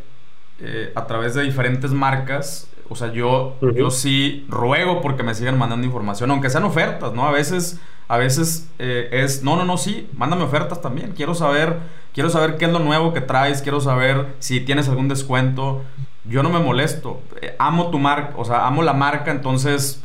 eh, 0.65 0.93
a 0.95 1.07
través 1.09 1.35
de 1.35 1.43
diferentes 1.43 1.91
marcas. 1.91 2.69
O 2.89 2.95
sea, 2.95 3.11
yo, 3.13 3.57
yo 3.75 3.91
sí 3.91 4.47
ruego 4.49 5.01
porque 5.01 5.25
me 5.25 5.35
sigan 5.35 5.59
mandando 5.59 5.85
información, 5.87 6.31
aunque 6.31 6.51
sean 6.51 6.63
ofertas, 6.65 7.13
¿no? 7.15 7.27
A 7.27 7.33
veces, 7.33 7.81
a 8.07 8.17
veces 8.17 8.69
eh, 8.79 9.09
es, 9.11 9.43
no, 9.43 9.57
no, 9.57 9.65
no, 9.65 9.77
sí, 9.77 10.09
mándame 10.15 10.45
ofertas 10.45 10.81
también. 10.81 11.13
Quiero 11.17 11.35
saber, 11.35 11.79
quiero 12.15 12.31
saber 12.31 12.59
qué 12.59 12.67
es 12.67 12.71
lo 12.71 12.79
nuevo 12.79 13.13
que 13.13 13.23
traes, 13.23 13.61
quiero 13.61 13.81
saber 13.81 14.27
si 14.39 14.61
tienes 14.61 14.89
algún 14.89 15.09
descuento. 15.09 15.83
Yo 16.25 16.43
no 16.43 16.51
me 16.51 16.61
molesto, 16.61 17.21
eh, 17.41 17.57
amo 17.59 17.91
tu 17.91 17.99
marca, 17.99 18.35
o 18.37 18.45
sea, 18.45 18.67
amo 18.67 18.83
la 18.83 18.93
marca, 18.93 19.33
entonces 19.33 20.05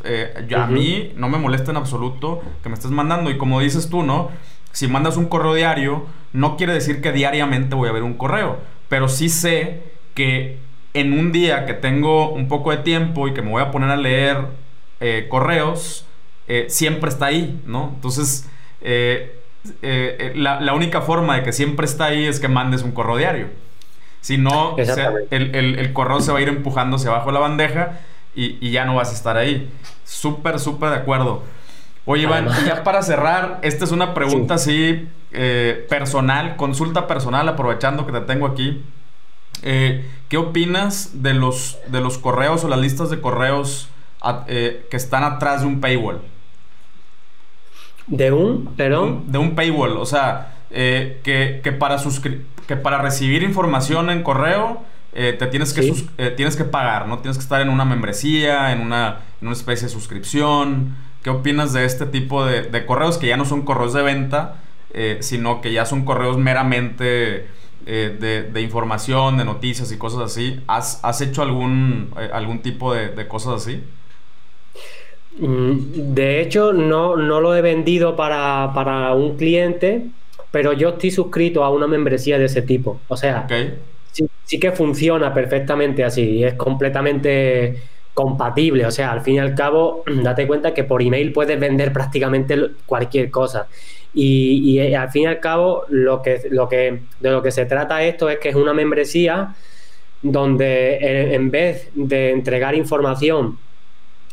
a 0.56 0.66
mí 0.66 1.14
no 1.16 1.30
me 1.30 1.38
molesta 1.38 1.72
en 1.72 1.78
absoluto 1.78 2.42
que 2.64 2.70
me 2.70 2.76
estés 2.76 2.92
mandando. 2.92 3.30
Y 3.30 3.38
como 3.38 3.60
dices 3.60 3.90
tú, 3.90 4.04
¿no? 4.04 4.32
Si 4.72 4.88
mandas 4.88 5.18
un 5.18 5.26
correo 5.26 5.54
diario, 5.54 6.06
no 6.34 6.58
quiere 6.58 6.74
decir 6.74 7.02
que 7.02 7.12
diariamente 7.12 7.76
voy 7.76 7.90
a 7.90 7.92
ver 7.92 8.04
un 8.04 8.16
correo, 8.16 8.60
pero 8.90 9.08
sí 9.10 9.30
sé 9.30 9.84
que 10.14 10.60
en 10.94 11.14
un 11.14 11.32
día 11.32 11.66
que 11.66 11.74
tengo 11.74 12.30
un 12.30 12.48
poco 12.48 12.72
de 12.72 12.78
tiempo 12.78 13.28
y 13.28 13.34
que 13.34 13.42
me 13.42 13.52
voy 13.52 13.62
a 13.62 13.72
poner 13.72 13.90
a 13.90 13.98
leer 13.98 14.48
eh, 15.00 15.28
correos, 15.30 16.06
eh, 16.48 16.66
siempre 16.70 17.10
está 17.10 17.28
ahí, 17.28 17.62
¿no? 17.66 17.92
Entonces, 17.96 18.50
eh, 18.82 19.40
la, 20.36 20.74
única 20.74 21.02
forma 21.02 21.36
de 21.36 21.44
que 21.44 21.54
siempre 21.54 21.86
está 21.86 22.06
ahí 22.06 22.26
es 22.26 22.40
que 22.40 22.48
mandes 22.48 22.82
un 22.84 22.92
correo 22.92 23.18
diario. 23.18 23.48
Si 24.28 24.38
no, 24.38 24.76
el, 24.78 25.94
correo 25.94 26.20
se 26.20 26.34
va 26.34 26.40
a 26.40 26.42
ir 26.42 26.50
empujando 26.50 26.98
hacia 26.98 27.12
abajo 27.12 27.28
de 27.28 27.32
la 27.32 27.40
bandeja 27.40 28.00
y, 28.36 28.72
ya 28.72 28.84
no 28.84 28.96
vas 28.96 29.12
a 29.12 29.14
estar 29.14 29.38
ahí. 29.38 29.72
Súper, 30.04 30.60
súper 30.60 30.90
de 30.90 30.96
acuerdo. 30.98 31.44
Oye, 32.04 32.24
Iván, 32.24 32.50
ya 32.66 32.84
para 32.84 33.04
cerrar, 33.04 33.60
esta 33.62 33.86
es 33.86 33.94
una 33.94 34.14
pregunta 34.14 34.56
así 34.56 35.08
personal, 35.88 36.58
consulta 36.58 37.08
personal, 37.08 37.48
aprovechando 37.48 38.06
que 38.06 38.12
te 38.12 38.20
tengo 38.20 38.48
aquí. 38.48 38.84
Eh, 39.64 40.06
¿Qué 40.28 40.36
opinas 40.36 41.24
de 41.24 41.34
los, 41.34 41.80
de 41.88 42.02
los 42.02 42.18
correos 42.18 42.66
o 42.66 42.68
las 42.68 42.80
listas 42.80 43.10
de 43.10 43.22
correos 43.22 43.88
eh, 44.50 44.86
que 44.92 44.98
están 44.98 45.24
atrás 45.24 45.62
de 45.62 45.68
un 45.68 45.80
paywall? 45.80 46.20
¿De 48.08 48.34
un? 48.34 48.74
¿Perdón? 48.76 49.32
De 49.32 49.38
un 49.38 49.56
paywall. 49.56 49.96
O 49.96 50.06
sea, 50.06 50.57
eh, 50.72 51.20
que, 51.24 51.72
para 51.72 51.98
que 52.68 52.76
para 52.76 53.02
recibir 53.02 53.44
información 53.44 54.10
en 54.10 54.24
correo 54.24 54.84
te 55.14 55.48
tienes 55.48 55.74
que, 55.74 55.82
tienes 56.36 56.56
que 56.56 56.64
pagar, 56.64 57.08
¿no? 57.08 57.20
Tienes 57.20 57.38
que 57.38 57.42
estar 57.42 57.60
en 57.60 57.70
una 57.70 57.86
membresía, 57.86 58.72
en 58.72 58.82
una, 58.82 59.22
en 59.42 59.48
una 59.48 59.56
especie 59.56 59.88
de 59.88 59.94
suscripción. 59.94 60.96
¿Qué 61.24 61.32
opinas 61.32 61.74
de 61.74 61.86
este 61.86 62.06
tipo 62.06 62.46
de, 62.46 62.62
de 62.64 62.86
correos 62.86 63.18
que 63.18 63.26
ya 63.26 63.36
no 63.36 63.44
son 63.44 63.64
correos 63.64 63.94
de 63.94 64.04
venta, 64.04 64.58
sino 65.22 65.60
que 65.62 65.74
ya 65.74 65.86
son 65.88 66.06
correos 66.06 66.38
meramente 66.38 67.48
eh, 67.90 68.50
de, 68.52 68.62
información, 68.62 69.38
de 69.38 69.46
noticias 69.46 69.94
y 69.94 69.98
cosas 69.98 70.20
así. 70.20 70.60
¿Has, 70.68 71.22
hecho 71.22 71.42
algún, 71.42 72.12
eh, 72.20 72.30
algún 72.34 72.60
tipo 72.60 72.94
de, 72.94 73.28
cosas 73.30 73.62
así? 73.62 73.82
Mm, 75.40 76.14
de 76.14 76.42
hecho, 76.42 76.74
no, 76.74 77.16
no 77.16 77.40
lo 77.40 77.56
he 77.56 77.62
vendido 77.62 78.18
para, 78.18 79.14
un 79.14 79.38
cliente, 79.38 80.08
pero 80.52 80.74
yo 80.74 80.90
estoy 80.90 81.12
suscrito 81.12 81.64
a 81.64 81.70
una 81.70 81.88
membresía 81.88 82.38
de 82.38 82.46
ese 82.46 82.62
tipo. 82.62 83.00
O 83.08 83.18
sea, 83.18 83.48
sí, 84.12 84.28
sí, 84.44 84.60
que 84.60 84.72
funciona 84.72 85.34
perfectamente 85.34 86.04
así. 86.04 86.44
Es 86.44 86.54
completamente 86.56 87.78
compatible. 88.14 88.86
O 88.86 88.92
sea, 88.92 89.12
al 89.12 89.22
fin 89.22 89.36
y 89.36 89.40
al 89.40 89.54
cabo, 89.54 90.04
date 90.24 90.48
cuenta 90.48 90.74
que 90.74 90.84
por 90.84 91.02
email 91.02 91.32
puedes 91.32 91.60
vender 91.60 91.94
prácticamente 91.94 92.58
cualquier 92.86 93.30
cosa. 93.30 93.68
Y, 94.14 94.80
eh, 94.80 94.96
al 94.96 95.12
fin 95.12 95.24
y 95.24 95.26
al 95.28 95.40
cabo, 95.40 95.84
lo 95.90 96.24
que, 96.24 96.42
lo 96.50 96.68
que, 96.68 97.02
de 97.20 97.30
lo 97.30 97.44
que 97.44 97.52
se 97.52 97.66
trata 97.68 98.02
esto 98.02 98.30
es 98.30 98.40
que 98.40 98.50
es 98.50 98.56
una 98.56 98.74
membresía 98.74 99.54
donde 100.24 100.96
eh, 100.96 101.36
en, 101.36 101.52
vez 101.52 101.92
de 101.94 102.32
entregar 102.32 102.74
información 102.74 103.60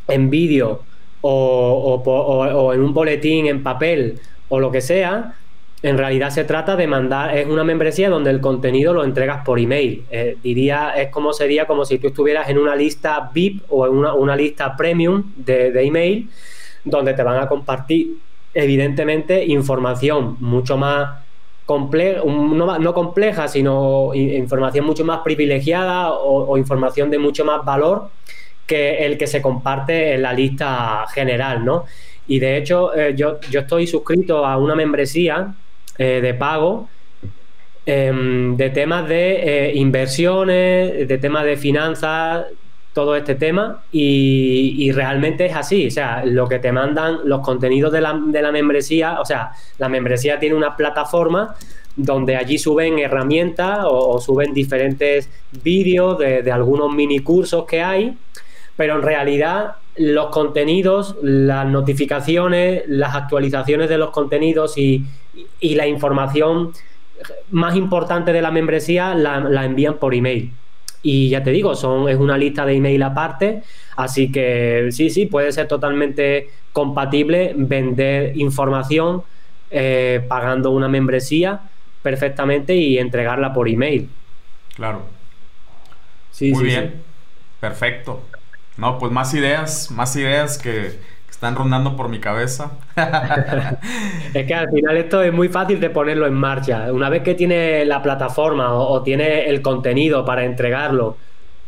en 0.09 0.31
vídeo 0.31 0.83
o, 1.21 2.71
en 2.75 2.83
un 2.83 2.95
boletín 2.95 3.47
en 3.47 3.63
papel 3.63 4.19
o 4.49 4.61
lo 4.61 4.71
que 4.71 4.81
sea, 4.81 5.35
en 5.85 5.99
realidad 5.99 6.31
se 6.31 6.45
trata 6.45 6.77
de 6.77 6.87
mandar, 6.87 7.37
es 7.37 7.47
una 7.47 7.63
membresía 7.63 8.09
donde 8.09 8.31
el 8.31 8.41
contenido 8.41 8.93
lo 8.93 9.05
entregas 9.05 9.45
por 9.45 9.59
email. 9.59 10.05
Eh, 10.11 10.37
diría, 10.43 10.91
es 10.97 11.11
como 11.11 11.33
sería 11.33 11.67
como 11.67 11.85
si 11.85 11.99
tú 11.99 12.09
estuvieras 12.09 12.49
en 12.49 12.59
una 12.59 12.75
lista 12.75 13.31
VIP 13.33 13.63
o 13.69 13.87
en 13.87 13.93
una, 13.93 14.35
lista 14.35 14.77
premium 14.77 15.33
de, 15.37 15.71
de 15.71 15.83
email 15.83 16.29
donde 16.85 17.15
te 17.15 17.23
van 17.23 17.39
a 17.39 17.47
compartir 17.47 18.17
evidentemente, 18.55 19.45
información 19.45 20.37
mucho 20.41 20.77
más 20.77 21.25
compleja, 21.67 22.23
no, 22.25 22.95
compleja, 22.95 23.49
sino 23.49 24.15
información 24.15 24.87
mucho 24.87 25.05
más 25.05 25.21
privilegiada 25.21 26.13
o, 26.13 26.57
información 26.57 27.11
de 27.11 27.19
mucho 27.19 27.45
más 27.45 27.65
valor 27.65 28.11
que 28.67 29.05
el 29.05 29.19
que 29.19 29.27
se 29.27 29.43
comparte 29.43 30.15
en 30.15 30.23
la 30.23 30.33
lista 30.33 31.05
general, 31.13 31.65
¿no? 31.65 31.85
Y 32.27 32.39
de 32.39 32.57
hecho, 32.57 32.95
eh, 32.97 33.15
yo, 33.15 33.39
yo, 33.51 33.61
estoy 33.61 33.87
suscrito 33.87 34.47
a 34.47 34.57
una 34.57 34.75
membresía 34.75 35.55
eh, 35.99 36.21
de 36.21 36.35
pago 36.35 36.89
em, 37.87 38.57
de 38.57 38.71
temas 38.71 39.09
de 39.09 39.69
eh, 39.69 39.73
inversiones, 39.75 41.07
de 41.07 41.19
temas 41.19 41.45
de 41.45 41.57
finanzas, 41.57 42.47
todo 42.95 43.17
este 43.17 43.35
tema. 43.35 43.83
Y, 43.93 44.91
realmente 44.93 45.47
es 45.47 45.57
así, 45.57 45.89
o 45.89 45.91
sea, 45.91 46.25
lo 46.25 46.49
que 46.49 46.59
te 46.61 46.73
mandan 46.73 47.19
los 47.25 47.41
contenidos 47.41 47.93
de 47.93 48.01
la, 48.01 48.19
de 48.27 48.41
la 48.41 48.53
membresía, 48.53 49.21
o 49.21 49.25
sea, 49.25 49.51
la 49.79 49.89
membresía 49.89 50.39
tiene 50.39 50.55
una 50.55 50.77
plataforma 50.77 51.55
donde 51.97 52.37
allí 52.37 52.59
suben 52.59 52.99
herramientas 52.99 53.81
o, 53.85 54.21
suben 54.21 54.55
diferentes 54.55 55.29
vídeos 55.63 56.19
de, 56.19 56.51
algunos 56.51 56.93
mini 56.93 57.21
cursos 57.21 57.67
que 57.67 57.83
hay, 57.83 58.17
pero 58.77 58.97
en 58.97 59.03
realidad 59.03 59.77
los 59.97 60.27
contenidos, 60.31 61.17
las 61.23 61.67
notificaciones, 61.67 62.83
las 62.89 63.15
actualizaciones 63.15 63.89
de 63.89 63.99
los 63.99 64.11
contenidos 64.11 64.77
y, 64.79 65.05
la 65.61 65.87
información 65.87 66.73
más 67.51 67.77
importante 67.77 68.33
de 68.33 68.43
la 68.43 68.51
membresía 68.51 69.15
la, 69.15 69.41
la 69.41 69.65
envían 69.65 69.99
por 69.99 70.15
email. 70.15 70.53
Y 71.03 71.29
ya 71.29 71.43
te 71.43 71.51
digo, 71.51 71.75
son, 71.75 72.09
es 72.09 72.17
una 72.17 72.39
lista 72.39 72.65
de 72.65 72.75
email 72.75 73.03
aparte, 73.03 73.63
así 73.97 74.33
que 74.33 74.89
sí, 74.91 75.11
sí, 75.11 75.27
puede 75.27 75.53
ser 75.53 75.69
totalmente 75.69 76.49
compatible 76.73 77.53
vender 77.57 78.37
información 78.37 79.23
eh, 79.71 80.25
pagando 80.29 80.71
una 80.71 80.89
membresía 80.89 81.61
perfectamente 82.03 82.75
y 82.75 82.99
entregarla 82.99 83.53
por 83.53 83.69
email. 83.69 84.09
Claro. 84.75 85.03
Sí, 86.31 86.53
Muy 86.53 86.65
bien. 86.65 87.03
Perfecto. 87.61 88.23
No, 88.77 88.99
pues 88.99 89.13
más 89.13 89.33
ideas, 89.35 89.91
más 89.91 90.17
ideas 90.17 90.59
que, 90.59 90.99
están 91.35 91.57
rondando 91.57 91.97
por 91.97 92.09
mi 92.09 92.21
cabeza. 92.21 92.73
es 94.35 94.47
que 94.47 94.55
al 94.55 94.71
final 94.71 94.97
esto 94.97 95.23
es 95.23 95.33
muy 95.33 95.49
fácil 95.49 95.81
de 95.81 95.91
ponerlo 95.91 96.27
en 96.27 96.35
marcha. 96.35 96.93
Una 96.93 97.11
vez 97.11 97.23
que 97.23 97.35
tienes 97.35 97.87
la 97.87 98.03
plataforma 98.03 98.73
o, 98.73 99.03
tienes 99.03 99.49
el 99.49 99.61
contenido 99.61 100.25
para 100.25 100.45
entregarlo 100.45 101.17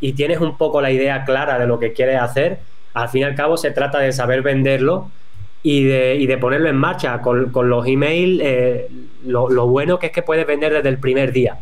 y 0.00 0.12
tienes 0.12 0.40
un 0.40 0.56
poco 0.56 0.80
la 0.80 0.90
idea 0.90 1.24
clara 1.24 1.58
de 1.58 1.66
lo 1.66 1.78
que 1.78 1.92
quieres 1.92 2.20
hacer, 2.20 2.60
al 2.94 3.08
fin 3.08 3.22
y 3.22 3.24
al 3.24 3.34
cabo 3.34 3.56
se 3.56 3.72
trata 3.72 3.98
de 3.98 4.12
saber 4.12 4.42
venderlo 4.42 5.10
y 5.62 5.84
de, 5.84 6.38
ponerlo 6.40 6.68
en 6.68 6.76
marcha. 6.76 7.20
Con, 7.20 7.50
los 7.52 7.86
emails, 7.86 8.40
eh, 8.42 8.88
lo, 9.26 9.50
lo 9.50 9.66
bueno 9.66 9.98
que 9.98 10.06
es 10.06 10.12
que 10.12 10.22
puedes 10.22 10.46
vender 10.46 10.72
desde 10.72 10.88
el 10.88 10.98
primer 10.98 11.32
día. 11.32 11.58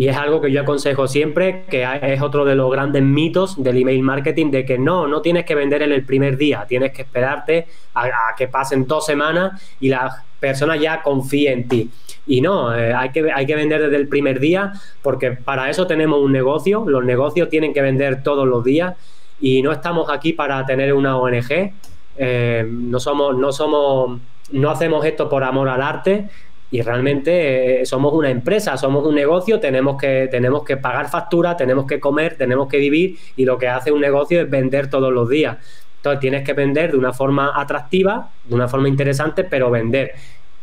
Y 0.00 0.08
es 0.08 0.16
algo 0.16 0.40
que 0.40 0.50
yo 0.50 0.62
aconsejo 0.62 1.06
siempre, 1.06 1.64
que 1.68 1.86
es 2.00 2.22
otro 2.22 2.46
de 2.46 2.54
los 2.54 2.72
grandes 2.72 3.02
mitos 3.02 3.62
del 3.62 3.76
email 3.76 4.02
marketing, 4.02 4.50
de 4.50 4.64
que 4.64 4.78
no, 4.78 5.06
no 5.06 5.20
tienes 5.20 5.44
que 5.44 5.54
vender 5.54 5.82
en 5.82 5.92
el 5.92 6.06
primer 6.06 6.38
día, 6.38 6.64
tienes 6.66 6.92
que 6.92 7.02
esperarte 7.02 7.66
a, 7.92 8.08
que 8.34 8.48
pasen 8.48 8.86
dos 8.86 9.04
semanas 9.04 9.60
y 9.78 9.90
la 9.90 10.24
persona 10.40 10.76
ya 10.76 11.02
confíe 11.02 11.52
en 11.52 11.68
ti. 11.68 11.90
Y 12.26 12.40
no, 12.40 12.74
eh, 12.74 12.94
hay, 12.94 13.10
que, 13.10 13.30
hay 13.30 13.44
que 13.44 13.54
vender 13.54 13.82
desde 13.82 13.96
el 13.96 14.08
primer 14.08 14.40
día 14.40 14.72
porque 15.02 15.32
para 15.32 15.68
eso 15.68 15.86
tenemos 15.86 16.18
un 16.18 16.32
negocio, 16.32 16.82
los 16.88 17.04
negocios 17.04 17.50
tienen 17.50 17.74
que 17.74 17.82
vender 17.82 18.22
todos 18.22 18.48
los 18.48 18.64
días 18.64 18.96
y 19.38 19.60
no 19.60 19.70
estamos 19.70 20.08
aquí 20.08 20.32
para 20.32 20.64
tener 20.64 20.94
una 20.94 21.18
ONG, 21.18 21.74
eh, 22.16 22.66
no 22.66 22.98
somos, 23.00 23.36
no 23.36 23.52
somos 23.52 24.18
no 24.52 24.70
hacemos 24.70 25.04
esto 25.04 25.28
por 25.28 25.44
amor 25.44 25.68
al 25.68 25.82
arte 25.82 26.28
y 26.72 26.82
realmente 26.82 27.82
eh, 27.82 27.86
somos 27.86 28.12
una 28.12 28.30
empresa, 28.30 28.76
somos 28.76 29.04
un 29.04 29.14
negocio, 29.14 29.58
tenemos 29.58 30.00
que, 30.00 30.28
tenemos 30.30 30.64
que 30.64 30.76
pagar 30.76 31.08
facturas, 31.08 31.56
tenemos 31.56 31.86
que 31.86 31.98
comer, 31.98 32.36
tenemos 32.36 32.68
que 32.68 32.78
vivir 32.78 33.16
y 33.36 33.44
lo 33.44 33.58
que 33.58 33.66
hace 33.66 33.90
un 33.90 34.00
negocio 34.00 34.40
es 34.40 34.48
vender 34.48 34.88
todos 34.88 35.12
los 35.12 35.28
días. 35.28 35.58
Entonces 35.96 36.20
tienes 36.20 36.44
que 36.44 36.52
vender 36.52 36.92
de 36.92 36.98
una 36.98 37.12
forma 37.12 37.52
atractiva, 37.60 38.30
de 38.44 38.54
una 38.54 38.68
forma 38.68 38.88
interesante, 38.88 39.44
pero 39.44 39.70
vender. 39.70 40.12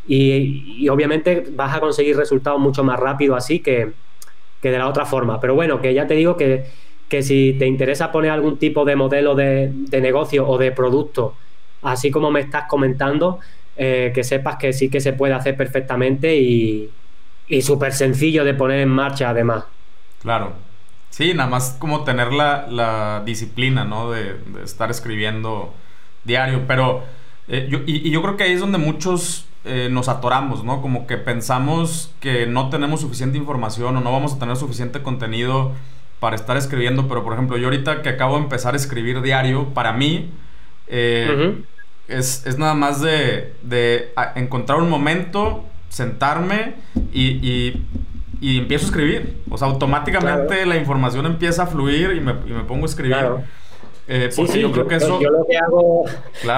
Y, 0.08 0.88
obviamente 0.90 1.44
vas 1.52 1.76
a 1.76 1.80
conseguir 1.82 2.16
resultados 2.16 2.60
mucho 2.60 2.84
más 2.84 2.98
rápido 3.00 3.36
así 3.36 3.60
que, 3.60 3.92
de 4.62 4.78
la 4.78 4.88
otra 4.88 5.06
forma. 5.06 5.40
Pero 5.40 5.56
bueno, 5.56 5.82
que 5.82 5.94
ya 5.94 6.08
te 6.08 6.14
digo 6.16 6.38
que, 6.38 6.66
si 7.22 7.56
te 7.60 7.68
interesa 7.68 8.12
poner 8.12 8.32
algún 8.32 8.58
tipo 8.58 8.86
de 8.86 8.96
modelo 8.96 9.36
de, 9.36 9.72
de 9.74 10.02
negocio 10.02 10.48
o 10.48 10.58
de 10.58 10.72
producto, 10.72 11.36
así 11.82 12.12
como 12.12 12.32
me 12.32 12.40
estás 12.40 12.64
comentando, 12.68 13.40
eh, 13.80 14.12
que 14.14 14.24
sepas 14.24 14.56
que 14.56 14.74
sí 14.74 14.90
que 14.90 14.99
se 14.99 15.14
puede 15.14 15.36
hacer 15.36 15.56
perfectamente 15.56 16.36
y, 16.36 16.90
súper 17.62 17.94
sencillo 17.94 18.44
de 18.44 18.56
poner 18.56 18.80
en 18.80 18.90
marcha 18.90 19.30
además. 19.30 19.66
Claro. 20.22 20.54
Sí, 21.12 21.34
nada 21.36 21.48
más 21.48 21.78
como 21.80 22.04
tener 22.04 22.34
la, 22.34 23.22
disciplina, 23.24 23.86
¿no? 23.86 24.10
De, 24.12 24.36
estar 24.64 24.90
escribiendo 24.90 25.74
diario. 26.24 26.64
Pero, 26.68 27.04
eh, 27.48 27.68
yo, 27.70 27.80
y, 27.86 28.10
yo 28.10 28.22
creo 28.24 28.36
que 28.36 28.45
ahí 28.45 28.54
es 28.54 28.60
donde 28.60 28.80
muchos 28.80 29.48
eh, 29.64 29.90
nos 29.91 30.10
atoramos, 30.10 30.64
¿no? 30.64 30.82
Como 30.82 31.06
que 31.06 31.18
pensamos 31.18 32.12
que 32.20 32.48
no 32.48 32.70
tenemos 32.70 33.02
suficiente 33.02 33.38
información 33.38 33.95
o 33.95 34.02
no 34.02 34.12
vamos 34.12 34.34
a 34.34 34.40
tener 34.40 34.56
suficiente 34.56 35.04
contenido 35.04 35.74
para 36.20 36.36
estar 36.36 36.58
escribiendo. 36.58 37.08
Pero, 37.08 37.24
por 37.24 37.34
ejemplo, 37.34 37.58
yo 37.58 37.66
ahorita 37.66 38.02
que 38.02 38.10
acabo 38.10 38.38
de 38.38 38.44
empezar 38.44 38.74
a 38.74 38.78
escribir 38.78 39.22
diario, 39.22 39.74
para 39.76 39.94
mí, 39.94 40.32
es, 42.08 42.58
nada 42.58 42.74
más 42.74 43.02
de, 43.02 43.54
encontrar 44.36 44.80
un 44.80 44.90
momento, 44.90 45.66
sentarme 45.90 46.76
y, 47.14 47.84
empiezo 48.42 48.86
a 48.86 48.90
escribir. 48.90 49.38
O 49.50 49.58
sea, 49.58 49.68
automáticamente 49.68 50.66
la 50.66 50.78
información 50.78 51.26
empieza 51.26 51.64
a 51.64 51.68
fluir 51.68 52.12
y 52.16 52.20
me, 52.20 52.34
pongo 52.64 52.84
a 52.84 52.90
escribir. 52.90 53.18
Eh, 54.10 54.30
sí, 54.32 54.62
yo 54.62 54.72
creo 54.72 54.88
que 54.88 54.96
eso. 54.96 55.20
Yo 55.20 55.30
lo 55.30 55.46
que 55.46 55.58
hago. 55.58 56.06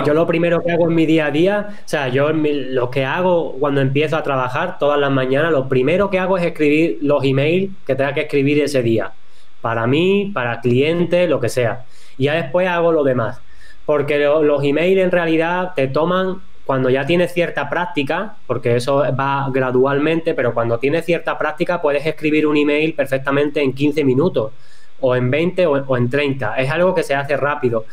Yo 0.06 0.14
lo 0.14 0.28
primero 0.28 0.62
que 0.62 0.72
hago 0.72 0.88
en 0.88 0.94
mi 0.94 1.08
día 1.08 1.28
a 1.28 1.32
día, 1.32 1.68
o 1.84 1.88
sea, 1.88 2.08
yo 2.10 2.30
lo 2.32 2.92
que 2.92 3.06
hago 3.06 3.54
cuando 3.60 3.82
empiezo 3.82 4.18
a 4.18 4.24
trabajar 4.24 4.78
todas 4.78 5.00
las 5.00 5.10
mañanas, 5.10 5.52
lo 5.52 5.68
primero 5.68 6.12
que 6.12 6.20
hago 6.20 6.38
es 6.38 6.46
escribir 6.46 7.00
los 7.02 7.24
emails 7.24 7.72
que 7.88 7.96
tenga 7.96 8.14
que 8.14 8.22
escribir 8.22 8.62
ese 8.62 8.84
día. 8.84 9.14
Para 9.62 9.88
mí, 9.88 10.30
para 10.32 10.62
clientes, 10.62 11.28
lo 11.28 11.40
que 11.40 11.50
sea. 11.50 11.86
Y 12.20 12.26
ya 12.26 12.36
después 12.36 12.68
hago 12.68 12.92
lo 12.92 13.04
demás 13.04 13.42
porque 13.90 14.20
los 14.20 14.64
emails 14.64 15.02
en 15.02 15.10
realidad 15.10 15.72
te 15.76 15.88
toman 15.88 16.44
cuando 16.64 16.92
ya 16.92 17.08
tienes 17.08 17.34
cierta 17.34 17.72
práctica, 17.72 18.36
porque 18.46 18.76
eso 18.76 18.98
va 19.20 19.50
gradualmente, 19.52 20.36
pero 20.36 20.54
cuando 20.54 20.78
tienes 20.78 21.06
cierta 21.06 21.40
práctica 21.40 21.82
puedes 21.82 22.06
escribir 22.06 22.46
un 22.46 22.56
email 22.56 22.94
perfectamente 22.94 23.64
en 23.64 23.74
15 23.74 24.04
minutos, 24.04 24.52
o 25.00 25.16
en 25.16 25.32
20 25.32 25.66
o, 25.66 25.98
en 25.98 26.08
30. 26.08 26.58
Es 26.58 26.70
algo 26.70 26.94
que 26.94 27.02
se 27.02 27.16
hace 27.16 27.36
rápido. 27.36 27.86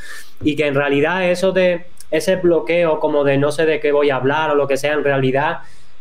Y 0.43 0.55
que 0.55 0.66
en 0.66 0.74
realidad 0.74 1.31
eso 1.31 1.52
de 1.52 1.86
ese 2.10 2.36
bloqueo 2.36 3.01
como 3.01 3.24
de 3.24 3.39
no 3.39 3.51
sé 3.51 3.64
de 3.64 3.81
qué 3.81 3.90
voy 3.90 4.10
a 4.10 4.16
hablar 4.16 4.51
o 4.51 4.55
lo 4.55 4.68
que 4.68 4.77
sea, 4.77 4.93
en 4.93 5.02
realidad 5.02 5.60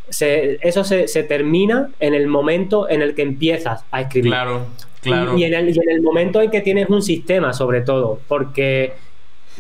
eso 0.09 0.84
se, 0.84 1.23
termina 1.23 1.91
en 2.01 2.13
el 2.13 2.27
momento 2.27 2.89
en 2.89 3.01
el 3.01 3.15
que 3.15 3.22
empiezas 3.22 3.85
a 3.91 4.01
escribir. 4.01 4.34
Claro, 4.34 4.65
claro. 4.99 5.38
y 5.38 5.45
en, 5.45 5.53
el, 5.53 5.69
y 5.69 5.80
en 5.80 5.89
el 5.89 6.01
momento 6.01 6.41
en 6.41 6.51
que 6.51 6.59
tienes 6.59 6.89
un 6.89 7.01
sistema, 7.01 7.53
sobre 7.53 7.80
todo, 7.80 8.19
porque 8.27 9.05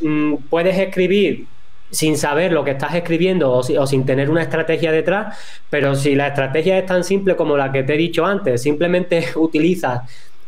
Mm, 0.01 0.35
puedes 0.49 0.77
escribir 0.77 1.47
sin 1.91 2.17
saber 2.17 2.51
lo 2.51 2.63
que 2.63 2.71
estás 2.71 2.95
escribiendo 2.95 3.51
o, 3.51 3.87
sin 3.87 4.05
tener 4.05 4.29
una 4.29 4.41
estrategia 4.41 4.91
detrás, 4.91 5.37
pero 5.69 5.95
si 5.95 6.15
la 6.15 6.27
estrategia 6.27 6.77
es 6.77 6.85
tan 6.85 7.03
simple 7.03 7.35
como 7.35 7.55
la 7.55 7.71
que 7.71 7.83
te 7.83 7.93
he 7.93 7.97
dicho 7.97 8.25
antes, 8.25 8.61
simplemente 8.61 9.25
utilizas 9.35 10.01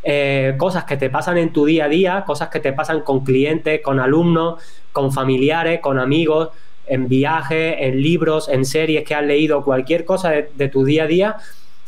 eh, 0.04 0.56
cosas 0.58 0.84
que 0.86 0.98
te 0.98 1.10
pasan 1.10 1.38
en 1.38 1.54
tu 1.54 1.66
día 1.66 1.86
a 1.86 1.90
día, 1.90 2.24
cosas 2.26 2.50
que 2.50 2.60
te 2.60 2.74
pasan 2.74 3.02
con 3.02 3.24
clientes, 3.24 3.82
con 3.82 4.00
alumnos, 4.00 4.62
con 4.92 5.12
familiares, 5.12 5.80
con 5.80 6.00
amigos, 6.00 6.50
en 6.88 7.08
viajes, 7.08 7.76
en 7.80 8.02
libros, 8.02 8.50
en 8.50 8.66
series 8.66 9.04
que 9.04 9.14
has 9.14 9.24
leído, 9.24 9.64
cualquier 9.64 10.06
cosa 10.06 10.32
de 10.32 10.70
tu 10.70 10.86
día 10.86 11.04
a 11.04 11.08
día, 11.08 11.36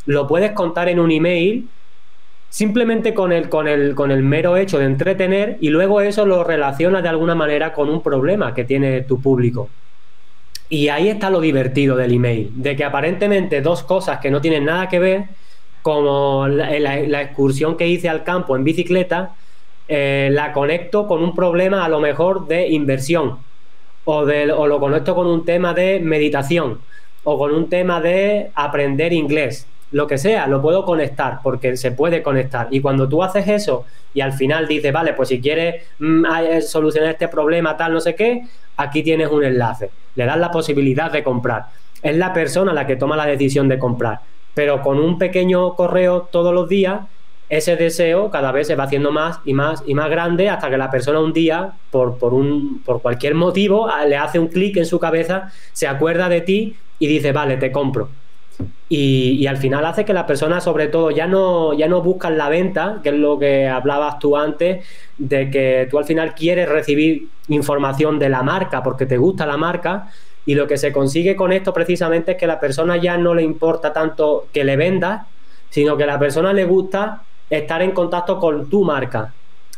lo 0.06 0.26
puedes 0.26 0.52
contar 0.52 0.88
en 0.88 1.00
un 1.00 1.10
email 1.10 1.68
simplemente 2.50 3.14
con 3.14 3.32
el, 3.32 3.48
con, 3.48 3.68
el, 3.68 3.94
con 3.94 4.10
el 4.10 4.22
mero 4.22 4.56
hecho 4.56 4.78
de 4.78 4.84
entretener 4.84 5.56
y 5.60 5.70
luego 5.70 6.00
eso 6.00 6.26
lo 6.26 6.44
relaciona 6.44 7.00
de 7.00 7.08
alguna 7.08 7.34
manera 7.34 7.72
con 7.72 7.88
un 7.88 8.02
problema 8.02 8.52
que 8.52 8.64
tiene 8.64 9.02
tu 9.02 9.22
público. 9.22 9.70
Y 10.68 10.88
ahí 10.88 11.08
está 11.08 11.30
lo 11.30 11.40
divertido 11.40 11.96
del 11.96 12.12
email, 12.12 12.50
de 12.54 12.76
que 12.76 12.84
aparentemente 12.84 13.62
dos 13.62 13.82
cosas 13.82 14.18
que 14.18 14.30
no 14.30 14.40
tienen 14.40 14.64
nada 14.64 14.88
que 14.88 14.98
ver, 14.98 15.24
como 15.82 16.46
la, 16.46 17.22
excursión 17.22 17.76
que 17.76 17.88
hice 17.88 18.08
al 18.08 18.24
campo 18.24 18.56
en 18.56 18.64
bicicleta, 18.64 19.34
eh, 19.88 20.28
la 20.30 20.52
conecto 20.52 21.06
con 21.08 21.22
un 21.22 21.34
problema 21.34 21.84
a 21.84 21.88
lo 21.88 22.00
mejor 22.00 22.46
de 22.46 22.68
inversión, 22.68 23.38
o, 24.04 24.24
de, 24.24 24.52
o 24.52 24.66
lo 24.66 24.78
conecto 24.78 25.14
con 25.14 25.26
un 25.26 25.44
tema 25.44 25.72
de 25.74 25.98
meditación, 26.00 26.80
o 27.24 27.38
con 27.38 27.52
un 27.52 27.68
tema 27.68 28.00
de 28.00 28.50
aprender 28.54 29.12
inglés 29.12 29.66
lo 29.92 30.06
que 30.06 30.18
sea, 30.18 30.46
lo 30.46 30.62
puedo 30.62 30.84
conectar 30.84 31.40
porque 31.42 31.76
se 31.76 31.92
puede 31.92 32.22
conectar. 32.22 32.68
Y 32.70 32.80
cuando 32.80 33.08
tú 33.08 33.22
haces 33.22 33.48
eso 33.48 33.84
y 34.14 34.20
al 34.20 34.32
final 34.32 34.66
dices, 34.66 34.92
vale, 34.92 35.14
pues 35.14 35.28
si 35.28 35.40
quieres 35.40 35.84
mm, 35.98 36.24
eh, 36.26 36.60
solucionar 36.62 37.10
este 37.10 37.28
problema, 37.28 37.76
tal, 37.76 37.92
no 37.92 38.00
sé 38.00 38.14
qué, 38.14 38.42
aquí 38.76 39.02
tienes 39.02 39.28
un 39.30 39.44
enlace. 39.44 39.90
Le 40.14 40.24
das 40.24 40.38
la 40.38 40.50
posibilidad 40.50 41.10
de 41.10 41.22
comprar. 41.22 41.66
Es 42.02 42.16
la 42.16 42.32
persona 42.32 42.72
la 42.72 42.86
que 42.86 42.96
toma 42.96 43.16
la 43.16 43.26
decisión 43.26 43.68
de 43.68 43.78
comprar. 43.78 44.20
Pero 44.54 44.82
con 44.82 44.98
un 44.98 45.18
pequeño 45.18 45.74
correo 45.74 46.28
todos 46.30 46.54
los 46.54 46.68
días, 46.68 47.00
ese 47.48 47.74
deseo 47.74 48.30
cada 48.30 48.52
vez 48.52 48.68
se 48.68 48.76
va 48.76 48.84
haciendo 48.84 49.10
más 49.10 49.40
y 49.44 49.54
más 49.54 49.82
y 49.84 49.94
más 49.94 50.08
grande 50.08 50.48
hasta 50.48 50.70
que 50.70 50.78
la 50.78 50.90
persona 50.90 51.18
un 51.18 51.32
día, 51.32 51.72
por, 51.90 52.16
por, 52.16 52.32
un, 52.32 52.80
por 52.84 53.02
cualquier 53.02 53.34
motivo, 53.34 53.88
le 54.06 54.16
hace 54.16 54.38
un 54.38 54.46
clic 54.46 54.76
en 54.76 54.86
su 54.86 55.00
cabeza, 55.00 55.50
se 55.72 55.88
acuerda 55.88 56.28
de 56.28 56.42
ti 56.42 56.76
y 57.00 57.06
dice, 57.08 57.32
vale, 57.32 57.56
te 57.56 57.72
compro. 57.72 58.08
Y, 58.88 59.46
al 59.46 59.56
final 59.56 59.84
hace 59.86 60.04
que 60.04 60.12
las 60.12 60.24
personas, 60.24 60.64
sobre 60.64 60.88
todo, 60.88 61.10
ya 61.10 61.26
no, 61.26 61.72
ya 61.74 61.86
no 61.88 62.02
buscan 62.02 62.36
la 62.36 62.48
venta, 62.48 63.00
que 63.02 63.10
es 63.10 63.14
lo 63.14 63.38
que 63.38 63.68
hablabas 63.68 64.18
tú 64.18 64.36
antes, 64.36 64.84
de 65.16 65.50
que 65.50 65.86
tú 65.90 65.98
al 65.98 66.04
final 66.04 66.34
quieres 66.34 66.68
recibir 66.68 67.28
información 67.48 68.18
de 68.18 68.28
la 68.28 68.42
marca 68.42 68.82
porque 68.82 69.06
te 69.06 69.16
gusta 69.16 69.46
la 69.46 69.56
marca. 69.56 70.10
Y 70.46 70.54
lo 70.54 70.66
que 70.66 70.78
se 70.78 70.92
consigue 70.92 71.36
con 71.36 71.52
esto 71.52 71.72
precisamente 71.72 72.32
es 72.32 72.36
que 72.36 72.46
la 72.46 72.58
persona 72.58 72.96
ya 72.96 73.16
no 73.16 73.34
le 73.34 73.42
importa 73.42 73.92
tanto 73.92 74.48
que 74.52 74.64
le 74.64 74.76
vendas, 74.76 75.26
sino 75.68 75.96
que 75.96 76.04
a 76.04 76.06
la 76.06 76.18
persona 76.18 76.52
le 76.52 76.64
gusta 76.64 77.22
estar 77.48 77.82
en 77.82 77.92
contacto 77.92 78.38
con 78.38 78.68
tu 78.68 78.84
marca. 78.84 79.32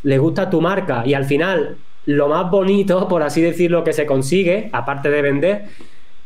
Le 0.05 0.19
gusta 0.19 0.49
tu 0.49 0.61
marca. 0.61 1.03
Y 1.05 1.15
al 1.15 1.25
final, 1.25 1.77
lo 2.07 2.29
más 2.29 2.51
bonito, 2.51 3.09
por 3.11 3.23
así 3.23 3.43
decirlo, 3.43 3.85
que 3.85 3.93
se 3.93 4.07
consigue, 4.07 4.71
aparte 4.73 5.11
de 5.11 5.23
vender, 5.23 5.65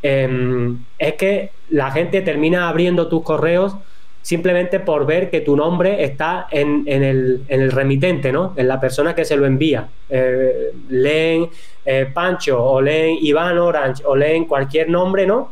Em, 0.09 0.85
es 1.01 1.15
que 1.15 1.51
la 1.71 1.91
gente 1.91 2.23
termina 2.23 2.69
abriendo 2.69 3.09
tus 3.09 3.25
correos 3.25 3.75
simplemente 4.23 4.79
por 4.79 5.05
ver 5.05 5.31
que 5.31 5.41
tu 5.41 5.57
nombre 5.57 6.05
está 6.05 6.47
en, 6.53 6.85
el, 6.87 7.73
remitente, 7.73 8.31
¿no? 8.31 8.53
En 8.57 8.69
la 8.69 8.79
persona 8.79 9.17
que 9.17 9.25
se 9.25 9.37
lo 9.37 9.47
envía. 9.47 9.89
Eh, 10.09 10.71
leen 10.91 11.49
eh, 11.85 12.09
Pancho 12.15 12.63
o 12.63 12.81
leen 12.81 13.19
Iván 13.21 13.59
Orange 13.59 14.05
o 14.07 14.15
leen 14.15 14.45
cualquier 14.45 14.89
nombre, 14.89 15.27
¿no? 15.27 15.51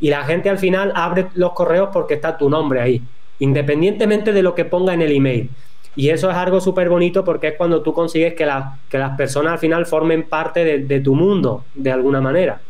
Y 0.00 0.10
la 0.10 0.24
gente 0.24 0.50
al 0.50 0.58
final 0.58 0.92
abre 0.96 1.28
los 1.34 1.52
correos 1.52 1.90
porque 1.92 2.14
está 2.14 2.36
tu 2.36 2.50
nombre 2.50 2.80
ahí, 2.80 3.00
independientemente 3.38 4.32
de 4.32 4.42
lo 4.42 4.52
que 4.56 4.64
ponga 4.64 4.94
en 4.94 5.02
el 5.02 5.12
email. 5.12 5.48
Y 5.94 6.08
eso 6.08 6.28
es 6.28 6.36
algo 6.36 6.60
súper 6.60 6.88
bonito 6.88 7.24
porque 7.24 7.48
es 7.48 7.54
cuando 7.54 7.82
tú 7.82 7.92
consigues 7.92 8.34
que, 8.34 8.50
que, 8.88 8.98
las 8.98 9.16
personas 9.16 9.52
al 9.52 9.58
final 9.60 9.86
formen 9.86 10.24
parte 10.24 10.80
de 10.80 11.00
tu 11.00 11.14
mundo, 11.14 11.64
de 11.76 11.92
alguna 11.92 12.20
manera. 12.20 12.60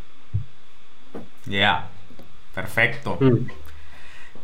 Ya, 1.46 1.88
perfecto. 2.54 3.18
Mm. 3.20 3.48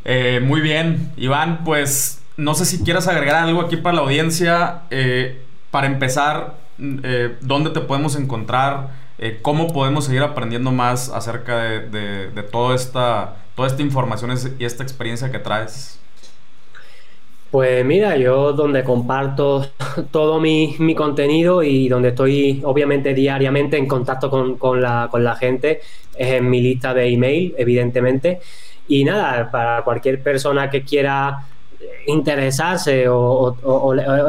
Eh, 0.05 0.41
muy 0.43 0.61
bien, 0.61 1.13
Iván, 1.17 1.65
pues 1.65 2.23
no 2.37 2.55
sé 2.55 2.65
si 2.65 2.83
quieras 2.83 3.09
agregar 3.09 3.37
algo 3.37 3.61
aquí 3.61 3.77
para 3.77 3.97
la 3.97 4.03
audiencia. 4.03 4.83
Eh, 4.91 5.43
para 5.71 5.87
empezar, 5.87 6.55
eh, 6.79 7.37
¿dónde 7.41 7.71
te 7.71 7.81
podemos 7.81 8.17
encontrar? 8.17 9.09
¿Cómo 9.43 9.73
podemos 9.73 10.05
seguir 10.05 10.23
aprendiendo 10.23 10.71
más 10.71 11.09
acerca 11.09 11.59
de, 11.59 12.49
toda, 12.53 12.77
esta, 12.77 13.35
toda 13.57 13.67
esta 13.67 13.83
información 13.83 14.33
y 14.61 14.65
esta 14.65 14.85
experiencia 14.85 15.33
que 15.33 15.41
traes? 15.41 15.99
Pues 17.51 17.83
mira, 17.83 18.17
yo 18.17 18.53
donde 18.53 18.85
comparto 18.85 19.67
todo 20.11 20.39
mi, 20.39 20.95
contenido 20.95 21.63
y 21.63 21.89
donde 21.89 22.11
estoy 22.11 22.61
obviamente 22.65 23.15
diariamente 23.15 23.79
en 23.79 23.87
contacto 23.87 24.31
con, 24.59 24.83
la, 24.83 25.09
con 25.11 25.25
la 25.25 25.35
gente 25.35 25.81
es 26.15 26.33
en 26.35 26.51
mi 26.51 26.61
lista 26.61 26.93
de 26.93 27.09
email, 27.09 27.55
evidentemente. 27.57 28.41
Y 28.89 29.05
nada, 29.05 29.51
para 29.51 29.83
cualquier 29.83 30.23
persona 30.23 30.69
que 30.69 30.83
quiera 30.83 31.47
interesarse 32.07 33.07
o, 33.09 33.55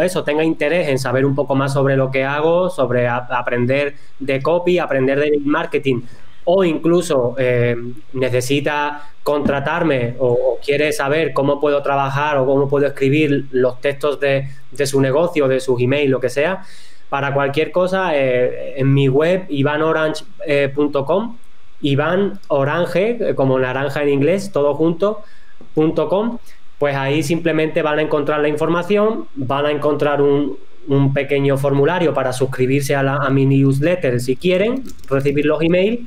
eso, 0.01 0.23
tenga 0.23 0.43
interés 0.43 0.87
en 0.89 0.99
saber 0.99 1.25
un 1.25 1.35
poco 1.35 1.55
más 1.55 1.73
sobre 1.73 1.95
lo 1.97 2.11
que 2.11 2.23
hago, 2.23 2.69
sobre 2.69 3.07
aprender 3.07 3.95
de 4.19 4.41
copy, 4.41 4.79
aprender 4.79 5.19
de 5.19 5.39
marketing 5.43 6.01
o 6.45 6.63
incluso 6.63 7.35
eh, 7.37 7.75
necesita 8.13 9.11
contratarme 9.23 10.15
o, 10.19 10.57
quiere 10.63 10.91
saber 10.91 11.33
cómo 11.33 11.59
puedo 11.59 11.81
trabajar 11.81 12.37
o 12.37 12.45
cómo 12.45 12.67
puedo 12.67 12.87
escribir 12.87 13.45
los 13.51 13.79
textos 13.81 14.19
de, 14.19 14.47
su 14.85 14.99
negocio, 14.99 15.47
de 15.47 15.59
su 15.59 15.77
email, 15.79 16.09
lo 16.09 16.19
que 16.19 16.29
sea, 16.29 16.63
para 17.09 17.33
cualquier 17.33 17.71
cosa, 17.71 18.15
eh, 18.15 18.75
en 18.77 18.93
mi 18.93 19.07
web 19.07 19.45
ivanorange.com, 19.49 21.37
Iván 21.81 22.39
Orange, 22.49 23.35
como 23.35 23.57
naranja 23.57 24.03
en 24.03 24.09
inglés, 24.09 24.51
todo 24.51 24.75
junto, 24.75 25.23
.com, 25.75 26.39
pues 26.77 26.95
ahí 26.95 27.23
simplemente 27.23 27.81
van 27.81 27.99
a 27.99 28.01
encontrar 28.01 28.41
la 28.41 28.47
información, 28.47 29.27
van 29.35 29.65
a 29.65 29.71
encontrar 29.71 30.21
un, 30.21 30.57
un 30.87 31.13
pequeño 31.13 31.57
formulario 31.57 32.13
para 32.13 32.33
suscribirse 32.33 32.95
a, 32.95 33.03
la, 33.03 33.15
a 33.17 33.29
mi 33.29 33.45
newsletter 33.45 34.19
si 34.19 34.35
quieren, 34.35 34.83
recibir 35.09 35.45
los 35.45 35.61
emails 35.61 35.99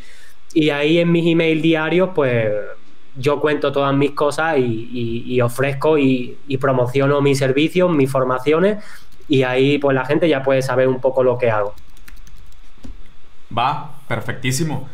y 0.54 0.70
ahí 0.70 0.98
en 0.98 1.10
mis 1.10 1.26
emails 1.26 1.62
diarios 1.62 2.10
pues 2.14 2.52
yo 3.16 3.40
cuento 3.40 3.72
todas 3.72 3.94
mis 3.94 4.12
cosas 4.12 4.56
y, 4.58 5.40
ofrezco 5.40 5.98
y, 5.98 6.36
promociono 6.60 7.20
mis 7.20 7.38
servicios, 7.38 7.90
mis 7.90 8.10
formaciones 8.10 8.82
y 9.28 9.42
ahí 9.42 9.78
pues 9.78 9.94
la 9.94 10.04
gente 10.04 10.28
ya 10.28 10.42
puede 10.42 10.62
saber 10.62 10.88
un 10.88 11.00
poco 11.00 11.22
lo 11.22 11.38
que 11.38 11.50
hago. 11.50 11.74
Va, 13.56 13.98
perfectísimo. 14.08 14.88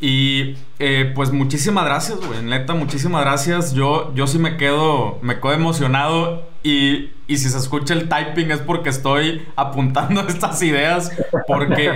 Y 0.00 0.56
eh, 0.78 1.12
pues 1.14 1.32
muchísimas 1.32 1.84
gracias, 1.84 2.18
güey. 2.24 2.42
Neta, 2.42 2.74
muchísimas 2.74 3.22
gracias. 3.22 3.74
Yo, 3.74 4.12
yo 4.14 4.26
sí 4.26 4.38
me 4.38 4.56
quedo, 4.56 5.18
me 5.22 5.40
quedo 5.40 5.52
emocionado. 5.52 6.53
Y, 6.64 7.12
y, 7.28 7.36
si 7.36 7.48
se 7.50 7.58
escucha 7.58 7.94
el 7.94 8.08
typing 8.08 8.50
es 8.50 8.58
porque 8.60 8.88
estoy 8.88 9.46
apuntando 9.54 10.22
estas 10.28 10.62
ideas. 10.62 11.12
Porque, 11.46 11.92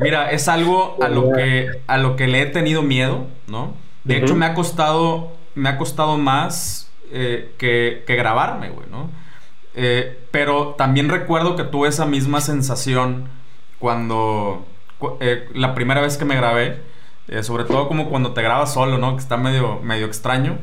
mira, 0.00 0.30
es 0.30 0.48
algo 0.48 0.98
a 1.00 1.08
lo 1.08 1.32
que, 1.32 1.68
a 1.86 1.96
lo 1.96 2.16
que 2.16 2.26
le 2.26 2.42
he 2.42 2.46
tenido 2.46 2.82
miedo, 2.82 3.26
¿no? 3.46 3.74
De 4.04 4.18
hecho, 4.18 4.34
me 4.34 4.44
ha 4.44 4.54
costado, 4.54 5.32
me 5.54 5.68
ha 5.68 5.78
costado 5.78 6.18
más 6.18 6.90
eh, 7.12 7.54
que, 7.58 8.04
que, 8.06 8.16
grabarme, 8.16 8.70
güey, 8.70 8.88
¿no? 8.90 9.10
Eh, 9.74 10.18
pero 10.30 10.74
también 10.76 11.08
recuerdo 11.08 11.54
que 11.54 11.64
tuve 11.64 11.88
esa 11.88 12.04
misma 12.04 12.40
sensación 12.40 13.28
cuando 13.78 14.66
la 15.54 15.74
primera 15.74 16.00
vez 16.00 16.16
que 16.16 16.24
me 16.24 16.34
grabé 16.34 16.80
eh, 17.28 17.42
sobre 17.42 17.64
todo 17.64 17.88
como 17.88 18.08
cuando 18.08 18.32
te 18.32 18.42
grabas 18.42 18.72
solo, 18.72 18.96
¿no? 18.96 19.14
Que 19.14 19.20
está 19.20 19.36
medio, 19.36 19.80
medio 19.82 20.06
extraño. 20.06 20.58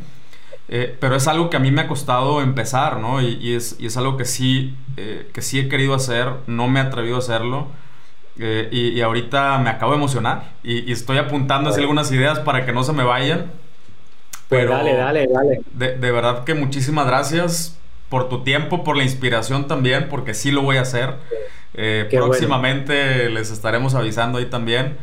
Eh, 0.67 0.95
pero 0.99 1.15
es 1.15 1.27
algo 1.27 1.49
que 1.49 1.57
a 1.57 1.59
mí 1.59 1.71
me 1.71 1.81
ha 1.81 1.87
costado 1.87 2.41
empezar, 2.41 2.97
¿no? 2.97 3.21
Y, 3.21 3.53
es, 3.53 3.75
y 3.79 3.85
es, 3.85 3.97
algo 3.97 4.17
que 4.17 4.25
sí, 4.25 4.75
eh, 4.97 5.29
que 5.31 5.41
sí 5.41 5.59
he 5.59 5.69
querido 5.69 5.93
hacer, 5.93 6.27
no 6.47 6.67
me 6.67 6.79
he 6.79 6.83
atrevido 6.83 7.17
a 7.17 7.19
hacerlo. 7.19 7.67
Y, 8.37 8.99
ahorita 8.99 9.59
me 9.59 9.69
acabo 9.69 9.93
de 9.93 9.97
emocionar 9.97 10.51
y, 10.61 10.91
estoy 10.91 11.17
apuntando 11.19 11.69
así 11.69 11.79
algunas 11.79 12.11
ideas 12.11 12.39
para 12.39 12.65
que 12.65 12.73
no 12.73 12.83
se 12.83 12.91
me 12.91 13.03
vayan. 13.03 13.51
Pues 14.49 14.61
pero 14.61 14.71
dale, 14.71 14.93
dale, 14.93 15.27
dale. 15.27 15.61
De, 15.71 15.95
de 15.95 16.11
verdad 16.11 16.43
que 16.43 16.53
muchísimas 16.53 17.07
gracias 17.07 17.79
por 18.09 18.27
tu 18.27 18.43
tiempo, 18.43 18.83
por 18.83 18.97
la 18.97 19.03
inspiración 19.03 19.67
también, 19.67 20.09
porque 20.09 20.33
sí 20.33 20.51
lo 20.51 20.63
voy 20.63 20.77
a 20.77 20.81
hacer. 20.81 21.13
próximamente 22.11 23.29
les 23.29 23.51
estaremos 23.51 23.95
avisando 23.95 24.39
ahí 24.39 24.45
también. 24.45 24.97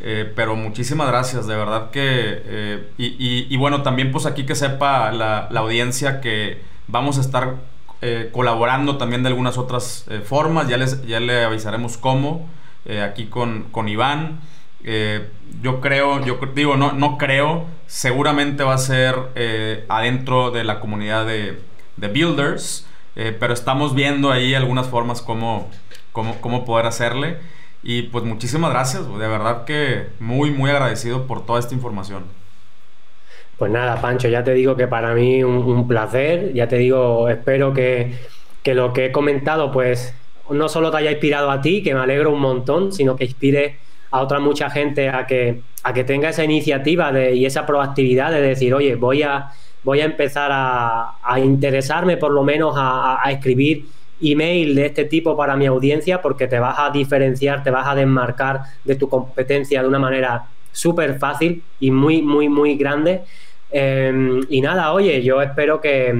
Eh, 0.00 0.30
pero 0.34 0.54
muchísimas 0.54 1.08
gracias, 1.08 1.46
de 1.46 1.56
verdad 1.56 1.90
que... 1.90 2.02
Eh, 2.04 2.92
y, 2.98 3.56
bueno, 3.56 3.82
también 3.82 4.12
pues 4.12 4.26
aquí 4.26 4.46
que 4.46 4.54
sepa 4.54 5.10
la, 5.12 5.48
audiencia 5.56 6.20
que 6.20 6.62
vamos 6.86 7.18
a 7.18 7.20
estar 7.20 7.56
eh, 8.00 8.30
colaborando 8.32 8.96
también 8.96 9.22
de 9.22 9.28
algunas 9.28 9.58
otras 9.58 10.06
formas, 10.24 10.68
ya, 10.68 10.76
les, 10.76 11.04
ya 11.06 11.20
le 11.20 11.44
avisaremos 11.44 11.96
cómo, 11.98 12.48
aquí 13.02 13.26
con, 13.26 13.64
con 13.64 13.88
Iván. 13.88 14.40
yo 15.62 15.80
creo, 15.80 16.24
yo 16.24 16.38
digo, 16.54 16.76
no, 16.76 16.92
no 16.92 17.18
creo, 17.18 17.66
seguramente 17.86 18.62
va 18.62 18.74
a 18.74 18.78
ser 18.78 19.16
adentro 19.88 20.52
de 20.52 20.64
la 20.64 20.78
comunidad 20.80 21.26
de, 21.26 21.60
de 21.96 22.08
Builders, 22.08 22.86
pero 23.14 23.52
estamos 23.52 23.96
viendo 23.96 24.30
ahí 24.30 24.54
algunas 24.54 24.86
formas 24.86 25.20
cómo, 25.20 25.68
cómo, 26.12 26.40
cómo 26.40 26.64
poder 26.64 26.86
hacerle. 26.86 27.38
Y 27.82 28.02
pues 28.02 28.24
muchísimas 28.24 28.70
gracias, 28.70 29.06
de 29.06 29.28
verdad 29.28 29.64
que 29.64 30.08
muy, 30.18 30.50
muy 30.50 30.70
agradecido 30.70 31.26
por 31.26 31.46
toda 31.46 31.60
esta 31.60 31.74
información. 31.74 32.24
Pues 33.56 33.70
nada, 33.70 34.00
Pancho, 34.00 34.28
ya 34.28 34.44
te 34.44 34.54
digo 34.54 34.76
que 34.76 34.86
para 34.86 35.14
mí 35.14 35.42
un, 35.42 35.56
un 35.56 35.88
placer, 35.88 36.52
ya 36.54 36.68
te 36.68 36.76
digo, 36.76 37.28
espero 37.28 37.72
que, 37.72 38.14
que, 38.62 38.74
lo 38.74 38.92
que 38.92 39.06
he 39.06 39.12
comentado 39.12 39.72
pues 39.72 40.14
no 40.50 40.68
solo 40.68 40.90
te 40.90 40.98
haya 40.98 41.10
inspirado 41.10 41.50
a 41.50 41.60
ti, 41.60 41.82
que 41.82 41.94
me 41.94 42.00
alegro 42.00 42.32
un 42.32 42.40
montón, 42.40 42.92
sino 42.92 43.16
que 43.16 43.24
inspire 43.24 43.78
a 44.10 44.22
otra 44.22 44.38
mucha 44.38 44.70
gente 44.70 45.08
a 45.08 45.26
que, 45.26 45.62
a 45.82 45.92
que 45.92 46.04
tenga 46.04 46.30
esa 46.30 46.44
iniciativa 46.44 47.12
de, 47.12 47.34
y 47.34 47.46
esa 47.46 47.66
proactividad 47.66 48.30
de 48.30 48.40
decir, 48.40 48.74
oye, 48.74 48.94
voy 48.94 49.22
a, 49.22 49.50
voy 49.82 50.00
a 50.00 50.04
empezar 50.04 50.50
a, 50.52 51.38
interesarme 51.38 52.16
por 52.16 52.32
lo 52.32 52.42
menos 52.42 52.74
a 52.76 53.22
escribir 53.30 53.86
email 54.20 54.74
de 54.74 54.86
este 54.86 55.04
tipo 55.04 55.36
para 55.36 55.56
mi 55.56 55.66
audiencia 55.66 56.20
porque 56.20 56.46
te 56.46 56.58
vas 56.58 56.78
a 56.78 56.90
diferenciar, 56.90 57.62
te 57.62 57.70
vas 57.70 57.86
a 57.86 57.94
desmarcar 57.94 58.62
de 58.84 58.94
tu 58.96 59.08
competencia 59.08 59.82
de 59.82 59.88
una 59.88 59.98
manera 59.98 60.46
súper 60.72 61.18
fácil 61.18 61.62
y 61.80 61.90
muy, 61.90 62.22
muy, 62.22 62.48
muy 62.48 62.76
grande. 62.76 63.22
Em, 63.70 64.40
y 64.48 64.60
nada, 64.60 64.92
oye, 64.92 65.22
yo 65.22 65.42
espero 65.42 65.80
que, 65.80 66.14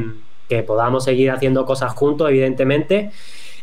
podamos 0.66 1.04
seguir 1.04 1.30
haciendo 1.30 1.66
cosas 1.66 1.92
juntos, 1.94 2.30
evidentemente. 2.30 3.10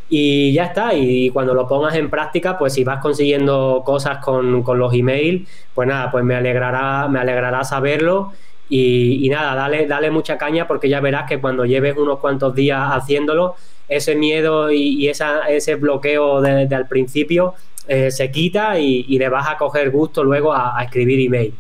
Y 0.07 0.53
ya 0.53 0.66
está, 0.66 0.94
y 0.94 1.32
cuando 1.32 1.56
lo 1.56 1.68
pongas 1.68 1.95
en 1.95 2.10
práctica, 2.12 2.60
pues 2.60 2.74
si 2.74 2.84
vas 2.84 3.02
consiguiendo 3.02 3.82
cosas 3.84 4.20
con, 4.24 4.64
los 4.64 4.94
emails, 4.94 5.49
pues 5.74 5.88
nada, 5.88 6.12
pues 6.12 6.24
me 6.24 6.36
alegrará, 6.36 7.07
me 7.07 7.20
alegrará 7.20 7.64
saberlo. 7.64 8.34
Y, 8.70 9.26
y, 9.26 9.30
nada, 9.30 9.56
dale, 9.56 9.86
dale 9.86 10.10
mucha 10.10 10.38
caña 10.38 10.68
porque 10.68 10.90
ya 10.90 11.00
verás 11.00 11.28
que 11.28 11.40
cuando 11.40 11.66
lleves 11.66 11.98
unos 11.98 12.20
cuantos 12.20 12.56
días 12.56 12.90
haciéndolo, 12.92 13.56
ese 13.88 14.16
miedo 14.16 14.72
y, 14.72 15.08
ese 15.08 15.76
bloqueo 15.76 16.42
desde 16.42 16.76
el 16.76 16.88
principio 16.88 17.54
eh, 17.88 18.10
se 18.10 18.32
quita 18.32 18.80
y, 18.80 19.18
le 19.18 19.30
vas 19.30 19.48
a 19.48 19.58
coger 19.58 19.92
gusto 19.92 20.24
luego 20.24 20.54
a, 20.54 20.82
escribir 20.84 21.20
email. 21.20 21.54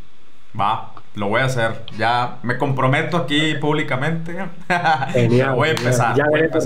Va, 0.59 0.93
lo 1.15 1.27
voy 1.27 1.41
a 1.41 1.45
hacer. 1.45 1.71
Ya 1.97 2.37
me 2.43 2.57
comprometo 2.57 3.17
aquí 3.17 3.55
públicamente. 3.55 4.35
Genial, 5.09 5.55
voy 5.55 5.69
a 5.69 5.71
empezar. 5.71 6.15
Ya, 6.15 6.25
veremos, 6.31 6.63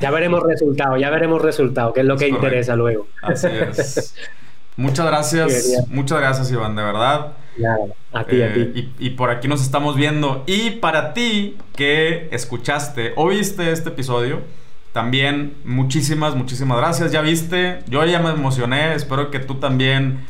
ya. 0.00 0.10
veremos 0.10 0.42
resultados, 0.42 1.00
ya 1.00 1.10
veremos 1.10 1.40
resultados, 1.40 1.94
que 1.94 2.00
es 2.00 2.06
lo 2.06 2.16
que 2.16 2.28
interesa 2.28 2.76
luego. 2.76 3.06
Así 3.22 3.48
es. 3.48 4.14
Muchas 4.76 5.06
gracias, 5.06 5.86
muchas 5.88 6.18
gracias 6.18 6.50
Iván, 6.50 6.74
de 6.74 6.82
verdad. 6.82 7.28
A 8.14 8.24
ti, 8.24 8.42
a 8.42 8.54
ti. 8.54 8.60
Eh, 8.60 8.88
y, 8.98 9.10
por 9.10 9.30
aquí 9.30 9.48
nos 9.48 9.62
estamos 9.62 9.96
viendo. 9.96 10.44
Y 10.46 10.70
para 10.70 11.12
ti 11.12 11.56
que 11.76 12.28
escuchaste 12.30 13.12
o 13.16 13.28
viste 13.28 13.70
este 13.72 13.90
episodio, 13.90 14.42
también 14.92 15.54
muchísimas, 15.64 16.34
muchísimas 16.34 16.78
gracias. 16.78 17.12
Ya 17.12 17.20
viste, 17.20 17.80
yo 17.88 18.04
ya 18.04 18.20
me 18.20 18.30
emocioné, 18.30 18.94
espero 18.94 19.30
que 19.30 19.40
tú 19.40 19.56
también 19.56 20.20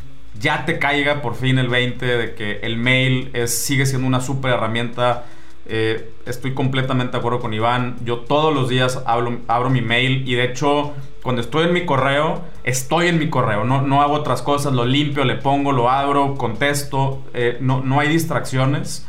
ya 0.40 0.64
te 0.64 0.78
caiga 0.78 1.22
por 1.22 1.36
fin 1.36 1.58
el 1.58 1.68
20 1.68 2.04
de 2.04 2.34
que 2.34 2.58
el 2.62 2.76
mail 2.76 3.30
es, 3.34 3.56
sigue 3.56 3.86
siendo 3.86 4.06
una 4.06 4.20
súper 4.20 4.52
herramienta 4.52 5.24
eh, 5.66 6.12
estoy 6.26 6.54
completamente 6.54 7.12
de 7.12 7.18
acuerdo 7.18 7.40
con 7.40 7.54
Iván. 7.54 7.96
Yo 8.04 8.18
todos 8.20 8.54
los 8.54 8.68
días 8.68 9.02
abro 9.06 9.70
mi 9.70 9.80
mail 9.80 10.28
y 10.28 10.34
de 10.34 10.44
hecho 10.44 10.94
cuando 11.24 11.40
estoy 11.40 11.64
en 11.64 11.72
mi 11.72 11.86
correo, 11.86 12.42
estoy 12.64 13.08
en 13.08 13.18
mi 13.18 13.30
correo. 13.30 13.64
No, 13.64 13.80
no 13.80 14.02
hago 14.02 14.12
otras 14.12 14.42
cosas, 14.42 14.74
lo 14.74 14.84
limpio, 14.84 15.24
le 15.24 15.36
pongo, 15.36 15.72
lo 15.72 15.88
abro, 15.88 16.34
contesto. 16.34 17.22
Eh, 17.32 17.56
no, 17.60 17.80
no 17.80 17.98
hay 17.98 18.08
distracciones. 18.10 19.06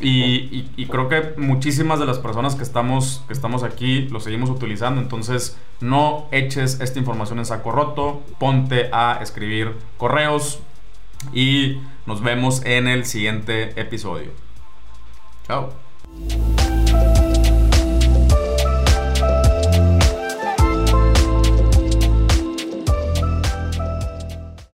Y, 0.00 0.86
creo 0.90 1.08
que 1.08 1.34
muchísimas 1.38 2.00
de 2.00 2.06
las 2.06 2.18
personas 2.18 2.56
que 2.56 2.64
estamos, 2.64 3.22
que 3.28 3.32
estamos 3.32 3.62
aquí 3.62 4.08
lo 4.08 4.18
seguimos 4.18 4.50
utilizando. 4.50 5.00
Entonces, 5.00 5.56
no 5.80 6.26
eches 6.32 6.80
esta 6.80 6.98
información 6.98 7.38
en 7.38 7.46
saco 7.46 7.70
roto. 7.70 8.22
Ponte 8.40 8.90
a 8.92 9.20
escribir 9.22 9.76
correos. 9.96 10.58
Y 11.32 11.78
nos 12.04 12.20
vemos 12.20 12.64
en 12.64 12.88
el 12.88 13.04
siguiente 13.04 13.80
episodio. 13.80 14.32
Chao. 15.46 15.83
Thank 16.16 16.60
you. 16.68 16.73